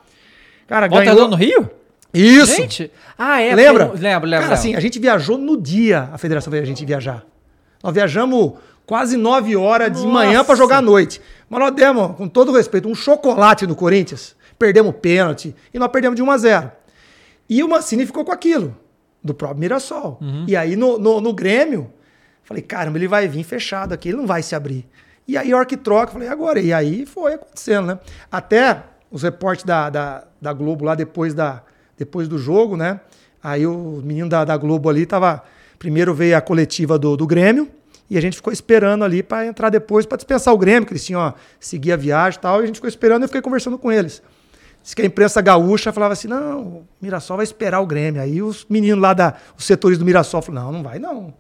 Cara, 0.67 0.89
Volta 0.89 1.05
ganhou. 1.05 1.17
Redonda 1.19 1.37
no 1.37 1.43
Rio? 1.43 1.71
Isso! 2.15 2.57
Gente! 2.57 2.91
Ah, 3.17 3.41
é. 3.41 3.55
Lembra? 3.55 3.87
porque- 3.87 4.03
Lembro, 4.03 4.29
lembro. 4.29 4.45
Cara, 4.47 4.55
assim, 4.59 4.75
a 4.75 4.81
gente 4.81 4.99
viajou 4.99 5.39
no 5.39 5.57
dia, 5.61 6.09
a 6.13 6.19
federação 6.19 6.51
fez 6.51 6.63
a 6.63 6.67
gente 6.67 6.85
viajar. 6.85 7.25
Nós 7.83 7.95
viajamos 7.95 8.53
quase 8.85 9.17
nove 9.17 9.57
horas 9.57 9.89
de 9.91 9.99
Nossa. 9.99 10.09
manhã 10.09 10.45
pra 10.45 10.55
jogar 10.55 10.79
à 10.79 10.83
noite. 10.83 11.21
Mas 11.49 11.61
nós 11.61 11.71
demos, 11.75 12.15
com 12.17 12.29
todo 12.29 12.53
respeito, 12.53 12.89
um 12.89 12.95
chocolate 12.95 13.67
no 13.67 13.75
Corinthians. 13.75 14.37
Perdemos 14.59 14.95
pênalti 15.01 15.55
e 15.73 15.79
nós 15.79 15.89
perdemos 15.91 16.15
de 16.17 16.23
1 16.23 16.31
a 16.31 16.37
0. 16.37 16.73
E 17.49 17.63
o 17.65 17.69
Mancini 17.69 18.05
ficou 18.07 18.25
com 18.25 18.31
aquilo, 18.33 18.77
do 19.23 19.35
próprio 19.35 19.61
Mirassol. 19.61 20.19
Uhum. 20.21 20.45
E 20.49 20.57
aí 20.57 20.77
no, 20.77 20.99
no, 20.99 21.21
no 21.21 21.33
Grêmio, 21.33 21.93
falei, 22.43 22.63
caramba, 22.63 22.99
ele 22.99 23.09
vai 23.09 23.29
vir 23.29 23.45
fechado 23.45 23.93
aqui, 23.93 24.09
ele 24.09 24.19
não 24.19 24.27
vai 24.27 24.43
se 24.43 24.55
abrir. 24.55 24.87
E 25.27 25.37
aí 25.37 25.53
a 25.53 25.57
hora 25.57 25.67
que 25.67 25.77
troca, 25.77 26.13
falei, 26.13 26.29
agora? 26.29 26.61
E 26.61 26.73
aí 26.73 27.07
foi 27.07 27.35
acontecendo, 27.35 27.87
né? 27.87 27.99
Até 28.31 28.83
os 29.11 29.23
reportes 29.23 29.65
da, 29.65 29.89
da, 29.89 30.25
da 30.41 30.53
Globo 30.53 30.85
lá 30.85 30.95
depois, 30.95 31.35
da, 31.35 31.63
depois 31.97 32.27
do 32.27 32.39
jogo, 32.39 32.77
né? 32.77 33.01
Aí 33.43 33.67
o 33.67 34.01
menino 34.03 34.29
da, 34.29 34.45
da 34.45 34.57
Globo 34.57 34.89
ali 34.89 35.07
tava. 35.07 35.43
Primeiro 35.79 36.15
veio 36.15 36.37
a 36.37 36.41
coletiva 36.41 36.97
do, 36.97 37.17
do 37.17 37.27
Grêmio 37.27 37.69
e 38.09 38.17
a 38.17 38.21
gente 38.21 38.37
ficou 38.37 38.53
esperando 38.53 39.05
ali 39.05 39.21
para 39.21 39.47
entrar 39.47 39.69
depois 39.69 40.07
para 40.07 40.17
dispensar 40.17 40.55
o 40.55 40.59
Grêmio, 40.59 40.87
que 40.87 40.93
eles 40.93 41.05
tinham 41.05 41.21
ó, 41.21 41.33
seguir 41.59 41.93
a 41.93 41.97
viagem 41.97 42.39
e 42.39 42.43
tal. 42.43 42.61
E 42.61 42.65
a 42.65 42.67
gente 42.67 42.77
ficou 42.77 42.89
esperando 42.89 43.23
e 43.23 43.25
eu 43.25 43.29
fiquei 43.29 43.43
conversando 43.43 43.77
com 43.77 43.91
eles. 43.91 44.23
Diz 44.83 44.95
que 44.95 45.03
a 45.03 45.05
imprensa 45.05 45.41
gaúcha 45.41 45.93
falava 45.93 46.13
assim: 46.13 46.29
não, 46.29 46.61
o 46.61 46.89
Mirassol 47.01 47.37
vai 47.37 47.45
esperar 47.45 47.81
o 47.81 47.87
Grêmio. 47.87 48.21
Aí 48.21 48.43
os 48.43 48.67
meninos 48.69 49.01
lá, 49.01 49.13
da, 49.13 49.35
os 49.57 49.65
setores 49.65 49.99
do 49.99 50.05
Mirassol 50.05 50.43
falaram: 50.43 50.67
não, 50.67 50.73
não 50.79 50.83
vai 50.83 50.99
não. 50.99 51.35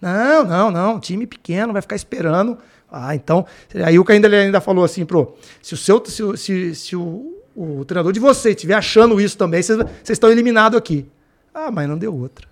Não, 0.00 0.44
não, 0.44 0.70
não, 0.70 1.00
time 1.00 1.26
pequeno, 1.26 1.72
vai 1.72 1.82
ficar 1.82 1.96
esperando. 1.96 2.58
Ah, 2.90 3.14
então. 3.14 3.46
Aí 3.84 3.98
o 3.98 4.04
ainda, 4.08 4.28
ele 4.28 4.36
ainda 4.36 4.60
falou 4.60 4.84
assim: 4.84 5.04
pro, 5.04 5.36
se 5.60 5.74
o 5.74 5.76
seu. 5.76 6.02
Se, 6.06 6.36
se, 6.36 6.74
se 6.74 6.96
o, 6.96 7.42
o 7.56 7.84
treinador 7.84 8.12
de 8.12 8.20
vocês 8.20 8.54
estiver 8.54 8.74
achando 8.74 9.20
isso 9.20 9.36
também, 9.36 9.62
vocês 9.62 9.78
vocês 9.78 10.10
estão 10.10 10.30
eliminados 10.30 10.78
aqui. 10.78 11.06
Ah, 11.52 11.70
mas 11.70 11.88
não 11.88 11.96
deu 11.96 12.14
outra. 12.14 12.46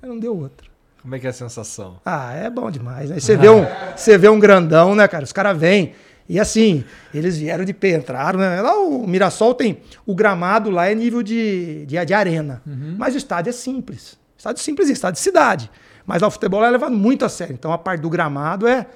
Mas 0.00 0.10
Não 0.10 0.18
deu 0.18 0.36
outra. 0.36 0.66
Como 1.02 1.14
é 1.14 1.18
que 1.18 1.26
é 1.26 1.30
a 1.30 1.34
sensação? 1.34 2.00
Ah, 2.04 2.32
é 2.32 2.48
bom 2.48 2.70
demais, 2.70 3.10
né? 3.10 3.20
Você 3.20 3.36
vê 3.36 3.50
um, 3.50 3.66
você 3.94 4.16
vê 4.16 4.28
um 4.28 4.40
grandão, 4.40 4.94
né, 4.94 5.06
cara? 5.06 5.24
Os 5.24 5.32
caras 5.32 5.58
vêm. 5.58 5.92
E 6.28 6.40
assim, 6.40 6.84
eles 7.12 7.36
vieram 7.36 7.64
de 7.64 7.74
pé, 7.74 7.90
entraram, 7.90 8.38
né? 8.38 8.60
Lá 8.62 8.78
o 8.78 9.06
Mirassol 9.06 9.54
tem. 9.54 9.80
O 10.06 10.14
gramado 10.14 10.70
lá 10.70 10.86
é 10.90 10.94
nível 10.94 11.22
de, 11.22 11.84
de, 11.86 12.02
de 12.04 12.14
arena. 12.14 12.62
Mas 12.96 13.14
o 13.14 13.18
estádio 13.18 13.50
é 13.50 13.52
simples. 13.52 14.18
Estádio 14.36 14.62
simples, 14.62 14.88
estádio 14.88 15.14
de 15.14 15.20
cidade. 15.20 15.70
Mas 16.06 16.22
lá 16.22 16.28
o 16.28 16.30
futebol 16.30 16.64
é 16.64 16.70
levado 16.70 16.94
muito 16.94 17.24
a 17.24 17.28
sério. 17.28 17.52
Então 17.52 17.72
a 17.72 17.78
parte 17.78 18.00
do 18.00 18.08
gramado 18.08 18.66
é. 18.66 18.86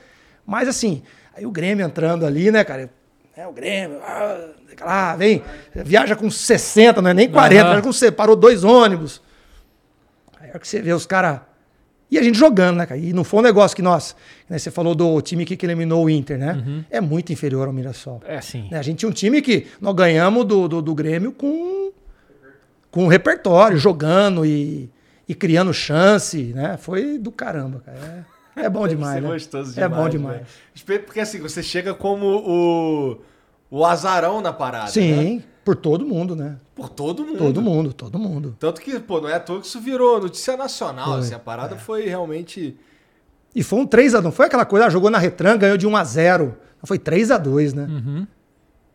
Mas 0.47 0.69
assim, 0.69 1.03
aí 1.35 1.45
o 1.45 1.51
Grêmio 1.51 1.85
entrando 1.85 2.25
ali, 2.25 2.51
né, 2.51 2.65
cara? 2.65 2.91
É 3.37 3.47
o 3.47 3.53
Grêmio, 3.53 4.01
ah, 4.03 4.49
lá, 4.81 5.15
vem, 5.15 5.45
viaja 5.73 6.17
com 6.17 6.29
60, 6.29 7.01
não 7.01 7.11
é 7.11 7.15
nem 7.15 7.31
40, 7.31 7.63
Aham. 7.63 7.81
viaja 7.81 8.09
com 8.11 8.17
parou 8.17 8.35
dois 8.35 8.65
ônibus. 8.65 9.23
Aí 10.41 10.51
é 10.53 10.59
que 10.59 10.67
você 10.67 10.83
vê 10.83 10.93
os 10.93 11.07
caras. 11.07 11.41
E 12.11 12.19
a 12.19 12.23
gente 12.23 12.39
jogando, 12.39 12.79
né, 12.79 12.87
cara? 12.87 12.99
E 12.99 13.13
não 13.13 13.23
foi 13.23 13.41
um 13.41 13.43
negócio 13.43 13.77
que 13.77 13.83
nós. 13.83 14.17
Né, 14.49 14.59
você 14.59 14.71
falou 14.71 14.95
do 14.95 15.21
time 15.21 15.45
que 15.45 15.65
eliminou 15.67 16.05
o 16.05 16.11
Inter, 16.11 16.39
né? 16.39 16.85
É 16.91 17.01
muito 17.01 17.33
inferior 17.33 17.67
ao 17.67 17.73
Mirassol. 17.73 18.23
É 18.27 18.39
assim. 18.39 18.67
Né, 18.71 18.79
A 18.79 18.83
gente 18.83 18.99
tinha 19.01 19.09
um 19.09 19.13
time 19.13 19.43
que 19.43 19.67
nós 19.81 19.95
ganhamos 19.95 20.45
do, 20.47 20.67
do, 20.69 20.81
do 20.81 20.95
Grêmio 20.95 21.33
com, 21.33 21.91
com 22.91 23.07
repertório, 23.09 23.77
jogando 23.77 24.47
e, 24.47 24.89
e 25.29 25.35
criando 25.35 25.73
chance, 25.75 26.53
né? 26.55 26.79
Foi 26.79 27.19
do 27.19 27.31
caramba, 27.31 27.83
cara. 27.85 28.27
É, 28.57 28.63
é 28.65 28.71
bom 28.71 28.87
demais, 28.89 29.23
né? 29.23 29.29
gostoso 29.29 29.73
É 29.79 29.83
demais. 29.85 30.03
bom 30.03 30.09
demais. 30.09 30.41
né? 30.41 30.99
Porque 31.05 31.21
assim, 31.21 31.39
você 31.41 31.63
chega 31.63 31.93
como 31.93 32.27
o, 32.27 33.21
o 33.71 33.85
azarão 33.85 34.41
na 34.41 34.53
parada. 34.53 34.91
né? 34.99 35.43
Por 35.69 35.77
todo 35.77 36.07
mundo, 36.07 36.35
né? 36.35 36.57
Por 36.75 36.89
todo 36.89 37.23
mundo. 37.27 37.37
Todo 37.37 37.61
mundo, 37.61 37.93
todo 37.93 38.19
mundo. 38.19 38.57
Tanto 38.59 38.81
que, 38.81 38.99
pô, 38.99 39.21
não 39.21 39.29
é 39.29 39.35
à 39.35 39.41
toa 39.41 39.61
que 39.61 39.67
isso 39.67 39.79
virou 39.79 40.19
notícia 40.19 40.57
nacional. 40.57 41.11
Foi, 41.11 41.19
assim, 41.19 41.35
a 41.35 41.39
parada 41.39 41.77
foi 41.77 42.07
realmente. 42.07 42.75
E 43.55 43.63
foi 43.63 43.79
um 43.81 43.87
3x2, 43.87 44.23
não 44.23 44.33
foi 44.33 44.47
aquela 44.47 44.65
coisa, 44.65 44.87
ah, 44.87 44.89
jogou 44.89 45.11
na 45.11 45.19
retran, 45.19 45.59
ganhou 45.59 45.77
de 45.77 45.87
1 45.87 45.95
a 45.95 46.05
0 46.05 46.57
Foi 46.85 46.99
3x2, 46.99 47.75
né? 47.75 47.83
Uhum. 47.83 48.27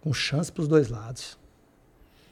Com 0.01 0.11
chance 0.13 0.51
pros 0.51 0.67
dois 0.67 0.89
lados. 0.89 1.37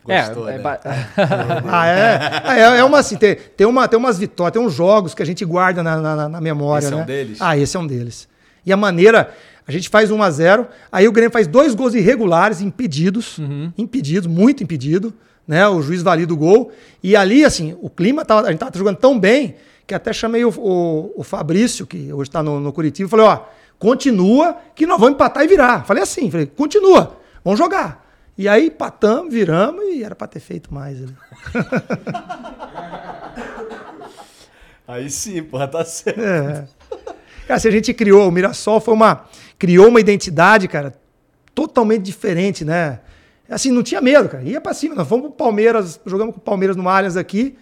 Gostou, 0.03 0.49
é, 0.49 0.55
é 0.55 0.57
né? 0.57 0.63
ba- 0.63 0.79
Ah, 1.69 1.87
é? 1.87 2.41
Ah, 2.43 2.57
é, 2.57 2.79
é 2.79 2.83
uma 2.83 2.97
assim, 2.97 3.17
tem, 3.17 3.35
tem, 3.35 3.67
uma, 3.67 3.87
tem 3.87 3.99
umas 3.99 4.17
vitórias, 4.17 4.53
tem 4.53 4.61
uns 4.63 4.73
jogos 4.73 5.13
que 5.13 5.21
a 5.21 5.25
gente 5.25 5.45
guarda 5.45 5.83
na, 5.83 5.97
na, 5.97 6.27
na 6.27 6.41
memória, 6.41 6.85
Esse 6.87 6.93
é 6.93 6.95
um 6.95 6.99
né? 7.01 7.05
deles? 7.05 7.37
Ah, 7.39 7.55
esse 7.55 7.77
é 7.77 7.79
um 7.79 7.85
deles. 7.85 8.27
E 8.65 8.73
a 8.73 8.77
maneira, 8.77 9.31
a 9.67 9.71
gente 9.71 9.89
faz 9.89 10.11
1 10.11 10.21
a 10.21 10.29
0 10.29 10.67
aí 10.91 11.07
o 11.07 11.11
Grêmio 11.11 11.31
faz 11.31 11.47
dois 11.47 11.75
gols 11.75 11.93
irregulares, 11.93 12.61
impedidos, 12.61 13.37
impedidos, 13.77 14.27
muito 14.27 14.63
impedido, 14.63 15.13
né? 15.47 15.67
O 15.67 15.81
juiz 15.81 16.01
valida 16.01 16.33
o 16.33 16.37
gol. 16.37 16.71
E 17.03 17.15
ali, 17.15 17.45
assim, 17.45 17.77
o 17.81 17.89
clima, 17.89 18.25
tava, 18.25 18.47
a 18.47 18.51
gente 18.51 18.59
tava 18.59 18.77
jogando 18.77 18.97
tão 18.97 19.19
bem 19.19 19.55
que 19.85 19.93
até 19.93 20.13
chamei 20.13 20.45
o, 20.45 20.49
o, 20.49 21.13
o 21.17 21.23
Fabrício, 21.23 21.85
que 21.85 22.11
hoje 22.13 22.29
está 22.29 22.41
no, 22.41 22.59
no 22.59 22.71
Curitiba, 22.71 23.07
e 23.07 23.09
falei, 23.09 23.25
ó, 23.25 23.39
continua 23.77 24.57
que 24.75 24.85
nós 24.85 24.99
vamos 24.99 25.15
empatar 25.15 25.43
e 25.43 25.47
virar. 25.47 25.85
Falei 25.85 26.03
assim, 26.03 26.31
falei, 26.31 26.45
continua, 26.45 27.17
vamos 27.43 27.59
jogar. 27.59 28.09
E 28.37 28.47
aí 28.47 28.67
empatamos, 28.67 29.33
viramos 29.33 29.83
e 29.85 30.03
era 30.03 30.15
para 30.15 30.27
ter 30.27 30.39
feito 30.39 30.73
mais 30.73 30.97
ali. 30.97 31.15
Aí 34.87 35.09
sim, 35.09 35.41
porra, 35.41 35.69
tá 35.69 35.85
certo. 35.85 36.19
É. 36.19 36.67
Cara, 37.47 37.59
se 37.59 37.67
a 37.67 37.71
gente 37.71 37.93
criou, 37.93 38.27
o 38.27 38.31
Mirassol 38.31 38.81
foi 38.81 38.93
uma. 38.93 39.25
Criou 39.61 39.89
uma 39.89 39.99
identidade, 39.99 40.67
cara, 40.67 40.91
totalmente 41.53 42.01
diferente, 42.01 42.65
né? 42.65 42.99
Assim, 43.47 43.69
não 43.69 43.83
tinha 43.83 44.01
medo, 44.01 44.27
cara. 44.27 44.43
Ia 44.43 44.59
pra 44.59 44.73
cima. 44.73 44.95
Nós 44.95 45.07
fomos 45.07 45.27
pro 45.27 45.35
Palmeiras, 45.35 45.99
jogamos 46.03 46.33
com 46.33 46.41
o 46.41 46.43
Palmeiras 46.43 46.75
no 46.75 46.89
Allianz 46.89 47.15
aqui. 47.15 47.55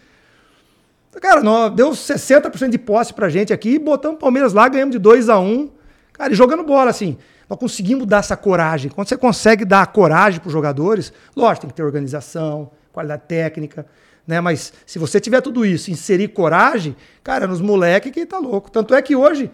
Cara, 1.19 1.43
nós 1.43 1.73
deu 1.73 1.89
60% 1.89 2.69
de 2.69 2.77
posse 2.77 3.13
pra 3.13 3.27
gente 3.27 3.51
aqui, 3.51 3.77
botamos 3.77 4.15
o 4.15 4.19
Palmeiras 4.21 4.53
lá, 4.53 4.69
ganhamos 4.69 4.93
de 4.93 4.99
2 4.99 5.27
a 5.27 5.39
1 5.39 5.69
Cara, 6.13 6.31
e 6.31 6.35
jogando 6.37 6.63
bola, 6.63 6.89
assim. 6.89 7.17
Nós 7.49 7.59
conseguimos 7.59 8.07
dar 8.07 8.19
essa 8.19 8.37
coragem. 8.37 8.89
Quando 8.89 9.09
você 9.09 9.17
consegue 9.17 9.65
dar 9.65 9.85
coragem 9.87 10.39
pros 10.39 10.53
jogadores, 10.53 11.11
lógico, 11.35 11.63
tem 11.63 11.69
que 11.69 11.75
ter 11.75 11.83
organização, 11.83 12.71
qualidade 12.93 13.23
técnica, 13.27 13.85
né? 14.25 14.39
Mas 14.39 14.71
se 14.85 14.97
você 14.97 15.19
tiver 15.19 15.41
tudo 15.41 15.65
isso, 15.65 15.91
inserir 15.91 16.29
coragem, 16.29 16.95
cara, 17.21 17.45
nos 17.45 17.59
moleques 17.59 18.09
que 18.13 18.25
tá 18.25 18.39
louco. 18.39 18.71
Tanto 18.71 18.95
é 18.95 19.01
que 19.01 19.17
hoje, 19.17 19.51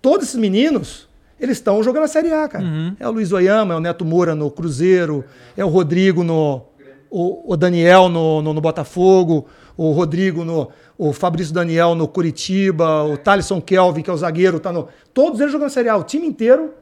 todos 0.00 0.28
esses 0.28 0.38
meninos, 0.38 1.07
eles 1.40 1.56
estão 1.58 1.82
jogando 1.82 2.04
a 2.04 2.08
Série 2.08 2.32
A, 2.32 2.48
cara. 2.48 2.64
É 2.98 3.06
o 3.08 3.10
Luiz 3.12 3.32
Oyama, 3.32 3.74
é 3.74 3.76
o 3.76 3.80
Neto 3.80 4.04
Moura 4.04 4.34
no 4.34 4.50
Cruzeiro, 4.50 5.24
é 5.56 5.64
o 5.64 5.68
Rodrigo 5.68 6.22
no. 6.24 6.62
O, 7.10 7.52
o 7.54 7.56
Daniel 7.56 8.08
no, 8.10 8.42
no, 8.42 8.52
no 8.52 8.60
Botafogo, 8.60 9.46
o 9.76 9.92
Rodrigo 9.92 10.44
no. 10.44 10.68
O 10.96 11.12
Fabrício 11.12 11.54
Daniel 11.54 11.94
no 11.94 12.08
Curitiba, 12.08 13.04
o 13.04 13.16
Thalisson 13.16 13.60
Kelvin, 13.60 14.02
que 14.02 14.10
é 14.10 14.12
o 14.12 14.16
zagueiro, 14.16 14.58
tá 14.58 14.72
no. 14.72 14.88
Todos 15.14 15.38
eles 15.40 15.52
jogando 15.52 15.70
Série 15.70 15.88
A. 15.88 15.96
O 15.96 16.02
time 16.02 16.26
inteiro 16.26 16.74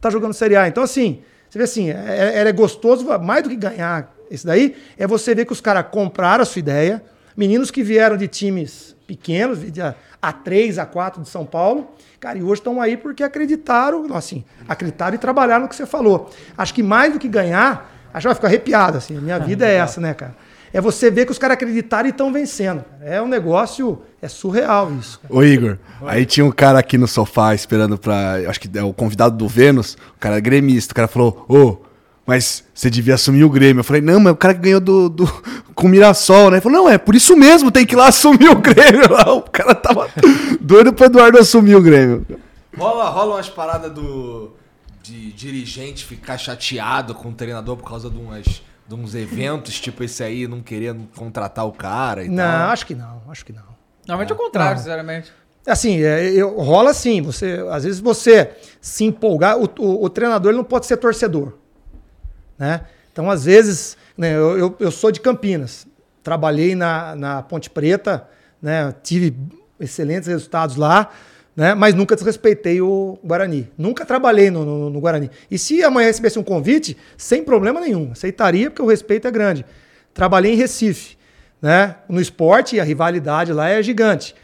tá 0.00 0.10
jogando 0.10 0.34
Série 0.34 0.56
A. 0.56 0.68
Então, 0.68 0.82
assim, 0.82 1.20
você 1.48 1.58
vê 1.58 1.64
assim, 1.64 1.90
é, 1.90 2.32
é- 2.36 2.48
é 2.48 2.52
gostoso, 2.52 3.04
mais 3.22 3.42
do 3.42 3.48
que 3.48 3.56
ganhar 3.56 4.14
esse 4.30 4.46
daí, 4.46 4.76
é 4.96 5.06
você 5.06 5.34
ver 5.34 5.44
que 5.46 5.52
os 5.52 5.60
caras 5.60 5.86
compraram 5.90 6.42
a 6.42 6.44
sua 6.44 6.60
ideia, 6.60 7.02
meninos 7.36 7.70
que 7.70 7.82
vieram 7.82 8.16
de 8.16 8.28
times 8.28 8.94
pequenos, 9.14 9.60
de 9.72 9.82
A- 9.82 9.94
A3, 10.22 10.74
A4 10.76 11.22
de 11.22 11.28
São 11.28 11.44
Paulo, 11.44 11.88
cara, 12.20 12.38
e 12.38 12.42
hoje 12.42 12.60
estão 12.60 12.80
aí 12.80 12.96
porque 12.96 13.24
acreditaram, 13.24 14.06
assim, 14.14 14.44
acreditaram 14.68 15.16
e 15.16 15.18
trabalharam 15.18 15.62
no 15.62 15.68
que 15.68 15.74
você 15.74 15.84
falou. 15.86 16.30
Acho 16.56 16.72
que 16.72 16.82
mais 16.82 17.12
do 17.12 17.18
que 17.18 17.26
ganhar, 17.28 17.90
acho 18.14 18.22
que 18.22 18.28
vai 18.28 18.34
ficar 18.36 18.46
arrepiado, 18.48 18.98
assim, 18.98 19.16
a 19.18 19.20
minha 19.20 19.38
vida 19.40 19.66
é 19.66 19.74
essa, 19.76 20.00
né, 20.00 20.14
cara? 20.14 20.36
É 20.72 20.80
você 20.80 21.10
ver 21.10 21.24
que 21.26 21.32
os 21.32 21.38
caras 21.38 21.54
acreditaram 21.54 22.06
e 22.06 22.10
estão 22.12 22.32
vencendo. 22.32 22.84
É 23.02 23.20
um 23.20 23.26
negócio, 23.26 24.00
é 24.22 24.28
surreal 24.28 24.92
isso. 25.00 25.18
cara. 25.18 25.34
Ô 25.34 25.42
Igor, 25.42 25.76
aí 26.06 26.24
tinha 26.24 26.46
um 26.46 26.52
cara 26.52 26.78
aqui 26.78 26.96
no 26.96 27.08
sofá 27.08 27.52
esperando 27.56 27.98
pra. 27.98 28.34
Acho 28.48 28.60
que 28.60 28.78
é 28.78 28.82
o 28.84 28.92
convidado 28.92 29.36
do 29.36 29.48
Vênus, 29.48 29.94
o 30.16 30.20
cara 30.20 30.36
é 30.38 30.40
gremista. 30.40 30.92
O 30.92 30.94
cara 30.94 31.08
falou: 31.08 31.44
Ô, 31.48 31.78
mas 32.30 32.64
você 32.74 32.88
devia 32.88 33.14
assumir 33.14 33.44
o 33.44 33.50
Grêmio. 33.50 33.80
Eu 33.80 33.84
falei: 33.84 34.00
Não, 34.00 34.20
mas 34.20 34.32
o 34.32 34.36
cara 34.36 34.54
que 34.54 34.60
ganhou 34.60 34.80
do, 34.80 35.08
do, 35.08 35.26
com 35.74 35.86
o 35.86 35.90
Mirassol, 35.90 36.50
né? 36.50 36.56
Ele 36.56 36.60
falou: 36.62 36.78
Não, 36.84 36.88
é 36.88 36.96
por 36.96 37.14
isso 37.14 37.36
mesmo, 37.36 37.70
tem 37.70 37.84
que 37.84 37.94
ir 37.94 37.96
lá 37.96 38.08
assumir 38.08 38.48
o 38.48 38.56
Grêmio. 38.56 39.10
Lá, 39.12 39.32
o 39.34 39.42
cara 39.42 39.74
tava 39.74 40.08
doido 40.60 40.92
pro 40.92 41.06
Eduardo 41.06 41.38
assumir 41.38 41.74
o 41.76 41.82
Grêmio. 41.82 42.24
Rola, 42.76 43.08
rola 43.10 43.34
umas 43.36 43.48
paradas 43.48 43.92
do. 43.92 44.52
de 45.02 45.32
dirigente 45.32 46.04
ficar 46.04 46.38
chateado 46.38 47.14
com 47.14 47.28
o 47.30 47.32
treinador 47.32 47.76
por 47.76 47.88
causa 47.88 48.08
de 48.08 48.16
umas. 48.16 48.62
de 48.88 48.94
uns 48.94 49.14
eventos, 49.14 49.80
tipo 49.80 50.02
esse 50.04 50.22
aí, 50.22 50.46
não 50.48 50.60
querendo 50.60 51.08
contratar 51.16 51.66
o 51.66 51.72
cara 51.72 52.24
e 52.24 52.28
Não, 52.28 52.36
tal. 52.44 52.70
acho 52.70 52.86
que 52.86 52.94
não, 52.94 53.22
acho 53.28 53.44
que 53.44 53.52
não. 53.52 53.62
Normalmente 54.06 54.32
é 54.32 54.34
o 54.34 54.38
contrário, 54.38 54.72
Não. 54.72 54.78
sinceramente. 54.78 55.32
Assim, 55.66 56.02
é, 56.02 56.30
eu- 56.32 56.58
rola 56.58 56.90
assim. 56.90 57.20
Você, 57.22 57.62
às 57.70 57.84
vezes 57.84 58.00
você 58.00 58.50
se 58.80 59.04
empolgar, 59.04 59.58
o, 59.58 59.68
o- 59.78 60.04
o 60.04 60.08
treinador 60.08 60.50
ele 60.50 60.56
não 60.56 60.64
pode 60.64 60.86
ser 60.86 60.96
torcedor, 60.96 61.52
né? 62.60 62.82
Então, 63.10 63.28
às 63.30 63.44
vezes, 63.46 63.96
né, 64.16 64.36
eu, 64.36 64.56
eu, 64.56 64.76
eu 64.78 64.90
sou 64.92 65.10
de 65.10 65.20
Campinas, 65.20 65.86
trabalhei 66.22 66.74
na, 66.76 67.16
na 67.16 67.42
Ponte 67.42 67.68
Preta, 67.70 68.28
né? 68.62 68.94
Tive 69.02 69.34
excelentes 69.80 70.28
resultados 70.28 70.76
lá, 70.76 71.10
né? 71.56 71.74
Mas 71.74 71.94
nunca 71.94 72.14
desrespeitei 72.14 72.80
o 72.80 73.18
Guarani. 73.24 73.68
Nunca 73.76 74.04
trabalhei 74.06 74.50
no, 74.50 74.64
no- 74.64 74.90
no 74.90 75.00
Guarani. 75.00 75.30
E 75.50 75.58
se 75.58 75.82
amanhã 75.82 76.06
recebesse 76.06 76.38
um 76.38 76.42
convite, 76.44 76.96
sem 77.16 77.42
problema 77.42 77.80
nenhum, 77.80 78.12
aceitaria 78.12 78.70
porque 78.70 78.82
o 78.82 78.86
respeito 78.86 79.26
é 79.26 79.30
grande. 79.30 79.64
Trabalhei 80.14 80.52
em 80.52 80.56
Recife, 80.56 81.16
né? 81.60 81.96
No 82.08 82.20
esporte 82.20 82.78
a 82.78 82.84
rivalidade 82.84 83.52
lá 83.52 83.68
é 83.70 83.82
gigante, 83.82 84.34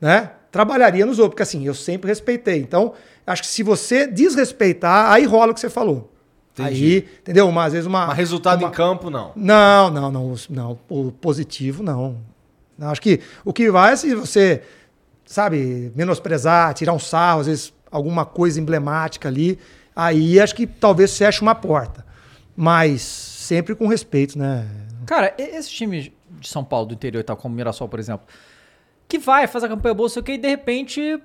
né? 0.00 0.30
Trabalharia 0.50 1.04
nos 1.04 1.18
outros, 1.18 1.34
porque 1.34 1.42
assim, 1.42 1.64
eu 1.66 1.74
sempre 1.74 2.08
respeitei. 2.08 2.58
Então, 2.60 2.94
acho 3.26 3.42
que 3.42 3.48
se 3.48 3.62
você 3.62 4.06
desrespeitar, 4.06 5.12
aí 5.12 5.26
rola 5.26 5.52
o 5.52 5.54
que 5.54 5.60
você 5.60 5.68
falou. 5.68 6.10
Aí, 6.64 7.08
entendeu? 7.20 7.48
Uma, 7.48 7.64
às 7.64 7.72
vezes 7.72 7.86
uma. 7.86 8.06
Mas 8.06 8.16
resultado 8.16 8.60
uma- 8.60 8.68
em 8.68 8.72
campo, 8.72 9.10
não. 9.10 9.32
Não, 9.36 9.90
não, 9.90 10.10
não, 10.10 10.34
não. 10.50 10.78
O 10.88 11.12
positivo, 11.12 11.82
não. 11.82 12.18
Não, 12.78 12.88
Acho 12.90 13.00
que 13.00 13.20
o 13.44 13.52
que 13.52 13.70
vai 13.70 13.92
é 13.92 13.96
se 13.96 14.14
você, 14.14 14.62
sabe, 15.24 15.92
menosprezar, 15.94 16.74
tirar 16.74 16.92
um 16.92 16.98
sarro, 16.98 17.40
às 17.40 17.46
vezes 17.46 17.72
alguma 17.90 18.24
coisa 18.24 18.60
emblemática 18.60 19.28
ali. 19.28 19.58
Aí 19.94 20.38
acho 20.40 20.54
que 20.54 20.66
talvez 20.66 21.16
feche 21.16 21.40
uma 21.40 21.54
porta. 21.54 22.04
Mas 22.54 23.02
sempre 23.02 23.74
com 23.74 23.86
respeito, 23.86 24.38
né? 24.38 24.66
Cara, 25.06 25.34
e- 25.38 25.42
esses 25.56 25.70
times 25.70 26.10
de 26.40 26.48
São 26.48 26.64
Paulo, 26.64 26.86
do 26.86 26.94
interior 26.94 27.20
e 27.20 27.24
tal, 27.24 27.36
como 27.36 27.52
o 27.54 27.56
Mirassol, 27.56 27.88
por 27.88 27.98
exemplo, 27.98 28.26
que 29.08 29.18
vai, 29.18 29.46
faz 29.46 29.62
a 29.64 29.68
campanha 29.68 29.94
boa, 29.94 30.08
sei 30.08 30.20
o 30.20 30.24
que, 30.24 30.32
e 30.32 30.38
de 30.38 30.48
repente 30.48 31.18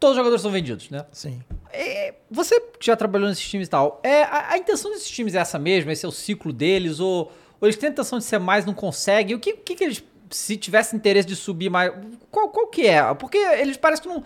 todos 0.00 0.12
os 0.12 0.16
jogadores 0.18 0.42
são 0.42 0.50
vendidos, 0.50 0.90
né? 0.90 1.04
Sim. 1.12 1.40
É, 1.78 2.14
você 2.30 2.60
que 2.78 2.86
já 2.86 2.96
trabalhou 2.96 3.28
nesses 3.28 3.46
times 3.48 3.66
e 3.66 3.70
tal, 3.70 4.00
é, 4.02 4.22
a, 4.22 4.52
a 4.52 4.58
intenção 4.58 4.90
desses 4.90 5.08
times 5.10 5.34
é 5.34 5.38
essa 5.38 5.58
mesmo? 5.58 5.90
Esse 5.90 6.04
é 6.04 6.08
o 6.08 6.12
ciclo 6.12 6.52
deles? 6.52 7.00
Ou, 7.00 7.30
ou 7.60 7.68
eles 7.68 7.76
têm 7.76 7.88
a 7.88 7.92
intenção 7.92 8.18
de 8.18 8.24
ser 8.24 8.38
mais, 8.38 8.64
não 8.64 8.74
conseguem? 8.74 9.34
O 9.36 9.38
que, 9.38 9.52
o 9.52 9.56
que, 9.58 9.74
que 9.74 9.84
eles, 9.84 10.02
se 10.30 10.56
tivessem 10.56 10.96
interesse 10.96 11.28
de 11.28 11.36
subir 11.36 11.68
mais, 11.70 11.92
qual, 12.30 12.48
qual 12.48 12.66
que 12.68 12.86
é? 12.86 13.02
Porque 13.14 13.38
eles 13.38 13.76
parecem 13.76 14.02
que 14.02 14.08
não... 14.08 14.24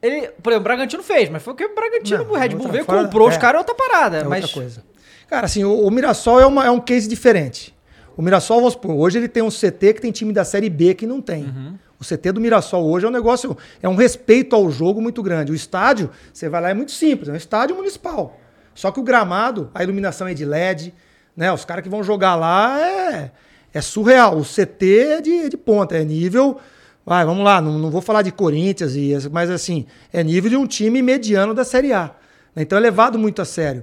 Ele, 0.00 0.28
por 0.28 0.50
exemplo, 0.52 0.60
o 0.60 0.64
Bragantino 0.64 1.02
fez, 1.02 1.28
mas 1.28 1.42
foi 1.42 1.54
porque 1.54 1.64
o 1.64 1.74
Bragantino, 1.74 2.24
Não, 2.24 2.30
o 2.30 2.36
Red 2.36 2.50
Bull 2.50 2.68
veio, 2.68 2.84
fora- 2.84 3.02
comprou 3.04 3.28
os 3.28 3.34
é. 3.34 3.38
caras, 3.38 3.56
é 3.56 3.58
outra 3.58 3.74
parada. 3.74 4.16
É 4.18 4.24
mas 4.24 4.44
outra 4.44 4.60
coisa. 4.60 4.84
Cara, 5.26 5.46
assim, 5.46 5.64
o, 5.64 5.80
o 5.84 5.90
Mirassol 5.90 6.38
é, 6.40 6.46
uma- 6.46 6.64
é 6.64 6.70
um 6.70 6.78
case 6.80 7.08
diferente. 7.08 7.74
O 8.16 8.22
Mirassol, 8.22 8.58
vamos 8.58 8.74
supor, 8.74 8.92
hoje 8.94 9.18
ele 9.18 9.28
tem 9.28 9.42
um 9.42 9.50
CT 9.50 9.94
que 9.94 10.00
tem 10.00 10.12
time 10.12 10.32
da 10.32 10.44
Série 10.44 10.70
B 10.70 10.94
que 10.94 11.04
não 11.06 11.20
tem. 11.20 11.52
O 12.00 12.04
CT 12.04 12.32
do 12.32 12.40
Mirassol 12.40 12.84
hoje 12.88 13.06
é 13.06 13.08
um 13.08 13.12
negócio, 13.12 13.56
é 13.82 13.88
um 13.88 13.96
respeito 13.96 14.54
ao 14.54 14.70
jogo 14.70 15.00
muito 15.02 15.22
grande. 15.22 15.50
O 15.50 15.54
estádio, 15.54 16.10
você 16.32 16.48
vai 16.48 16.60
lá, 16.60 16.70
é 16.70 16.74
muito 16.74 16.92
simples, 16.92 17.28
é 17.28 17.32
um 17.32 17.36
estádio 17.36 17.74
municipal. 17.74 18.38
Só 18.74 18.90
que 18.92 19.00
o 19.00 19.02
gramado, 19.02 19.68
a 19.74 19.82
iluminação 19.82 20.28
é 20.28 20.34
de 20.34 20.44
LED, 20.44 20.94
né? 21.36 21.52
Os 21.52 21.64
caras 21.64 21.82
que 21.82 21.88
vão 21.88 22.02
jogar 22.04 22.36
lá 22.36 22.78
é, 22.80 23.32
é 23.74 23.80
surreal. 23.80 24.38
O 24.38 24.44
CT 24.44 24.98
é 25.00 25.20
de, 25.20 25.48
de 25.48 25.56
ponta, 25.56 25.96
é 25.96 26.04
nível, 26.04 26.58
Vai, 27.04 27.24
vamos 27.24 27.42
lá, 27.42 27.58
não, 27.58 27.78
não 27.78 27.90
vou 27.90 28.02
falar 28.02 28.20
de 28.20 28.30
Corinthians, 28.30 28.94
e, 28.94 29.14
mas 29.32 29.48
assim, 29.48 29.86
é 30.12 30.22
nível 30.22 30.50
de 30.50 30.56
um 30.58 30.66
time 30.66 31.00
mediano 31.00 31.54
da 31.54 31.64
Série 31.64 31.90
A. 31.90 32.10
né? 32.54 32.60
Então 32.62 32.76
é 32.76 32.80
levado 32.82 33.18
muito 33.18 33.40
a 33.40 33.46
sério. 33.46 33.82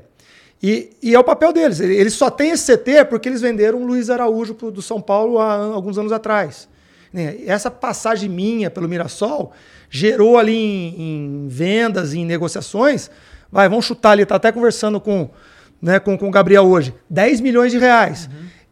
E, 0.62 0.92
e 1.02 1.16
é 1.16 1.20
o 1.20 1.24
papel 1.24 1.52
deles. 1.52 1.80
Ele- 1.80 1.96
Eles 1.96 2.14
só 2.14 2.30
têm 2.30 2.52
esse 2.52 2.66
CT 2.78 3.04
porque 3.06 3.28
eles 3.28 3.42
venderam 3.42 3.82
o 3.82 3.86
Luiz 3.88 4.12
Araújo 4.12 4.54
do 4.54 4.80
São 4.80 5.02
Paulo 5.02 5.40
há 5.40 5.56
alguns 5.56 5.98
anos 5.98 6.12
atrás. 6.12 6.70
Né? 7.16 7.38
Essa 7.48 7.72
passagem 7.72 8.30
minha 8.30 8.70
pelo 8.70 8.88
Mirassol 8.88 9.54
gerou 9.90 10.38
ali 10.38 10.56
em, 10.56 11.46
em 11.46 11.48
vendas, 11.48 12.14
em 12.14 12.26
negociações. 12.26 13.10
Vai, 13.52 13.70
vamos 13.70 13.86
chutar 13.86 14.12
ali, 14.12 14.26
tá 14.26 14.36
até 14.36 14.52
conversando 14.52 15.00
com, 15.00 15.30
né, 15.82 16.00
com, 16.00 16.18
com 16.18 16.28
o 16.28 16.32
Gabriel 16.32 16.66
hoje. 16.66 16.94
10 17.10 17.42
milhões 17.42 17.72
de 17.72 17.78
reais. 17.78 18.30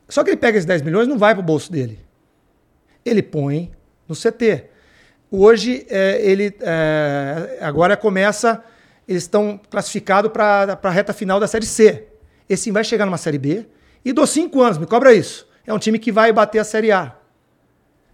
Só 0.09 0.23
que 0.23 0.29
ele 0.29 0.37
pega 0.37 0.57
esses 0.57 0.65
10 0.65 0.81
milhões 0.81 1.07
e 1.07 1.09
não 1.09 1.17
vai 1.17 1.33
pro 1.33 1.41
bolso 1.41 1.71
dele 1.71 2.03
ele 3.05 3.21
põe 3.21 3.71
no 4.07 4.15
CT. 4.15 4.65
Hoje, 5.29 5.85
é, 5.89 6.21
ele 6.21 6.55
é, 6.61 7.57
agora 7.61 7.97
começa, 7.97 8.63
eles 9.07 9.23
estão 9.23 9.59
classificados 9.69 10.31
para 10.31 10.79
a 10.81 10.89
reta 10.89 11.11
final 11.13 11.39
da 11.39 11.47
Série 11.47 11.65
C. 11.65 12.07
Esse 12.47 12.71
vai 12.71 12.83
chegar 12.83 13.05
numa 13.05 13.17
Série 13.17 13.37
B 13.37 13.65
e 14.05 14.13
dou 14.13 14.27
cinco 14.27 14.61
anos, 14.61 14.77
me 14.77 14.85
cobra 14.85 15.13
isso. 15.13 15.47
É 15.65 15.73
um 15.73 15.79
time 15.79 15.97
que 15.97 16.11
vai 16.11 16.31
bater 16.31 16.59
a 16.59 16.63
Série 16.63 16.91
A. 16.91 17.15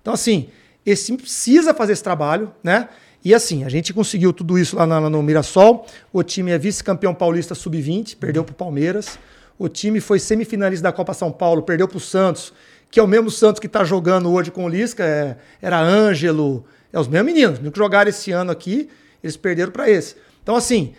Então, 0.09 0.15
assim, 0.15 0.49
esse 0.83 1.15
precisa 1.15 1.71
fazer 1.71 1.93
esse 1.93 2.01
trabalho, 2.01 2.51
né? 2.63 2.89
E 3.23 3.31
assim, 3.31 3.63
a 3.63 3.69
gente 3.69 3.93
conseguiu 3.93 4.33
tudo 4.33 4.57
isso 4.57 4.75
lá 4.75 4.87
no 5.07 5.21
Mirassol. 5.21 5.85
O 6.11 6.23
time 6.23 6.49
é 6.49 6.57
vice-campeão 6.57 7.13
paulista 7.13 7.53
sub-20, 7.53 8.17
perdeu 8.17 8.43
para 8.43 8.53
o 8.53 8.55
Palmeiras. 8.55 9.19
O 9.55 9.69
time 9.69 10.01
foi 10.01 10.17
semifinalista 10.17 10.81
da 10.81 10.91
Copa 10.91 11.13
São 11.13 11.31
Paulo, 11.31 11.61
perdeu 11.61 11.87
para 11.87 11.97
o 11.97 11.99
Santos, 11.99 12.51
que 12.89 12.99
é 12.99 13.03
o 13.03 13.07
mesmo 13.07 13.29
Santos 13.29 13.59
que 13.59 13.67
está 13.67 13.83
jogando 13.83 14.31
hoje 14.33 14.49
com 14.49 14.65
o 14.65 14.67
Lisca. 14.67 15.03
é- 15.03 15.37
era 15.61 15.79
Ângelo, 15.79 16.65
é 16.91 16.99
os 16.99 17.07
mesmos 17.07 17.31
meninos. 17.31 17.59
Os 17.59 17.69
que 17.69 17.77
jogaram 17.77 18.09
esse 18.09 18.31
ano 18.31 18.49
aqui, 18.49 18.89
eles 19.23 19.37
perderam 19.37 19.71
para 19.71 19.87
esse. 19.91 20.15
Então, 20.41 20.55
assim, 20.55 20.95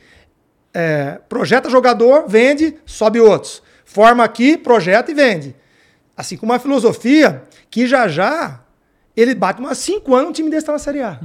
é, 0.72 1.18
projeta 1.28 1.68
jogador, 1.68 2.28
vende, 2.28 2.76
sobe 2.86 3.18
outros. 3.18 3.60
Forma 3.84 4.22
aqui, 4.22 4.56
projeta 4.56 5.10
e 5.10 5.14
vende. 5.14 5.56
Assim 6.16 6.36
como 6.36 6.52
a 6.52 6.60
filosofia 6.60 7.42
que 7.68 7.88
já 7.88 8.06
já 8.06 8.59
ele 9.16 9.34
bate 9.34 9.60
umas 9.60 9.78
5 9.78 10.14
anos 10.14 10.30
um 10.30 10.32
time 10.32 10.48
desse 10.50 10.62
está 10.62 10.72
na 10.72 10.78
Série 10.78 11.00
A. 11.02 11.18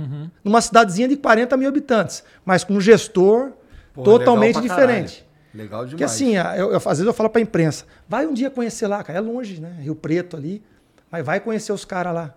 Numa 0.44 0.62
cidadezinha 0.62 1.08
de 1.08 1.16
40 1.18 1.56
mil 1.58 1.68
habitantes, 1.70 2.24
mas 2.44 2.64
com 2.64 2.74
um 2.74 2.82
gestor 2.82 3.52
Porra, 3.94 4.06
totalmente 4.06 4.60
diferente. 4.60 5.14
caralho. 5.24 5.26
Legal 5.54 5.80
demais. 5.86 5.92
Porque 5.92 6.04
assim, 6.04 6.36
eu, 6.36 6.72
eu- 6.72 6.76
às 6.78 6.84
vezes 6.84 7.06
eu 7.06 7.14
falo 7.14 7.30
pra 7.30 7.40
imprensa, 7.42 7.86
vai 8.10 8.26
um 8.28 8.34
dia 8.34 8.50
conhecer 8.50 8.88
lá, 8.88 9.02
cara, 9.04 9.20
é 9.20 9.22
longe, 9.22 9.62
né? 9.62 9.78
Rio 9.80 9.96
Preto 9.96 10.36
ali, 10.36 10.62
mas 11.10 11.26
vai 11.26 11.40
conhecer 11.40 11.72
os 11.72 11.86
caras 11.86 12.14
lá. 12.14 12.34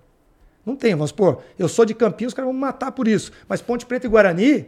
Não 0.64 0.76
tem, 0.76 0.94
vamos 0.94 1.11
supor, 1.11 1.42
eu 1.59 1.66
sou 1.68 1.84
de 1.84 1.94
Campinas, 1.94 2.30
os 2.30 2.34
caras 2.34 2.46
vão 2.46 2.53
me 2.55 2.61
matar 2.61 2.92
por 2.92 3.09
isso. 3.09 3.32
Mas 3.49 3.61
Ponte 3.61 3.84
Preta 3.86 4.07
e 4.07 4.09
Guarani 4.11 4.66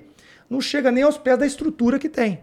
não 0.48 0.60
chega 0.60 0.90
nem 0.90 1.04
aos 1.04 1.16
pés 1.18 1.38
da 1.38 1.46
estrutura 1.46 1.98
que 1.98 2.08
tem. 2.08 2.40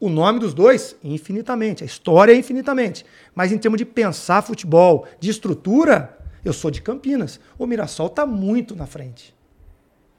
O 0.00 0.08
nome 0.08 0.40
dos 0.40 0.52
dois, 0.52 0.96
infinitamente. 1.04 1.82
A 1.84 1.86
história 1.86 2.32
é 2.32 2.36
infinitamente. 2.36 3.06
Mas 3.34 3.52
em 3.52 3.56
termos 3.58 3.78
de 3.78 3.84
pensar 3.84 4.42
futebol, 4.42 5.06
de 5.20 5.30
estrutura, 5.30 6.15
eu 6.46 6.52
sou 6.52 6.70
de 6.70 6.80
Campinas. 6.80 7.40
O 7.58 7.66
Mirassol 7.66 8.06
está 8.06 8.24
muito 8.24 8.76
na 8.76 8.86
frente. 8.86 9.34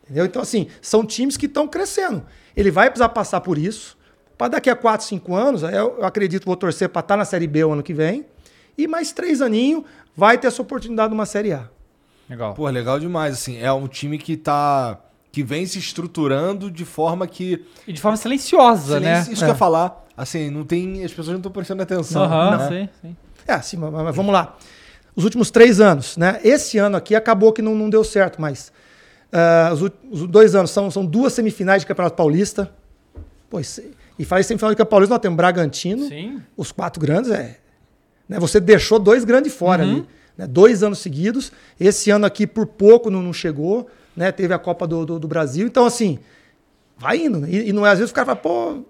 Entendeu? 0.04 0.26
Então, 0.26 0.42
assim, 0.42 0.68
são 0.82 1.06
times 1.06 1.38
que 1.38 1.46
estão 1.46 1.68
crescendo. 1.68 2.26
Ele 2.56 2.70
vai 2.70 2.90
precisar 2.90 3.10
passar 3.10 3.42
por 3.42 3.58
isso. 3.58 3.98
Para 4.38 4.50
daqui 4.50 4.70
a 4.70 4.76
4, 4.76 5.06
5 5.06 5.36
anos, 5.36 5.64
aí 5.64 5.76
eu, 5.76 6.04
acredito 6.06 6.42
que 6.42 6.48
vou 6.48 6.56
torcer 6.56 6.90
para 6.90 7.00
estar 7.00 7.18
na 7.18 7.26
Série 7.26 7.48
B 7.48 7.64
o 7.64 7.72
ano 7.72 7.82
que 7.82 7.94
vem. 7.94 8.26
E 8.78 8.88
mais 8.88 9.12
três 9.12 9.42
aninhos, 9.42 9.84
vai 10.16 10.38
ter 10.38 10.48
essa 10.48 10.62
oportunidade 10.62 11.10
numa 11.10 11.26
Série 11.26 11.54
A. 11.54 11.70
Legal. 12.30 12.54
Pô, 12.54 12.70
legal 12.70 13.00
demais, 13.00 13.34
assim. 13.34 13.58
É 13.58 13.72
um 13.72 13.88
time 13.88 14.18
que 14.18 14.36
tá. 14.38 15.00
que 15.32 15.42
vem 15.44 15.66
se 15.66 15.80
estruturando 15.80 16.70
de 16.70 16.86
forma 16.86 17.26
que. 17.26 17.66
E 17.88 17.94
de 17.94 18.02
forma 18.02 18.18
silenciosa, 18.18 19.00
né? 19.00 19.08
Silêncio, 19.08 19.34
Isso 19.34 19.42
que 19.42 19.50
eu 19.50 19.54
ia 19.54 19.58
falar. 19.58 20.06
Assim, 20.16 20.50
não 20.50 20.66
tem. 20.66 21.04
As 21.04 21.12
pessoas 21.12 21.30
não 21.30 21.38
estão 21.38 21.52
prestando 21.52 21.82
atenção. 21.82 22.24
Aham, 22.24 22.58
né? 22.58 22.68
sim, 22.68 22.90
sim. 23.02 23.18
É, 23.48 23.62
sim, 23.62 23.78
mas, 23.78 23.92
mas 23.92 24.16
vamos 24.16 24.34
lá. 24.34 24.58
Os 25.18 25.24
últimos 25.24 25.50
três 25.50 25.82
anos, 25.82 26.16
né? 26.16 26.40
Esse 26.44 26.78
ano 26.78 26.96
aqui 26.96 27.16
acabou 27.16 27.52
que 27.52 27.60
não, 27.60 27.74
não 27.74 27.90
deu 27.90 28.04
certo, 28.04 28.40
mas 28.40 28.72
ah, 29.34 29.72
os, 29.74 29.92
os 30.12 30.28
dois 30.28 30.54
anos 30.54 30.70
são, 30.70 30.92
são 30.92 31.04
duas 31.04 31.34
semifinais 31.34 31.82
de 31.82 31.88
Campeonato 31.88 32.16
Paulista. 32.16 32.72
Pois, 33.50 33.80
e 34.20 34.24
faz 34.24 34.46
semifinal 34.46 34.70
de 34.70 34.76
Campeonato 34.76 34.92
Paulista, 34.92 35.16
nós 35.16 35.22
temos 35.22 35.36
Bragantino, 35.36 36.08
Sim. 36.08 36.40
os 36.56 36.72
quatro 36.72 37.02
grandes, 37.02 37.32
é. 37.32 37.58
Né, 38.30 38.40
você 38.40 38.60
deixou 38.60 39.00
dois 39.00 39.26
grandes 39.26 39.56
fora 39.56 39.82
ali. 39.82 40.06
Né, 40.38 40.46
dois 40.46 40.84
anos 40.84 41.00
seguidos. 41.00 41.52
Esse 41.80 42.12
ano 42.12 42.28
aqui, 42.28 42.46
por 42.46 42.68
pouco, 42.68 43.10
não, 43.10 43.24
não 43.24 43.34
chegou. 43.34 43.90
Né, 44.16 44.32
teve 44.32 44.54
a 44.54 44.60
Copa 44.60 44.86
do, 44.86 45.04
do, 45.04 45.20
do 45.20 45.28
Brasil. 45.28 45.66
Então, 45.66 45.88
assim, 45.88 46.20
vai 46.96 47.18
indo. 47.18 47.40
Né? 47.40 47.48
E, 47.50 47.70
e 47.70 47.74
não 47.74 47.88
é, 47.88 47.90
às 47.90 47.98
vezes 47.98 48.12
o 48.12 48.14
cara 48.14 48.26
fala, 48.28 48.38
pô, 48.38 48.72
o 48.74 48.86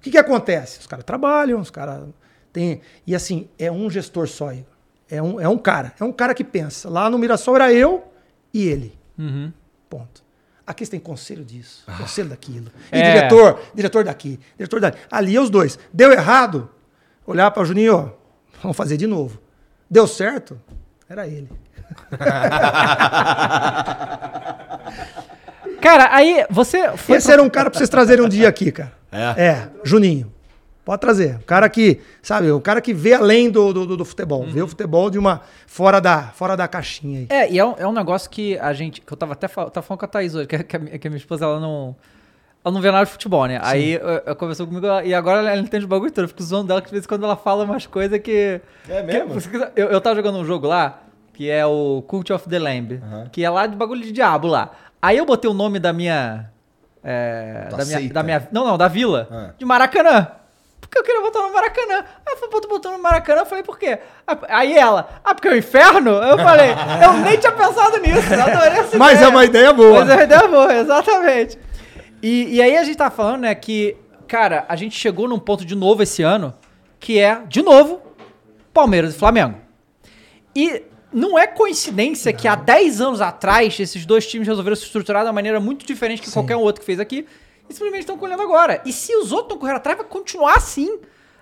que, 0.00 0.12
que 0.12 0.18
acontece? 0.18 0.78
Os 0.78 0.86
caras 0.86 1.04
trabalham, 1.04 1.60
os 1.60 1.70
caras 1.70 2.04
têm. 2.52 2.80
E 3.04 3.16
assim, 3.16 3.48
é 3.58 3.72
um 3.72 3.90
gestor 3.90 4.28
só, 4.28 4.52
Igor. 4.52 4.71
É 5.14 5.22
um, 5.22 5.38
é 5.40 5.48
um 5.48 5.58
cara. 5.58 5.92
É 6.00 6.04
um 6.04 6.12
cara 6.12 6.32
que 6.34 6.42
pensa. 6.42 6.88
Lá 6.88 7.10
no 7.10 7.18
Mirassol 7.18 7.54
era 7.56 7.70
eu 7.72 8.02
e 8.52 8.66
ele. 8.66 8.98
Ponto. 9.90 10.22
Aqui 10.66 10.84
você 10.86 10.92
tem 10.92 11.00
conselho 11.00 11.44
disso, 11.44 11.84
conselho 11.98 12.28
daquilo. 12.30 12.70
E 12.92 12.96
É. 12.96 13.12
diretor, 13.14 13.60
diretor 13.74 14.04
daqui, 14.04 14.40
diretor 14.56 14.80
daqui. 14.80 14.98
Ali 15.10 15.36
é 15.36 15.40
os 15.40 15.50
dois. 15.50 15.78
Deu 15.92 16.12
errado? 16.12 16.70
Olhar 17.26 17.50
para 17.50 17.62
o 17.62 17.66
Juninho, 17.66 17.94
ó, 17.94 18.08
vamos 18.62 18.76
fazer 18.76 18.96
de 18.96 19.06
novo. 19.06 19.38
Deu 19.90 20.06
certo? 20.06 20.58
Era 21.08 21.26
ele. 21.26 21.50
Cara, 25.80 26.14
aí 26.14 26.46
você 26.48 26.96
foi. 26.96 27.16
Esse 27.16 27.30
era 27.32 27.42
um 27.42 27.50
cara 27.50 27.68
para 27.70 27.78
vocês 27.78 27.90
trazerem 27.90 28.24
um 28.24 28.28
dia 28.28 28.48
aqui, 28.48 28.70
cara. 28.70 28.92
É? 29.10 29.68
Juninho. 29.84 30.32
Pode 30.84 31.00
trazer. 31.00 31.36
O 31.36 31.44
cara 31.44 31.68
que, 31.68 32.00
sabe, 32.20 32.50
o 32.50 32.60
cara 32.60 32.80
que 32.80 32.92
vê 32.92 33.14
além 33.14 33.48
do, 33.50 33.72
do, 33.72 33.96
do- 33.96 34.04
futebol. 34.04 34.44
Vê 34.44 34.60
o 34.62 34.66
futebol 34.66 35.08
de 35.10 35.16
uma. 35.18 35.40
fora 35.66 36.00
da, 36.00 36.22
fora 36.34 36.56
da 36.56 36.66
caixinha 36.66 37.20
aí. 37.20 37.26
É, 37.30 37.52
e 37.52 37.58
é 37.58 37.64
um, 37.64 37.74
é 37.78 37.86
um 37.86 37.92
negócio 37.92 38.28
que 38.28 38.58
a 38.58 38.72
gente. 38.72 39.00
Que 39.00 39.12
eu 39.12 39.16
tava 39.16 39.34
até 39.34 39.46
fal- 39.46 39.70
tava 39.70 39.86
falando 39.86 40.00
com 40.00 40.04
a 40.06 40.08
Thaís 40.08 40.34
hoje, 40.34 40.46
que, 40.48 40.56
a- 40.56 40.64
que 40.64 40.74
a, 40.76 40.78
minha- 40.80 40.98
que 40.98 41.06
a 41.06 41.10
minha 41.10 41.18
esposa 41.18 41.44
ela 41.44 41.60
não. 41.60 41.94
Ela 42.64 42.74
não 42.74 42.80
vê 42.80 42.90
nada 42.90 43.04
de 43.04 43.10
futebol, 43.12 43.46
né? 43.46 43.60
Aí 43.62 43.92
eu- 43.94 44.22
ela 44.26 44.34
conversou 44.34 44.66
comigo 44.66 44.86
e 45.04 45.14
agora 45.14 45.38
ela 45.40 45.56
entende 45.56 45.84
o 45.84 45.88
bagulho 45.88 46.10
todo. 46.10 46.24
Eu 46.24 46.28
fico 46.28 46.42
zoando 46.42 46.66
dela 46.68 46.80
que 46.80 46.88
de 46.88 46.92
vez 46.92 47.04
em 47.04 47.08
quando 47.08 47.24
ela 47.24 47.36
fala 47.36 47.62
umas 47.64 47.86
coisas 47.86 48.18
que. 48.20 48.60
É 48.88 49.00
que- 49.00 49.02
mesmo? 49.02 49.34
quiser- 49.40 49.72
eu, 49.76 49.86
eu 49.88 50.00
tava 50.00 50.16
jogando 50.16 50.38
um 50.38 50.44
jogo 50.44 50.66
lá, 50.66 51.00
que 51.32 51.48
é 51.48 51.64
o 51.64 52.02
Cult 52.08 52.32
of 52.32 52.48
the 52.48 52.58
Lamb, 52.58 53.00
que 53.30 53.44
é 53.44 53.48
lá 53.50 53.68
de 53.68 53.76
bagulho 53.76 54.02
de 54.02 54.10
diabo 54.10 54.48
lá. 54.48 54.72
Aí 55.00 55.16
eu 55.18 55.24
botei 55.26 55.48
o 55.48 55.54
nome 55.54 55.78
da 55.78 55.92
minha. 55.92 56.50
é, 57.04 57.68
Da 57.70 57.76
da, 57.78 57.84
minha, 57.84 58.12
da 58.12 58.22
minha. 58.24 58.48
Não, 58.52 58.64
não, 58.64 58.76
da 58.78 58.88
vila. 58.88 59.28
Ah. 59.30 59.50
De 59.58 59.64
Maracanã. 59.64 60.26
Porque 60.92 60.98
eu 60.98 61.04
queria 61.04 61.22
botar 61.22 61.40
no 61.40 61.54
Maracanã. 61.54 62.04
Aí 62.26 62.34
eu 62.34 62.36
falei, 62.36 62.50
pô, 62.50 62.60
tu 62.60 62.68
botou 62.68 62.92
no 62.92 62.98
Maracanã? 62.98 63.40
Eu 63.40 63.46
falei, 63.46 63.64
por 63.64 63.78
quê? 63.78 63.98
Aí 64.46 64.76
ela, 64.76 65.08
ah, 65.24 65.34
porque 65.34 65.48
é 65.48 65.52
o 65.52 65.56
inferno? 65.56 66.10
Eu 66.10 66.36
falei, 66.36 66.68
eu 67.02 67.12
nem 67.24 67.38
tinha 67.38 67.50
pensado 67.50 67.96
nisso. 67.98 68.34
Eu 68.34 68.42
adorei 68.42 68.78
essa 68.78 68.98
Mas 68.98 69.12
ideia. 69.12 69.24
é 69.24 69.28
uma 69.28 69.44
ideia 69.46 69.72
boa. 69.72 70.00
Mas 70.00 70.10
é 70.10 70.14
uma 70.16 70.22
ideia 70.22 70.48
boa, 70.48 70.74
exatamente. 70.74 71.58
E, 72.22 72.56
e 72.56 72.60
aí 72.60 72.76
a 72.76 72.84
gente 72.84 72.96
tá 72.98 73.10
falando, 73.10 73.40
né, 73.40 73.54
que, 73.54 73.96
cara, 74.28 74.66
a 74.68 74.76
gente 74.76 74.94
chegou 74.94 75.26
num 75.26 75.38
ponto 75.38 75.64
de 75.64 75.74
novo 75.74 76.02
esse 76.02 76.22
ano, 76.22 76.52
que 77.00 77.18
é, 77.18 77.40
de 77.48 77.62
novo, 77.62 78.02
Palmeiras 78.74 79.14
e 79.14 79.18
Flamengo. 79.18 79.56
E 80.54 80.82
não 81.10 81.38
é 81.38 81.46
coincidência 81.46 82.34
que 82.34 82.46
há 82.46 82.54
10 82.54 83.00
anos 83.00 83.22
atrás 83.22 83.80
esses 83.80 84.04
dois 84.04 84.26
times 84.26 84.46
resolveram 84.46 84.76
se 84.76 84.84
estruturar 84.84 85.22
de 85.22 85.28
uma 85.28 85.32
maneira 85.32 85.58
muito 85.58 85.86
diferente 85.86 86.20
que 86.20 86.30
qualquer 86.30 86.56
um 86.56 86.60
outro 86.60 86.80
que 86.80 86.86
fez 86.86 87.00
aqui 87.00 87.26
e 87.68 87.72
simplesmente 87.72 88.00
estão 88.02 88.18
colhendo 88.18 88.42
agora. 88.42 88.80
E 88.84 88.92
se 88.92 89.14
os 89.16 89.30
outros 89.32 89.46
estão 89.48 89.58
correndo 89.58 89.76
atrás, 89.76 89.98
vai 89.98 90.06
continuar 90.06 90.54
assim. 90.56 90.98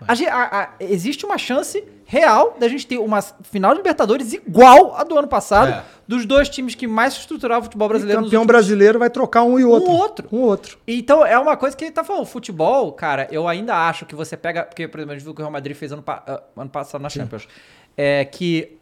A 0.09 0.13
a- 0.15 0.63
a- 0.63 0.71
existe 0.81 1.27
uma 1.27 1.37
chance 1.37 1.85
real 2.07 2.57
da 2.59 2.67
gente 2.69 2.87
ter 2.87 2.97
uma 2.99 3.21
final 3.21 3.73
de 3.73 3.77
Libertadores 3.79 4.33
igual 4.33 4.95
a 4.97 5.05
do 5.05 5.17
ano 5.19 5.29
passado, 5.29 5.71
É. 5.73 5.85
dos 6.09 6.25
dois 6.25 6.49
times 6.49 6.75
que 6.75 6.87
mais 6.87 7.13
se 7.13 7.21
estruturavam 7.21 7.61
o 7.61 7.65
futebol 7.65 7.87
brasileiro. 7.87 8.23
campeão 8.23 8.41
últimos- 8.41 8.47
brasileiro 8.47 8.99
vai 8.99 9.11
trocar 9.11 9.43
um 9.43 9.59
e 9.61 9.65
outro. 9.65 9.91
Um 9.91 9.95
outro. 9.97 10.29
Um 10.33 10.41
outro. 10.41 10.79
Então, 10.89 11.25
é 11.25 11.39
uma 11.39 11.55
coisa 11.55 11.77
que 11.77 11.85
ele 11.85 11.93
tá 11.93 12.03
falando. 12.03 12.25
Futebol, 12.25 12.91
cara, 12.93 13.29
eu 13.31 13.47
ainda 13.47 13.77
acho 13.77 14.07
que 14.07 14.15
você 14.15 14.39
pega. 14.39 14.65
Porque, 14.65 14.89
por 14.89 14.99
exemplo, 15.01 15.13
a 15.13 15.17
gente 15.17 15.25
viu 15.25 15.35
que 15.35 15.41
o 15.43 15.45
Real 15.45 15.53
Madrid 15.53 15.77
fez 15.77 15.93
ano, 15.93 16.03
ah, 16.07 16.43
ano 16.57 16.71
passado 16.71 17.03
na 17.03 17.11
Champions. 17.11 17.47
É 17.95 18.25
que. 18.25 18.79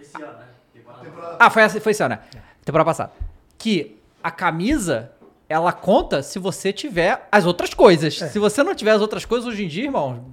Esse 0.00 0.16
ano, 0.16 0.26
né? 0.32 0.46
Ah, 1.38 1.50
foi, 1.50 1.62
essa- 1.62 1.80
foi 1.82 1.92
esse 1.92 2.02
ano, 2.02 2.14
né? 2.14 2.20
Temporada 2.64 2.88
passada. 2.88 3.12
Que 3.58 3.98
a 4.22 4.30
camisa, 4.30 5.12
ela 5.52 5.72
conta 5.72 6.22
se 6.22 6.38
você 6.38 6.72
tiver 6.72 7.28
as 7.30 7.44
outras 7.44 7.74
coisas. 7.74 8.16
Se 8.18 8.38
você 8.38 8.62
não 8.62 8.74
tiver 8.74 8.92
as 8.92 9.00
outras 9.00 9.24
coisas 9.24 9.46
hoje 9.46 9.64
em 9.64 9.68
dia, 9.68 9.84
irmão. 9.84 10.24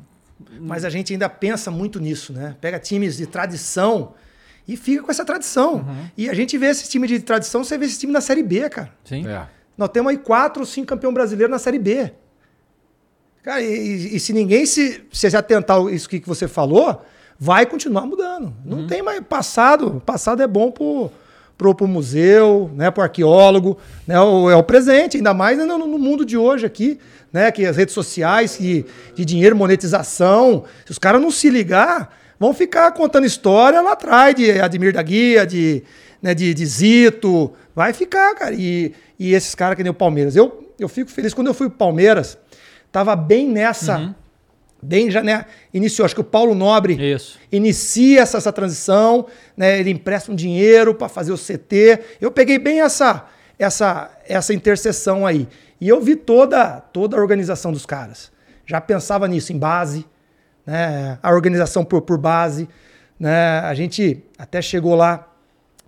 Mas 0.60 0.86
a 0.86 0.90
gente 0.90 1.12
ainda 1.14 1.28
pensa 1.28 1.70
muito 1.70 2.00
nisso, 2.00 2.32
né? 2.32 2.56
Pega 2.62 2.80
times 2.80 3.18
de 3.18 3.28
tradição 3.28 4.14
e 4.68 4.78
fica 4.78 5.04
com 5.04 5.12
essa 5.12 5.26
tradição. 5.26 5.76
Uhum. 5.76 6.06
E 6.18 6.30
a 6.30 6.34
gente 6.34 6.58
vê 6.58 6.68
esse 6.68 6.90
time 6.90 7.08
de 7.08 7.20
tradição, 7.20 7.64
você 7.64 7.78
vê 7.78 7.86
esse 7.86 8.00
time 8.00 8.14
na 8.14 8.22
Série 8.22 8.42
B, 8.44 8.70
cara. 8.70 8.92
Sim. 9.04 9.28
É. 9.28 9.46
Nós 9.78 9.90
temos 9.90 10.10
aí 10.12 10.18
quatro 10.18 10.62
ou 10.62 10.66
cinco 10.66 10.88
campeões 10.88 11.14
brasileiros 11.14 11.52
na 11.52 11.60
Série 11.60 11.80
B. 11.80 12.14
Cara, 13.44 13.62
e, 13.62 14.16
e- 14.16 14.20
se 14.20 14.32
ninguém 14.34 14.66
se, 14.66 15.06
se 15.12 15.36
atentar 15.36 15.80
a 15.82 15.92
isso 15.92 16.08
que 16.08 16.20
que 16.20 16.28
você 16.28 16.48
falou, 16.48 17.04
vai 17.38 17.66
continuar 17.66 18.06
mudando. 18.06 18.46
Uhum. 18.46 18.82
Não 18.82 18.88
tem 18.88 19.02
mais 19.02 19.20
passado. 19.22 20.02
Passado 20.06 20.42
é 20.42 20.48
bom 20.48 20.72
pro, 20.72 21.12
pro, 21.60 21.88
museu, 21.88 22.72
né, 22.74 22.90
pro 22.90 23.04
arqueólogo, 23.04 23.78
né, 24.08 24.16
é 24.16 24.56
o 24.56 24.64
presente, 24.64 25.18
ainda 25.18 25.34
mais 25.34 25.58
no, 25.58 25.78
no 25.78 26.00
mundo 26.00 26.26
de 26.26 26.38
hoje 26.38 26.66
aqui, 26.66 26.98
né, 27.34 27.52
que 27.52 27.66
as 27.66 27.76
redes 27.76 27.94
sociais, 27.94 28.56
que, 28.56 28.86
de 29.14 29.26
dinheiro, 29.26 29.58
monetização, 29.58 30.64
se 30.86 30.92
os 30.92 30.98
caras 30.98 31.22
não 31.22 31.30
se 31.30 31.50
ligar, 31.50 32.18
vão 32.40 32.54
ficar 32.54 32.90
contando 32.94 33.26
história 33.26 33.82
lá 33.82 33.92
atrás 33.92 34.34
de 34.34 34.50
Admir 34.52 34.94
da 34.94 35.04
Guia, 35.04 35.46
de, 35.46 35.84
né, 36.22 36.34
de, 36.34 36.54
de 36.54 36.66
Zito, 36.66 37.52
vai 37.76 37.92
ficar, 37.92 38.34
cara, 38.36 38.56
e, 38.56 38.94
e 39.20 39.34
esses 39.34 39.54
caras 39.54 39.76
que 39.76 39.84
nem 39.84 39.92
o 39.92 39.94
Palmeiras. 39.94 40.38
Eu, 40.38 40.72
eu 40.80 40.88
fico 40.88 41.12
feliz, 41.12 41.34
quando 41.34 41.48
eu 41.48 41.54
fui 41.54 41.68
pro 41.68 41.78
Palmeiras, 41.78 42.38
tava 42.90 43.16
bem 43.18 43.50
nessa... 43.50 44.16
Bem, 44.82 45.12
já 45.12 45.22
né, 45.22 45.46
iniciou, 45.74 46.06
acho 46.06 46.16
que 46.16 46.22
o 46.22 46.24
Paulo 46.24 46.56
Nobre 46.56 46.94
Isso. 47.14 47.38
inicia 47.52 48.22
essa, 48.22 48.38
essa 48.38 48.52
transição, 48.52 49.26
né, 49.58 49.78
ele 49.80 49.90
empresta 49.90 50.32
um 50.32 50.36
dinheiro 50.36 50.96
para 50.96 51.10
fazer 51.10 51.34
o 51.34 51.38
CT. 51.38 52.00
Eu 52.22 52.32
peguei 52.32 52.58
bem 52.58 52.80
essa, 52.80 53.26
essa, 53.58 54.10
essa 54.26 54.54
interseção 54.54 55.26
aí. 55.26 55.48
E 55.82 55.90
eu 55.90 56.00
vi 56.02 56.16
toda, 56.16 56.80
toda 56.94 57.18
a 57.18 57.20
organização 57.20 57.72
dos 57.74 57.86
caras. 57.86 58.32
Já 58.66 58.80
pensava 58.80 59.28
nisso, 59.28 59.52
em 59.52 59.58
base, 59.58 60.06
né, 60.66 61.18
a 61.22 61.30
organização 61.32 61.84
por, 61.84 62.02
por 62.02 62.18
base. 62.18 62.70
Né, 63.20 63.60
a 63.60 63.74
gente 63.74 64.24
até 64.38 64.62
chegou 64.62 64.96
lá, 64.96 65.28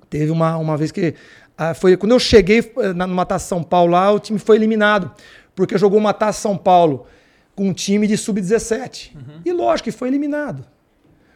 teve 0.10 0.32
uma, 0.32 0.58
uma 0.58 0.76
vez 0.76 0.92
que. 0.92 1.14
ah, 1.58 1.74
foi 1.74 1.96
Quando 1.96 2.12
eu 2.12 2.20
cheguei 2.20 2.60
eh, 2.80 2.92
na- 2.94 3.08
numa 3.08 3.26
Taça 3.26 3.48
São 3.48 3.64
Paulo 3.64 3.94
lá, 3.94 4.12
o 4.12 4.20
time 4.20 4.38
foi 4.38 4.58
eliminado. 4.58 5.12
Porque 5.56 5.78
jogou 5.78 5.98
uma 5.98 6.14
Taça 6.14 6.42
São 6.42 6.58
Paulo 6.58 7.06
com 7.62 7.68
um 7.68 7.74
time 7.74 8.08
de 8.08 8.18
sub-17. 8.18 9.12
E 9.46 9.54
lógico 9.54 9.84
que 9.84 9.96
foi 9.96 10.08
eliminado. 10.08 10.66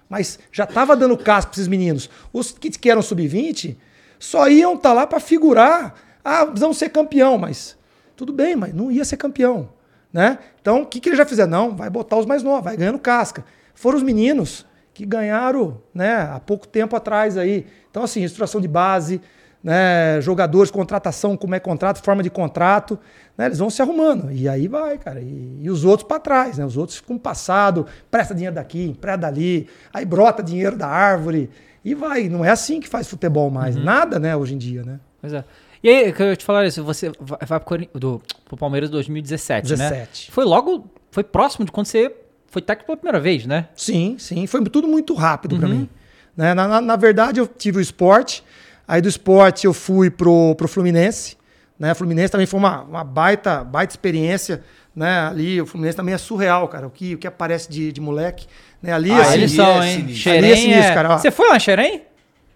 Mas 0.09 0.39
já 0.51 0.63
estava 0.63 0.95
dando 0.95 1.15
casco 1.15 1.51
para 1.51 1.57
esses 1.59 1.67
meninos. 1.67 2.09
Os 2.33 2.51
que, 2.51 2.71
que 2.71 2.89
eram 2.89 3.03
sub-20 3.03 3.75
só 4.17 4.49
iam 4.49 4.73
estar 4.73 4.91
lá 4.91 5.05
para 5.05 5.19
figurar. 5.19 5.93
Ah, 6.23 6.43
precisamos 6.47 6.77
ser 6.77 6.89
campeão, 6.89 7.37
mas 7.37 7.77
tudo 8.15 8.33
bem, 8.33 8.55
mas 8.55 8.73
não 8.73 8.91
ia 8.91 9.05
ser 9.05 9.17
campeão. 9.17 9.69
Né? 10.11 10.39
Então, 10.59 10.81
o 10.81 10.85
que, 10.87 10.99
que 10.99 11.09
eles 11.09 11.17
já 11.19 11.27
fizeram? 11.27 11.51
Não, 11.51 11.75
vai 11.75 11.91
botar 11.91 12.17
os 12.17 12.25
mais 12.25 12.41
novos, 12.41 12.63
vai 12.63 12.75
ganhando 12.75 12.97
casca. 12.97 13.45
Foram 13.75 13.97
os 13.97 14.03
meninos 14.03 14.65
que 14.95 15.05
ganharam 15.05 15.79
né, 15.93 16.15
há 16.15 16.39
pouco 16.39 16.67
tempo 16.67 16.95
atrás 16.95 17.37
aí. 17.37 17.67
Então, 17.91 18.01
assim, 18.01 18.23
estruturação 18.23 18.59
de 18.59 18.67
base, 18.67 19.21
né, 19.65 20.21
jogadores, 20.21 20.69
contratação, 20.69 21.35
como 21.35 21.55
é 21.55 21.59
contrato, 21.59 21.99
forma 22.03 22.21
de 22.21 22.29
contrato, 22.29 22.99
né, 23.35 23.47
eles 23.47 23.57
vão 23.57 23.67
se 23.67 23.81
arrumando. 23.81 24.31
E 24.31 24.47
aí 24.47 24.67
vai, 24.67 24.95
cara. 24.99 25.19
E, 25.19 25.61
e 25.63 25.69
os 25.71 25.83
outros 25.83 26.07
para 26.07 26.19
trás, 26.19 26.59
né? 26.59 26.63
Os 26.63 26.77
outros 26.77 26.99
ficam 26.99 27.17
passado, 27.17 27.87
presta 28.11 28.35
dinheiro 28.35 28.53
daqui, 28.53 28.85
empresta 28.85 29.21
dali, 29.21 29.67
aí 29.91 30.05
brota 30.05 30.43
dinheiro 30.43 30.77
da 30.77 30.87
árvore. 30.87 31.49
E 31.83 31.95
vai. 31.95 32.29
Não 32.29 32.45
é 32.45 32.51
assim 32.51 32.79
que 32.79 32.87
faz 32.87 33.07
futebol 33.07 33.49
mais. 33.49 33.75
Nada, 33.75 34.19
né, 34.19 34.35
hoje 34.35 34.53
em 34.53 34.57
dia, 34.59 34.83
né? 34.83 34.99
Pois 35.19 35.33
é. 35.33 35.43
E 35.81 35.89
aí, 35.89 36.13
que 36.13 36.21
eu 36.21 36.27
ia 36.27 36.35
te 36.35 36.45
falar 36.45 36.67
isso, 36.67 36.83
você 36.83 37.11
vai 37.19 37.39
vai 37.43 37.59
pro, 37.59 37.99
do, 37.99 38.21
pro 38.45 38.55
Palmeiras 38.55 38.91
2017, 38.91 39.71
né? 39.71 39.89
17. 39.89 40.31
Foi 40.31 40.45
logo, 40.45 40.85
foi 41.09 41.23
próximo 41.23 41.65
de 41.65 41.71
quando 41.71 41.87
você 41.87 42.15
foi 42.51 42.61
técnico 42.61 42.85
pela 42.85 42.97
primeira 42.97 43.19
vez, 43.19 43.47
né? 43.47 43.67
Sim, 43.75 44.15
sim. 44.19 44.45
Foi 44.45 44.63
tudo 44.65 44.87
muito 44.87 45.15
rápido 45.15 45.57
pra 45.57 45.67
mim. 45.67 45.89
Né? 46.37 46.53
Na, 46.53 46.67
na, 46.67 46.81
na 46.81 46.95
verdade, 46.95 47.39
eu 47.39 47.47
tive 47.47 47.79
o 47.79 47.81
esporte. 47.81 48.43
Aí 48.87 49.01
do 49.01 49.07
esporte 49.09 49.65
eu 49.65 49.73
fui 49.73 50.09
pro, 50.09 50.55
pro 50.55 50.67
Fluminense. 50.67 51.37
Né? 51.79 51.91
O 51.91 51.95
Fluminense 51.95 52.31
também 52.31 52.47
foi 52.47 52.59
uma, 52.59 52.81
uma 52.83 53.03
baita, 53.03 53.63
baita 53.63 53.93
experiência. 53.93 54.63
Né? 54.95 55.27
Ali, 55.27 55.59
o 55.61 55.65
Fluminense 55.65 55.97
também 55.97 56.13
é 56.13 56.17
surreal, 56.17 56.67
cara. 56.67 56.87
O 56.87 56.89
que, 56.89 57.15
o 57.15 57.17
que 57.17 57.27
aparece 57.27 57.69
de, 57.69 57.91
de 57.91 57.99
moleque. 57.99 58.47
Né? 58.81 58.93
Ali, 58.93 59.11
Ah, 59.11 59.21
assim, 59.21 59.33
eles 59.33 59.51
são, 59.51 59.81
é 59.83 59.93
hein? 59.93 60.05
é 60.09 60.55
sinistro, 60.55 60.91
é- 60.91 60.93
cara. 60.93 61.17
Você 61.17 61.31
foi 61.31 61.49
lá 61.49 61.57
em 61.57 61.59
Xerém? 61.59 62.03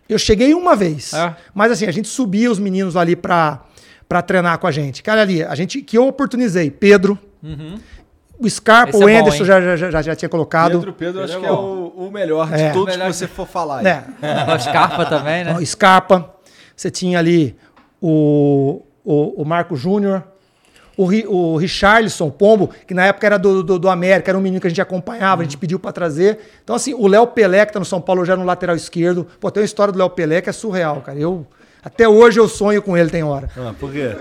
Eu 0.08 0.18
cheguei 0.18 0.54
uma 0.54 0.76
vez. 0.76 1.14
É. 1.14 1.36
Mas 1.54 1.72
assim, 1.72 1.86
a 1.86 1.92
gente 1.92 2.08
subia 2.08 2.50
os 2.50 2.58
meninos 2.60 2.96
ali 2.96 3.16
pra, 3.16 3.64
pra 4.08 4.22
treinar 4.22 4.58
com 4.58 4.66
a 4.68 4.72
gente. 4.72 5.04
Cara, 5.04 5.22
ali, 5.22 5.44
a 5.44 5.54
gente 5.54 5.82
que 5.82 5.98
eu 5.98 6.08
oportunizei, 6.08 6.72
Pedro, 6.72 7.20
o 8.40 8.50
Scarpa, 8.50 8.92
Esse 8.96 9.04
o 9.04 9.10
é 9.10 9.14
bom, 9.14 9.20
Anderson 9.28 9.44
já, 9.46 9.76
já, 9.76 9.92
já, 9.92 10.02
já 10.02 10.16
tinha 10.16 10.30
colocado. 10.30 10.74
Pedro, 10.80 10.94
Pedro, 10.94 11.24
acho 11.24 11.40
que 11.40 11.46
é 11.46 11.52
o, 11.52 11.94
o 11.98 12.10
melhor 12.12 12.48
de 12.50 12.62
É. 12.62 12.72
todos 12.72 12.94
Melhor 12.96 13.10
que 13.10 13.16
você 13.16 13.28
for 13.28 13.46
falar. 13.48 13.82
né? 13.84 14.06
O 14.56 14.60
Scarpa 14.60 15.06
também, 15.06 15.44
né? 15.44 15.56
Ó, 15.60 15.66
Scarpa, 15.66 16.34
você 16.76 16.90
tinha 16.90 17.20
ali 17.20 17.56
o, 18.02 18.82
o, 19.04 19.42
o 19.42 19.46
Marco 19.46 19.76
Júnior, 19.76 20.24
o, 20.98 21.04
o 21.06 21.58
Richarlison, 21.58 22.28
o 22.28 22.32
Pombo, 22.32 22.70
que 22.88 22.94
na 22.94 23.06
época 23.06 23.26
era 23.26 23.38
do, 23.40 23.64
do, 23.64 23.80
do 23.80 23.90
América, 23.90 24.32
era 24.32 24.38
um 24.38 24.42
menino 24.42 24.60
que 24.62 24.68
a 24.68 24.70
gente 24.70 24.82
acompanhava, 24.82 25.42
a 25.42 25.46
gente 25.46 25.58
pediu 25.58 25.80
pra 25.80 25.92
trazer. 25.92 26.40
Então, 26.64 26.76
assim, 26.76 26.94
o 26.94 27.08
Léo 27.08 27.28
Pelé, 27.28 27.66
que 27.66 27.74
tá 27.74 27.80
no 27.80 27.86
São 27.86 28.02
Paulo 28.02 28.26
já 28.26 28.36
no 28.36 28.44
lateral 28.44 28.76
esquerdo. 28.76 29.26
Pô, 29.40 29.50
tem 29.50 29.62
uma 29.62 29.66
história 29.66 29.92
do 29.94 29.98
Léo 30.00 30.10
Pelé 30.10 30.42
que 30.42 30.50
é 30.50 30.54
surreal, 30.54 31.02
cara. 31.02 31.18
Eu, 31.18 31.46
até 31.84 32.08
hoje 32.08 32.40
eu 32.40 32.48
sonho 32.50 32.82
com 32.82 32.98
ele, 32.98 33.10
tem 33.10 33.24
hora. 33.24 33.50
Ah, 33.58 33.74
por 33.80 33.92
quê? 33.92 34.16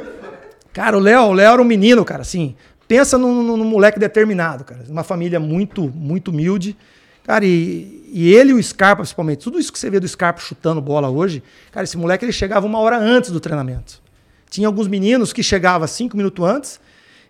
Cara, 0.73 0.97
o 0.97 1.01
Léo, 1.01 1.23
o 1.25 1.33
Léo 1.33 1.53
era 1.55 1.63
um 1.63 1.65
menino, 1.65 2.05
cara, 2.05 2.23
assim. 2.23 2.55
Pensa 2.89 3.19
num, 3.19 3.43
num- 3.43 3.65
moleque 3.65 3.99
determinado, 3.99 4.65
cara. 4.65 4.83
Uma 4.89 5.05
família 5.05 5.39
muito, 5.39 5.89
muito 5.95 6.31
humilde. 6.31 6.77
Cara, 7.23 7.45
e, 7.45 8.09
e 8.11 8.33
ele 8.35 8.53
e 8.53 8.55
o 8.55 8.63
Scarpa, 8.63 9.03
principalmente, 9.03 9.41
tudo 9.45 9.59
isso 9.59 9.71
que 9.71 9.79
você 9.79 9.91
vê 9.91 10.01
do 10.01 10.09
Scarpa 10.09 10.41
chutando 10.41 10.81
bola 10.81 11.11
hoje, 11.11 11.43
cara, 11.71 11.85
esse 11.85 11.99
moleque 11.99 12.25
ele 12.25 12.33
chegava 12.33 12.65
uma 12.67 12.79
hora 12.79 12.97
antes 12.99 13.31
do 13.31 13.39
treinamento. 13.39 14.01
Tinha 14.49 14.67
alguns 14.67 14.89
meninos 14.89 15.31
que 15.33 15.43
chegavam 15.43 15.87
cinco 15.87 16.17
minutos 16.17 16.43
antes 16.43 16.81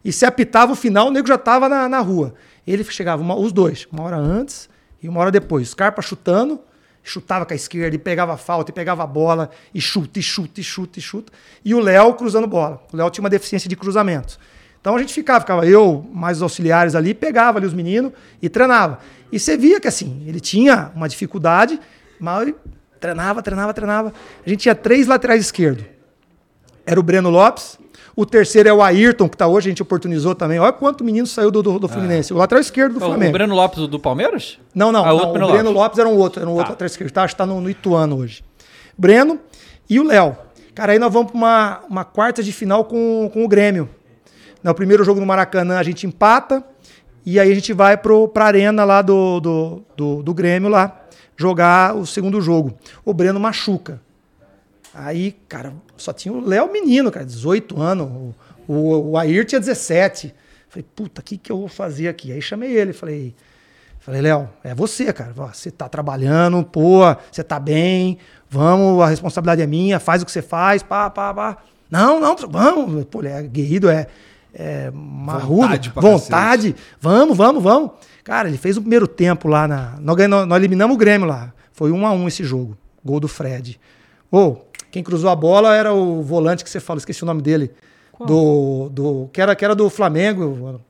e 0.04 0.12
se 0.12 0.24
apitava 0.24 0.72
o 0.72 0.76
final, 0.76 1.08
o 1.08 1.10
nego 1.10 1.26
já 1.26 1.36
tava 1.36 1.68
na, 1.68 1.88
na 1.88 1.98
rua. 1.98 2.34
Ele 2.64 2.84
chegava 2.84 3.20
uma- 3.20 3.34
os 3.34 3.50
dois, 3.50 3.88
uma 3.90 4.04
hora 4.04 4.16
antes 4.16 4.68
e 5.02 5.08
uma 5.08 5.18
hora 5.20 5.32
depois. 5.32 5.68
Scarpa 5.70 6.00
chutando, 6.00 6.60
chutava 7.02 7.44
com 7.44 7.52
a 7.52 7.56
esquerda 7.56 7.96
e 7.96 7.98
pegava 7.98 8.34
a 8.34 8.36
falta 8.36 8.70
e 8.70 8.74
pegava 8.74 9.02
a 9.02 9.06
bola 9.06 9.50
e 9.74 9.80
chuta, 9.80 10.20
e 10.20 10.22
chuta, 10.22 10.60
e 10.60 10.62
chuta, 10.62 10.98
e 11.00 11.02
chuta. 11.02 11.32
E 11.64 11.74
o 11.74 11.80
Léo 11.80 12.14
cruzando 12.14 12.46
bola. 12.46 12.80
O 12.92 12.96
Léo 12.96 13.10
tinha 13.10 13.24
uma 13.24 13.30
deficiência 13.30 13.68
de 13.68 13.74
cruzamento. 13.74 14.38
Então 14.80 14.94
a 14.96 14.98
gente 14.98 15.12
ficava, 15.12 15.40
ficava 15.40 15.66
eu, 15.66 16.06
mais 16.12 16.38
os 16.38 16.42
auxiliares 16.42 16.94
ali, 16.94 17.12
pegava 17.14 17.58
ali 17.58 17.66
os 17.66 17.74
meninos 17.74 18.12
e 18.40 18.48
treinava. 18.48 18.98
E 19.30 19.38
você 19.38 19.56
via 19.56 19.80
que 19.80 19.88
assim, 19.88 20.22
ele 20.26 20.40
tinha 20.40 20.90
uma 20.94 21.08
dificuldade, 21.08 21.78
mas 22.18 22.42
ele 22.42 22.54
treinava, 23.00 23.42
treinava, 23.42 23.74
treinava. 23.74 24.12
A 24.44 24.48
gente 24.48 24.60
tinha 24.60 24.74
três 24.74 25.06
laterais 25.06 25.40
esquerdos. 25.42 25.84
Era 26.86 26.98
o 26.98 27.02
Breno 27.02 27.28
Lopes. 27.28 27.78
O 28.16 28.26
terceiro 28.26 28.68
é 28.68 28.72
o 28.72 28.82
Ayrton, 28.82 29.28
que 29.28 29.36
tá 29.36 29.46
hoje, 29.46 29.68
a 29.68 29.70
gente 29.70 29.82
oportunizou 29.82 30.34
também. 30.34 30.58
Olha 30.58 30.72
quanto 30.72 31.04
menino 31.04 31.26
saiu 31.26 31.50
do, 31.52 31.62
do, 31.62 31.78
do 31.78 31.86
Fluminense. 31.88 32.32
O 32.32 32.36
lateral 32.36 32.60
esquerdo 32.60 32.94
do 32.94 32.96
O- 32.96 33.00
Flamengo. 33.06 33.30
O 33.30 33.32
Breno 33.32 33.54
Lopes 33.54 33.86
do, 33.86 33.98
Palmeiras? 34.00 34.58
Não, 34.74 34.90
não. 34.90 35.04
Ah, 35.04 35.08
não, 35.08 35.14
outro 35.14 35.28
o 35.28 35.32
Breno 35.34 35.46
Breno 35.52 35.70
Lopes. 35.70 35.82
Lopes. 35.82 35.98
era 36.00 36.08
um 36.08 36.16
outro, 36.16 36.40
era 36.40 36.48
um 36.50 36.52
outro 36.52 36.66
Tá. 36.66 36.70
lateral 36.72 36.86
esquerdo. 36.86 37.12
Tá, 37.12 37.22
acho 37.22 37.34
que 37.34 37.38
tá 37.38 37.46
no, 37.46 37.60
no 37.60 37.70
Ituano 37.70 38.16
hoje. 38.16 38.42
Breno 38.96 39.38
e 39.88 40.00
o 40.00 40.02
Léo. 40.04 40.36
Cara, 40.74 40.92
aí 40.92 40.98
nós 40.98 41.12
vamos 41.12 41.30
para 41.30 41.38
uma, 41.38 41.80
uma 41.88 42.04
quarta 42.04 42.42
de 42.42 42.52
final 42.52 42.84
com, 42.86 43.30
com 43.32 43.44
o 43.44 43.48
Grêmio. 43.48 43.88
No 44.62 44.74
primeiro 44.74 45.04
jogo 45.04 45.20
no 45.20 45.26
Maracanã 45.26 45.78
a 45.78 45.82
gente 45.82 46.06
empata. 46.06 46.64
E 47.24 47.38
aí 47.38 47.50
a 47.50 47.54
gente 47.54 47.72
vai 47.72 47.96
pro, 47.96 48.28
pra 48.28 48.46
arena 48.46 48.84
lá 48.84 49.02
do, 49.02 49.40
do, 49.40 49.82
do, 49.96 50.22
do 50.22 50.34
Grêmio 50.34 50.68
lá 50.68 51.04
jogar 51.38 51.94
o 51.94 52.04
segundo 52.04 52.40
jogo. 52.40 52.74
O 53.04 53.14
Breno 53.14 53.38
machuca. 53.38 54.00
Aí, 54.92 55.32
cara, 55.48 55.72
só 55.96 56.12
tinha 56.12 56.34
o 56.34 56.44
Léo 56.44 56.72
menino, 56.72 57.10
cara, 57.10 57.24
18 57.24 57.80
anos. 57.80 58.34
O, 58.66 58.72
o, 58.72 59.10
o 59.10 59.16
Air 59.16 59.44
tinha 59.46 59.60
17. 59.60 60.34
Falei, 60.68 60.84
puta, 60.94 61.20
o 61.20 61.24
que, 61.24 61.38
que 61.38 61.52
eu 61.52 61.58
vou 61.58 61.68
fazer 61.68 62.08
aqui? 62.08 62.32
Aí 62.32 62.42
chamei 62.42 62.76
ele, 62.76 62.92
falei, 62.92 63.34
falei, 64.00 64.20
Léo, 64.20 64.50
é 64.64 64.74
você, 64.74 65.12
cara. 65.12 65.32
Você 65.32 65.70
tá 65.70 65.88
trabalhando, 65.88 66.62
pô, 66.64 67.02
você 67.30 67.44
tá 67.44 67.60
bem, 67.60 68.18
vamos, 68.50 69.00
a 69.00 69.06
responsabilidade 69.06 69.62
é 69.62 69.66
minha, 69.66 70.00
faz 70.00 70.22
o 70.22 70.26
que 70.26 70.32
você 70.32 70.42
faz, 70.42 70.82
pá, 70.82 71.08
pá, 71.08 71.32
pá. 71.32 71.58
Não, 71.88 72.20
não, 72.20 72.36
vamos. 72.36 73.04
Pô, 73.04 73.20
ele 73.20 73.28
é 73.28 73.42
guerrido, 73.42 73.88
é, 73.88 74.08
é 74.54 74.90
marrudo, 74.92 75.62
Vontade 75.62 75.92
vontade. 75.94 76.76
Vamos, 77.00 77.36
vamos, 77.36 77.62
vamos. 77.62 77.90
Cara, 78.24 78.48
ele 78.48 78.58
fez 78.58 78.76
o 78.76 78.80
primeiro 78.80 79.06
tempo 79.06 79.48
lá 79.48 79.66
na. 79.68 79.94
Nós, 80.00 80.16
ganhamos- 80.16 80.46
nós 80.46 80.58
eliminamos 80.58 80.94
o 80.94 80.98
Grêmio 80.98 81.26
lá. 81.26 81.52
Foi 81.72 81.90
um 81.92 82.06
a 82.06 82.12
um 82.12 82.26
esse 82.28 82.44
jogo. 82.44 82.76
Gol 83.04 83.20
do 83.20 83.28
Fred. 83.28 83.78
Ô, 84.30 84.56
quem 84.90 85.02
cruzou 85.02 85.30
a 85.30 85.36
bola 85.36 85.74
era 85.74 85.92
o 85.92 86.22
volante 86.22 86.64
que 86.64 86.70
você 86.70 86.80
fala, 86.80 86.98
esqueci 86.98 87.22
o 87.22 87.26
nome 87.26 87.40
dele. 87.40 87.70
Do, 88.26 88.88
do, 88.90 89.30
que, 89.32 89.40
era, 89.40 89.54
que 89.54 89.64
era 89.64 89.74
do 89.76 89.88
Flamengo. 89.88 90.80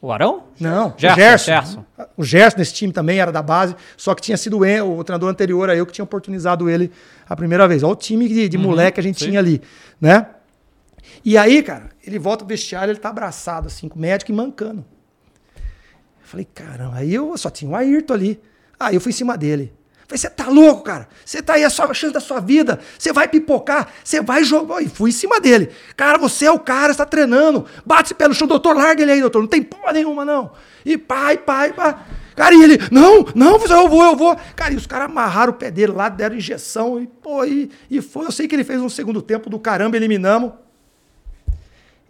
O 0.00 0.10
Arão? 0.10 0.42
Não, 0.58 0.92
Gerson, 0.96 1.14
o 1.14 1.16
Gerson. 1.16 1.44
Gerson. 1.52 1.84
O 2.16 2.24
Gerson 2.24 2.58
nesse 2.58 2.74
time 2.74 2.92
também 2.92 3.20
era 3.20 3.30
da 3.30 3.40
base, 3.40 3.76
só 3.96 4.16
que 4.16 4.20
tinha 4.20 4.36
sido 4.36 4.58
o, 4.58 5.04
treinador 5.04 5.30
anterior 5.30 5.70
a 5.70 5.76
eu 5.76 5.86
que 5.86 5.92
tinha 5.92 6.02
oportunizado 6.02 6.68
ele 6.68 6.90
a 7.28 7.36
primeira 7.36 7.68
vez. 7.68 7.84
Olha 7.84 7.92
o 7.92 7.96
time 7.96 8.26
de, 8.28 8.48
de 8.48 8.58
moleque 8.58 8.94
que 8.94 9.00
a 9.00 9.02
gente 9.02 9.24
tinha 9.24 9.38
ali, 9.38 9.62
né? 10.00 10.26
E 11.24 11.36
aí, 11.36 11.62
cara, 11.62 11.90
ele 12.04 12.18
volta 12.18 12.44
pro 12.44 12.54
vestiário, 12.54 12.92
ele 12.92 12.98
tá 12.98 13.08
abraçado 13.08 13.66
assim 13.66 13.88
com 13.88 13.96
o 13.96 14.02
médico 14.02 14.30
e 14.30 14.34
mancando. 14.34 14.84
Eu 15.56 15.62
falei, 16.22 16.46
caramba, 16.54 16.96
aí 16.96 17.14
eu 17.14 17.36
só 17.36 17.50
tinha 17.50 17.70
o 17.70 17.76
Ayrton 17.76 18.14
ali. 18.14 18.40
Aí 18.78 18.94
eu 18.94 19.00
fui 19.00 19.10
em 19.10 19.14
cima 19.14 19.36
dele. 19.36 19.72
Falei, 20.06 20.18
você 20.18 20.30
tá 20.30 20.48
louco, 20.48 20.82
cara? 20.82 21.08
Você 21.24 21.40
tá 21.40 21.54
aí 21.54 21.64
a 21.64 21.70
sua 21.70 21.92
chance 21.94 22.12
da 22.12 22.20
sua 22.20 22.40
vida. 22.40 22.78
Você 22.98 23.12
vai 23.12 23.28
pipocar, 23.28 23.88
você 24.04 24.20
vai 24.20 24.44
jogar. 24.44 24.82
E 24.82 24.88
fui 24.88 25.10
em 25.10 25.12
cima 25.12 25.40
dele. 25.40 25.70
Cara, 25.96 26.18
você 26.18 26.46
é 26.46 26.50
o 26.50 26.58
cara, 26.58 26.92
você 26.92 26.98
tá 26.98 27.06
treinando. 27.06 27.64
Bate 27.84 28.08
esse 28.08 28.14
pé 28.14 28.28
no 28.28 28.34
chão, 28.34 28.46
doutor, 28.46 28.76
larga 28.76 29.02
ele 29.02 29.12
aí, 29.12 29.20
doutor. 29.20 29.40
Não 29.40 29.48
tem 29.48 29.62
porra 29.62 29.92
nenhuma, 29.92 30.24
não. 30.24 30.52
E 30.84 30.98
pai, 30.98 31.38
pai, 31.38 31.72
pai. 31.72 31.96
Cara, 32.34 32.54
e 32.54 32.62
ele, 32.62 32.78
não, 32.90 33.24
não, 33.34 33.58
eu 33.58 33.88
vou, 33.88 34.04
eu 34.04 34.16
vou. 34.16 34.36
Cara, 34.56 34.72
e 34.72 34.76
os 34.76 34.86
caras 34.86 35.08
amarraram 35.08 35.52
o 35.52 35.56
pé 35.56 35.70
dele 35.70 35.92
lá, 35.92 36.08
deram 36.08 36.36
injeção 36.36 37.00
e, 37.00 37.06
pô, 37.06 37.44
e, 37.44 37.70
e 37.90 38.00
foi. 38.00 38.26
Eu 38.26 38.32
sei 38.32 38.48
que 38.48 38.54
ele 38.54 38.64
fez 38.64 38.80
um 38.80 38.88
segundo 38.88 39.20
tempo 39.22 39.48
do 39.48 39.58
caramba, 39.58 39.96
eliminamos. 39.96 40.52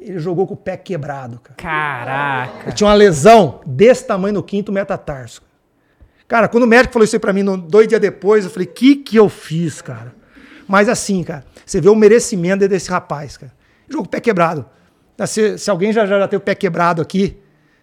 Ele 0.04 0.18
jogou 0.18 0.46
com 0.46 0.54
o 0.54 0.56
pé 0.56 0.76
quebrado, 0.76 1.40
cara. 1.40 1.56
Caraca. 1.56 2.64
Ele 2.64 2.72
tinha 2.72 2.88
uma 2.88 2.94
lesão 2.94 3.60
desse 3.66 4.06
tamanho 4.06 4.34
no 4.34 4.42
quinto 4.42 4.72
metatarso. 4.72 5.42
Cara, 6.26 6.48
quando 6.48 6.64
o 6.64 6.66
médico 6.66 6.92
falou 6.92 7.04
isso 7.04 7.14
aí 7.16 7.20
pra 7.20 7.32
mim 7.32 7.44
dois 7.44 7.86
dias 7.86 8.00
depois, 8.00 8.44
eu 8.44 8.50
falei, 8.50 8.66
que 8.66 8.96
que 8.96 9.16
eu 9.16 9.28
fiz, 9.28 9.82
cara? 9.82 10.14
Mas 10.66 10.88
assim, 10.88 11.22
cara, 11.22 11.44
você 11.64 11.80
vê 11.80 11.88
o 11.88 11.94
merecimento 11.94 12.66
desse 12.66 12.90
rapaz, 12.90 13.36
cara. 13.36 13.52
Ele 13.86 13.92
jogou 13.92 14.04
com 14.04 14.08
o 14.08 14.10
pé 14.10 14.20
quebrado. 14.20 14.64
Se, 15.26 15.58
se 15.58 15.70
alguém 15.70 15.92
já, 15.92 16.06
já, 16.06 16.18
já 16.18 16.26
tem 16.26 16.36
o 16.36 16.40
pé 16.40 16.54
quebrado 16.54 17.02
aqui, 17.02 17.36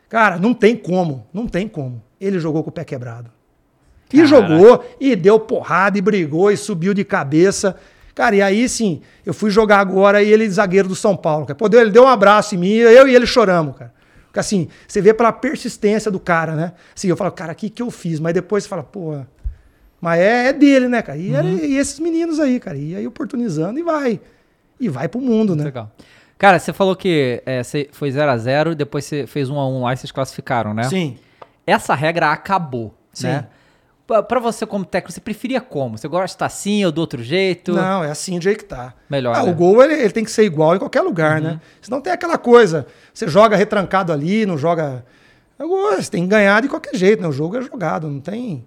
cara, 0.09 0.37
não 0.37 0.53
tem 0.53 0.75
como, 0.75 1.27
não 1.33 1.47
tem 1.47 1.67
como. 1.67 2.03
Ele 2.19 2.39
jogou 2.39 2.63
com 2.63 2.69
o 2.69 2.73
pé 2.73 2.83
quebrado. 2.83 3.31
E 4.11 4.25
jogou, 4.25 4.83
e 4.99 5.15
deu 5.15 5.39
porrada, 5.39 5.97
e 5.97 6.01
brigou, 6.01 6.51
e 6.51 6.57
subiu 6.57 6.93
de 6.93 7.03
cabeça. 7.03 7.75
Cara, 8.19 8.35
e 8.35 8.41
aí 8.41 8.67
sim, 8.67 8.99
eu 9.25 9.33
fui 9.33 9.49
jogar 9.49 9.79
agora 9.79 10.21
e 10.21 10.29
ele, 10.29 10.49
zagueiro 10.49 10.89
do 10.89 10.95
São 10.95 11.15
Paulo. 11.15 11.45
Cara. 11.45 11.55
Pô, 11.55 11.69
deu- 11.69 11.79
ele 11.79 11.89
deu 11.89 12.03
um 12.03 12.07
abraço 12.07 12.53
em 12.53 12.57
mim, 12.57 12.73
eu 12.73 13.07
e 13.07 13.15
ele 13.15 13.25
choramos, 13.25 13.77
cara. 13.77 13.93
Porque 14.25 14.41
assim, 14.41 14.67
você 14.85 14.99
vê 14.99 15.13
pela 15.13 15.31
persistência 15.31 16.11
do 16.11 16.19
cara, 16.19 16.53
né? 16.53 16.73
Assim, 16.93 17.07
eu 17.07 17.15
falo, 17.15 17.31
cara, 17.31 17.53
o 17.53 17.55
que, 17.55 17.69
que 17.69 17.81
eu 17.81 17.89
fiz? 17.89 18.19
Mas 18.19 18.33
depois 18.33 18.63
você 18.65 18.69
fala, 18.69 18.83
pô, 18.83 19.21
mas 20.01 20.19
é, 20.19 20.47
é 20.47 20.53
dele, 20.53 20.89
né, 20.89 21.01
cara? 21.01 21.17
E, 21.17 21.33
era- 21.33 21.47
e 21.47 21.77
esses 21.77 21.97
meninos 21.97 22.41
aí, 22.41 22.59
cara, 22.59 22.75
e 22.77 22.93
aí 22.93 23.07
oportunizando 23.07 23.79
e 23.79 23.83
vai. 23.83 24.19
E 24.77 24.89
vai 24.89 25.07
pro 25.07 25.21
mundo, 25.21 25.55
né? 25.55 25.63
Legal. 25.63 25.89
Cara, 26.37 26.59
você 26.59 26.73
falou 26.73 26.97
que 26.97 27.41
é, 27.45 27.63
você 27.63 27.87
foi 27.93 28.09
0x0, 28.11 28.75
depois 28.75 29.05
você 29.05 29.25
fez 29.27 29.49
1x1 29.49 29.81
lá 29.81 29.93
e 29.93 29.97
vocês 29.97 30.11
classificaram, 30.11 30.73
né? 30.73 30.83
Sim. 30.83 31.17
Essa 31.65 31.95
regra 31.95 32.33
acabou, 32.33 32.93
Sim. 33.13 33.27
né? 33.27 33.47
Pra- 34.09 34.23
Pra 34.23 34.39
você 34.39 34.65
como 34.65 34.83
técnico, 34.83 35.11
você 35.13 35.21
preferia 35.21 35.61
como? 35.61 35.95
Você 35.95 36.07
gosta 36.07 36.43
assim 36.43 36.83
ou 36.83 36.91
do 36.91 36.99
outro 36.99 37.21
jeito? 37.21 37.73
Não, 37.73 38.03
é 38.03 38.09
assim 38.09 38.39
do 38.39 38.41
jeito 38.43 38.57
que 38.57 38.65
tá. 38.65 38.95
Melhor, 39.07 39.35
Ah, 39.35 39.43
né? 39.43 39.51
O 39.51 39.53
gol 39.53 39.83
ele, 39.83 39.93
ele 39.93 40.09
tem 40.09 40.23
que 40.23 40.31
ser 40.31 40.43
igual 40.45 40.75
em 40.75 40.79
qualquer 40.79 41.01
lugar, 41.01 41.39
né? 41.39 41.61
Senão 41.79 42.01
tem 42.01 42.11
aquela 42.11 42.35
coisa. 42.39 42.87
Você 43.13 43.27
joga 43.27 43.55
retrancado 43.55 44.11
ali, 44.11 44.47
não 44.47 44.57
joga. 44.57 45.05
É 45.59 45.63
Você 45.63 46.09
tem 46.09 46.23
que 46.23 46.29
ganhar 46.29 46.59
de 46.59 46.67
qualquer 46.67 46.95
jeito, 46.95 47.21
né? 47.21 47.27
O 47.27 47.31
jogo 47.31 47.55
é 47.57 47.61
jogado, 47.61 48.07
não 48.09 48.19
tem. 48.19 48.65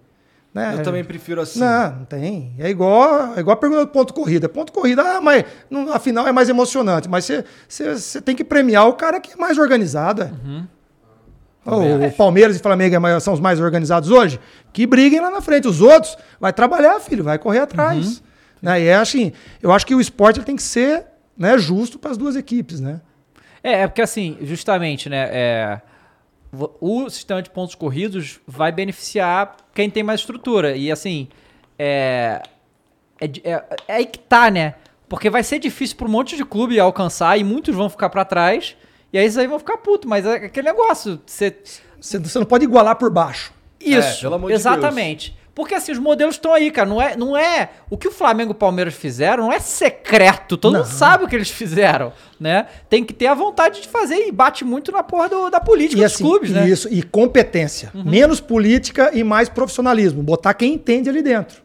Né? 0.54 0.74
Eu 0.78 0.82
também 0.84 1.02
prefiro 1.02 1.40
assim. 1.40 1.58
Não, 1.58 1.90
não 1.96 2.04
tem. 2.04 2.54
É 2.58 2.68
igual, 2.70 3.34
é 3.34 3.40
igual 3.40 3.54
a 3.54 3.56
pergunta 3.56 3.80
do 3.86 3.90
ponto 3.90 4.14
corrida. 4.14 4.48
Ponto 4.48 4.70
corrida, 4.72 5.02
ah, 5.02 5.20
mas 5.20 5.44
não, 5.68 5.92
afinal 5.92 6.28
é 6.28 6.30
mais 6.32 6.48
emocionante. 6.50 7.08
Mas 7.08 7.24
você, 7.24 7.44
você, 7.66 7.94
você 7.98 8.20
tem 8.20 8.36
que 8.36 8.44
premiar 8.44 8.86
o 8.86 8.92
cara 8.92 9.18
que 9.18 9.32
é 9.32 9.36
mais 9.36 9.58
organizado. 9.58 10.30
O, 11.64 12.10
Palmeiras 12.16 12.56
e 12.56 12.58
Flamengo 12.58 13.06
é 13.06 13.20
são 13.20 13.34
os 13.34 13.40
mais 13.40 13.60
organizados 13.60 14.10
hoje. 14.10 14.40
Que 14.72 14.86
briguem 14.86 15.20
lá 15.20 15.30
na 15.30 15.40
frente. 15.40 15.68
Os 15.68 15.80
outros, 15.80 16.16
vai 16.40 16.52
trabalhar, 16.52 16.98
filho, 17.00 17.22
vai 17.22 17.38
correr 17.38 17.60
atrás. 17.60 18.22
Né? 18.60 18.82
E 18.82 18.86
é 18.86 18.94
assim, 18.96 19.32
eu 19.62 19.72
acho 19.72 19.86
que 19.86 19.94
o 19.94 20.00
esporte 20.00 20.40
tem 20.40 20.56
que 20.56 20.62
ser 20.62 21.06
né, 21.36 21.56
justo 21.58 21.98
para 21.98 22.10
as 22.10 22.16
duas 22.16 22.36
equipes, 22.36 22.80
né? 22.80 23.00
É, 23.62 23.82
é 23.82 23.86
porque 23.86 24.02
assim, 24.02 24.36
justamente, 24.42 25.08
né? 25.08 25.28
é, 25.32 25.80
o 26.80 27.08
sistema 27.08 27.40
de 27.40 27.48
pontos 27.48 27.74
corridos 27.74 28.40
vai 28.46 28.70
beneficiar 28.70 29.56
quem 29.74 29.88
tem 29.88 30.02
mais 30.02 30.20
estrutura. 30.20 30.76
E 30.76 30.92
assim, 30.92 31.28
é, 31.78 32.42
é, 33.20 33.26
é, 33.42 33.64
é 33.88 33.94
aí 33.94 34.06
que 34.06 34.18
tá, 34.18 34.50
né? 34.50 34.74
Porque 35.08 35.30
vai 35.30 35.42
ser 35.42 35.58
difícil 35.58 35.96
para 35.96 36.06
um 36.06 36.10
monte 36.10 36.36
de 36.36 36.44
clube 36.44 36.78
alcançar 36.78 37.38
e 37.38 37.44
muitos 37.44 37.74
vão 37.74 37.88
ficar 37.88 38.10
para 38.10 38.24
trás. 38.24 38.76
E 39.12 39.18
aí 39.18 39.30
aí 39.38 39.46
vão 39.46 39.58
ficar 39.58 39.76
puto, 39.78 40.08
mas 40.08 40.24
é 40.24 40.34
aquele 40.46 40.66
negócio. 40.68 41.20
Você, 41.26 41.56
Você, 42.00 42.18
você 42.18 42.38
não 42.38 42.46
pode 42.46 42.64
igualar 42.64 42.96
por 42.96 43.10
baixo. 43.10 43.52
isso, 43.80 44.18
É, 44.18 44.20
pelo 44.22 44.34
amor 44.36 44.48
de 44.48 44.54
exatamente. 44.54 45.36
Porque 45.54 45.74
assim, 45.74 45.92
os 45.92 45.98
modelos 45.98 46.36
estão 46.36 46.54
aí, 46.54 46.70
cara. 46.70 46.88
Não 46.88 47.00
é, 47.00 47.14
não 47.14 47.36
é. 47.36 47.68
O 47.90 47.98
que 47.98 48.08
o 48.08 48.10
Flamengo 48.10 48.52
e 48.52 48.54
o 48.54 48.54
Palmeiras 48.54 48.94
fizeram 48.94 49.44
não 49.44 49.52
é 49.52 49.60
secreto. 49.60 50.56
Todo 50.56 50.76
mundo 50.78 50.86
sabe 50.86 51.24
o 51.24 51.28
que 51.28 51.36
eles 51.36 51.50
fizeram, 51.50 52.10
né? 52.40 52.66
Tem 52.88 53.04
que 53.04 53.12
ter 53.12 53.26
a 53.26 53.34
vontade 53.34 53.82
de 53.82 53.88
fazer 53.88 54.16
e 54.26 54.32
bate 54.32 54.64
muito 54.64 54.90
na 54.90 55.02
porra 55.02 55.28
do- 55.28 55.50
da 55.50 55.60
política 55.60 56.00
E 56.00 56.04
dos 56.04 56.14
assim, 56.14 56.24
clubes, 56.24 56.50
né? 56.52 56.66
isso, 56.66 56.88
e 56.90 57.02
competência. 57.02 57.90
Menos 57.92 58.40
política 58.40 59.10
e 59.12 59.22
mais 59.22 59.50
profissionalismo. 59.50 60.22
Botar 60.22 60.54
quem 60.54 60.72
entende 60.72 61.10
ali 61.10 61.20
dentro. 61.20 61.61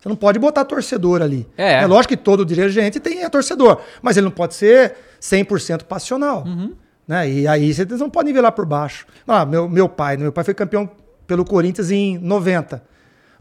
Você 0.00 0.08
não 0.08 0.16
pode 0.16 0.38
botar 0.38 0.64
torcedor 0.64 1.20
ali. 1.20 1.46
É. 1.58 1.86
lógico 1.86 2.16
que 2.16 2.22
todo 2.22 2.44
dirigente 2.44 2.98
tem 2.98 3.22
é 3.22 3.28
torcedor, 3.28 3.80
mas 4.00 4.16
ele 4.16 4.24
não 4.24 4.30
pode 4.30 4.54
ser 4.54 4.94
100% 5.20 5.84
passional. 5.84 6.44
Uhum. 6.46 6.74
Né? 7.06 7.28
E 7.28 7.46
aí 7.46 7.72
vocês 7.74 8.00
não 8.00 8.08
podem 8.08 8.32
lá 8.34 8.50
por 8.50 8.64
baixo. 8.64 9.04
Ah, 9.28 9.44
meu, 9.44 9.68
meu 9.68 9.88
pai, 9.88 10.16
meu 10.16 10.32
pai 10.32 10.42
foi 10.42 10.54
campeão 10.54 10.88
pelo 11.26 11.44
Corinthians 11.44 11.90
em 11.90 12.16
90. 12.18 12.82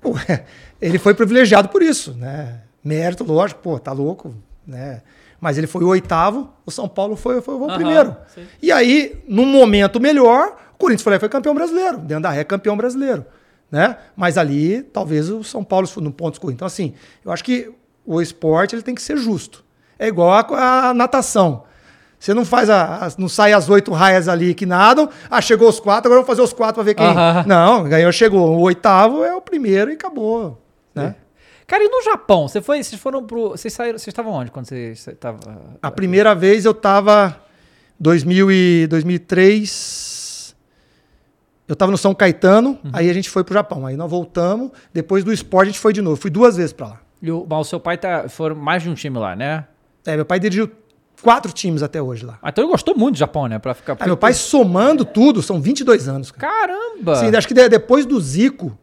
Pô, 0.02 0.14
ele 0.82 1.00
foi 1.00 1.14
privilegiado 1.14 1.70
por 1.70 1.82
isso, 1.82 2.14
né? 2.14 2.62
Mérito, 2.84 3.24
lógico, 3.24 3.62
pô, 3.62 3.80
tá 3.80 3.92
louco, 3.94 4.36
né? 4.68 5.02
Mas 5.40 5.58
ele 5.58 5.68
foi 5.68 5.84
o 5.86 5.88
oitavo, 5.88 6.50
o 6.66 6.72
São 6.72 6.90
Paulo 6.90 7.16
foi, 7.16 7.42
foi 7.42 7.56
o 7.56 7.66
Aham, 7.66 7.76
primeiro. 7.76 8.16
sim. 8.34 8.46
E 8.62 8.72
aí, 8.72 9.24
num 9.28 9.46
momento 9.46 10.00
melhor, 10.00 10.58
o 10.74 10.78
Corinthians 10.78 11.04
foi, 11.04 11.18
foi 11.20 11.30
campeão 11.30 11.56
brasileiro. 11.56 11.98
Dentro 12.00 12.24
da 12.24 12.30
ré, 12.32 12.44
campeão 12.44 12.76
brasileiro. 12.76 13.26
Né? 13.72 13.98
Mas 14.16 14.38
ali, 14.38 14.82
talvez 14.82 15.30
o 15.30 15.44
São 15.44 15.64
Paulo 15.64 15.88
no 15.98 16.12
ponto 16.12 16.40
corrido. 16.42 16.56
Então, 16.56 16.66
assim, 16.66 16.94
eu 17.24 17.32
acho 17.32 17.44
que 17.44 17.72
o 18.06 18.20
esporte 18.22 18.76
ele 18.76 18.82
tem 18.82 18.96
que 18.96 19.02
ser 19.02 19.18
justo. 19.18 19.64
É 19.98 20.08
igual 20.08 20.32
a, 20.32 20.90
a 20.90 20.94
natação. 20.94 21.64
Você 22.20 22.34
não 22.34 22.44
faz 22.44 22.70
a, 22.70 22.98
as- 22.98 23.16
não 23.18 23.30
sai 23.30 23.54
as 23.54 23.70
oito 23.70 23.92
raias 23.92 24.28
ali 24.28 24.54
que 24.54 24.66
nadam. 24.66 25.08
Ah, 25.30 25.40
chegou 25.40 25.70
os 25.70 25.80
quatro, 25.80 26.08
agora 26.10 26.22
vamos 26.22 26.28
fazer 26.28 26.42
os 26.42 26.52
quatro 26.52 26.76
para 26.76 26.84
ver 26.84 26.94
quem. 26.96 27.06
Aham. 27.06 27.46
Não, 27.48 27.84
ganhou, 27.84 28.12
chegou. 28.12 28.58
O 28.58 28.62
oitavo 28.62 29.24
é 29.24 29.34
o 29.36 29.40
primeiro 29.42 29.90
e 29.92 29.94
acabou. 29.94 30.62
Né? 30.96 31.16
Cara, 31.68 31.84
e 31.84 31.88
no 31.88 32.02
Japão? 32.04 32.48
Você 32.48 32.62
foi, 32.62 32.82
vocês 32.84 33.00
foram 33.00 33.24
pro. 33.24 33.50
Vocês 33.52 33.72
saíram. 33.74 33.98
Vocês 34.00 34.08
estavam 34.08 34.34
onde 34.34 34.50
quando 34.52 34.66
vocês 34.66 35.08
estavam. 35.08 35.40
A 35.82 35.92
primeira 35.92 36.34
vez 36.34 36.66
eu 36.66 36.74
tava 36.74 37.40
2000 38.00 38.52
e 38.52 38.88
2003. 38.88 40.09
Eu 41.70 41.76
tava 41.76 41.92
no 41.92 41.98
São 41.98 42.14
Caetano, 42.16 42.72
Uhum. 42.84 42.90
aí 42.92 43.10
a 43.10 43.14
gente 43.14 43.30
foi 43.30 43.44
pro 43.44 43.54
Japão. 43.54 43.86
Aí 43.86 43.96
nós 43.96 44.10
voltamos, 44.10 44.72
depois 44.92 45.24
do 45.24 45.32
esporte 45.32 45.70
a 45.70 45.72
gente 45.72 45.80
foi 45.80 45.94
de 45.94 46.02
novo. 46.02 46.16
Fui 46.18 46.30
duas 46.32 46.58
vezes 46.58 46.74
pra 46.74 46.88
lá. 46.88 47.02
E 47.22 47.32
o, 47.32 47.46
mas 47.48 47.60
o 47.60 47.64
seu 47.64 47.80
pai 47.80 47.98
tá. 47.98 48.28
Foram 48.28 48.56
mais 48.56 48.82
de 48.84 48.90
um 48.90 48.94
time 48.96 49.18
lá, 49.20 49.36
né? 49.36 49.66
É, 50.06 50.16
meu 50.16 50.26
pai 50.26 50.40
dirigiu 50.40 50.70
quatro 51.22 51.52
times 51.54 51.84
até 51.84 52.02
hoje 52.02 52.26
lá. 52.26 52.40
Ah, 52.42 52.50
Então 52.50 52.64
ele 52.64 52.72
gostou 52.72 52.98
muito 52.98 53.14
do 53.16 53.20
Japão, 53.20 53.46
né? 53.48 53.60
Pra 53.60 53.74
ficar. 53.76 53.96
Aí 54.00 54.08
meu 54.08 54.18
pai 54.18 54.34
somando 54.34 55.06
tudo, 55.06 55.42
são 55.44 55.62
22 55.62 56.08
anos, 56.08 56.32
cara. 56.32 56.52
Caramba! 56.52 57.16
Sim, 57.18 57.36
acho 57.36 57.48
que 57.48 57.54
de- 57.54 57.70
depois 57.70 58.06
do 58.06 58.20
Zico, 58.20 58.76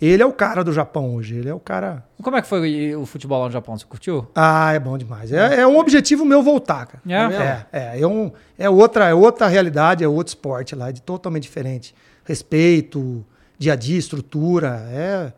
ele 0.00 0.22
é 0.22 0.26
o 0.26 0.32
cara 0.32 0.64
do 0.64 0.72
Japão 0.72 1.14
hoje. 1.16 1.36
Ele 1.36 1.48
é 1.48 1.54
o 1.54 1.60
cara. 1.60 2.04
Como 2.22 2.36
é 2.36 2.40
que 2.40 2.46
foi 2.48 2.94
o 2.94 3.04
futebol 3.04 3.40
lá 3.40 3.46
no 3.46 3.52
Japão? 3.52 3.76
Você 3.76 3.84
curtiu? 3.84 4.26
Ah, 4.34 4.72
é 4.72 4.78
bom 4.78 4.96
demais. 4.96 5.32
É, 5.32 5.60
é 5.60 5.66
um 5.66 5.76
objetivo 5.78 6.24
meu 6.24 6.42
voltar, 6.42 6.86
cara. 6.86 7.02
É? 7.06 7.34
É, 7.34 7.66
é, 7.96 8.00
é, 8.00 8.06
um, 8.06 8.30
é, 8.58 8.70
outra, 8.70 9.08
é 9.08 9.14
outra 9.14 9.48
realidade, 9.48 10.02
é 10.04 10.08
outro 10.08 10.30
esporte 10.30 10.74
lá, 10.76 10.88
é 10.88 10.92
de 10.92 11.02
totalmente 11.02 11.42
diferente. 11.42 11.94
Respeito, 12.24 13.24
dia 13.58 13.72
a 13.72 13.76
dia, 13.76 13.98
estrutura, 13.98 14.86
é, 14.90 15.32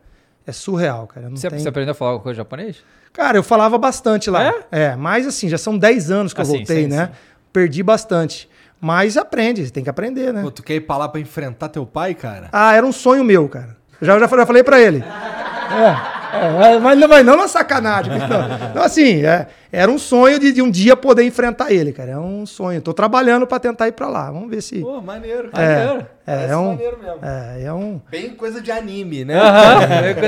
é 0.47 0.53
surreal, 0.53 1.07
cara. 1.07 1.29
Não 1.29 1.37
Você, 1.37 1.49
tem- 1.49 1.59
você 1.59 1.69
aprendeu 1.69 1.93
a 1.93 1.95
falar 1.95 2.11
alguma 2.13 2.25
coisa 2.25 2.37
japonês? 2.39 2.77
Cara, 3.13 3.37
eu 3.39 3.43
falava 3.43 3.79
bastante 3.79 4.29
lá. 4.31 4.53
É? 4.73 4.97
mas 4.97 5.27
assim, 5.27 5.49
já 5.49 5.57
são 5.59 5.79
10 5.79 6.11
anos 6.11 6.33
que 6.35 6.41
Ah, 6.41 6.43
eu 6.43 6.47
sim, 6.47 6.57
voltei, 6.59 6.83
sim, 6.85 6.89
né? 6.89 7.07
sim. 7.07 7.13
Perdi 7.53 7.83
bastante. 7.83 8.49
Mas 8.81 9.17
aprende, 9.17 9.71
tem 9.71 9.83
que 9.85 9.89
aprender, 9.89 10.33
né? 10.33 10.43
Pô, 10.43 10.51
tu 10.51 10.63
quer 10.63 10.75
ir 10.75 10.81
pra 10.81 10.97
lá 10.99 11.09
pra 11.09 11.21
enfrentar 11.21 11.69
teu 11.69 11.87
pai, 11.87 12.13
cara? 12.15 12.49
Ah, 12.53 12.75
era 12.75 12.85
um 12.85 12.93
sonho 12.93 13.25
meu, 13.25 13.49
cara. 13.49 13.77
Já, 14.03 14.19
já, 14.19 14.29
falei- 14.29 14.43
já 14.43 14.47
falei 14.47 14.63
pra 14.65 14.81
ele. 14.81 14.99
É, 14.99 15.97
é, 16.35 16.79
mas, 16.79 16.99
não, 16.99 17.09
mas 17.09 17.25
não 17.27 17.37
na 17.37 17.49
sacanagem. 17.49 18.13
Não, 18.19 18.75
Não, 18.75 18.83
assim, 18.83 19.25
é, 19.25 19.47
era 19.73 19.91
um 19.91 19.99
sonho 19.99 20.39
de, 20.39 20.53
de 20.53 20.61
um 20.63 20.71
dia 20.71 20.97
poder 20.97 21.25
enfrentar 21.25 21.73
ele, 21.73 21.93
cara. 21.93 22.13
É 22.13 22.19
um 22.19 22.45
sonho. 22.47 22.81
Tô 22.81 22.93
trabalhando 22.93 23.47
pra 23.47 23.59
tentar 23.59 23.89
ir 23.89 23.93
pra 23.93 24.09
lá. 24.09 24.31
Vamos 24.31 24.51
ver 24.51 24.63
se. 24.63 24.81
Pô, 24.81 25.01
maneiro, 25.01 25.51
É, 25.53 25.77
maneiro. 25.87 26.07
é, 26.27 26.47
é 26.51 26.57
um, 26.57 26.69
maneiro 26.71 26.99
mesmo. 27.03 27.19
é, 27.23 27.63
é 27.65 27.73
um. 27.73 28.01
Bem 28.11 28.31
coisa 28.35 28.61
de 28.61 28.71
anime, 28.71 29.25
né? 29.25 29.39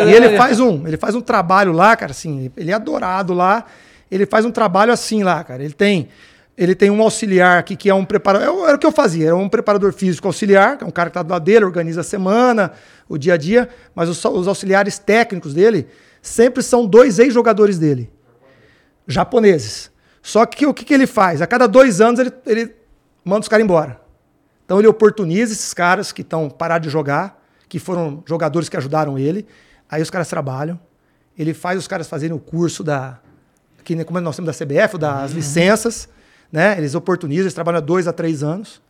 E 0.09 0.13
ele 0.13 0.37
faz 0.37 0.61
um, 0.61 0.87
ele 0.87 0.97
faz 0.97 1.15
um 1.15 1.21
trabalho 1.21 1.73
lá, 1.73 1.95
cara, 1.97 2.13
assim, 2.13 2.51
ele 2.57 2.71
é 2.71 2.75
adorado 2.75 3.33
lá. 3.35 3.65
Ele 4.11 4.25
faz 4.27 4.45
um 4.45 4.51
trabalho 4.51 4.93
assim 4.93 5.23
lá, 5.25 5.43
cara. 5.43 5.63
Ele 5.65 5.73
tem, 5.75 6.09
ele 6.57 6.75
tem 6.75 6.91
um 6.91 7.03
auxiliar 7.03 7.59
aqui 7.59 7.77
que 7.77 7.91
é 7.91 7.95
um 7.95 8.05
preparador. 8.05 8.67
Era 8.67 8.77
o 8.77 8.79
que 8.79 8.87
eu 8.87 8.93
fazia, 8.93 9.27
era 9.27 9.37
um 9.37 9.49
preparador 9.49 9.93
físico 9.93 10.27
auxiliar, 10.27 10.79
que 10.79 10.85
é 10.85 10.87
um 10.87 10.91
cara 10.91 11.11
que 11.11 11.15
tá 11.15 11.23
do 11.23 11.31
lado 11.31 11.45
dele, 11.45 11.65
organiza 11.65 12.01
a 12.01 12.05
semana, 12.05 12.73
o 13.09 13.19
dia 13.19 13.35
a 13.35 13.37
dia. 13.37 13.69
Mas 13.95 14.09
os, 14.09 14.25
os 14.25 14.49
auxiliares 14.49 14.99
técnicos 14.99 15.53
dele 15.53 15.87
sempre 16.23 16.63
são 16.63 16.87
dois 16.87 17.19
ex-jogadores 17.19 17.79
dele, 17.79 18.11
japoneses. 19.07 19.91
Só 20.23 20.47
que 20.47 20.67
o 20.67 20.73
que, 20.73 20.85
que 20.85 20.95
ele 20.95 21.07
faz? 21.07 21.43
A 21.43 21.47
cada 21.47 21.67
dois 21.67 22.01
anos 22.01 22.19
ele, 22.19 22.33
ele 22.47 22.75
manda 23.25 23.43
os 23.43 23.49
caras 23.49 23.65
embora. 23.65 24.01
Então 24.65 24.79
ele 24.79 24.89
oportuniza 24.89 25.53
esses 25.53 25.73
caras 25.75 26.11
que 26.11 26.23
estão 26.23 26.49
parados 26.49 26.87
de 26.87 26.93
jogar, 26.93 27.41
que 27.69 27.79
foram 27.79 28.23
jogadores 28.27 28.69
que 28.69 28.77
ajudaram 28.77 29.19
ele. 29.19 29.47
Aí 29.89 30.03
os 30.03 30.11
caras 30.11 30.29
trabalham. 30.29 30.81
Ele 31.39 31.53
faz 31.53 31.79
os 31.79 31.87
caras 31.87 32.09
fazerem 32.09 32.35
o 32.35 32.41
curso 32.41 32.83
da. 32.83 33.21
Que, 33.85 34.03
como 34.05 34.19
nós 34.21 34.35
temos 34.35 34.57
da 34.57 34.65
CBF, 34.65 34.99
das 34.99 35.31
licenças. 35.31 36.09
Né? 36.53 36.77
Eles 36.79 36.95
oportunizam, 36.95 37.45
eles 37.45 37.55
trabalham 37.55 37.79
há 37.79 37.81
dois 37.81 38.07
a 38.09 38.13
três 38.13 38.43
anos. 38.43 38.81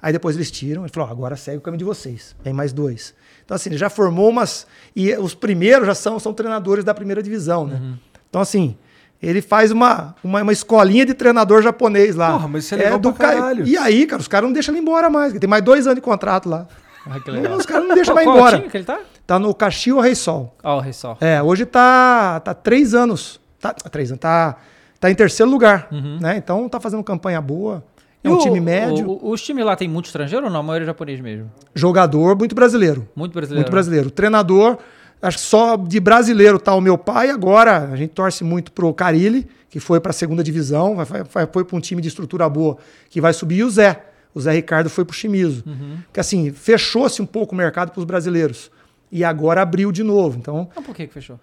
Aí 0.00 0.12
depois 0.12 0.34
eles 0.34 0.50
tiram, 0.50 0.82
ele 0.82 0.92
falou, 0.92 1.08
ó, 1.08 1.12
agora 1.12 1.36
segue 1.36 1.58
o 1.58 1.60
caminho 1.60 1.78
de 1.78 1.84
vocês. 1.84 2.34
Vem 2.42 2.52
mais 2.52 2.72
dois. 2.72 3.14
Então, 3.44 3.54
assim, 3.54 3.70
ele 3.70 3.78
já 3.78 3.88
formou 3.90 4.28
umas. 4.30 4.66
E 4.96 5.14
os 5.16 5.34
primeiros 5.34 5.86
já 5.86 5.94
são, 5.94 6.18
são 6.18 6.32
treinadores 6.34 6.84
da 6.84 6.92
primeira 6.94 7.22
divisão, 7.22 7.66
né? 7.66 7.80
Então, 8.28 8.40
assim, 8.40 8.76
ele 9.22 9.40
faz 9.40 9.70
uma, 9.70 10.16
uma, 10.24 10.42
uma 10.42 10.52
escolinha 10.52 11.06
de 11.06 11.14
treinador 11.14 11.62
japonês 11.62 12.16
lá. 12.16 12.32
Porra, 12.32 12.48
mas 12.48 12.64
isso 12.64 12.74
é 12.74 12.78
legal 12.78 12.98
pra 13.00 13.12
ca- 13.12 13.18
caralho. 13.34 13.66
E 13.66 13.76
aí, 13.76 14.06
cara, 14.06 14.20
os 14.20 14.26
caras 14.26 14.48
não 14.48 14.52
deixam 14.52 14.74
ele 14.74 14.82
embora 14.82 15.08
mais. 15.08 15.32
Tem 15.34 15.48
mais 15.48 15.62
dois 15.62 15.86
anos 15.86 15.96
de 15.96 16.00
contrato 16.02 16.48
lá. 16.48 16.66
Ah, 17.06 17.20
que 17.20 17.30
legal. 17.30 17.56
Os 17.56 17.66
caras 17.66 17.86
não 17.86 17.94
deixam 17.94 18.14
mais 18.14 18.26
Qual 18.26 18.36
é 18.36 18.38
embora. 18.40 18.56
time 18.58 18.70
que 18.70 18.76
ele 18.76 18.84
tá? 18.84 18.98
Tá 19.26 19.38
no 19.38 19.54
Caxil 19.54 20.00
Rei 20.00 20.14
Sol. 20.16 20.56
Ó, 20.64 20.78
o 20.78 20.80
Rei 20.80 20.92
Sol. 20.92 21.16
É, 21.20 21.40
hoje 21.42 21.64
tá, 21.66 22.40
tá 22.40 22.54
três 22.54 22.92
anos. 22.94 23.40
Tá, 23.60 23.72
três 23.72 24.10
anos. 24.10 24.20
Tá, 24.20 24.56
tá 25.02 25.10
em 25.10 25.14
terceiro 25.16 25.50
lugar. 25.50 25.88
Né? 26.20 26.36
Então 26.36 26.68
tá 26.68 26.78
fazendo 26.80 27.02
campanha 27.02 27.40
boa. 27.40 27.84
É 28.24 28.28
Uhum. 28.28 28.36
Um 28.36 28.38
o- 28.38 28.40
time 28.42 28.60
médio. 28.60 29.08
o- 29.08 29.26
o- 29.26 29.30
os 29.32 29.42
times 29.42 29.64
lá 29.64 29.74
tem 29.74 29.88
muito 29.88 30.06
estrangeiro 30.06 30.46
ou 30.46 30.50
não? 30.52 30.60
A 30.60 30.62
maioria 30.62 30.84
é 30.84 30.86
japonês 30.86 31.20
mesmo. 31.20 31.50
Jogador 31.74 32.38
muito 32.38 32.54
brasileiro. 32.54 33.08
Muito 33.16 33.32
brasileiro. 33.32 33.64
Muito 33.64 33.70
brasileiro. 33.72 34.10
Treinador, 34.12 34.78
acho 35.20 35.38
que 35.38 35.42
só 35.42 35.76
de 35.76 35.98
brasileiro 35.98 36.56
tá 36.60 36.72
o 36.72 36.80
meu 36.80 36.96
pai. 36.96 37.30
Agora 37.30 37.90
a 37.92 37.96
gente 37.96 38.10
torce 38.10 38.44
muito 38.44 38.70
pro 38.70 38.94
Carilli, 38.94 39.48
que 39.68 39.80
foi 39.80 39.98
pra 40.00 40.12
segunda 40.12 40.40
divisão, 40.44 40.94
vai, 40.94 41.04
vai- 41.24 41.48
foi 41.52 41.64
pra 41.64 41.76
um 41.76 41.80
time 41.80 42.00
de 42.00 42.06
estrutura 42.06 42.48
boa 42.48 42.76
que 43.10 43.20
vai 43.20 43.32
subir. 43.32 43.56
E 43.56 43.64
o 43.64 43.70
Zé. 43.70 44.04
O 44.32 44.40
Zé 44.40 44.52
Ricardo 44.52 44.88
foi 44.88 45.04
pro 45.04 45.14
Chimizo. 45.16 45.64
Que 46.12 46.20
assim, 46.20 46.52
fechou-se 46.52 47.20
um 47.20 47.26
pouco 47.26 47.54
o 47.54 47.58
mercado 47.58 47.90
pros 47.90 48.04
brasileiros. 48.04 48.70
E 49.10 49.24
agora 49.24 49.60
abriu 49.62 49.90
de 49.90 50.02
novo. 50.04 50.38
Então, 50.38 50.68
Ah, 50.76 50.80
por 50.80 50.94
que 50.94 51.06
que 51.08 51.12
fechou? 51.12 51.38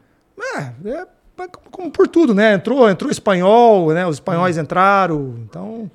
é, 0.58 0.72
é 0.90 1.06
como 1.48 1.92
por 1.92 2.08
tudo, 2.08 2.34
né? 2.34 2.54
Entrou, 2.54 2.90
entrou 2.90 3.12
espanhol, 3.12 3.92
né? 3.94 4.06
Os 4.06 4.18
espanhóis 4.18 4.58
entraram. 4.58 5.36
Então. 5.50 5.90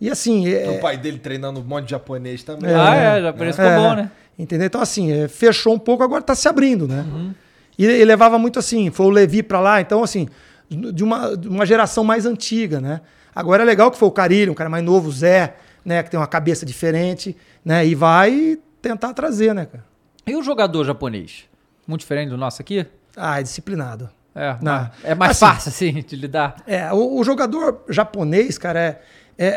E 0.00 0.10
assim. 0.10 0.48
É, 0.48 0.70
O 0.70 0.80
pai 0.80 0.96
dele 0.96 1.18
treinando 1.18 1.60
um 1.60 1.64
monte 1.64 1.84
de 1.84 1.90
japonês 1.90 2.42
também. 2.42 2.74
ah, 2.74 2.94
é, 2.94 3.22
já 3.22 3.32
por 3.32 3.46
isso 3.46 3.56
ficou 3.56 3.70
é, 3.70 3.76
bom, 3.76 3.94
né? 3.94 4.10
Entendeu? 4.38 4.66
Então, 4.66 4.80
assim, 4.80 5.12
é, 5.12 5.28
fechou 5.28 5.74
um 5.74 5.78
pouco, 5.78 6.02
agora 6.02 6.22
tá 6.22 6.34
se 6.34 6.48
abrindo, 6.48 6.88
né? 6.88 7.04
Uhum. 7.12 7.34
E 7.78 7.84
ele 7.84 8.04
levava 8.04 8.38
muito 8.38 8.58
assim, 8.58 8.90
foi 8.90 9.06
o 9.06 9.10
Levi 9.10 9.42
pra 9.42 9.60
lá, 9.60 9.80
então, 9.80 10.02
assim, 10.02 10.28
de 10.68 11.04
uma, 11.04 11.36
de 11.36 11.48
uma 11.48 11.66
geração 11.66 12.04
mais 12.04 12.26
antiga, 12.26 12.80
né? 12.80 13.00
Agora 13.34 13.62
é 13.62 13.66
legal 13.66 13.90
que 13.90 13.98
foi 13.98 14.08
o 14.08 14.12
Carilho, 14.12 14.52
um 14.52 14.54
cara 14.54 14.70
mais 14.70 14.84
novo, 14.84 15.08
o 15.08 15.12
Zé, 15.12 15.56
né? 15.84 16.02
Que 16.02 16.10
tem 16.10 16.18
uma 16.18 16.26
cabeça 16.26 16.64
diferente, 16.64 17.36
né? 17.64 17.86
E 17.86 17.94
vai 17.94 18.58
tentar 18.80 19.12
trazer, 19.12 19.54
né, 19.54 19.66
cara? 19.66 19.84
E 20.26 20.34
o 20.34 20.42
jogador 20.42 20.84
japonês? 20.84 21.44
Muito 21.86 22.00
diferente 22.00 22.30
do 22.30 22.36
nosso 22.36 22.62
aqui? 22.62 22.86
Ah, 23.16 23.40
é 23.40 23.42
disciplinado. 23.42 24.08
É, 24.40 24.56
mas- 24.62 24.90
é 25.04 25.14
mais 25.14 25.30
Assim, 25.32 25.40
fácil, 25.40 25.68
assim, 25.68 25.92
de 26.02 26.16
lidar. 26.16 26.56
É, 26.66 26.92
o, 26.92 27.18
o 27.18 27.24
jogador 27.24 27.82
japonês, 27.88 28.56
cara, 28.58 28.80
é, 28.80 29.00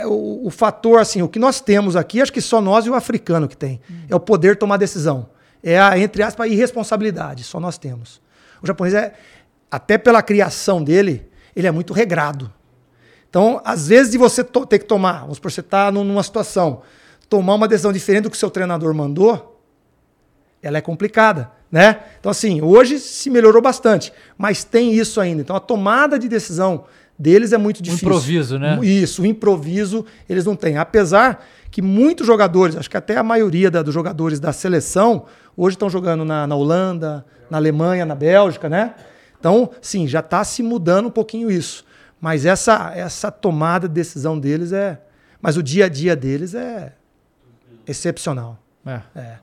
é 0.02 0.08
o, 0.08 0.42
o 0.46 0.50
fator, 0.50 1.00
assim, 1.00 1.22
o 1.22 1.28
que 1.30 1.40
nós 1.40 1.62
temos 1.62 1.96
aqui, 1.96 2.22
acho 2.22 2.32
que 2.34 2.42
só 2.42 2.60
nós 2.62 2.86
e 2.86 2.90
o 2.90 2.96
africano 2.96 3.48
que 3.48 3.56
tem. 3.58 3.80
É 4.10 4.16
o 4.16 4.20
poder 4.20 4.56
tomar 4.58 4.78
decisão. 4.78 5.28
É 5.64 5.80
a, 5.80 5.98
entre 5.98 6.22
aspas, 6.24 6.46
a 6.46 6.50
irresponsabilidade, 6.50 7.44
só 7.44 7.60
nós 7.60 7.78
temos. 7.78 8.22
O 8.62 8.68
japonês 8.68 8.94
é, 8.94 9.14
até 9.72 9.98
pela 9.98 10.22
criação 10.22 10.84
dele, 10.84 11.30
ele 11.56 11.68
é 11.68 11.72
muito 11.72 11.94
regrado. 11.94 12.52
Então, 13.30 13.62
às 13.66 13.88
vezes, 13.88 14.12
de 14.12 14.18
você 14.18 14.44
ter 14.44 14.80
que 14.80 14.86
tomar, 14.86 15.22
vamos 15.22 15.38
supor, 15.38 15.52
você 15.52 15.62
está 15.62 15.92
numa 15.92 16.22
situação, 16.22 16.82
tomar 17.28 17.56
uma 17.56 17.68
decisão 17.68 17.92
diferente 17.92 18.24
do 18.24 18.30
que 18.30 18.36
o 18.36 18.40
seu 18.40 18.50
treinador 18.52 18.94
mandou, 18.94 19.53
ela 20.64 20.78
é 20.78 20.82
complicada, 20.82 21.52
né? 21.72 22.00
Então, 22.20 22.32
assim, 22.32 22.62
hoje 22.62 22.98
se 22.98 23.30
melhorou 23.30 23.62
bastante, 23.62 24.12
mas 24.38 24.64
tem 24.64 24.94
isso 24.94 25.20
ainda. 25.22 25.42
Então, 25.42 25.56
a 25.56 25.60
tomada 25.60 26.18
de 26.18 26.28
decisão 26.28 26.86
deles 27.20 27.52
é 27.54 27.58
muito 27.58 27.84
difícil. 27.84 28.08
improviso, 28.08 28.58
né? 28.58 28.80
Isso, 28.82 29.22
o 29.22 29.26
improviso 29.26 30.06
eles 30.28 30.46
não 30.46 30.56
têm. 30.56 30.78
Apesar 30.78 31.46
que 31.70 31.82
muitos 31.82 32.26
jogadores, 32.26 32.76
acho 32.76 32.90
que 32.90 32.98
até 32.98 33.18
a 33.18 33.24
maioria 33.24 33.70
da- 33.70 33.82
dos 33.84 33.94
jogadores 33.94 34.40
da 34.40 34.52
seleção, 34.54 35.26
hoje 35.56 35.76
estão 35.76 35.90
jogando 35.90 36.24
na, 36.26 36.48
na 36.48 36.56
Holanda, 36.56 37.26
na 37.50 37.58
Alemanha, 37.58 38.06
na 38.06 38.16
Bélgica, 38.16 38.68
né? 38.70 38.96
Então, 39.40 39.70
sim, 39.82 40.08
já 40.08 40.22
está 40.22 40.44
se 40.44 40.64
mudando 40.64 41.08
um 41.08 41.12
pouquinho 41.12 41.52
isso. 41.52 41.84
Mas 42.22 42.46
essa, 42.46 42.94
essa 42.96 43.30
tomada 43.30 43.88
de 43.88 43.94
decisão 43.94 44.40
deles 44.40 44.72
é. 44.72 45.02
Mas 45.42 45.58
o 45.58 45.62
dia 45.64 45.86
a 45.86 45.90
dia 45.90 46.16
deles 46.16 46.56
é 46.56 46.94
excepcional. 47.86 48.58
É. 48.86 49.02
É. 49.16 49.36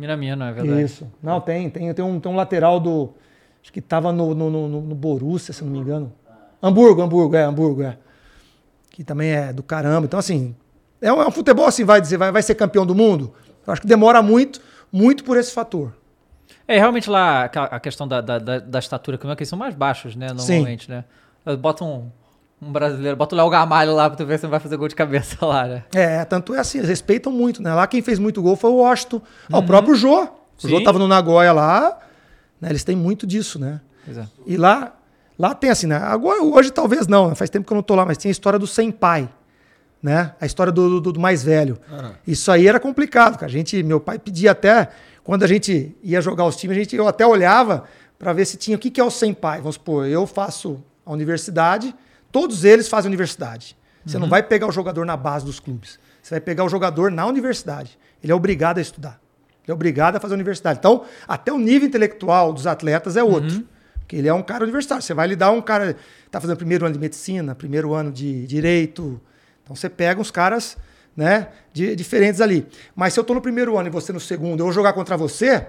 Minamino, 0.00 0.44
é 0.44 0.52
verdade. 0.52 0.82
Isso. 0.82 1.10
Não, 1.22 1.40
tem, 1.40 1.68
tem, 1.68 1.92
tem, 1.92 2.04
um, 2.04 2.18
tem 2.18 2.32
um 2.32 2.36
lateral 2.36 2.80
do. 2.80 3.12
Acho 3.62 3.70
que 3.70 3.82
tava 3.82 4.10
no, 4.12 4.34
no, 4.34 4.50
no, 4.50 4.68
no 4.80 4.94
Borussia, 4.94 5.52
se 5.52 5.62
não 5.62 5.70
me 5.70 5.78
engano. 5.78 6.10
Hamburgo, 6.62 7.02
Hamburgo, 7.02 7.36
é, 7.36 7.44
Hamburgo, 7.44 7.82
é. 7.82 7.98
Que 8.90 9.04
também 9.04 9.30
é 9.30 9.52
do 9.52 9.62
caramba. 9.62 10.06
Então, 10.06 10.18
assim, 10.18 10.56
é 11.00 11.12
um, 11.12 11.20
é 11.20 11.26
um 11.26 11.30
futebol 11.30 11.66
assim, 11.66 11.84
vai 11.84 12.00
dizer, 12.00 12.16
vai, 12.16 12.32
vai 12.32 12.42
ser 12.42 12.54
campeão 12.54 12.86
do 12.86 12.94
mundo? 12.94 13.34
Eu 13.66 13.72
acho 13.72 13.82
que 13.82 13.86
demora 13.86 14.22
muito, 14.22 14.60
muito 14.90 15.22
por 15.22 15.36
esse 15.36 15.52
fator. 15.52 15.92
É, 16.66 16.78
realmente 16.78 17.10
lá, 17.10 17.44
a 17.44 17.80
questão 17.80 18.06
da, 18.06 18.20
da, 18.20 18.38
da, 18.38 18.58
da 18.58 18.78
estatura, 18.78 19.18
como 19.18 19.32
é 19.32 19.36
que 19.36 19.42
eles 19.42 19.48
são 19.48 19.58
mais 19.58 19.74
baixos, 19.74 20.14
né, 20.14 20.28
normalmente, 20.32 20.88
né? 20.88 21.04
Bota 21.58 21.84
um, 22.62 22.70
brasileiro, 22.70 23.16
bota 23.16 23.34
o 23.34 23.38
Léo 23.38 23.48
Gamalho 23.48 23.94
lá 23.94 24.08
pra 24.08 24.16
tu 24.16 24.26
ver 24.26 24.38
se 24.38 24.44
não 24.44 24.50
vai 24.50 24.60
fazer 24.60 24.76
gol 24.76 24.88
de 24.88 24.94
cabeça 24.94 25.36
lá, 25.44 25.66
né? 25.66 25.84
É, 25.94 26.24
tanto 26.24 26.54
é 26.54 26.58
assim, 26.58 26.78
eles 26.78 26.90
respeitam 26.90 27.32
muito, 27.32 27.62
né? 27.62 27.72
Lá 27.74 27.86
quem 27.86 28.02
fez 28.02 28.18
muito 28.18 28.42
gol 28.42 28.56
foi 28.56 28.70
o 28.70 28.76
Washington. 28.76 29.22
Ah, 29.50 29.58
o 29.58 29.62
próprio 29.62 29.94
Jô. 29.94 30.28
O 30.62 30.68
Jô 30.68 30.82
tava 30.82 30.98
no 30.98 31.08
Nagoya 31.08 31.52
lá, 31.52 31.98
né? 32.60 32.68
Eles 32.68 32.84
têm 32.84 32.94
muito 32.94 33.26
disso, 33.26 33.58
né? 33.58 33.80
Pois 34.04 34.18
é. 34.18 34.26
E 34.46 34.56
lá, 34.56 34.92
lá 35.38 35.54
tem 35.54 35.70
assim, 35.70 35.86
né? 35.86 35.96
Agora, 35.96 36.42
hoje 36.42 36.70
talvez 36.70 37.06
não, 37.06 37.30
né? 37.30 37.34
faz 37.34 37.48
tempo 37.48 37.66
que 37.66 37.72
eu 37.72 37.76
não 37.76 37.82
tô 37.82 37.94
lá, 37.94 38.04
mas 38.04 38.18
tem 38.18 38.28
a 38.28 38.32
história 38.32 38.58
do 38.58 38.66
senpai, 38.66 39.28
né? 40.02 40.34
A 40.38 40.44
história 40.44 40.70
do, 40.70 41.00
do, 41.00 41.12
do 41.12 41.20
mais 41.20 41.42
velho. 41.42 41.78
Isso 42.26 42.52
aí 42.52 42.68
era 42.68 42.78
complicado, 42.78 43.34
cara. 43.38 43.46
A 43.46 43.52
gente, 43.52 43.82
meu 43.82 44.00
pai 44.00 44.18
pedia 44.18 44.50
até, 44.50 44.90
quando 45.24 45.44
a 45.44 45.46
gente 45.46 45.96
ia 46.02 46.20
jogar 46.20 46.44
os 46.44 46.56
times, 46.56 46.76
a 46.76 46.80
gente, 46.80 46.94
eu 46.94 47.08
até 47.08 47.26
olhava 47.26 47.84
para 48.18 48.34
ver 48.34 48.44
se 48.44 48.58
tinha, 48.58 48.76
o 48.76 48.80
que, 48.80 48.90
que 48.90 49.00
é 49.00 49.04
o 49.04 49.10
senpai? 49.10 49.60
Vamos 49.60 49.76
supor, 49.76 50.06
eu 50.06 50.26
faço 50.26 50.82
a 51.06 51.12
universidade, 51.12 51.94
todos 52.32 52.64
eles 52.64 52.88
fazem 52.88 53.08
universidade. 53.08 53.76
Você 54.06 54.18
não 54.18 54.28
vai 54.28 54.42
pegar 54.42 54.66
o 54.66 54.72
jogador 54.72 55.04
na 55.04 55.16
base 55.16 55.44
dos 55.44 55.60
clubes. 55.60 55.98
Você 56.22 56.34
vai 56.34 56.40
pegar 56.40 56.64
o 56.64 56.68
jogador 56.68 57.10
na 57.10 57.26
universidade. 57.26 57.98
Ele 58.22 58.32
é 58.32 58.34
obrigado 58.34 58.78
a 58.78 58.80
estudar. 58.80 59.20
Ele 59.62 59.70
é 59.70 59.74
obrigado 59.74 60.16
a 60.16 60.20
fazer 60.20 60.34
a 60.34 60.36
universidade. 60.36 60.78
Então, 60.78 61.04
até 61.28 61.52
o 61.52 61.58
nível 61.58 61.86
intelectual 61.86 62.52
dos 62.52 62.66
atletas 62.66 63.16
é 63.16 63.22
outro. 63.22 63.62
Porque 64.00 64.16
ele 64.16 64.26
é 64.26 64.34
um 64.34 64.42
cara 64.42 64.64
universitário. 64.64 65.02
Você 65.02 65.12
vai 65.14 65.26
lidar 65.28 65.50
um 65.50 65.60
cara 65.62 65.94
que 65.94 66.00
está 66.26 66.40
fazendo 66.40 66.56
primeiro 66.56 66.84
ano 66.86 66.94
de 66.94 66.98
medicina, 67.00 67.54
primeiro 67.54 67.92
ano 67.94 68.10
de 68.10 68.46
direito. 68.46 69.20
Então 69.62 69.76
você 69.76 69.88
pega 69.88 70.20
uns 70.20 70.30
caras 70.30 70.76
né, 71.16 71.48
de- 71.72 71.94
diferentes 71.94 72.40
ali. 72.40 72.66
Mas 72.96 73.12
se 73.12 73.20
eu 73.20 73.22
estou 73.22 73.34
no 73.36 73.42
primeiro 73.42 73.76
ano 73.78 73.88
e 73.88 73.90
você 73.90 74.12
no 74.12 74.20
segundo, 74.20 74.60
eu 74.60 74.64
vou 74.66 74.72
jogar 74.72 74.92
contra 74.94 75.16
você, 75.16 75.66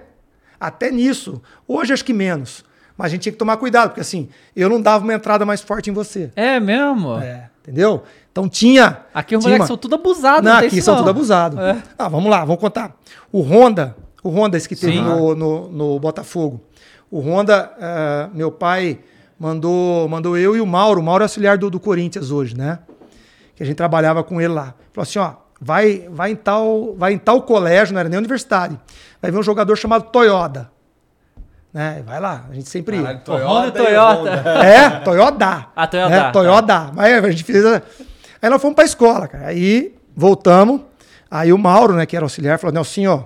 até 0.58 0.90
nisso. 0.90 1.40
Hoje 1.68 1.92
acho 1.92 2.04
que 2.04 2.12
menos. 2.14 2.64
Mas 2.96 3.06
a 3.06 3.08
gente 3.10 3.22
tinha 3.22 3.32
que 3.32 3.38
tomar 3.38 3.56
cuidado, 3.56 3.88
porque 3.90 4.00
assim, 4.00 4.28
eu 4.54 4.68
não 4.68 4.80
dava 4.80 5.04
uma 5.04 5.14
entrada 5.14 5.44
mais 5.46 5.60
forte 5.60 5.90
em 5.90 5.92
você. 5.92 6.30
É 6.36 6.60
mesmo? 6.60 7.18
É, 7.18 7.48
entendeu? 7.62 8.02
Então 8.30 8.48
tinha. 8.48 9.00
Aqui 9.12 9.36
os 9.36 9.44
moleques 9.44 9.62
uma- 9.62 9.66
são 9.66 9.76
tudo 9.76 9.94
abusados, 9.94 10.44
não, 10.44 10.52
não, 10.52 10.66
aqui 10.66 10.80
são 10.80 10.94
não. 10.94 11.02
tudo 11.02 11.10
abusados. 11.10 11.58
É. 11.58 11.82
Ah, 11.98 12.08
vamos 12.08 12.30
lá, 12.30 12.44
vamos 12.44 12.60
contar. 12.60 12.96
O 13.30 13.40
Honda, 13.40 13.96
o 14.22 14.30
Honda, 14.30 14.56
esse 14.56 14.68
que 14.68 14.76
teve 14.76 15.00
no, 15.00 15.34
no, 15.34 15.68
no 15.68 15.98
Botafogo. 16.00 16.60
O 17.10 17.20
Honda, 17.20 17.70
eh, 17.78 18.28
meu 18.32 18.50
pai 18.50 19.00
mandou, 19.38 20.08
mandou 20.08 20.38
eu 20.38 20.56
e 20.56 20.60
o 20.60 20.66
Mauro. 20.66 21.00
O 21.00 21.02
Mauro 21.02 21.22
é 21.22 21.26
auxiliar 21.26 21.58
do, 21.58 21.68
do 21.68 21.78
Corinthians 21.78 22.30
hoje, 22.30 22.56
né? 22.56 22.78
Que 23.54 23.62
a 23.62 23.66
gente 23.66 23.76
trabalhava 23.76 24.22
com 24.24 24.40
ele 24.40 24.52
lá. 24.52 24.74
Falou 24.92 25.02
assim: 25.02 25.18
ó, 25.18 25.32
vai, 25.60 26.08
vai, 26.10 26.30
em 26.30 26.36
tal, 26.36 26.94
vai 26.96 27.12
em 27.12 27.18
tal 27.18 27.42
colégio, 27.42 27.92
não 27.92 28.00
era 28.00 28.08
nem 28.08 28.18
universidade. 28.18 28.78
Vai 29.20 29.30
ver 29.30 29.38
um 29.38 29.42
jogador 29.42 29.76
chamado 29.76 30.10
Toyota. 30.10 30.70
Né? 31.72 32.02
Vai 32.04 32.20
lá, 32.20 32.44
a 32.50 32.54
gente 32.54 32.68
sempre 32.68 32.96
ia. 32.98 33.16
Caralho, 33.18 33.46
Honda 33.48 33.68
e 33.68 33.70
Toyota. 33.72 34.30
É, 34.64 34.90
Toyota. 35.00 35.66
Ah, 35.74 35.86
Toyota, 35.86 36.14
É, 36.14 36.20
tá. 36.20 36.30
Toyota. 36.32 36.90
Mas 36.94 37.24
a 37.24 37.30
gente 37.30 37.44
fez. 37.44 37.64
a- 37.64 37.82
Aí 38.42 38.50
nós 38.50 38.60
fomos 38.60 38.74
pra 38.74 38.84
escola, 38.84 39.26
cara. 39.28 39.46
Aí 39.46 39.94
voltamos. 40.14 40.80
Aí 41.30 41.52
o 41.52 41.56
Mauro, 41.58 41.94
né, 41.94 42.04
que 42.04 42.14
era 42.14 42.24
auxiliar, 42.26 42.58
falou: 42.58 42.74
Nelson, 42.74 43.06
ó, 43.06 43.24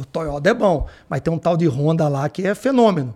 o 0.00 0.04
Toyota 0.04 0.48
é 0.48 0.54
bom, 0.54 0.86
mas 1.08 1.20
tem 1.20 1.32
um 1.32 1.38
tal 1.38 1.56
de 1.56 1.66
Honda 1.66 2.08
lá 2.08 2.26
que 2.28 2.46
é 2.46 2.54
fenômeno. 2.54 3.14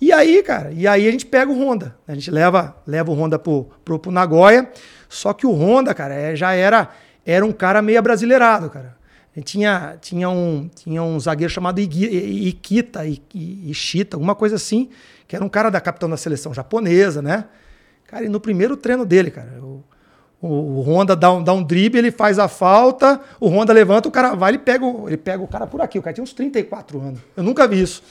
E 0.00 0.12
aí, 0.12 0.42
cara, 0.44 0.70
e 0.72 0.86
aí 0.86 1.06
a 1.08 1.10
gente 1.10 1.26
pega 1.26 1.50
o 1.50 1.54
Honda. 1.60 1.94
A 2.06 2.14
gente 2.14 2.30
leva, 2.30 2.76
leva 2.86 3.10
o 3.10 3.14
Honda 3.14 3.36
pro, 3.38 3.68
pro, 3.84 3.98
pro 3.98 4.12
Nagoya. 4.12 4.70
Só 5.08 5.32
que 5.32 5.44
o 5.46 5.50
Honda, 5.52 5.92
cara, 5.92 6.14
é, 6.14 6.36
já 6.36 6.52
era, 6.54 6.88
era 7.26 7.44
um 7.44 7.50
cara 7.52 7.82
meio 7.82 8.00
brasileirado, 8.00 8.70
cara. 8.70 8.96
Tinha, 9.42 9.96
tinha, 10.00 10.28
um, 10.28 10.68
tinha 10.74 11.02
um 11.02 11.18
zagueiro 11.20 11.52
chamado 11.52 11.80
Ikita, 11.80 13.02
Ishita, 13.06 14.16
alguma 14.16 14.34
coisa 14.34 14.56
assim, 14.56 14.88
que 15.26 15.36
era 15.36 15.44
um 15.44 15.48
cara 15.48 15.70
da 15.70 15.80
capitão 15.80 16.08
da 16.08 16.16
seleção 16.16 16.54
japonesa, 16.54 17.20
né? 17.20 17.44
Cara, 18.06 18.24
e 18.24 18.28
no 18.28 18.40
primeiro 18.40 18.76
treino 18.76 19.04
dele, 19.04 19.30
cara, 19.30 19.60
o, 19.62 19.84
o, 20.40 20.80
Honda 20.80 21.14
dá 21.14 21.32
um, 21.32 21.42
dá 21.42 21.52
um 21.52 21.62
drible, 21.62 21.98
ele 21.98 22.10
faz 22.10 22.38
a 22.38 22.48
falta, 22.48 23.20
o 23.38 23.48
Honda 23.48 23.72
levanta, 23.72 24.08
o 24.08 24.12
cara 24.12 24.34
vai, 24.34 24.52
ele 24.52 24.58
pega, 24.58 24.86
ele 25.06 25.16
pega 25.16 25.42
o 25.42 25.48
cara 25.48 25.66
por 25.66 25.80
aqui. 25.80 25.98
O 25.98 26.02
cara 26.02 26.14
tinha 26.14 26.22
uns 26.24 26.32
34 26.32 27.00
anos. 27.00 27.20
Eu 27.36 27.42
nunca 27.42 27.66
vi 27.68 27.82
isso. 27.82 28.02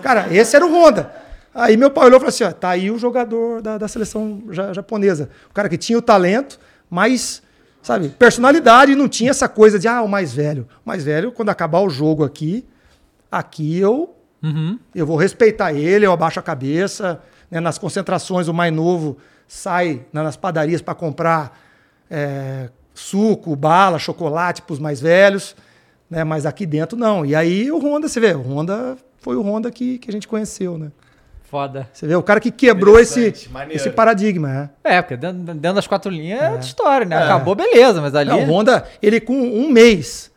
Cara, 0.00 0.32
esse 0.34 0.56
era 0.56 0.64
o 0.64 0.72
Honda. 0.72 1.12
Aí 1.54 1.76
meu 1.76 1.90
pai 1.90 2.06
olhou 2.06 2.16
e 2.16 2.20
falou 2.20 2.28
assim: 2.28 2.44
ó, 2.44 2.52
tá 2.52 2.70
aí 2.70 2.90
o 2.90 2.98
jogador 2.98 3.60
da, 3.60 3.76
da 3.76 3.88
seleção 3.88 4.42
ja- 4.50 4.72
japonesa. 4.72 5.28
O 5.50 5.52
cara 5.52 5.68
que 5.68 5.76
tinha 5.76 5.98
o 5.98 6.02
talento, 6.02 6.58
mas 6.88 7.42
Sabe? 7.82 8.08
Personalidade 8.10 8.94
não 8.94 9.08
tinha 9.08 9.30
essa 9.30 9.48
coisa 9.48 9.78
de, 9.78 9.88
ah, 9.88 10.02
o 10.02 10.08
mais 10.08 10.32
velho. 10.32 10.66
O 10.84 10.88
mais 10.88 11.02
velho, 11.04 11.32
quando 11.32 11.48
acabar 11.48 11.80
o 11.80 11.90
jogo 11.90 12.22
aqui, 12.24 12.64
aqui 13.30 13.78
eu, 13.78 14.14
eu 14.94 15.06
vou 15.06 15.16
respeitar 15.16 15.72
ele, 15.72 16.06
eu 16.06 16.12
abaixo 16.12 16.38
a 16.38 16.42
cabeça. 16.42 17.20
né? 17.50 17.60
Nas 17.60 17.78
concentrações, 17.78 18.48
o 18.48 18.54
mais 18.54 18.72
novo 18.72 19.16
sai 19.48 20.02
na- 20.12 20.22
nas 20.22 20.36
padarias 20.36 20.80
para 20.80 20.94
comprar 20.94 21.58
é, 22.10 22.68
suco, 22.94 23.56
bala, 23.56 23.98
chocolate 23.98 24.62
para 24.62 24.72
os 24.74 24.78
mais 24.78 25.00
velhos. 25.00 25.56
Né? 26.10 26.24
Mas 26.24 26.44
aqui 26.46 26.66
dentro 26.66 26.96
não. 26.96 27.24
E 27.24 27.34
aí 27.34 27.70
o 27.72 27.78
Honda, 27.78 28.06
você 28.08 28.20
vê, 28.20 28.32
o 28.34 28.40
Honda 28.42 28.96
foi 29.18 29.34
o 29.36 29.42
Honda 29.42 29.70
que, 29.70 29.98
que 29.98 30.10
a 30.10 30.12
gente 30.12 30.28
conheceu, 30.28 30.76
né? 30.78 30.90
Foda. 31.52 31.86
Você 31.92 32.06
vê, 32.06 32.16
o 32.16 32.22
cara 32.22 32.40
que 32.40 32.50
quebrou 32.50 32.98
esse, 32.98 33.50
maneiro. 33.50 33.76
esse 33.76 33.90
paradigma, 33.90 34.70
é. 34.82 34.96
É, 34.96 35.02
porque 35.02 35.18
dentro, 35.18 35.38
dentro 35.38 35.74
das 35.74 35.86
quatro 35.86 36.10
linhas 36.10 36.40
é 36.40 36.48
outra 36.48 36.66
história, 36.66 37.06
né? 37.06 37.24
Acabou, 37.24 37.54
beleza, 37.54 38.00
mas 38.00 38.14
ali. 38.14 38.30
Não, 38.30 38.40
o 38.40 38.46
Honda, 38.46 38.86
ele 39.02 39.20
com 39.20 39.34
um 39.34 39.70
mês, 39.70 40.32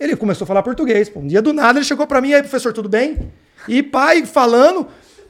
ele 0.00 0.16
começou 0.16 0.46
a 0.46 0.48
falar 0.48 0.62
português. 0.62 1.10
Pô. 1.10 1.20
Um 1.20 1.26
dia 1.26 1.42
do 1.42 1.52
nada 1.52 1.78
ele 1.78 1.84
chegou 1.84 2.06
pra 2.06 2.18
mim, 2.18 2.30
e 2.30 2.36
aí, 2.36 2.40
professor, 2.40 2.72
tudo 2.72 2.88
bem? 2.88 3.30
E 3.68 3.82
pai 3.82 4.24
falando. 4.24 4.86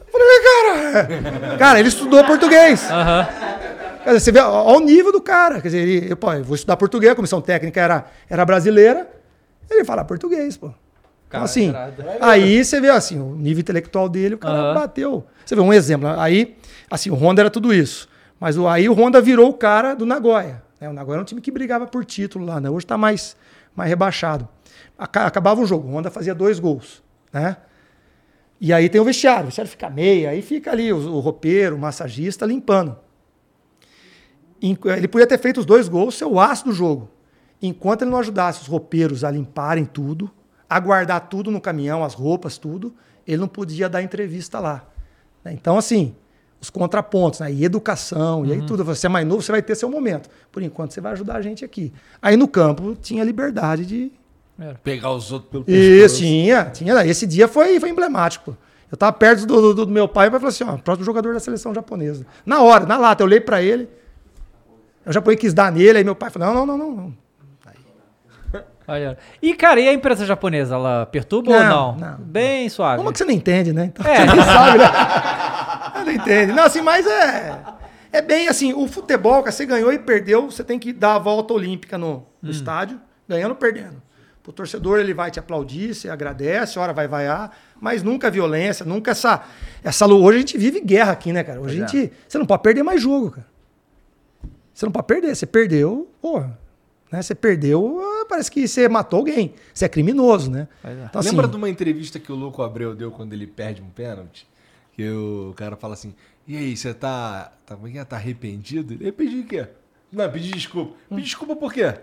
Eu 0.07 0.13
Falei, 0.13 0.41
cara, 0.41 1.57
cara, 1.59 1.81
ele 1.81 1.89
estudou 1.89 2.23
português. 2.23 2.87
Quer 4.05 4.11
dizer, 4.11 4.21
você 4.21 4.31
vê, 4.31 4.39
ó 4.39 4.77
o 4.77 4.79
nível 4.79 5.11
do 5.11 5.21
cara. 5.21 5.57
Quer 5.61 5.67
dizer, 5.67 5.79
ele, 5.81 6.13
eu, 6.13 6.17
pô, 6.17 6.33
eu 6.33 6.45
vou 6.45 6.55
estudar 6.55 6.77
português, 6.77 7.11
a 7.11 7.17
comissão 7.17 7.41
técnica 7.41 7.81
era, 7.81 8.05
era 8.31 8.45
brasileira, 8.45 9.11
ele 9.69 9.85
fala 9.85 10.05
português, 10.05 10.57
pô. 10.57 10.73
Então, 11.35 11.45
assim, 11.45 11.73
aí 12.21 12.65
você 12.65 12.81
vê 12.81 12.91
assim, 12.91 13.19
o 13.21 13.35
nível 13.35 13.61
intelectual 13.61 14.09
dele, 14.09 14.35
o 14.35 14.39
cara 14.39 14.55
Aham. 14.55 14.75
bateu. 14.75 15.27
Você 15.45 15.55
vê 15.55 15.61
um 15.61 15.73
exemplo, 15.73 16.09
aí, 16.19 16.57
assim, 16.91 17.11
o 17.11 17.15
Honda 17.15 17.43
era 17.43 17.51
tudo 17.51 17.73
isso. 17.75 18.09
Mas 18.39 18.57
o, 18.57 18.67
aí 18.69 18.89
o 18.89 18.93
Honda 18.93 19.21
virou 19.21 19.49
o 19.51 19.55
cara 19.55 19.95
do 19.95 20.05
Nagoya. 20.07 20.63
né? 20.81 20.89
O 20.89 20.93
Nagoya 20.93 21.17
era 21.17 21.23
um 21.23 21.25
time 21.25 21.41
que 21.41 21.51
brigava 21.51 21.87
por 21.87 22.05
título 22.05 22.45
lá, 22.45 22.61
né? 22.61 22.69
Hoje 22.71 22.87
tá 22.87 22.97
mais, 22.99 23.37
mais 23.75 23.89
rebaixado. 23.89 24.49
Aca- 24.99 25.27
Acabava 25.27 25.61
o 25.61 25.67
jogo, 25.67 25.89
o 25.89 25.93
Honda 25.93 26.11
fazia 26.11 26.35
dois 26.35 26.59
gols, 26.59 27.03
né? 27.33 27.57
E 28.61 28.73
aí 28.73 28.89
tem 28.89 29.01
o 29.01 29.05
vestiário, 29.05 29.43
o 29.43 29.47
vestiário 29.47 29.71
fica 29.71 29.91
meia, 29.91 30.31
aí 30.31 30.41
fica 30.41 30.71
ali 30.71 30.93
o, 30.93 30.97
o 30.97 31.21
roupeiro, 31.21 31.77
o 31.77 31.79
massagista 31.79 32.47
limpando. 32.47 32.97
Ele 34.97 35.09
podia 35.09 35.27
ter 35.27 35.39
feito 35.39 35.61
os 35.61 35.67
dois 35.67 35.89
gols, 35.89 36.15
ser 36.17 36.25
o 36.25 36.41
aço 36.41 36.65
do 36.67 36.73
jogo. 36.73 37.11
Enquanto 37.61 38.03
ele 38.03 38.11
não 38.11 38.19
ajudasse 38.19 38.63
os 38.63 38.67
roupeiros 38.67 39.25
a 39.25 39.31
limparem 39.31 39.85
tudo, 39.85 40.31
a 40.69 40.81
guardar 40.81 41.29
tudo 41.29 41.51
no 41.51 41.61
caminhão, 41.61 42.03
as 42.05 42.15
roupas, 42.15 42.59
tudo, 42.59 42.95
ele 43.27 43.39
não 43.39 43.49
podia 43.49 43.89
dar 43.89 44.03
entrevista 44.03 44.59
lá. 44.61 44.85
né? 45.45 45.53
Então, 45.53 45.77
assim, 45.79 46.15
os 46.61 46.71
contrapontos, 46.71 47.41
né? 47.41 47.53
E 47.53 47.65
educação, 47.65 48.45
e 48.47 48.53
aí 48.53 48.63
tudo. 48.67 48.85
Você 48.85 49.07
é 49.07 49.09
mais 49.11 49.27
novo, 49.27 49.43
você 49.43 49.53
vai 49.53 49.63
ter 49.63 49.75
seu 49.75 49.89
momento. 49.91 50.29
Por 50.51 50.63
enquanto, 50.63 50.93
você 50.93 51.01
vai 51.01 51.13
ajudar 51.13 51.37
a 51.37 51.43
gente 51.43 51.65
aqui. 51.65 51.93
Aí 52.23 52.37
no 52.37 52.49
campo 52.49 52.97
tinha 53.01 53.23
liberdade 53.25 53.85
de. 53.87 54.13
Pegar 54.83 55.11
os 55.11 55.33
outros 55.33 55.51
pelo 55.51 55.65
Isso, 55.69 56.19
tinha, 56.19 56.65
tinha. 56.67 57.05
Esse 57.07 57.27
dia 57.27 57.49
foi, 57.49 57.79
foi 57.81 57.91
emblemático. 57.91 58.57
Eu 58.91 58.97
tava 58.97 59.13
perto 59.13 59.45
do, 59.47 59.75
do- 59.75 59.87
do 59.87 59.93
meu 59.93 60.07
pai 60.07 60.29
e 60.29 60.31
falou 60.31 60.47
assim: 60.49 60.63
ó, 60.65 60.77
próximo 60.79 61.05
jogador 61.05 61.35
da 61.35 61.41
seleção 61.41 61.75
japonesa. 61.75 62.25
Na 62.47 62.63
hora, 62.63 62.87
na 62.87 62.97
lata, 62.97 63.23
eu 63.23 63.27
olhei 63.27 63.41
pra 63.41 63.61
ele. 63.61 63.89
O 65.05 65.13
japonês 65.13 65.41
quis 65.41 65.53
dar 65.53 65.71
nele, 65.73 65.99
aí 65.99 66.05
meu 66.05 66.15
pai 66.15 66.31
falou: 66.31 66.55
não, 66.55 66.65
não, 66.67 66.79
não, 66.79 66.89
não. 66.91 66.97
não. 66.97 67.24
Olha. 68.87 69.17
E, 69.41 69.55
cara, 69.55 69.81
e 69.81 69.89
a 69.89 69.93
imprensa 69.93 70.27
japonesa? 70.27 70.75
Ela 70.75 71.07
perturba 71.07 71.51
ou 71.51 71.59
Não, 71.59 71.97
não? 71.97 71.97
não, 71.97 72.19
Bem 72.19 72.69
suave. 72.69 73.01
Uma 73.01 73.11
que 73.13 73.19
você 73.19 73.25
não 73.25 73.33
entende, 73.33 73.73
né? 73.73 73.87
Então, 73.87 74.07
É. 74.07 74.27
você 74.27 74.35
nem 74.35 74.45
sabe, 74.45 74.79
né? 74.79 76.05
Não 76.05 76.13
entende. 76.13 76.53
Não, 76.53 76.65
assim, 76.65 76.81
mas 76.83 77.07
é. 77.07 77.59
É 78.13 78.23
bem 78.23 78.47
assim, 78.47 78.73
o 78.75 78.87
futebol, 78.87 79.41
cara, 79.43 79.51
você 79.51 79.67
ganhou 79.67 79.93
e 79.93 79.99
perdeu, 79.99 80.51
você 80.51 80.63
tem 80.63 80.79
que 80.79 80.93
dar 80.93 81.15
a 81.15 81.19
volta 81.19 81.53
olímpica 81.53 81.99
no, 81.99 82.25
no 82.41 82.51
estádio, 82.51 83.01
ganhando 83.29 83.51
ou 83.51 83.57
perdendo. 83.57 84.01
O 84.47 84.53
torcedor 84.53 85.01
ele 85.01 85.15
vai 85.15 85.31
te 85.31 85.41
aplaudir, 85.41 85.95
você 85.95 86.11
agradece, 86.11 86.79
a 86.79 86.83
hora 86.83 86.93
vai 86.93 87.09
vaiar, 87.09 87.51
mas 87.81 88.03
nunca 88.03 88.31
violência, 88.31 88.85
nunca 88.85 89.13
essa 89.13 89.43
essa 89.83 90.07
hoje 90.07 90.37
a 90.37 90.41
gente 90.41 90.59
vive 90.59 90.81
guerra 90.81 91.13
aqui, 91.13 91.33
né, 91.33 91.43
cara? 91.43 91.61
Hoje 91.61 91.83
a 91.83 91.87
gente, 91.87 92.13
você 92.29 92.37
não 92.39 92.45
pode 92.45 92.63
perder 92.63 92.83
mais 92.83 93.01
jogo, 93.01 93.31
cara. 93.31 93.47
Você 94.73 94.85
não 94.85 94.93
pode 94.93 95.07
perder, 95.07 95.35
você 95.35 95.47
perdeu, 95.47 96.09
porra, 96.21 96.59
né? 97.15 97.23
Você 97.23 97.35
perdeu, 97.35 98.01
ah, 98.01 98.27
parece 98.29 98.51
que 98.51 98.67
você 98.67 98.89
matou 98.89 99.21
alguém. 99.21 99.55
Você 99.73 99.85
é 99.85 99.89
criminoso, 99.89 100.51
né? 100.51 100.67
Então, 101.07 101.21
assim, 101.21 101.31
Lembra 101.31 101.47
de 101.47 101.57
uma 101.57 101.69
entrevista 101.69 102.19
que 102.19 102.33
o 102.33 102.35
Louco 102.35 102.61
Abreu 102.63 102.95
deu 102.95 103.11
quando 103.13 103.33
ele 103.33 103.47
perde 103.47 103.81
um 103.81 103.89
pênalti? 103.89 104.47
Que 104.93 105.09
o 105.09 105.55
cara 105.57 105.77
fala 105.77 105.95
assim: 105.95 106.15
E 106.47 106.57
aí, 106.57 106.77
você 106.77 106.93
tá. 106.93 107.53
tá 107.65 107.77
como 107.77 107.87
é 107.89 107.93
que 107.93 107.99
é? 107.99 108.05
Tá 108.05 108.17
arrependido? 108.17 108.95
Ele 108.95 109.05
arrependido 109.05 109.43
de 109.43 109.49
quê? 109.49 109.67
Não, 110.13 110.29
pedi 110.31 110.51
desculpa. 110.51 110.97
Pedi 111.09 111.23
desculpa 111.23 111.55
por 111.55 111.73
quê? 111.73 111.95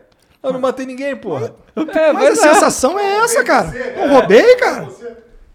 Eu 0.41 0.53
não 0.53 0.59
matei 0.59 0.85
ninguém, 0.85 1.15
porra. 1.15 1.53
É, 1.75 2.13
Mas 2.13 2.39
a 2.39 2.53
sensação 2.53 2.97
é 2.97 3.17
essa, 3.17 3.43
cara. 3.43 3.75
Eu 3.77 4.09
roubei, 4.09 4.55
cara. 4.55 4.89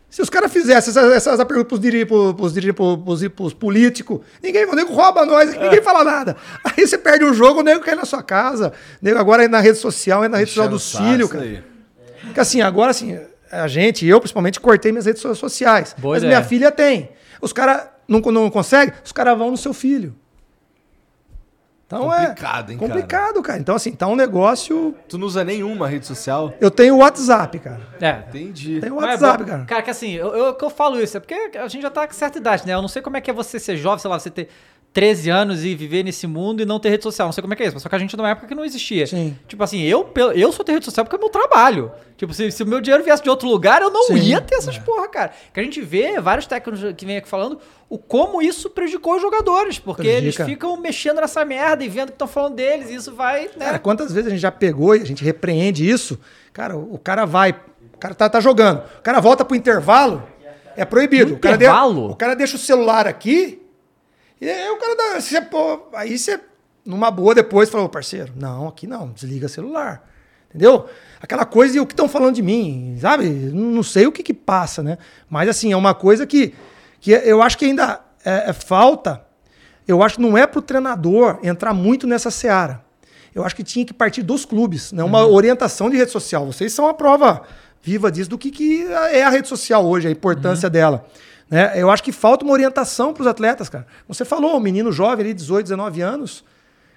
Se 0.08 0.22
os 0.22 0.30
caras 0.30 0.52
fizessem 0.52 0.90
essa, 0.90 1.00
essa, 1.14 1.30
essa 1.32 1.44
pergunta 1.44 1.68
pros, 1.68 1.80
diri, 1.80 2.06
pros, 2.06 2.32
pros, 2.34 2.54
diri- 2.54 2.72
pros, 2.72 2.96
pros- 2.98 3.28
pros 3.28 3.52
políticos, 3.52 4.20
ninguém, 4.42 4.64
o 4.64 4.74
nego 4.74 4.92
rouba 4.94 5.26
nós, 5.26 5.52
ninguém 5.52 5.82
fala 5.82 6.02
nada. 6.04 6.36
Aí 6.64 6.86
você 6.86 6.96
perde 6.96 7.24
o 7.24 7.34
jogo, 7.34 7.60
o 7.60 7.62
nego 7.62 7.80
cai 7.82 7.94
na 7.94 8.04
sua 8.04 8.22
casa. 8.22 8.72
O 9.02 9.04
nego 9.04 9.18
agora 9.18 9.44
é 9.44 9.48
na 9.48 9.60
rede 9.60 9.78
social, 9.78 10.24
é 10.24 10.28
na 10.28 10.38
rede 10.38 10.50
social 10.50 10.68
do 10.68 10.78
Cílio, 10.78 11.28
cara. 11.28 11.64
Porque 12.22 12.40
assim, 12.40 12.62
agora 12.62 12.90
assim, 12.92 13.18
a 13.50 13.66
gente, 13.68 14.06
eu 14.06 14.18
principalmente, 14.20 14.58
cortei 14.60 14.90
minhas 14.92 15.06
redes 15.06 15.20
so- 15.20 15.34
sociais. 15.34 15.94
Boa 15.98 16.14
mas 16.14 16.22
ideia. 16.22 16.38
minha 16.38 16.48
filha 16.48 16.70
tem. 16.70 17.10
Os 17.40 17.52
caras 17.52 17.82
não, 18.08 18.20
não 18.20 18.48
conseguem, 18.48 18.94
os 19.04 19.12
caras 19.12 19.36
vão 19.36 19.50
no 19.50 19.56
seu 19.56 19.74
filho. 19.74 20.14
Então 21.86 22.00
Complicado, 22.10 22.70
é 22.70 22.72
hein, 22.72 22.78
complicado, 22.78 23.42
cara. 23.42 23.58
Então 23.60 23.76
assim, 23.76 23.92
tá 23.92 24.08
um 24.08 24.16
negócio. 24.16 24.92
Tu 25.08 25.16
não 25.16 25.26
usa 25.26 25.44
nenhuma 25.44 25.86
rede 25.86 26.04
social? 26.04 26.52
Eu 26.60 26.68
tenho 26.68 26.96
o 26.96 26.98
WhatsApp, 26.98 27.60
cara. 27.60 27.80
É. 28.00 28.24
Entendi. 28.28 28.80
Tem 28.80 28.90
o 28.90 28.96
Mas 28.96 29.04
é 29.04 29.24
WhatsApp, 29.24 29.44
bom. 29.44 29.50
cara. 29.50 29.64
Cara, 29.66 29.82
que 29.82 29.90
assim, 29.90 30.12
eu, 30.12 30.34
eu, 30.34 30.54
que 30.54 30.64
eu 30.64 30.70
falo 30.70 31.00
isso, 31.00 31.16
é 31.16 31.20
porque 31.20 31.56
a 31.56 31.68
gente 31.68 31.82
já 31.82 31.90
tá 31.90 32.04
com 32.04 32.12
certa 32.12 32.38
idade, 32.38 32.66
né? 32.66 32.74
Eu 32.74 32.82
não 32.82 32.88
sei 32.88 33.00
como 33.00 33.16
é 33.16 33.20
que 33.20 33.30
é 33.30 33.32
você 33.34 33.60
ser 33.60 33.76
jovem, 33.76 34.00
sei 34.00 34.10
lá, 34.10 34.18
você 34.18 34.30
ter 34.30 34.48
13 34.97 35.28
anos 35.28 35.62
e 35.62 35.74
viver 35.74 36.02
nesse 36.02 36.27
mundo 36.27 36.62
e 36.62 36.64
não 36.64 36.81
ter 36.81 36.89
rede 36.89 37.02
social. 37.02 37.28
Não 37.28 37.32
sei 37.32 37.43
como 37.43 37.52
é 37.52 37.56
que 37.56 37.62
é 37.62 37.66
isso, 37.66 37.74
mas 37.77 37.82
só 37.82 37.89
que 37.90 37.94
a 37.94 37.98
gente 37.98 38.16
numa 38.16 38.31
época 38.31 38.47
que 38.47 38.55
não 38.55 38.64
existia. 38.64 39.06
Sim. 39.06 39.36
Tipo 39.47 39.62
assim, 39.62 39.82
eu, 39.82 40.10
eu 40.35 40.51
só 40.51 40.64
tenho 40.64 40.77
rede 40.77 40.86
social 40.86 41.05
porque 41.05 41.16
é 41.16 41.18
meu 41.18 41.28
trabalho. 41.28 41.93
Tipo, 42.16 42.32
se, 42.32 42.51
se 42.51 42.62
o 42.62 42.66
meu 42.66 42.81
dinheiro 42.81 43.05
viesse 43.05 43.23
de 43.23 43.28
outro 43.28 43.47
lugar, 43.47 43.82
eu 43.82 43.90
não 43.90 44.05
Sim. 44.05 44.14
ia 44.16 44.40
ter 44.40 44.55
essas 44.55 44.78
porra, 44.78 45.06
cara. 45.06 45.32
Que 45.52 45.60
a 45.60 45.62
gente 45.62 45.82
vê 45.82 46.18
vários 46.18 46.47
técnicos 46.47 46.94
que 46.97 47.05
vêm 47.05 47.18
aqui 47.18 47.28
falando 47.28 47.59
o 47.90 47.98
como 47.98 48.40
isso 48.40 48.70
prejudicou 48.70 49.16
os 49.16 49.20
jogadores, 49.20 49.78
porque 49.78 50.06
eles 50.09 50.35
Prejudica. 50.35 50.44
ficam 50.47 50.81
mexendo 50.81 51.20
nessa 51.20 51.44
merda 51.44 51.85
e 51.85 51.90
vendo 51.90 52.06
que 52.06 52.14
estão 52.14 52.27
falando 52.27 52.55
deles, 52.55 52.89
e 52.89 52.94
isso 52.94 53.14
vai, 53.14 53.51
né? 53.55 53.66
Cara, 53.66 53.78
quantas 53.78 54.10
vezes 54.10 54.28
a 54.28 54.31
gente 54.31 54.40
já 54.40 54.51
pegou 54.51 54.97
e 54.97 55.02
a 55.02 55.05
gente 55.05 55.23
repreende 55.23 55.86
isso? 55.86 56.18
Cara, 56.55 56.74
o 56.74 56.94
o 56.94 56.98
cara 56.98 57.27
vai, 57.27 57.51
o 57.51 57.98
cara 57.98 58.14
tá, 58.14 58.31
tá 58.31 58.40
jogando, 58.40 58.78
o 58.98 59.02
cara 59.02 59.20
volta 59.20 59.44
pro 59.44 59.55
intervalo, 59.55 60.23
é 60.74 60.86
proibido. 60.86 61.35
O, 61.35 61.39
cara 61.39 61.59
de- 61.59 61.66
o 61.68 62.16
cara 62.16 62.35
deixa 62.35 62.56
o 62.56 62.59
celular 62.59 63.06
aqui, 63.06 63.60
e 64.40 64.48
aí 64.48 64.68
o 64.70 64.76
cara 64.76 64.96
dá. 64.96 65.20
Você, 65.20 65.40
pô, 65.40 65.88
aí 65.94 66.18
você, 66.18 66.40
numa 66.84 67.10
boa, 67.10 67.34
depois 67.34 67.70
falou, 67.70 67.88
parceiro, 67.88 68.32
não, 68.36 68.68
aqui 68.68 68.86
não, 68.86 69.10
desliga 69.10 69.48
celular. 69.48 70.08
Entendeu? 70.48 70.86
Aquela 71.20 71.44
coisa 71.44 71.76
e 71.76 71.80
o 71.80 71.86
que 71.86 71.92
estão 71.92 72.08
falando 72.08 72.34
de 72.34 72.42
mim, 72.42 72.96
sabe? 73.00 73.28
Não 73.28 73.82
sei 73.82 74.06
o 74.06 74.12
que 74.12 74.22
que 74.22 74.34
passa, 74.34 74.82
né? 74.82 74.96
Mas 75.28 75.48
assim, 75.48 75.72
é 75.72 75.76
uma 75.76 75.94
coisa 75.94 76.26
que, 76.26 76.54
que 77.00 77.10
eu 77.10 77.42
acho 77.42 77.58
que 77.58 77.64
ainda 77.64 78.00
é, 78.24 78.50
é 78.50 78.52
falta. 78.52 79.22
Eu 79.86 80.02
acho 80.02 80.16
que 80.16 80.22
não 80.22 80.36
é 80.36 80.46
pro 80.46 80.62
treinador 80.62 81.38
entrar 81.42 81.74
muito 81.74 82.06
nessa 82.06 82.30
seara. 82.30 82.84
Eu 83.34 83.44
acho 83.44 83.54
que 83.54 83.62
tinha 83.62 83.84
que 83.84 83.92
partir 83.92 84.22
dos 84.22 84.46
clubes, 84.46 84.92
né? 84.92 85.04
Uma 85.04 85.26
orientação 85.26 85.90
de 85.90 85.96
rede 85.96 86.10
social. 86.10 86.46
Vocês 86.46 86.72
são 86.72 86.88
a 86.88 86.94
prova 86.94 87.42
viva 87.82 88.10
disso 88.10 88.30
do 88.30 88.38
que, 88.38 88.50
que 88.50 88.86
é 89.12 89.22
a 89.22 89.28
rede 89.28 89.46
social 89.46 89.86
hoje, 89.86 90.08
a 90.08 90.10
importância 90.10 90.70
dela. 90.70 91.06
Né? 91.51 91.73
Eu 91.81 91.90
acho 91.90 92.02
que 92.02 92.12
falta 92.12 92.44
uma 92.44 92.52
orientação 92.52 93.12
para 93.14 93.20
os 93.23 93.27
atletas, 93.27 93.68
cara. 93.68 93.86
Você 94.09 94.24
falou, 94.24 94.56
um 94.56 94.60
menino 94.60 94.90
jovem 94.90 95.27
ali, 95.27 95.35
18, 95.35 95.64
19 95.66 96.01
anos. 96.01 96.44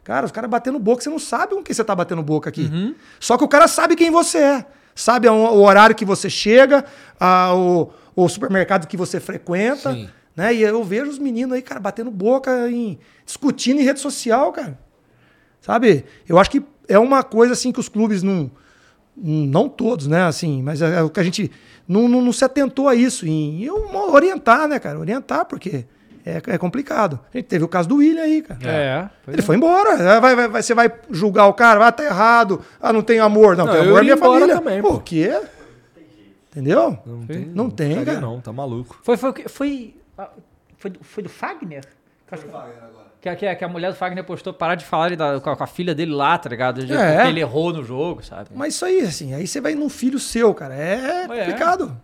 Cara, 0.04 0.26
os 0.26 0.32
caras 0.32 0.50
batendo 0.50 0.80
boca, 0.80 1.04
você 1.04 1.10
não 1.10 1.20
sabe 1.20 1.54
com 1.54 1.62
quem 1.64 1.74
você 1.76 1.84
tá 1.84 1.94
batendo 1.96 2.24
boca 2.24 2.50
aqui. 2.50 2.96
Só 3.20 3.38
que 3.38 3.44
o 3.44 3.48
cara 3.48 3.68
sabe 3.68 3.96
quem 3.96 4.10
você 4.10 4.38
é. 4.40 4.66
Sabe 4.96 5.30
o 5.30 5.62
horário 5.62 5.96
que 5.96 6.04
você 6.04 6.30
chega, 6.30 6.84
a- 7.20 7.54
o, 7.56 7.92
o 8.16 8.28
supermercado 8.28 8.88
que 8.88 8.98
você 8.98 9.20
frequenta. 9.20 9.94
Sim. 9.94 10.10
Né? 10.36 10.54
E 10.56 10.62
eu 10.64 10.84
vejo 10.84 11.10
os 11.12 11.20
meninos 11.20 11.54
aí, 11.56 11.62
cara, 11.62 11.80
batendo 11.80 12.10
boca, 12.10 12.70
em, 12.72 12.98
discutindo 13.26 13.80
em 13.80 13.84
rede 13.84 14.00
social, 14.00 14.52
cara. 14.52 14.78
Sabe? 15.62 16.06
Eu 16.28 16.40
acho 16.40 16.50
que 16.50 16.64
é 16.88 16.98
uma 16.98 17.22
coisa 17.24 17.54
assim 17.54 17.72
que 17.72 17.80
os 17.80 17.90
clubes 17.90 18.24
não. 18.24 18.50
Não 19.22 19.68
todos, 19.70 20.08
né? 20.08 20.24
Assim, 20.24 20.62
mas 20.62 20.82
é 20.82 21.02
o 21.04 21.10
que 21.10 21.20
a 21.20 21.24
gente 21.24 21.52
não, 21.88 22.08
não, 22.08 22.22
não 22.22 22.32
se 22.32 22.44
atentou 22.46 22.88
a 22.88 22.96
isso. 22.96 23.26
Em, 23.28 23.66
em 23.66 23.70
orientar, 23.70 24.68
né, 24.68 24.80
cara? 24.80 24.98
Orientar, 25.00 25.46
porque 25.46 25.86
é, 26.26 26.42
é 26.48 26.58
complicado. 26.58 27.20
A 27.34 27.38
gente 27.38 27.48
teve 27.48 27.64
o 27.64 27.68
caso 27.68 27.90
do 27.90 27.96
William 27.98 28.22
aí, 28.24 28.42
cara. 28.42 28.60
É. 28.64 29.10
Ele 29.32 29.42
foi 29.42 29.56
embora. 29.58 29.98
Vai, 30.20 30.36
vai, 30.36 30.48
vai- 30.48 30.62
você 30.64 30.74
vai 30.74 30.92
julgar 31.10 31.48
o 31.48 31.54
cara, 31.54 31.86
ah, 31.88 31.92
tá 31.92 32.04
errado, 32.04 32.62
ah, 32.82 32.94
não 32.94 33.02
tem 33.02 33.20
amor. 33.20 33.58
Não, 33.58 33.66
Não, 33.66 33.74
tem 33.74 33.82
amor 33.82 34.00
é 34.00 34.04
minha 34.04 34.18
família. 34.18 34.56
também, 34.56 34.82
o 34.82 35.00
quê? 35.00 35.42
Entendeu? 36.52 36.98
Não 37.06 37.26
tem, 37.26 37.46
Não 37.46 37.70
tem, 37.70 37.90
faria 37.96 38.06
cara. 38.06 38.22
Não, 38.22 38.42
tá 38.42 38.52
maluco. 38.52 39.00
Foi, 39.04 39.16
foi, 39.18 39.30
o 39.30 39.34
que- 39.34 39.48
foi, 39.48 39.96
ah, 40.18 40.30
foi, 40.78 40.92
do- 40.92 41.00
foi 41.04 41.24
do 41.24 41.30
Fagner? 41.30 41.84
Que, 43.22 43.28
a- 43.28 43.36
que, 43.36 43.54
que 43.56 43.64
a 43.64 43.68
mulher 43.68 43.92
do 43.92 43.98
Fagner 43.98 44.24
postou 44.24 44.54
parar 44.54 44.76
de 44.76 44.86
falar 44.86 45.14
da- 45.16 45.40
com, 45.42 45.50
a, 45.50 45.56
com 45.56 45.64
a 45.64 45.68
filha 45.68 45.94
dele 45.94 46.12
lá, 46.14 46.38
tá 46.38 46.50
ligado? 46.50 46.86
De- 46.86 46.94
É. 46.94 47.16
Porque 47.16 47.28
ele 47.30 47.40
errou 47.42 47.74
no 47.74 47.84
jogo, 47.84 48.24
sabe? 48.24 48.50
Mas 48.56 48.76
isso 48.76 48.86
aí, 48.86 49.02
assim, 49.02 49.34
aí 49.34 49.46
você 49.46 49.60
vai 49.60 49.76
num 49.76 49.90
filho 49.90 50.18
seu, 50.20 50.54
cara. 50.54 50.74
É 50.74 51.24
É. 51.24 51.28
complicado. 51.28 52.00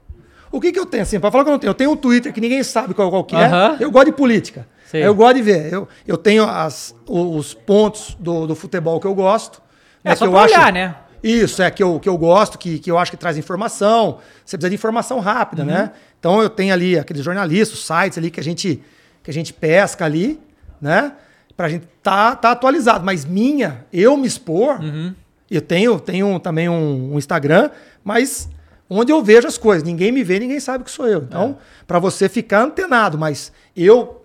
O 0.51 0.59
que 0.59 0.71
que 0.71 0.79
eu 0.79 0.85
tenho, 0.85 1.03
assim, 1.03 1.19
pra 1.19 1.31
falar 1.31 1.43
que 1.45 1.49
eu 1.49 1.53
não 1.53 1.59
tenho? 1.59 1.69
Eu 1.71 1.73
tenho 1.75 1.91
um 1.91 1.95
Twitter 1.97 2.33
que 2.33 2.41
ninguém 2.41 2.61
sabe 2.63 2.93
qual, 2.93 3.09
qual 3.09 3.23
que 3.23 3.35
é. 3.35 3.45
Aham. 3.45 3.77
Eu 3.79 3.89
gosto 3.91 4.07
de 4.07 4.11
política. 4.13 4.67
Sei. 4.85 5.05
Eu 5.05 5.15
gosto 5.15 5.35
de 5.37 5.41
ver. 5.41 5.71
Eu, 5.73 5.87
eu 6.05 6.17
tenho 6.17 6.43
as, 6.45 6.93
os 7.07 7.53
pontos 7.53 8.15
do, 8.19 8.45
do 8.47 8.55
futebol 8.55 8.99
que 8.99 9.07
eu 9.07 9.15
gosto. 9.15 9.61
É, 10.03 10.09
né, 10.09 10.15
só 10.15 10.25
que 10.25 10.29
eu 10.29 10.31
pra 10.33 10.43
acho- 10.43 10.53
olhar, 10.53 10.71
né? 10.73 10.95
Isso, 11.23 11.61
é 11.63 11.71
que 11.71 11.81
eu, 11.81 11.99
que 11.99 12.07
eu 12.07 12.17
gosto, 12.17 12.57
que, 12.57 12.77
que 12.77 12.91
eu 12.91 12.97
acho 12.99 13.09
que 13.09 13.17
traz 13.17 13.35
informação. 13.37 14.19
Você 14.45 14.57
precisa 14.57 14.69
de 14.69 14.75
informação 14.75 15.19
rápida, 15.19 15.63
Uhum. 15.63 15.69
né? 15.69 15.91
Então 16.19 16.41
eu 16.41 16.49
tenho 16.49 16.71
ali 16.73 16.99
aqueles 16.99 17.23
jornalistas, 17.23 17.79
sites 17.79 18.17
ali 18.17 18.29
que 18.29 18.39
a 18.39 18.43
gente, 18.43 18.81
que 19.23 19.31
a 19.31 19.33
gente 19.33 19.51
pesca 19.51 20.05
ali, 20.05 20.39
né? 20.81 21.13
Pra 21.55 21.69
gente 21.69 21.87
tá, 22.03 22.35
tá 22.35 22.51
atualizado. 22.51 23.05
Mas 23.05 23.23
minha, 23.25 23.85
eu 23.93 24.17
me 24.17 24.27
expor, 24.27 24.79
Uhum. 24.81 25.13
eu 25.49 25.61
tenho, 25.61 25.99
tenho 25.99 26.39
também 26.39 26.67
um, 26.69 27.13
um 27.13 27.17
Instagram, 27.17 27.69
mas 28.03 28.49
onde 28.89 29.11
eu 29.11 29.23
vejo 29.23 29.47
as 29.47 29.57
coisas. 29.57 29.83
Ninguém 29.83 30.11
me 30.11 30.23
vê, 30.23 30.39
ninguém 30.39 30.59
sabe 30.59 30.83
que 30.83 30.91
sou 30.91 31.07
eu. 31.07 31.19
Então, 31.23 31.57
pra 31.87 31.97
você 31.99 32.27
ficar 32.27 32.61
antenado, 32.63 33.17
mas 33.17 33.51
eu, 33.75 34.23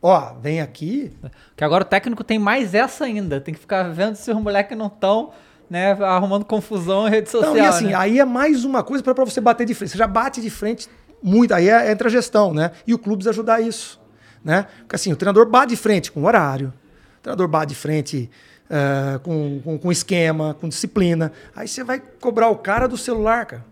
ó, 0.00 0.34
vem 0.40 0.60
aqui, 0.60 1.10
Que 1.56 1.64
agora 1.64 1.82
o 1.82 1.86
técnico 1.86 2.22
tem 2.22 2.38
mais 2.38 2.74
essa 2.74 3.04
ainda. 3.04 3.40
Tem 3.40 3.52
que 3.52 3.60
ficar 3.60 3.82
vendo 3.92 4.14
se 4.14 4.30
os 4.30 4.40
moleques 4.40 4.78
não 4.78 4.86
estão, 4.86 5.32
né, 5.68 5.92
arrumando 6.02 6.44
confusão 6.44 7.06
em 7.08 7.10
rede 7.10 7.28
social. 7.28 7.54
Não, 7.54 7.62
e 7.62 7.66
assim, 7.66 7.86
né? 7.88 7.94
aí 7.94 8.18
é 8.20 8.24
mais 8.24 8.64
uma 8.64 8.82
coisa 8.82 9.02
para 9.02 9.24
você 9.24 9.40
bater 9.40 9.66
de 9.66 9.74
frente. 9.74 9.90
Você 9.90 9.98
já 9.98 10.06
bate 10.06 10.40
de 10.40 10.48
frente 10.48 10.88
muito, 11.22 11.52
aí 11.52 11.68
é, 11.68 11.90
entra 11.90 12.06
a 12.08 12.10
gestão, 12.10 12.54
né? 12.54 12.70
E 12.86 12.94
o 12.94 12.98
clube 12.98 13.28
ajudar 13.28 13.60
isso, 13.60 14.00
né? 14.48 14.66
Porque 14.78 14.96
assim, 14.96 15.12
o 15.12 15.16
treinador 15.16 15.46
bate 15.46 15.68
de 15.74 15.76
frente 15.76 16.10
com 16.10 16.24
horário, 16.24 16.72
o 17.18 17.22
treinador 17.22 17.46
bate 17.46 17.68
de 17.68 17.74
frente 17.74 18.30
eh, 18.70 19.20
com, 19.22 19.60
com, 19.62 19.78
com 19.78 19.92
esquema, 19.92 20.56
com 20.58 20.70
disciplina. 20.70 21.30
Aí 21.54 21.68
você 21.68 21.84
vai 21.84 22.00
cobrar 22.18 22.48
o 22.48 22.56
cara 22.56 22.88
do 22.88 22.96
celular, 22.96 23.44
cara. 23.44 23.64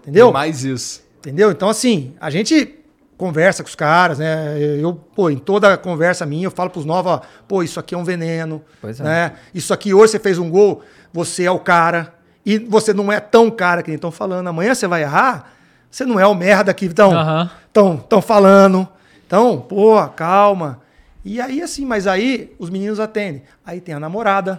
Entendeu? 0.00 0.32
Mais 0.32 0.64
isso. 0.64 1.02
Entendeu? 1.18 1.50
Então, 1.50 1.68
assim, 1.68 2.14
a 2.18 2.30
gente 2.30 2.74
conversa 3.18 3.62
com 3.62 3.68
os 3.68 3.74
caras, 3.74 4.18
né? 4.18 4.56
Eu, 4.80 4.94
pô, 4.94 5.28
em 5.28 5.36
toda 5.36 5.76
conversa 5.76 6.24
minha, 6.24 6.46
eu 6.46 6.50
falo 6.50 6.70
pros 6.70 6.86
novos, 6.86 7.12
ó, 7.12 7.20
pô, 7.46 7.62
isso 7.62 7.78
aqui 7.78 7.94
é 7.94 7.98
um 7.98 8.04
veneno, 8.04 8.62
Pois 8.80 8.98
é. 9.00 9.02
né? 9.02 9.32
Isso 9.52 9.74
aqui, 9.74 9.92
hoje 9.92 10.12
você 10.12 10.18
fez 10.18 10.38
um 10.38 10.48
gol, 10.48 10.82
você 11.12 11.44
é 11.44 11.50
o 11.50 11.58
cara, 11.58 12.14
e 12.46 12.58
você 12.58 12.94
não 12.94 13.12
é 13.12 13.20
tão 13.20 13.50
cara 13.50 13.82
que 13.82 13.90
nem 13.90 13.96
estão 13.96 14.10
falando. 14.10 14.46
Amanhã 14.46 14.74
você 14.74 14.86
vai 14.86 15.02
errar, 15.02 15.52
você 15.90 16.06
não 16.06 16.18
é 16.18 16.26
o 16.26 16.34
merda 16.34 16.72
que 16.72 16.86
estão 16.86 17.12
Aham. 17.12 17.50
tão, 17.74 17.96
tão 17.98 18.22
falando. 18.22 18.88
Então, 19.28 19.60
pô, 19.60 20.02
calma. 20.16 20.80
E 21.22 21.38
aí, 21.38 21.60
assim, 21.60 21.84
mas 21.84 22.06
aí 22.06 22.56
os 22.58 22.70
meninos 22.70 22.98
atendem. 22.98 23.42
Aí 23.62 23.78
tem 23.78 23.94
a 23.94 24.00
namorada, 24.00 24.58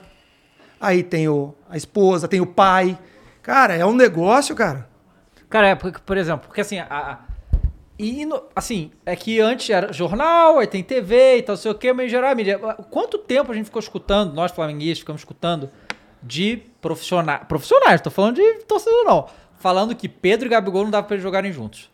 aí 0.79 1.01
tem 1.01 1.27
o, 1.27 1.55
a 1.67 1.75
esposa, 1.75 2.27
tem 2.27 2.39
o 2.39 2.45
pai. 2.45 2.95
Cara, 3.41 3.73
é 3.73 3.83
um 3.83 3.95
negócio, 3.95 4.55
cara. 4.55 4.87
Cara, 5.49 5.69
é, 5.69 5.75
porque, 5.75 5.99
por 6.05 6.17
exemplo, 6.17 6.45
porque 6.45 6.61
assim, 6.61 6.77
a, 6.77 7.17
e 7.97 8.27
no- 8.27 8.43
assim, 8.55 8.91
é 9.07 9.15
que 9.15 9.39
antes 9.39 9.67
era 9.71 9.91
jornal, 9.91 10.59
aí 10.59 10.67
tem 10.67 10.83
TV 10.83 11.37
e 11.37 11.41
tal, 11.41 11.57
sei 11.57 11.71
o 11.71 11.75
quê, 11.75 11.91
mas 11.91 12.05
em 12.05 12.09
geral 12.09 12.29
a 12.29 12.35
mídia. 12.35 12.59
Quanto 12.91 13.17
tempo 13.17 13.51
a 13.51 13.55
gente 13.55 13.65
ficou 13.65 13.79
escutando, 13.79 14.35
nós 14.35 14.51
flamenguistas 14.51 14.99
ficamos 14.99 15.21
escutando, 15.21 15.71
de 16.21 16.57
profissionais, 16.79 17.41
profissionais, 17.47 18.01
tô 18.01 18.11
falando 18.11 18.35
de 18.35 18.53
torcedor 18.65 19.03
não, 19.03 19.27
falando 19.57 19.95
que 19.95 20.07
Pedro 20.07 20.47
e 20.47 20.51
Gabigol 20.51 20.83
não 20.83 20.91
dava 20.91 21.07
pra 21.07 21.15
eles 21.15 21.23
jogarem 21.23 21.51
juntos. 21.51 21.89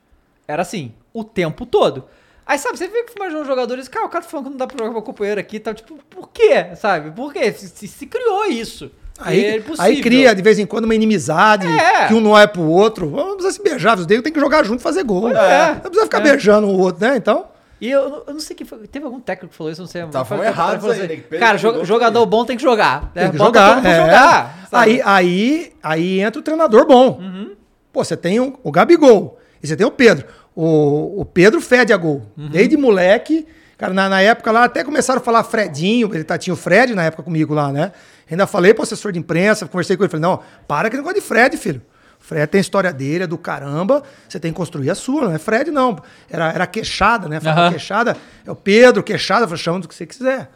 Era 0.46 0.62
assim, 0.62 0.92
o 1.14 1.24
tempo 1.24 1.66
todo. 1.66 2.04
Aí, 2.48 2.60
sabe, 2.60 2.78
você 2.78 2.88
vê 2.88 3.04
que 3.04 3.18
mais 3.18 3.34
uns 3.34 3.48
jogadores, 3.48 3.88
cara, 3.88 4.06
o 4.06 4.10
cara 4.10 4.24
tá 4.24 4.30
falando 4.30 4.46
que 4.46 4.52
não 4.52 4.58
dá 4.58 4.68
pra 4.68 4.78
jogar 4.78 4.94
com 4.94 5.00
o 5.00 5.04
companheiro 5.04 5.40
aqui 5.42 5.56
e 5.56 5.60
tal, 5.60 5.74
tipo, 5.74 5.98
por 6.10 6.30
quê, 6.30 6.68
sabe? 6.76 7.10
Por 7.12 7.34
quê? 7.34 7.52
Se, 7.52 7.68
se- 7.70 7.88
se 7.88 8.06
criou 8.06 8.46
isso. 8.46 8.92
Aí, 9.18 9.46
é 9.46 9.64
aí 9.80 10.02
cria 10.02 10.36
de 10.36 10.42
vez 10.42 10.60
em 10.60 10.66
quando 10.66 10.84
uma 10.86 10.94
inimizade, 10.94 11.66
É. 11.68 12.08
que 12.08 12.14
um 12.14 12.20
não 12.22 12.38
é 12.38 12.46
pro 12.46 12.62
outro. 12.64 13.10
Não 13.10 13.36
precisa 13.36 13.52
se 13.54 13.64
beijar, 13.64 13.98
os 13.98 14.06
dedos 14.06 14.24
tem 14.24 14.32
que 14.34 14.40
jogar 14.40 14.64
junto 14.64 14.80
e 14.82 14.84
fazer 14.84 15.04
gol. 15.04 15.30
é. 15.30 15.74
Não 15.76 15.80
precisa 15.82 16.04
ficar 16.04 16.20
É. 16.20 16.22
beijando 16.22 16.68
o 16.68 16.78
outro, 16.78 17.02
né? 17.08 17.16
Então. 17.18 17.46
E 17.82 17.90
eu, 17.90 18.24
eu 18.28 18.34
não 18.34 18.40
sei 18.40 18.56
que 18.56 18.64
foi, 18.64 18.80
teve 18.88 19.06
algum 19.06 19.20
técnico 19.20 19.52
que 19.52 19.58
falou 19.58 19.72
isso, 19.72 19.82
não 19.82 19.88
sei. 19.88 20.04
Tá 20.06 20.24
foi- 20.24 20.38
falando 20.38 20.52
errado 20.54 20.80
falou 20.82 20.94
isso 20.94 21.02
aí, 21.02 21.08
assim, 21.08 21.16
né? 21.16 21.22
Que 21.22 21.28
Pedro 21.30 21.46
Cara, 21.46 21.58
jogador 21.58 22.20
também. 22.20 22.30
bom 22.30 22.46
tem 22.46 22.58
que 22.58 22.64
jogar. 22.64 23.12
Tem 23.14 23.24
né? 23.24 23.30
que 23.32 23.38
Bota 23.38 23.60
jogar. 23.60 23.86
é. 23.86 24.02
jogar, 24.02 24.68
aí, 24.72 25.02
aí, 25.04 25.74
aí 25.82 26.20
entra 26.22 26.40
o 26.40 26.44
treinador 26.44 26.86
bom. 26.86 27.18
Uhum. 27.20 27.52
Pô, 27.92 28.04
você 28.04 28.16
tem 28.18 28.40
o, 28.40 28.60
o 28.64 28.72
Gabigol 28.72 29.40
e 29.64 29.68
você 29.68 29.76
tem 29.76 29.86
o 29.86 29.92
Pedro. 29.92 30.26
O, 30.56 31.22
o 31.22 31.26
Pedro 31.26 31.60
fede 31.60 31.92
a 31.92 31.98
gol. 31.98 32.26
Uhum. 32.38 32.50
Desde 32.50 32.78
moleque. 32.78 33.46
Cara, 33.78 33.94
na, 33.94 34.08
na 34.08 34.22
época 34.22 34.52
lá, 34.52 34.64
até 34.64 34.84
começaram 34.84 35.20
a 35.20 35.24
falar 35.24 35.44
Fredinho. 35.44 36.10
Ele 36.14 36.24
tá, 36.24 36.38
tinha 36.38 36.54
o 36.54 36.58
Fred 36.58 36.96
na 36.96 37.04
época 37.04 37.24
comigo 37.24 37.54
lá, 37.54 37.72
né? 37.72 37.92
Ainda 38.30 38.48
falei 38.48 38.74
pro 38.74 38.84
assessor 38.84 39.12
de 39.12 39.20
imprensa, 39.20 39.68
conversei 39.68 39.98
com 39.98 40.04
ele. 40.04 40.10
Falei, 40.10 40.22
não, 40.22 40.40
para 40.68 40.90
que 40.90 40.96
negócio 40.96 41.20
de 41.20 41.22
Fred, 41.22 41.58
filho. 41.58 41.82
Fred 42.20 42.48
tem 42.48 42.60
a 42.60 42.62
história 42.62 42.94
dele, 42.94 43.26
é 43.26 43.28
do 43.28 43.38
caramba. 43.38 44.02
Você 44.28 44.40
tem 44.40 44.52
que 44.52 44.58
construir 44.58 44.90
a 44.90 44.96
sua, 44.96 45.26
não 45.26 45.32
é 45.34 45.38
Fred, 45.38 45.70
não. 45.72 45.98
Era, 46.30 46.52
era 46.54 46.66
queixada, 46.66 47.28
né? 47.28 47.40
Falava 47.40 47.62
Aham. 47.62 47.72
queixada. 47.72 48.18
É 48.46 48.52
o 48.52 48.56
Pedro, 48.56 49.04
queixada. 49.04 49.56
Chama 49.58 49.82
do 49.82 49.88
que 49.88 49.94
você 49.94 50.06
quiser 50.06 50.50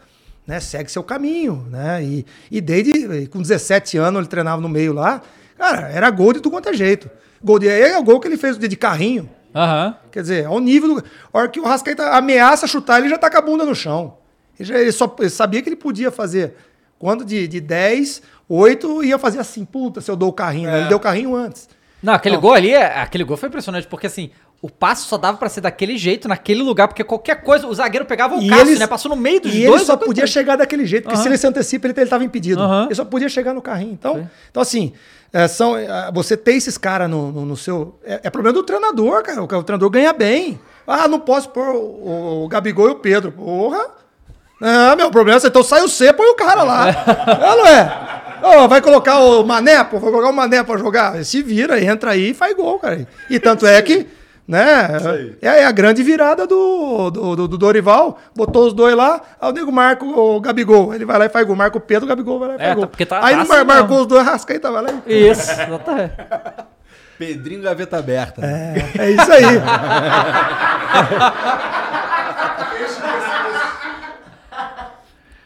né, 0.50 0.58
segue 0.58 0.90
seu 0.90 1.04
caminho, 1.04 1.64
né? 1.70 2.02
E, 2.02 2.26
e 2.50 2.60
desde 2.60 3.26
com 3.28 3.40
17 3.40 3.96
anos 3.96 4.18
ele 4.18 4.28
treinava 4.28 4.60
no 4.60 4.68
meio 4.68 4.92
lá, 4.92 5.22
cara, 5.56 5.88
era 5.90 6.10
gol 6.10 6.32
de 6.32 6.40
tudo 6.40 6.52
quanto 6.52 6.68
é 6.68 6.74
jeito. 6.74 7.08
Gol 7.42 7.60
de 7.60 7.68
é 7.68 7.96
o 7.96 8.02
gol 8.02 8.18
que 8.18 8.26
ele 8.26 8.36
fez 8.36 8.58
de 8.58 8.76
carrinho. 8.76 9.30
Aham. 9.54 9.96
Quer 10.12 10.20
dizer, 10.22 10.46
ao 10.46 10.58
nível 10.60 10.94
do. 10.96 11.04
A 11.32 11.38
hora 11.38 11.48
que 11.48 11.58
o 11.60 11.64
Rascaeta 11.64 12.10
ameaça 12.10 12.66
chutar, 12.66 12.98
ele 13.00 13.08
já 13.08 13.18
tá 13.18 13.30
com 13.30 13.38
a 13.38 13.40
bunda 13.40 13.64
no 13.64 13.74
chão. 13.74 14.18
Ele, 14.58 14.68
já- 14.68 14.78
ele 14.78 14.92
só 14.92 15.14
ele 15.18 15.30
sabia 15.30 15.60
que 15.62 15.68
ele 15.68 15.76
podia 15.76 16.10
fazer. 16.10 16.54
Quando 16.98 17.24
de, 17.24 17.48
de 17.48 17.60
10, 17.60 18.22
8 18.48 19.02
ia 19.04 19.18
fazer 19.18 19.38
assim, 19.38 19.64
puta, 19.64 20.00
se 20.00 20.10
eu 20.10 20.16
dou 20.16 20.28
o 20.28 20.32
carrinho. 20.32 20.70
né? 20.70 20.80
Ele 20.80 20.88
deu 20.88 20.98
o 20.98 21.00
carrinho 21.00 21.34
antes. 21.34 21.68
Não, 22.02 22.12
aquele 22.14 22.36
gol 22.36 22.54
ali, 22.54 22.70
é- 22.72 23.00
aquele 23.00 23.24
gol 23.24 23.36
foi 23.36 23.48
impressionante, 23.48 23.86
porque 23.86 24.06
assim, 24.06 24.30
o 24.62 24.68
passe 24.70 25.06
só 25.06 25.16
dava 25.16 25.38
pra 25.38 25.48
ser 25.48 25.60
daquele 25.62 25.96
jeito, 25.96 26.28
naquele 26.28 26.62
lugar, 26.62 26.86
porque 26.88 27.02
qualquer 27.02 27.42
coisa, 27.42 27.66
o 27.66 27.74
zagueiro 27.74 28.04
pegava 28.04 28.36
o 28.36 28.42
E 28.42 28.48
Cássio, 28.48 28.66
eles- 28.66 28.78
né? 28.78 28.86
Passou 28.86 29.08
no 29.10 29.16
meio 29.16 29.40
dos 29.40 29.54
e 29.54 29.64
dois. 29.66 29.80
ele 29.80 29.84
só 29.86 29.96
coisa 29.96 29.98
podia 29.98 30.24
tremenda. 30.24 30.26
chegar 30.26 30.56
daquele 30.56 30.84
jeito, 30.86 31.04
porque 31.04 31.14
Aham. 31.14 31.22
se 31.22 31.28
ele 31.28 31.38
se 31.38 31.46
antecipa, 31.46 31.86
ele 31.88 32.00
estava 32.02 32.22
impedido. 32.24 32.60
Aham. 32.62 32.84
Ele 32.86 32.94
só 32.94 33.04
podia 33.04 33.28
chegar 33.28 33.54
no 33.54 33.62
carrinho. 33.62 33.92
Então, 33.92 34.28
então 34.50 34.60
assim, 34.62 34.92
é, 35.32 35.48
são, 35.48 35.76
é, 35.76 36.10
você 36.12 36.36
ter 36.36 36.52
esses 36.54 36.76
caras 36.76 37.08
no, 37.08 37.32
no- 37.32 37.46
no 37.46 37.56
seu. 37.56 37.98
É, 38.04 38.20
é 38.24 38.30
problema 38.30 38.52
do 38.54 38.62
treinador, 38.62 39.22
cara. 39.22 39.40
O, 39.40 39.44
o 39.44 39.62
treinador 39.62 39.88
ganha 39.88 40.12
bem. 40.12 40.60
Ah, 40.86 41.08
não 41.08 41.20
posso 41.20 41.48
pôr 41.50 41.68
o, 41.74 42.44
o 42.44 42.48
Gabigol 42.48 42.88
e 42.88 42.92
o 42.92 42.96
Pedro. 42.96 43.32
Porra! 43.32 43.80
Ah, 44.62 44.94
meu 44.94 45.10
problema 45.10 45.40
é 45.42 45.46
então 45.46 45.62
sai 45.62 45.82
o 45.82 45.88
C, 45.88 46.12
põe 46.12 46.26
o 46.26 46.34
cara 46.34 46.62
lá. 46.62 46.88
é, 46.90 46.92
não 47.56 47.66
é? 47.66 48.62
Ô, 48.64 48.68
vai 48.68 48.82
colocar 48.82 49.18
o 49.20 49.42
Mané, 49.42 49.82
pô, 49.84 49.98
vai 49.98 50.10
colocar 50.10 50.28
o 50.30 50.34
Mané 50.34 50.62
pra 50.62 50.76
jogar. 50.76 51.24
Se 51.24 51.42
vira, 51.42 51.82
entra 51.82 52.10
aí 52.10 52.30
e 52.30 52.34
faz 52.34 52.54
gol, 52.54 52.78
cara. 52.78 53.06
E 53.30 53.38
tanto 53.40 53.66
é 53.66 53.80
que, 53.80 54.06
né, 54.50 55.36
é, 55.40 55.46
é 55.60 55.64
a 55.66 55.70
grande 55.72 56.02
virada 56.02 56.46
do, 56.46 57.10
do, 57.10 57.36
do- 57.36 57.48
do 57.48 57.56
Dorival. 57.58 58.18
Botou 58.34 58.66
os 58.66 58.72
dois 58.72 58.96
lá, 58.96 59.20
aí 59.40 59.48
o 59.50 59.52
nego 59.52 59.70
marca 59.70 60.04
o 60.04 60.40
Gabigol. 60.40 60.92
Ele 60.94 61.04
vai 61.04 61.18
lá 61.18 61.26
e 61.26 61.28
faz 61.28 61.46
gol. 61.46 61.54
Marca 61.56 61.78
o 61.78 61.80
Pedro, 61.80 62.04
o 62.04 62.08
Gabigol 62.08 62.38
vai 62.38 62.48
lá 62.48 62.54
e 62.54 62.58
faz 62.58 62.70
É, 62.70 62.74
gol. 62.74 62.82
tá- 62.82 62.88
porque 62.88 63.06
tá- 63.06 63.24
aí 63.24 63.34
tá 63.34 63.40
não 63.42 63.46
mar- 63.48 63.56
assim 63.58 63.66
marcou 63.66 63.88
mesmo. 63.88 64.00
os 64.02 64.06
dois, 64.06 64.26
Rascaeta 64.26 64.70
vai 64.70 64.82
lá 64.82 64.88
e... 65.06 65.28
Isso, 65.30 65.50
exatamente. 65.52 66.12
Pedrinho 67.18 67.62
Gaveta 67.62 67.98
Aberta. 67.98 68.40
É, 68.44 68.90
é 68.98 69.10
isso 69.10 69.30
aí. 69.32 69.44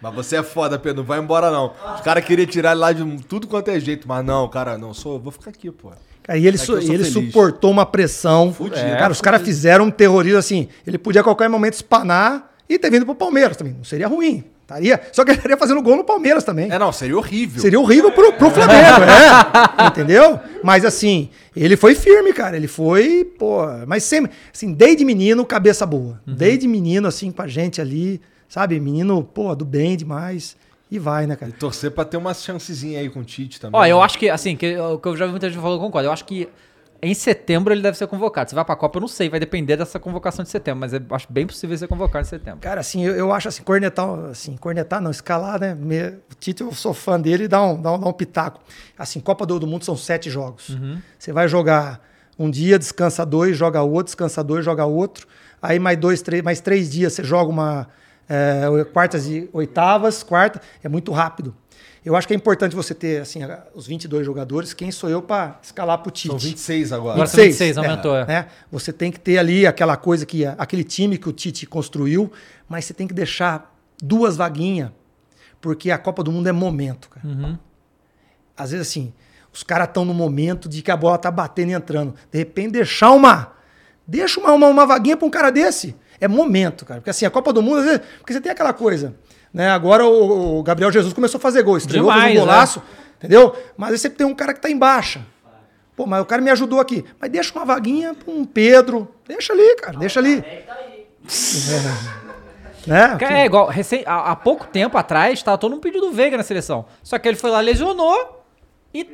Mas 0.00 0.14
você 0.14 0.36
é 0.36 0.42
foda, 0.42 0.78
Pedro. 0.78 0.98
Não 0.98 1.04
vai 1.04 1.18
embora, 1.18 1.50
não. 1.50 1.72
Os 1.94 2.00
caras 2.02 2.24
queriam 2.24 2.46
tirar 2.46 2.72
ele 2.72 2.80
lá 2.80 2.92
de 2.92 3.22
tudo 3.24 3.46
quanto 3.46 3.68
é 3.70 3.80
jeito. 3.80 4.06
Mas 4.06 4.24
não, 4.24 4.46
cara, 4.48 4.76
não. 4.76 4.92
Sou, 4.92 5.18
vou 5.18 5.32
ficar 5.32 5.50
aqui, 5.50 5.70
pô. 5.70 5.92
E 6.28 6.46
ele, 6.46 6.56
É 6.56 6.58
su- 6.58 6.76
ele 6.78 6.86
feliz. 7.04 7.08
suportou 7.08 7.70
uma 7.70 7.84
pressão. 7.84 8.52
Fudido. 8.52 8.76
cara, 8.76 9.12
os 9.12 9.20
caras 9.20 9.42
fizeram 9.42 9.86
um 9.86 9.90
terrorismo 9.90 10.38
assim. 10.38 10.68
Ele 10.86 10.96
podia 10.98 11.20
a 11.20 11.24
qualquer 11.24 11.48
momento 11.48 11.74
espanar 11.74 12.54
e 12.68 12.78
ter 12.78 12.90
vindo 12.90 13.04
pro 13.04 13.14
Palmeiras 13.14 13.56
também. 13.56 13.74
Não 13.74 13.84
seria 13.84 14.08
ruim. 14.08 14.44
Estaria, 14.62 14.98
só 15.12 15.22
que 15.26 15.30
ele 15.30 15.36
estaria 15.38 15.58
fazendo 15.58 15.82
gol 15.82 15.94
no 15.96 16.04
Palmeiras 16.04 16.42
também. 16.42 16.72
É, 16.72 16.78
não, 16.78 16.90
seria 16.90 17.18
horrível. 17.18 17.60
Seria 17.60 17.78
horrível 17.78 18.10
pro, 18.12 18.32
pro 18.32 18.50
Flamengo, 18.50 19.02
é. 19.02 19.84
Entendeu? 19.88 20.40
Mas 20.62 20.86
assim, 20.86 21.28
ele 21.54 21.76
foi 21.76 21.94
firme, 21.94 22.32
cara. 22.32 22.56
Ele 22.56 22.66
foi, 22.66 23.30
pô, 23.38 23.58
mas 23.86 24.04
sempre, 24.04 24.32
assim, 24.52 24.72
desde 24.72 25.04
menino, 25.04 25.44
cabeça 25.44 25.84
boa. 25.84 26.18
Uhum. 26.26 26.34
Desde 26.34 26.66
menino, 26.66 27.06
assim, 27.06 27.30
com 27.30 27.42
a 27.42 27.46
gente 27.46 27.78
ali, 27.78 28.18
sabe? 28.48 28.80
Menino, 28.80 29.22
pô, 29.22 29.54
do 29.54 29.66
bem 29.66 29.98
demais. 29.98 30.56
E 30.94 30.98
vai, 30.98 31.26
né, 31.26 31.34
cara? 31.34 31.50
E 31.50 31.52
torcer 31.52 31.90
pra 31.90 32.04
ter 32.04 32.16
uma 32.16 32.32
chancezinha 32.32 33.00
aí 33.00 33.10
com 33.10 33.18
o 33.18 33.24
Tite 33.24 33.60
também. 33.60 33.80
Ó, 33.80 33.84
eu 33.84 33.98
né? 33.98 34.04
acho 34.04 34.16
que, 34.16 34.30
assim, 34.30 34.56
que, 34.56 34.76
o 34.78 34.96
que 34.96 35.08
eu 35.08 35.16
já 35.16 35.24
vi 35.26 35.32
muita 35.32 35.48
gente 35.50 35.60
falando, 35.60 35.78
eu 35.78 35.84
concordo. 35.84 36.06
Eu 36.08 36.12
acho 36.12 36.24
que 36.24 36.48
em 37.02 37.12
setembro 37.14 37.74
ele 37.74 37.82
deve 37.82 37.98
ser 37.98 38.06
convocado. 38.06 38.48
Se 38.48 38.54
vai 38.54 38.64
pra 38.64 38.76
Copa, 38.76 38.98
eu 38.98 39.00
não 39.00 39.08
sei, 39.08 39.28
vai 39.28 39.40
depender 39.40 39.76
dessa 39.76 39.98
convocação 39.98 40.44
de 40.44 40.48
setembro, 40.50 40.80
mas 40.80 40.92
eu 40.92 41.00
acho 41.10 41.26
bem 41.30 41.48
possível 41.48 41.76
ser 41.76 41.88
convocado 41.88 42.24
em 42.24 42.28
setembro. 42.28 42.60
Cara, 42.60 42.80
assim, 42.80 43.04
eu, 43.04 43.12
eu 43.16 43.32
acho 43.32 43.48
assim, 43.48 43.64
cornetar, 43.64 44.08
assim, 44.30 44.56
cornetar 44.56 45.00
não, 45.00 45.10
escalar, 45.10 45.58
né? 45.60 45.74
Me- 45.74 46.10
o 46.30 46.34
Tite, 46.38 46.62
eu 46.62 46.72
sou 46.72 46.94
fã 46.94 47.20
dele, 47.20 47.48
dá 47.48 47.60
um, 47.60 47.82
dá 47.82 47.92
um, 47.92 47.98
dá 47.98 48.06
um 48.08 48.12
pitaco. 48.12 48.60
Assim, 48.96 49.18
Copa 49.18 49.44
do, 49.44 49.58
do 49.58 49.66
Mundo 49.66 49.84
são 49.84 49.96
sete 49.96 50.30
jogos. 50.30 50.68
Uhum. 50.68 50.98
Você 51.18 51.32
vai 51.32 51.48
jogar 51.48 52.00
um 52.38 52.48
dia, 52.48 52.78
descansa 52.78 53.26
dois, 53.26 53.56
joga 53.56 53.82
outro, 53.82 54.04
descansa 54.04 54.44
dois, 54.44 54.64
joga 54.64 54.84
outro. 54.86 55.26
Aí 55.60 55.78
mais 55.80 55.98
dois, 55.98 56.22
três, 56.22 56.42
mais 56.42 56.60
três 56.60 56.88
dias 56.90 57.12
você 57.14 57.24
joga 57.24 57.50
uma. 57.50 57.88
É, 58.28 58.84
quartas 58.92 59.26
e 59.26 59.48
oitavas, 59.52 60.22
quarta, 60.22 60.60
é 60.82 60.88
muito 60.88 61.12
rápido. 61.12 61.54
Eu 62.04 62.14
acho 62.14 62.28
que 62.28 62.34
é 62.34 62.36
importante 62.36 62.76
você 62.76 62.94
ter 62.94 63.22
assim 63.22 63.40
os 63.74 63.86
22 63.86 64.26
jogadores. 64.26 64.74
Quem 64.74 64.90
sou 64.90 65.08
eu 65.08 65.22
para 65.22 65.58
escalar 65.62 65.98
pro 65.98 66.10
Tite? 66.10 66.28
São 66.28 66.38
26 66.38 66.92
agora. 66.92 67.14
Agora 67.14 67.26
são 67.26 67.42
26, 67.42 67.78
aumentou, 67.78 68.14
é. 68.14 68.26
né? 68.26 68.46
Você 68.70 68.92
tem 68.92 69.10
que 69.10 69.18
ter 69.18 69.38
ali 69.38 69.66
aquela 69.66 69.96
coisa 69.96 70.26
que 70.26 70.44
aquele 70.44 70.84
time 70.84 71.16
que 71.16 71.28
o 71.28 71.32
Tite 71.32 71.64
construiu, 71.66 72.30
mas 72.68 72.84
você 72.84 72.92
tem 72.92 73.08
que 73.08 73.14
deixar 73.14 73.74
duas 74.02 74.36
vaguinhas, 74.36 74.90
porque 75.62 75.90
a 75.90 75.96
Copa 75.96 76.22
do 76.22 76.30
Mundo 76.30 76.46
é 76.46 76.52
momento, 76.52 77.08
cara. 77.08 77.58
Às 78.54 78.70
vezes 78.70 78.86
assim, 78.86 79.12
os 79.50 79.62
caras 79.62 79.88
estão 79.88 80.04
no 80.04 80.12
momento 80.12 80.68
de 80.68 80.82
que 80.82 80.90
a 80.90 80.96
bola 80.96 81.16
tá 81.16 81.30
batendo 81.30 81.70
e 81.70 81.74
entrando. 81.74 82.14
De 82.30 82.38
repente 82.38 82.72
deixar 82.72 83.12
uma 83.12 83.54
deixa 84.06 84.38
uma, 84.38 84.52
uma, 84.52 84.68
uma 84.68 84.86
vaguinha 84.86 85.16
para 85.16 85.26
um 85.26 85.30
cara 85.30 85.50
desse. 85.50 85.96
É 86.24 86.28
momento, 86.28 86.86
cara. 86.86 87.00
Porque 87.00 87.10
assim, 87.10 87.26
a 87.26 87.30
Copa 87.30 87.52
do 87.52 87.62
Mundo, 87.62 87.80
às 87.80 87.84
vezes, 87.84 88.00
porque 88.18 88.32
você 88.32 88.40
tem 88.40 88.50
aquela 88.50 88.72
coisa, 88.72 89.14
né? 89.52 89.70
Agora 89.70 90.06
o, 90.06 90.58
o 90.58 90.62
Gabriel 90.62 90.90
Jesus 90.90 91.12
começou 91.12 91.36
a 91.38 91.40
fazer 91.40 91.62
gol, 91.62 91.76
estreou, 91.76 92.06
fez 92.06 92.16
Demais, 92.16 92.36
um 92.36 92.40
golaço, 92.40 92.82
entendeu? 93.18 93.54
Mas 93.76 93.92
aí 93.92 93.98
você 93.98 94.08
tem 94.08 94.26
um 94.26 94.34
cara 94.34 94.54
que 94.54 94.60
tá 94.60 94.70
em 94.70 94.78
baixa. 94.78 95.20
Pô, 95.94 96.06
mas 96.06 96.22
o 96.22 96.24
cara 96.24 96.40
me 96.40 96.50
ajudou 96.50 96.80
aqui. 96.80 97.04
Mas 97.20 97.30
deixa 97.30 97.52
uma 97.54 97.66
vaguinha 97.66 98.14
pra 98.14 98.32
um 98.32 98.44
Pedro. 98.44 99.14
Deixa 99.28 99.52
ali, 99.52 99.76
cara. 99.76 99.98
Deixa 99.98 100.18
ali. 100.18 100.42
É. 100.42 100.64
Né? 102.86 103.18
É 103.20 103.44
igual, 103.44 103.68
recém, 103.68 104.02
há, 104.06 104.32
há 104.32 104.36
pouco 104.36 104.66
tempo 104.66 104.96
atrás, 104.96 105.42
tava 105.42 105.58
todo 105.58 105.72
mundo 105.72 105.82
pedindo 105.82 106.08
o 106.08 106.12
Veiga 106.12 106.36
na 106.36 106.42
seleção. 106.42 106.86
Só 107.02 107.18
que 107.18 107.28
ele 107.28 107.36
foi 107.36 107.50
lá, 107.50 107.60
lesionou 107.60 108.44
e. 108.92 109.04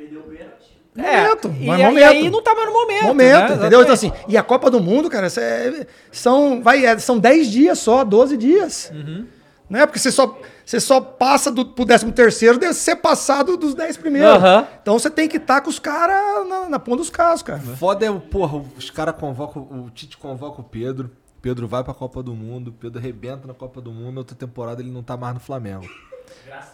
É, 1.04 1.22
Momento, 1.22 1.54
e, 1.60 1.66
mas 1.66 1.80
aí- 1.80 1.86
momento. 1.86 2.08
aí 2.08 2.30
não 2.30 2.42
tá 2.42 2.54
mais 2.54 2.66
no 2.66 2.72
momento. 2.72 3.04
Momento, 3.06 3.48
né? 3.50 3.54
entendeu? 3.56 3.82
Então, 3.82 3.94
assim, 3.94 4.12
e 4.28 4.36
a 4.36 4.42
Copa 4.42 4.70
do 4.70 4.80
Mundo, 4.80 5.08
cara, 5.10 5.26
é- 5.26 5.86
são, 6.12 6.62
vai, 6.62 6.84
é, 6.84 6.98
são 6.98 7.18
10 7.18 7.50
dias 7.50 7.78
só, 7.78 8.04
12 8.04 8.36
dias. 8.36 8.90
Uhum. 8.94 9.26
Né? 9.68 9.86
Porque 9.86 10.00
você 10.00 10.10
só, 10.10 10.36
você 10.66 10.80
só 10.80 11.00
passa 11.00 11.48
do, 11.50 11.64
pro 11.64 11.84
13 11.86 12.10
terceiro, 12.10 12.58
deve 12.58 12.74
ser 12.74 12.96
passado 12.96 13.56
dos 13.56 13.72
10 13.72 13.96
primeiros. 13.96 14.34
Aham. 14.34 14.66
Então 14.82 14.98
você 14.98 15.08
tem 15.08 15.28
que 15.28 15.36
estar 15.36 15.60
com 15.60 15.70
os 15.70 15.78
caras 15.78 16.48
na, 16.48 16.68
na 16.68 16.78
ponta 16.80 16.96
dos 16.98 17.10
carros, 17.10 17.40
cara. 17.42 17.60
Foda 17.60 18.04
é 18.04 18.10
o, 18.10 18.18
porra, 18.18 18.60
os 18.76 18.90
caras 18.90 19.14
convocam, 19.16 19.62
o 19.62 19.88
Tite 19.90 20.16
convoca 20.18 20.60
o 20.60 20.64
Pedro, 20.64 21.10
Pedro 21.40 21.68
vai 21.68 21.84
pra 21.84 21.94
Copa 21.94 22.20
do 22.20 22.34
Mundo, 22.34 22.72
Pedro 22.72 22.98
arrebenta 22.98 23.46
na 23.46 23.54
Copa 23.54 23.80
do 23.80 23.92
Mundo, 23.92 24.14
na 24.14 24.20
outra 24.20 24.34
temporada 24.36 24.82
ele 24.82 24.90
não 24.90 25.04
tá 25.04 25.16
mais 25.16 25.34
no 25.34 25.40
Flamengo. 25.40 25.86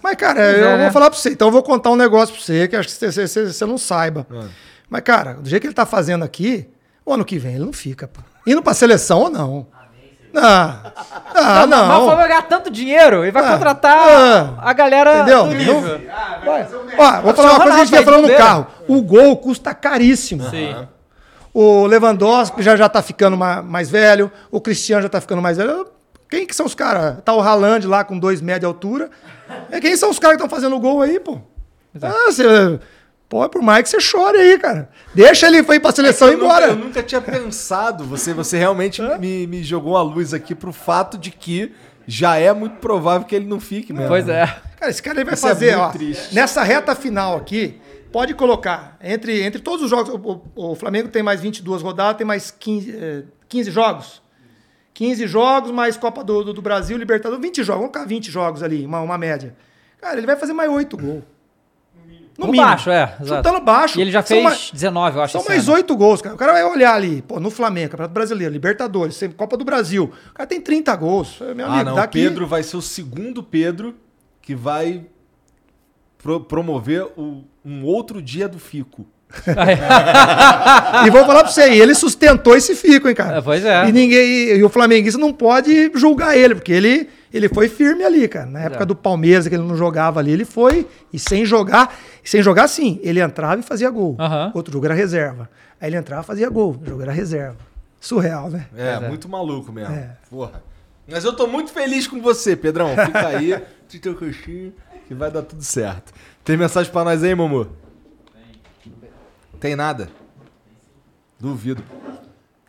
Mas, 0.03 0.17
cara, 0.17 0.35
Pois 0.41 0.59
eu 0.59 0.67
é, 0.69 0.77
né? 0.77 0.83
vou 0.85 0.93
falar 0.93 1.11
pra 1.11 1.19
você. 1.19 1.31
Então 1.31 1.49
eu 1.49 1.53
vou 1.53 1.63
contar 1.63 1.91
um 1.91 1.97
negócio 1.97 2.35
pra 2.35 2.43
você 2.45 2.69
que 2.69 2.77
acho 2.77 2.89
que 2.89 2.95
você, 2.95 3.27
você- 3.27 3.47
você- 3.53 3.67
não 3.67 3.79
saiba. 3.79 4.27
Ah. 4.33 4.45
Mas, 4.89 5.03
cara, 5.03 5.35
do 5.35 5.49
jeito 5.49 5.63
que 5.63 5.67
ele 5.69 5.75
tá 5.75 5.85
fazendo 5.87 6.25
aqui, 6.25 6.69
o 7.05 7.13
ano 7.13 7.25
que 7.25 7.39
vem 7.39 7.55
ele 7.57 7.65
não 7.65 7.73
fica, 7.73 8.07
pô. 8.09 8.21
Indo 8.47 8.63
pra 8.63 8.75
seleção 8.75 9.21
ou 9.21 9.31
não? 9.31 9.67
Ah, 10.39 10.93
ah, 10.95 11.33
Mas 11.35 11.65
o 11.65 11.67
não. 11.67 11.87
Flamengo 11.87 12.17
vai 12.17 12.29
ganhar 12.29 12.43
tanto 12.43 12.71
dinheiro 12.71 13.25
e 13.25 13.31
vai 13.31 13.43
Ah, 13.43 13.53
contratar 13.53 13.97
ah. 14.07 14.55
a 14.61 14.73
galera 14.75 15.17
Entendeu? 15.21 15.45
do 15.47 15.55
nível. 15.55 15.81
Vai. 16.45 16.67
Ó, 16.99 17.23
vou 17.23 17.35
falar 17.35 17.51
uma 17.53 17.61
coisa 17.61 17.73
que 17.77 17.81
a 17.81 17.85
gente 17.87 17.95
ia 17.95 18.03
falando 18.05 18.23
no 18.23 18.29
vai 18.29 18.37
carro. 18.37 18.67
O 18.87 19.01
gol 19.01 19.37
custa 19.39 19.73
caríssimo. 19.75 20.49
Sim. 20.51 20.77
O 21.55 21.87
Lewandowski 21.87 22.63
já 22.63 22.77
já 22.77 22.87
tá 22.87 23.01
ficando 23.01 23.35
ma- 23.37 23.63
mais 23.63 23.89
velho. 23.89 24.31
O 24.51 24.61
Cristiano 24.61 25.03
já 25.03 25.09
tá 25.09 25.23
ficando 25.23 25.41
mais 25.41 25.57
velho. 25.57 25.87
Quem 26.29 26.47
que 26.47 26.55
são 26.55 26.67
os 26.67 26.75
caras? 26.75 27.23
Tá 27.25 27.33
o 27.35 27.41
Haaland 27.41 27.87
lá 27.87 28.03
com 28.05 28.19
dois 28.19 28.41
metros 28.41 28.61
de 28.61 28.67
altura. 28.67 29.11
É, 29.71 29.81
quem 29.81 29.97
são 29.97 30.11
os 30.11 30.19
caras 30.19 30.37
que 30.37 30.43
estão 30.45 30.55
fazendo 30.57 30.75
o 30.77 30.81
gol 30.81 31.01
aí, 31.03 31.21
pô? 31.21 31.39
Ah, 32.03 32.27
você... 32.31 32.79
Pô, 33.29 33.49
por 33.49 33.61
mais 33.61 33.83
que 33.83 33.89
você 33.89 34.01
chore 34.01 34.39
aí, 34.39 34.57
cara. 34.59 34.89
Deixa 35.13 35.49
ele 35.49 35.59
ir 35.59 35.81
pra 35.81 35.91
seleção 35.91 36.29
e 36.29 36.31
ir 36.31 36.35
eu, 36.35 36.39
nunca, 36.39 36.53
embora. 36.55 36.67
eu 36.69 36.77
nunca 36.77 37.03
tinha 37.03 37.21
pensado, 37.21 38.05
você, 38.05 38.33
você 38.33 38.57
realmente 38.57 39.03
me, 39.19 39.49
me 39.49 39.65
jogou 39.65 39.97
a 39.97 40.03
luz 40.03 40.33
aqui 40.33 40.55
pro 40.55 40.73
fato 40.73 41.19
de 41.19 41.33
que 41.33 41.73
já 42.07 42.37
é 42.37 42.53
muito 42.53 42.77
provável 42.77 43.27
que 43.27 43.35
ele 43.35 43.47
não 43.47 43.59
fique 43.59 43.93
mesmo. 43.93 44.07
Pois 44.09 44.29
é. 44.29 44.47
Cara, 44.79 44.91
esse 44.91 45.03
cara 45.03 45.17
ele 45.19 45.25
vai 45.25 45.35
Isso 45.35 45.45
é 45.45 45.49
fazer, 45.49 45.71
muito 45.77 45.81
ó. 45.83 45.89
triste. 45.91 46.35
Nessa 46.37 46.63
reta 46.63 46.95
final 46.95 47.37
aqui, 47.37 47.81
pode 48.13 48.33
colocar. 48.33 48.97
Entre, 49.03 49.43
entre 49.43 49.61
todos 49.61 49.83
os 49.83 49.91
jogos, 49.91 50.09
o, 50.15 50.43
o- 50.55 50.71
o 50.73 50.75
Flamengo 50.77 51.09
tem 51.09 51.23
mais 51.23 51.41
22 51.41 51.83
rodadas, 51.83 52.17
tem 52.19 52.27
mais 52.27 52.53
15, 52.53 52.97
eh, 52.97 53.23
15 53.49 53.71
jogos. 53.73 54.23
15 54.97 55.27
jogos, 55.27 55.71
mais 55.71 55.95
Copa 55.99 56.25
do, 56.25 56.43
do, 56.43 56.53
do 56.55 56.63
Brasil, 56.63 56.97
Libertadores, 56.97 57.43
20 57.45 57.57
jogos. 57.63 57.81
Vamos 57.81 57.93
colocar 57.93 58.09
20 58.09 58.31
jogos 58.31 58.63
ali, 58.63 58.87
uma, 58.87 59.01
uma 59.01 59.19
média. 59.19 59.55
Cara, 60.01 60.17
ele 60.17 60.27
vai 60.27 60.37
fazer 60.37 60.55
mais 60.55 60.71
8 60.71 60.97
gols. 60.97 61.23
No 62.39 62.47
Por 62.47 62.53
mínimo. 62.53 62.67
baixo, 62.69 62.91
é, 62.91 63.15
exato. 63.21 63.47
Chutando 63.49 63.65
baixo. 63.65 63.99
E 63.99 64.03
ele 64.03 64.11
já 64.11 64.23
fez 64.23 64.43
mais- 64.43 64.71
19, 64.73 65.17
eu 65.19 65.23
acho. 65.23 65.33
São 65.39 65.45
mais 65.47 65.69
ano. 65.69 65.77
oito 65.77 65.95
gols, 65.97 66.23
cara. 66.23 66.35
O 66.35 66.39
cara 66.39 66.53
vai 66.53 66.65
olhar 66.65 66.95
ali, 66.95 67.21
pô, 67.23 67.39
no 67.39 67.51
Flamengo, 67.51 67.91
Campeonato 67.91 68.15
Brasileiro, 68.15 68.53
Libertadores, 68.53 69.17
sempre 69.17 69.37
Copa 69.37 69.55
do 69.57 69.65
Brasil. 69.67 70.11
O 70.31 70.35
cara 70.35 70.47
tem 70.47 70.61
30 70.63 70.95
gols. 70.97 71.41
Meu 71.55 71.67
Ah, 71.67 71.75
amigo, 71.75 71.85
não. 71.85 71.93
O 71.93 71.97
daqui... 71.97 72.19
Pedro 72.23 72.47
vai 72.47 72.63
ser 72.63 72.77
o 72.79 72.83
segundo 72.83 73.43
Pedro 73.43 73.95
que 74.43 74.55
vai 74.55 75.05
pro- 76.19 76.41
promover 76.41 77.05
o- 77.19 77.45
um 77.65 77.85
outro 77.85 78.21
dia 78.23 78.49
do 78.49 78.59
Fico. 78.59 79.07
E 81.07 81.11
vou 81.11 81.25
falar 81.25 81.43
pra 81.45 81.53
você, 81.53 81.69
e 81.71 81.81
ele 81.81 81.95
sustentou 81.95 82.57
esse 82.57 82.75
fico, 82.75 83.09
hein, 83.09 83.15
cara. 83.15 83.39
É, 83.39 83.41
pois 83.43 83.65
é. 83.65 83.89
E, 83.89 83.93
ninguém, 83.93 84.19
e, 84.19 84.57
e 84.59 84.65
o 84.65 84.69
flamenguista 84.69 85.19
não 85.21 85.33
pode 85.33 85.91
julgar 85.95 86.37
ele, 86.37 86.55
porque 86.55 86.73
ele, 86.73 87.09
ele 87.33 87.49
foi 87.49 87.69
firme 87.69 88.05
ali, 88.05 88.27
cara. 88.29 88.47
Na 88.47 88.61
época 88.61 88.83
É. 88.85 88.87
do 88.87 88.95
Palmeiras, 88.95 89.47
que 89.49 89.55
ele 89.55 89.63
não 89.65 89.77
jogava 89.77 90.21
ali, 90.21 90.33
ele 90.33 90.45
foi, 90.45 90.87
e 91.13 91.19
sem 91.19 91.45
jogar, 91.45 91.95
sem 92.25 92.43
jogar 92.43 92.69
sim, 92.69 92.99
ele 93.03 93.21
entrava 93.21 93.61
e 93.61 93.63
fazia 93.63 93.91
gol. 93.91 94.17
Aham. 94.19 94.53
Outro 94.55 94.73
jogo 94.73 94.87
era 94.87 94.95
reserva. 94.95 95.49
Aí 95.81 95.89
ele 95.91 95.97
entrava 95.97 96.23
e 96.23 96.27
fazia 96.27 96.49
gol, 96.49 96.77
o 96.83 96.89
jogo 96.89 97.03
era 97.03 97.13
reserva. 97.13 97.57
Surreal, 98.01 98.49
né? 98.51 98.67
É, 98.77 98.93
é. 98.95 99.01
muito 99.09 99.29
maluco 99.29 99.73
mesmo. 99.73 99.95
É. 99.95 100.11
Porra. 100.31 100.63
Mas 101.09 101.25
eu 101.25 101.33
tô 101.33 101.47
muito 101.47 101.71
feliz 101.71 102.07
com 102.07 102.21
você, 102.21 102.57
Pedrão. 102.57 102.89
Fica 103.05 103.29
aí, 103.29 103.57
de 103.89 103.99
teu 103.99 104.15
coxinho, 104.15 104.73
que 105.07 105.15
vai 105.15 105.31
dar 105.31 105.43
tudo 105.43 105.63
certo. 105.63 106.13
Tem 106.45 106.57
mensagem 106.57 106.91
pra 106.91 107.05
nós 107.05 107.23
aí, 107.23 107.35
Momo? 107.35 107.67
Tem 109.67 109.75
nada? 109.75 110.09
Duvido. 111.41 111.83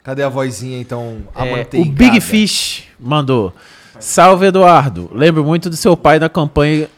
Cadê 0.04 0.24
a 0.24 0.30
vozinha, 0.30 0.80
então, 0.80 1.20
É, 1.36 1.80
o? 1.80 1.86
Big 1.86 2.20
Fish 2.20 2.86
mandou. 3.00 3.54
Salve, 4.00 4.48
Eduardo. 4.48 5.08
Lembro 5.14 5.44
muito 5.44 5.70
do 5.70 5.76
seu 5.76 5.96
pai 5.96 6.18
na 6.18 6.28
campanha, 6.28 6.90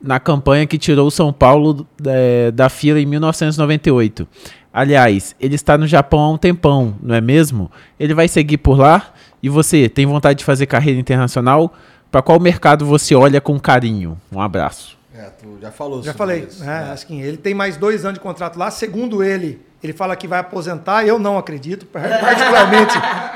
na 0.00 0.20
campanha 0.20 0.64
que 0.64 0.78
tirou 0.78 1.08
o 1.08 1.10
São 1.10 1.32
Paulo 1.32 1.84
é, 2.06 2.52
da 2.52 2.68
fila 2.68 3.00
em 3.00 3.06
1998. 3.06 4.28
Aliás, 4.72 5.34
ele 5.40 5.56
está 5.56 5.76
no 5.76 5.88
Japão 5.88 6.20
há 6.20 6.30
um 6.30 6.38
tempão, 6.38 6.94
não 7.02 7.16
é 7.16 7.20
mesmo? 7.20 7.68
Ele 7.98 8.14
vai 8.14 8.28
seguir 8.28 8.58
por 8.58 8.78
lá? 8.78 9.12
E 9.42 9.48
você, 9.48 9.88
tem 9.88 10.06
vontade 10.06 10.38
de 10.38 10.44
fazer 10.44 10.66
carreira 10.66 11.00
internacional? 11.00 11.74
Para 12.12 12.22
qual 12.22 12.38
mercado 12.38 12.86
você 12.86 13.12
olha 13.12 13.40
com 13.40 13.58
carinho? 13.58 14.16
Um 14.30 14.40
abraço. 14.40 14.97
É, 15.18 15.30
tu 15.30 15.58
já 15.60 15.72
falou 15.72 15.98
Já 16.00 16.12
sobre 16.12 16.18
falei, 16.18 16.46
isso, 16.48 16.64
né? 16.64 16.90
Assim, 16.92 17.20
ele 17.20 17.36
tem 17.36 17.52
mais 17.52 17.76
dois 17.76 18.04
anos 18.04 18.14
de 18.14 18.20
contrato 18.20 18.56
lá. 18.56 18.70
Segundo 18.70 19.20
ele, 19.20 19.60
ele 19.82 19.92
fala 19.92 20.14
que 20.14 20.28
vai 20.28 20.38
aposentar. 20.38 21.04
Eu 21.04 21.18
não 21.18 21.36
acredito, 21.36 21.86
particularmente 21.90 22.94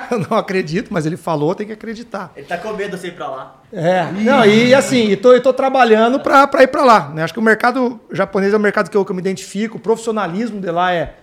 eu 0.09 0.20
não 0.20 0.38
acredito, 0.38 0.94
mas 0.94 1.06
ele 1.06 1.16
falou, 1.16 1.56
tem 1.56 1.66
que 1.66 1.72
acreditar. 1.72 2.30
Ele 2.36 2.46
tá 2.46 2.56
com 2.56 2.72
medo 2.74 2.92
de 2.94 3.00
você 3.00 3.09
ir 3.09 3.16
pra 3.16 3.26
lá. 3.26 3.56
É, 3.72 4.12
não, 4.12 4.46
e 4.46 4.72
assim, 4.72 5.09
e 5.09 5.16
tô, 5.16 5.34
e 5.34 5.40
tô 5.40 5.52
trabalhando 5.52 6.20
pra, 6.20 6.46
pra 6.46 6.62
ir 6.62 6.68
pra 6.68 6.84
lá. 6.84 7.09
Né? 7.09 7.24
Acho 7.24 7.32
que 7.32 7.40
o 7.40 7.42
mercado 7.42 8.00
japonês 8.12 8.54
é 8.54 8.56
um 8.56 8.60
mercado 8.60 8.88
que 8.88 8.96
eu, 8.96 9.04
que 9.04 9.10
eu 9.10 9.16
me 9.16 9.20
identifico, 9.20 9.76
o 9.76 9.80
profissionalismo 9.80 10.60
de 10.60 10.70
lá 10.70 10.94
é, 10.94 11.14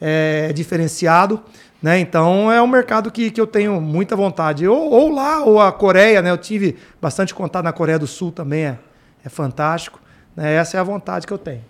é 0.00 0.52
diferenciado. 0.52 1.42
Né? 1.82 1.98
Então 1.98 2.52
é 2.52 2.62
um 2.62 2.68
mercado 2.68 3.10
que, 3.10 3.32
que 3.32 3.40
eu 3.40 3.48
tenho 3.48 3.80
muita 3.80 4.14
vontade. 4.14 4.64
Ou, 4.68 4.90
ou 4.92 5.10
lá, 5.10 5.42
ou 5.42 5.60
a 5.60 5.72
Coreia, 5.72 6.22
né? 6.22 6.30
Eu 6.30 6.38
tive 6.38 6.78
bastante 7.02 7.34
contato 7.34 7.64
na 7.64 7.72
Coreia 7.72 7.98
do 7.98 8.06
Sul 8.06 8.30
também, 8.30 8.64
é, 8.64 8.78
é 9.24 9.28
fantástico. 9.28 10.03
Né? 10.36 10.54
Essa 10.54 10.76
é 10.76 10.80
a 10.80 10.84
vontade 10.84 11.26
que 11.26 11.32
eu 11.32 11.38
tenho. 11.38 11.62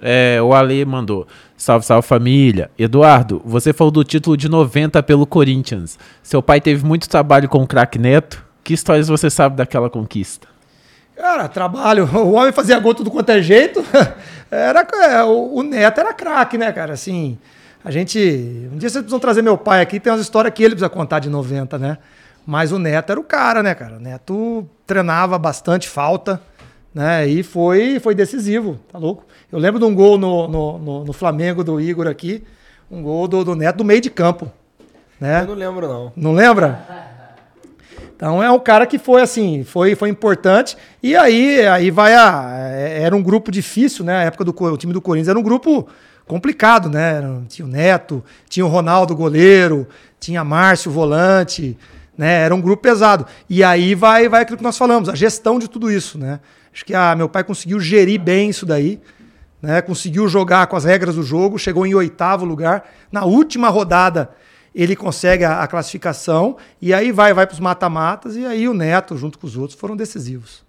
É, 0.00 0.40
o 0.40 0.54
Ale 0.54 0.84
mandou. 0.84 1.26
Salve, 1.56 1.84
salve 1.84 2.06
família. 2.06 2.70
Eduardo, 2.78 3.42
você 3.44 3.72
falou 3.72 3.90
do 3.90 4.04
título 4.04 4.36
de 4.36 4.48
90 4.48 5.02
pelo 5.02 5.26
Corinthians. 5.26 5.98
Seu 6.22 6.40
pai 6.40 6.60
teve 6.60 6.84
muito 6.84 7.08
trabalho 7.08 7.48
com 7.48 7.62
o 7.62 7.66
craque 7.66 7.98
Neto. 7.98 8.44
Que 8.62 8.74
histórias 8.74 9.08
você 9.08 9.28
sabe 9.28 9.56
daquela 9.56 9.90
conquista? 9.90 10.46
Cara, 11.16 11.48
trabalho. 11.48 12.08
O 12.14 12.32
homem 12.32 12.52
fazia 12.52 12.78
gol 12.78 12.94
tudo 12.94 13.10
quanto 13.10 13.30
é 13.30 13.42
jeito. 13.42 13.84
Era, 14.50 14.86
é, 15.04 15.24
o, 15.24 15.56
o 15.56 15.62
Neto 15.62 16.00
era 16.00 16.14
craque, 16.14 16.56
né, 16.56 16.72
cara? 16.72 16.94
Assim, 16.94 17.36
a 17.84 17.90
gente. 17.90 18.18
Um 18.72 18.78
dia 18.78 18.88
vocês 18.88 19.02
precisam 19.02 19.20
trazer 19.20 19.42
meu 19.42 19.58
pai 19.58 19.82
aqui, 19.82 20.00
tem 20.00 20.10
umas 20.10 20.22
histórias 20.22 20.54
que 20.54 20.62
ele 20.62 20.74
precisa 20.74 20.88
contar 20.88 21.18
de 21.18 21.28
90, 21.28 21.78
né? 21.78 21.98
Mas 22.46 22.72
o 22.72 22.78
Neto 22.78 23.10
era 23.10 23.20
o 23.20 23.24
cara, 23.24 23.62
né, 23.62 23.74
cara? 23.74 23.96
O 23.96 24.00
Neto 24.00 24.66
treinava 24.86 25.38
bastante 25.38 25.86
falta, 25.86 26.40
né? 26.94 27.26
E 27.26 27.42
foi, 27.42 27.98
foi 28.00 28.14
decisivo, 28.14 28.78
tá 28.90 28.98
louco? 28.98 29.24
Eu 29.52 29.58
lembro 29.58 29.78
de 29.78 29.84
um 29.86 29.94
gol 29.94 30.18
no, 30.18 30.48
no, 30.48 30.78
no- 30.78 31.04
no 31.04 31.12
Flamengo 31.12 31.62
do 31.62 31.80
Igor 31.80 32.06
aqui, 32.06 32.42
um 32.90 33.02
gol 33.02 33.28
do, 33.28 33.44
do 33.44 33.54
Neto 33.54 33.76
do 33.76 33.84
meio 33.84 34.00
de 34.00 34.10
campo. 34.10 34.50
Né? 35.20 35.42
Eu 35.42 35.48
não 35.48 35.54
lembro, 35.54 35.88
não. 35.88 36.12
Não 36.16 36.32
lembra? 36.32 36.80
Então 38.16 38.42
é 38.42 38.50
um 38.50 38.58
cara 38.58 38.86
que 38.86 38.98
foi 38.98 39.22
assim, 39.22 39.62
foi, 39.64 39.94
foi 39.94 40.08
importante. 40.08 40.76
E 41.02 41.14
aí, 41.16 41.64
aí 41.66 41.90
vai 41.90 42.14
a. 42.14 42.50
é- 42.72 43.02
Era 43.02 43.14
um 43.16 43.22
grupo 43.22 43.50
difícil, 43.50 44.04
né? 44.04 44.16
A 44.16 44.22
época 44.22 44.44
do 44.44 44.54
o 44.64 44.76
time 44.76 44.92
do 44.92 45.00
Corinthians 45.00 45.28
era 45.28 45.38
um 45.38 45.42
grupo 45.42 45.86
complicado, 46.26 46.88
né? 46.90 47.22
Tinha 47.48 47.64
o 47.66 47.70
Neto, 47.70 48.22
tinha 48.48 48.66
o 48.66 48.68
Ronaldo 48.68 49.14
goleiro, 49.14 49.86
tinha 50.20 50.42
Márcio 50.44 50.90
volante, 50.90 51.76
Né? 52.16 52.40
Era 52.42 52.52
um 52.54 52.60
grupo 52.60 52.82
pesado. 52.82 53.24
E 53.48 53.62
aí 53.62 53.94
vai, 53.94 54.28
vai 54.28 54.42
aquilo 54.42 54.58
que 54.58 54.64
nós 54.64 54.76
falamos, 54.76 55.08
a 55.08 55.14
gestão 55.14 55.56
de 55.58 55.68
tudo 55.68 55.88
isso. 55.90 56.18
Né? 56.18 56.40
Acho 56.78 56.84
que 56.84 56.94
ah, 56.94 57.16
meu 57.16 57.28
pai 57.28 57.42
conseguiu 57.42 57.80
gerir 57.80 58.20
bem 58.20 58.50
isso 58.50 58.64
daí. 58.64 59.00
Né? 59.60 59.82
Conseguiu 59.82 60.28
jogar 60.28 60.68
com 60.68 60.76
as 60.76 60.84
regras 60.84 61.16
do 61.16 61.24
jogo, 61.24 61.58
chegou 61.58 61.84
em 61.84 61.92
oitavo 61.92 62.44
lugar. 62.44 62.88
Na 63.10 63.24
última 63.24 63.68
rodada, 63.68 64.30
ele 64.72 64.94
consegue 64.94 65.42
a, 65.44 65.60
a 65.60 65.66
classificação. 65.66 66.56
E 66.80 66.94
aí 66.94 67.10
vai, 67.10 67.34
vai 67.34 67.48
para 67.48 67.54
os 67.54 67.58
mata-matas. 67.58 68.36
E 68.36 68.46
aí 68.46 68.68
o 68.68 68.74
Neto, 68.74 69.16
junto 69.16 69.40
com 69.40 69.46
os 69.48 69.56
outros, 69.56 69.76
foram 69.76 69.96
decisivos. 69.96 70.64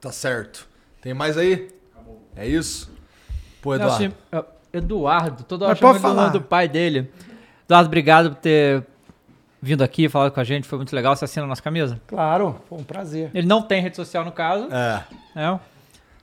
Tá 0.00 0.12
certo. 0.12 0.68
Tem 1.00 1.12
mais 1.12 1.36
aí? 1.36 1.68
É 2.36 2.46
isso? 2.46 2.88
Pô, 3.60 3.70
Não, 3.70 3.86
Eduardo. 3.86 4.04
assim, 4.04 4.14
ó, 4.30 4.44
Eduardo, 4.72 5.42
toda 5.42 5.66
hora 5.66 5.74
chamando 5.74 5.96
o 5.96 6.00
falar. 6.00 6.14
nome 6.14 6.32
do 6.34 6.40
pai 6.40 6.68
dele. 6.68 7.10
Eduardo, 7.64 7.88
obrigado 7.88 8.30
por 8.30 8.36
ter 8.36 8.86
vindo 9.62 9.82
aqui, 9.84 10.08
falado 10.08 10.32
com 10.32 10.40
a 10.40 10.44
gente, 10.44 10.66
foi 10.66 10.76
muito 10.76 10.94
legal. 10.94 11.14
Você 11.14 11.24
assina 11.24 11.44
a 11.46 11.48
nossa 11.48 11.62
camisa? 11.62 12.00
Claro, 12.08 12.60
foi 12.68 12.78
um 12.78 12.84
prazer. 12.84 13.30
Ele 13.32 13.46
não 13.46 13.62
tem 13.62 13.80
rede 13.80 13.94
social 13.96 14.24
no 14.24 14.32
caso, 14.32 14.68
É. 14.72 15.04
né? 15.34 15.60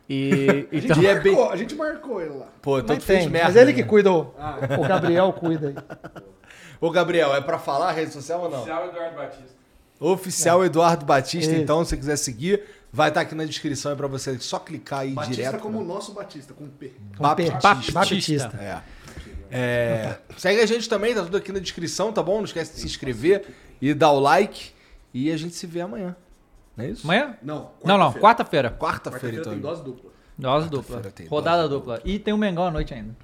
E, 0.09 0.67
então, 0.73 1.01
E 1.01 1.07
é 1.07 1.19
bem... 1.19 1.39
a 1.49 1.55
gente 1.55 1.73
marcou 1.75 2.19
ele 2.21 2.33
lá. 2.33 2.47
Pô, 2.61 2.79
então 2.79 2.95
Mas 2.95 3.03
tu 3.03 3.07
fez 3.07 3.19
tem, 3.21 3.29
merda. 3.29 3.47
mas 3.47 3.55
ele 3.55 3.71
né? 3.71 3.77
que 3.77 3.83
cuida, 3.83 4.11
o, 4.11 4.33
o 4.79 4.87
Gabriel 4.87 5.31
cuida 5.31 5.69
aí. 5.69 5.75
Ô, 6.81 6.89
Gabriel, 6.91 7.33
é 7.35 7.41
pra 7.41 7.57
falar 7.57 7.89
a 7.89 7.91
rede 7.91 8.11
social 8.11 8.41
ou 8.41 8.49
não? 8.49 8.57
Oficial 8.59 8.87
Eduardo 8.87 9.15
Batista. 9.15 9.59
Oficial 9.99 10.65
Eduardo 10.65 11.05
Batista, 11.05 11.51
Isso. 11.51 11.61
então, 11.61 11.83
se 11.83 11.89
você 11.91 11.97
quiser 11.97 12.15
seguir, 12.17 12.63
vai 12.91 13.09
estar 13.09 13.21
aqui 13.21 13.35
na 13.35 13.43
descrição, 13.45 13.91
é 13.91 13.95
pra 13.95 14.07
você 14.07 14.39
só 14.39 14.57
clicar 14.57 14.99
aí 14.99 15.11
Batista 15.11 15.43
direto. 15.43 15.61
como 15.61 15.79
o 15.79 15.81
né? 15.81 15.87
nosso 15.87 16.13
Batista, 16.13 16.53
com 16.53 16.67
P. 16.69 16.93
Baptista. 17.19 17.59
Baptista. 17.61 17.91
Baptista. 17.93 18.57
É. 18.59 18.81
É, 19.51 20.17
Segue 20.37 20.61
a 20.61 20.65
gente 20.65 20.87
também, 20.87 21.13
tá 21.13 21.23
tudo 21.23 21.37
aqui 21.37 21.51
na 21.51 21.59
descrição, 21.59 22.11
tá 22.11 22.21
bom? 22.21 22.37
Não 22.37 22.45
esquece 22.45 22.73
de 22.73 22.79
se 22.81 22.85
inscrever 22.85 23.45
e 23.81 23.93
dar 23.93 24.11
o 24.11 24.19
like. 24.19 24.71
E 25.13 25.31
a 25.31 25.37
gente 25.37 25.55
se 25.55 25.65
vê 25.65 25.81
amanhã. 25.81 26.15
Não 26.77 26.85
é 26.85 26.89
isso? 26.89 27.05
Amanhã? 27.05 27.37
Não, 27.41 27.71
Não, 27.83 27.97
não, 27.97 28.13
quarta-feira. 28.13 28.69
Quarta-feira, 28.69 28.79
Quarta-feira 28.79 29.37
então. 29.37 29.53
tem 29.53 29.61
dose 29.61 29.83
dupla. 29.83 30.11
Dose 30.37 30.69
dupla. 30.69 31.01
Rodada 31.29 31.63
dose 31.67 31.73
dupla. 31.73 32.01
E 32.05 32.19
tem 32.19 32.33
o 32.33 32.37
Mengão 32.37 32.65
à 32.65 32.71
noite 32.71 32.93
ainda. 32.93 33.15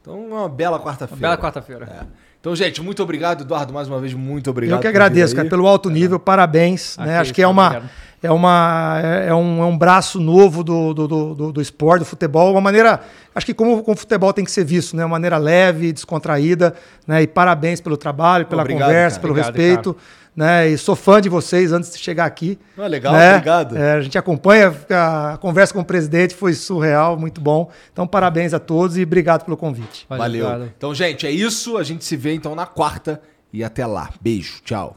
Então, 0.00 0.18
uma 0.26 0.48
bela 0.48 0.78
quarta-feira. 0.80 1.20
Bela 1.20 1.36
quarta-feira. 1.36 1.84
É. 1.86 2.27
Então, 2.40 2.54
gente, 2.54 2.80
muito 2.80 3.02
obrigado, 3.02 3.42
Eduardo, 3.42 3.72
mais 3.72 3.88
uma 3.88 3.98
vez, 3.98 4.14
muito 4.14 4.48
obrigado. 4.48 4.78
Eu 4.78 4.80
que 4.80 4.86
agradeço, 4.86 5.34
cara, 5.34 5.48
pelo 5.48 5.66
alto 5.66 5.90
nível, 5.90 6.20
parabéns. 6.20 6.96
Ah, 6.98 7.04
né? 7.04 7.18
Acho 7.18 7.34
que 7.34 7.42
é 7.42 7.48
uma, 7.48 7.66
obrigado. 7.66 7.90
é, 8.22 8.30
uma, 8.30 9.00
é, 9.02 9.28
é 9.28 9.34
um, 9.34 9.60
é 9.62 9.66
um 9.66 9.76
braço 9.76 10.20
novo 10.20 10.62
do, 10.62 10.94
do, 10.94 11.08
do, 11.34 11.52
do- 11.52 11.60
esporte, 11.60 12.00
do 12.00 12.04
futebol, 12.04 12.52
uma 12.52 12.60
maneira, 12.60 13.00
acho 13.34 13.44
que 13.44 13.52
como, 13.52 13.82
como 13.82 13.94
o 13.96 13.98
futebol 13.98 14.32
tem 14.32 14.44
que 14.44 14.52
ser 14.52 14.64
visto, 14.64 14.96
né? 14.96 15.04
Uma 15.04 15.16
maneira 15.16 15.36
leve, 15.36 15.92
descontraída, 15.92 16.74
né? 17.08 17.22
E 17.22 17.26
parabéns 17.26 17.80
pelo 17.80 17.96
trabalho, 17.96 18.46
pela 18.46 18.62
Obrigado, 18.62 18.86
conversa, 18.86 19.16
cara. 19.16 19.20
pelo 19.20 19.32
Obrigado, 19.32 19.56
respeito. 19.56 19.96
Né? 20.38 20.68
E 20.68 20.78
sou 20.78 20.94
fã 20.94 21.20
de 21.20 21.28
vocês 21.28 21.72
antes 21.72 21.92
de 21.92 21.98
chegar 21.98 22.24
aqui. 22.24 22.56
Ah, 22.76 22.86
legal, 22.86 23.12
né? 23.12 23.32
obrigado. 23.32 23.76
É, 23.76 23.94
a 23.94 24.00
gente 24.00 24.16
acompanha 24.16 24.72
a 24.88 25.36
conversa 25.36 25.74
com 25.74 25.80
o 25.80 25.84
presidente, 25.84 26.32
foi 26.32 26.54
surreal, 26.54 27.18
muito 27.18 27.40
bom. 27.40 27.68
Então, 27.92 28.06
parabéns 28.06 28.54
a 28.54 28.60
todos 28.60 28.96
e 28.96 29.02
obrigado 29.02 29.44
pelo 29.44 29.56
convite. 29.56 30.06
Valeu. 30.08 30.46
obrigado. 30.46 30.72
Então, 30.78 30.94
gente, 30.94 31.26
é 31.26 31.30
isso. 31.32 31.76
A 31.76 31.82
gente 31.82 32.04
se 32.04 32.16
vê 32.16 32.34
então 32.34 32.54
na 32.54 32.66
quarta. 32.66 33.20
E 33.52 33.64
até 33.64 33.84
lá. 33.84 34.10
Beijo. 34.20 34.62
Tchau. 34.62 34.96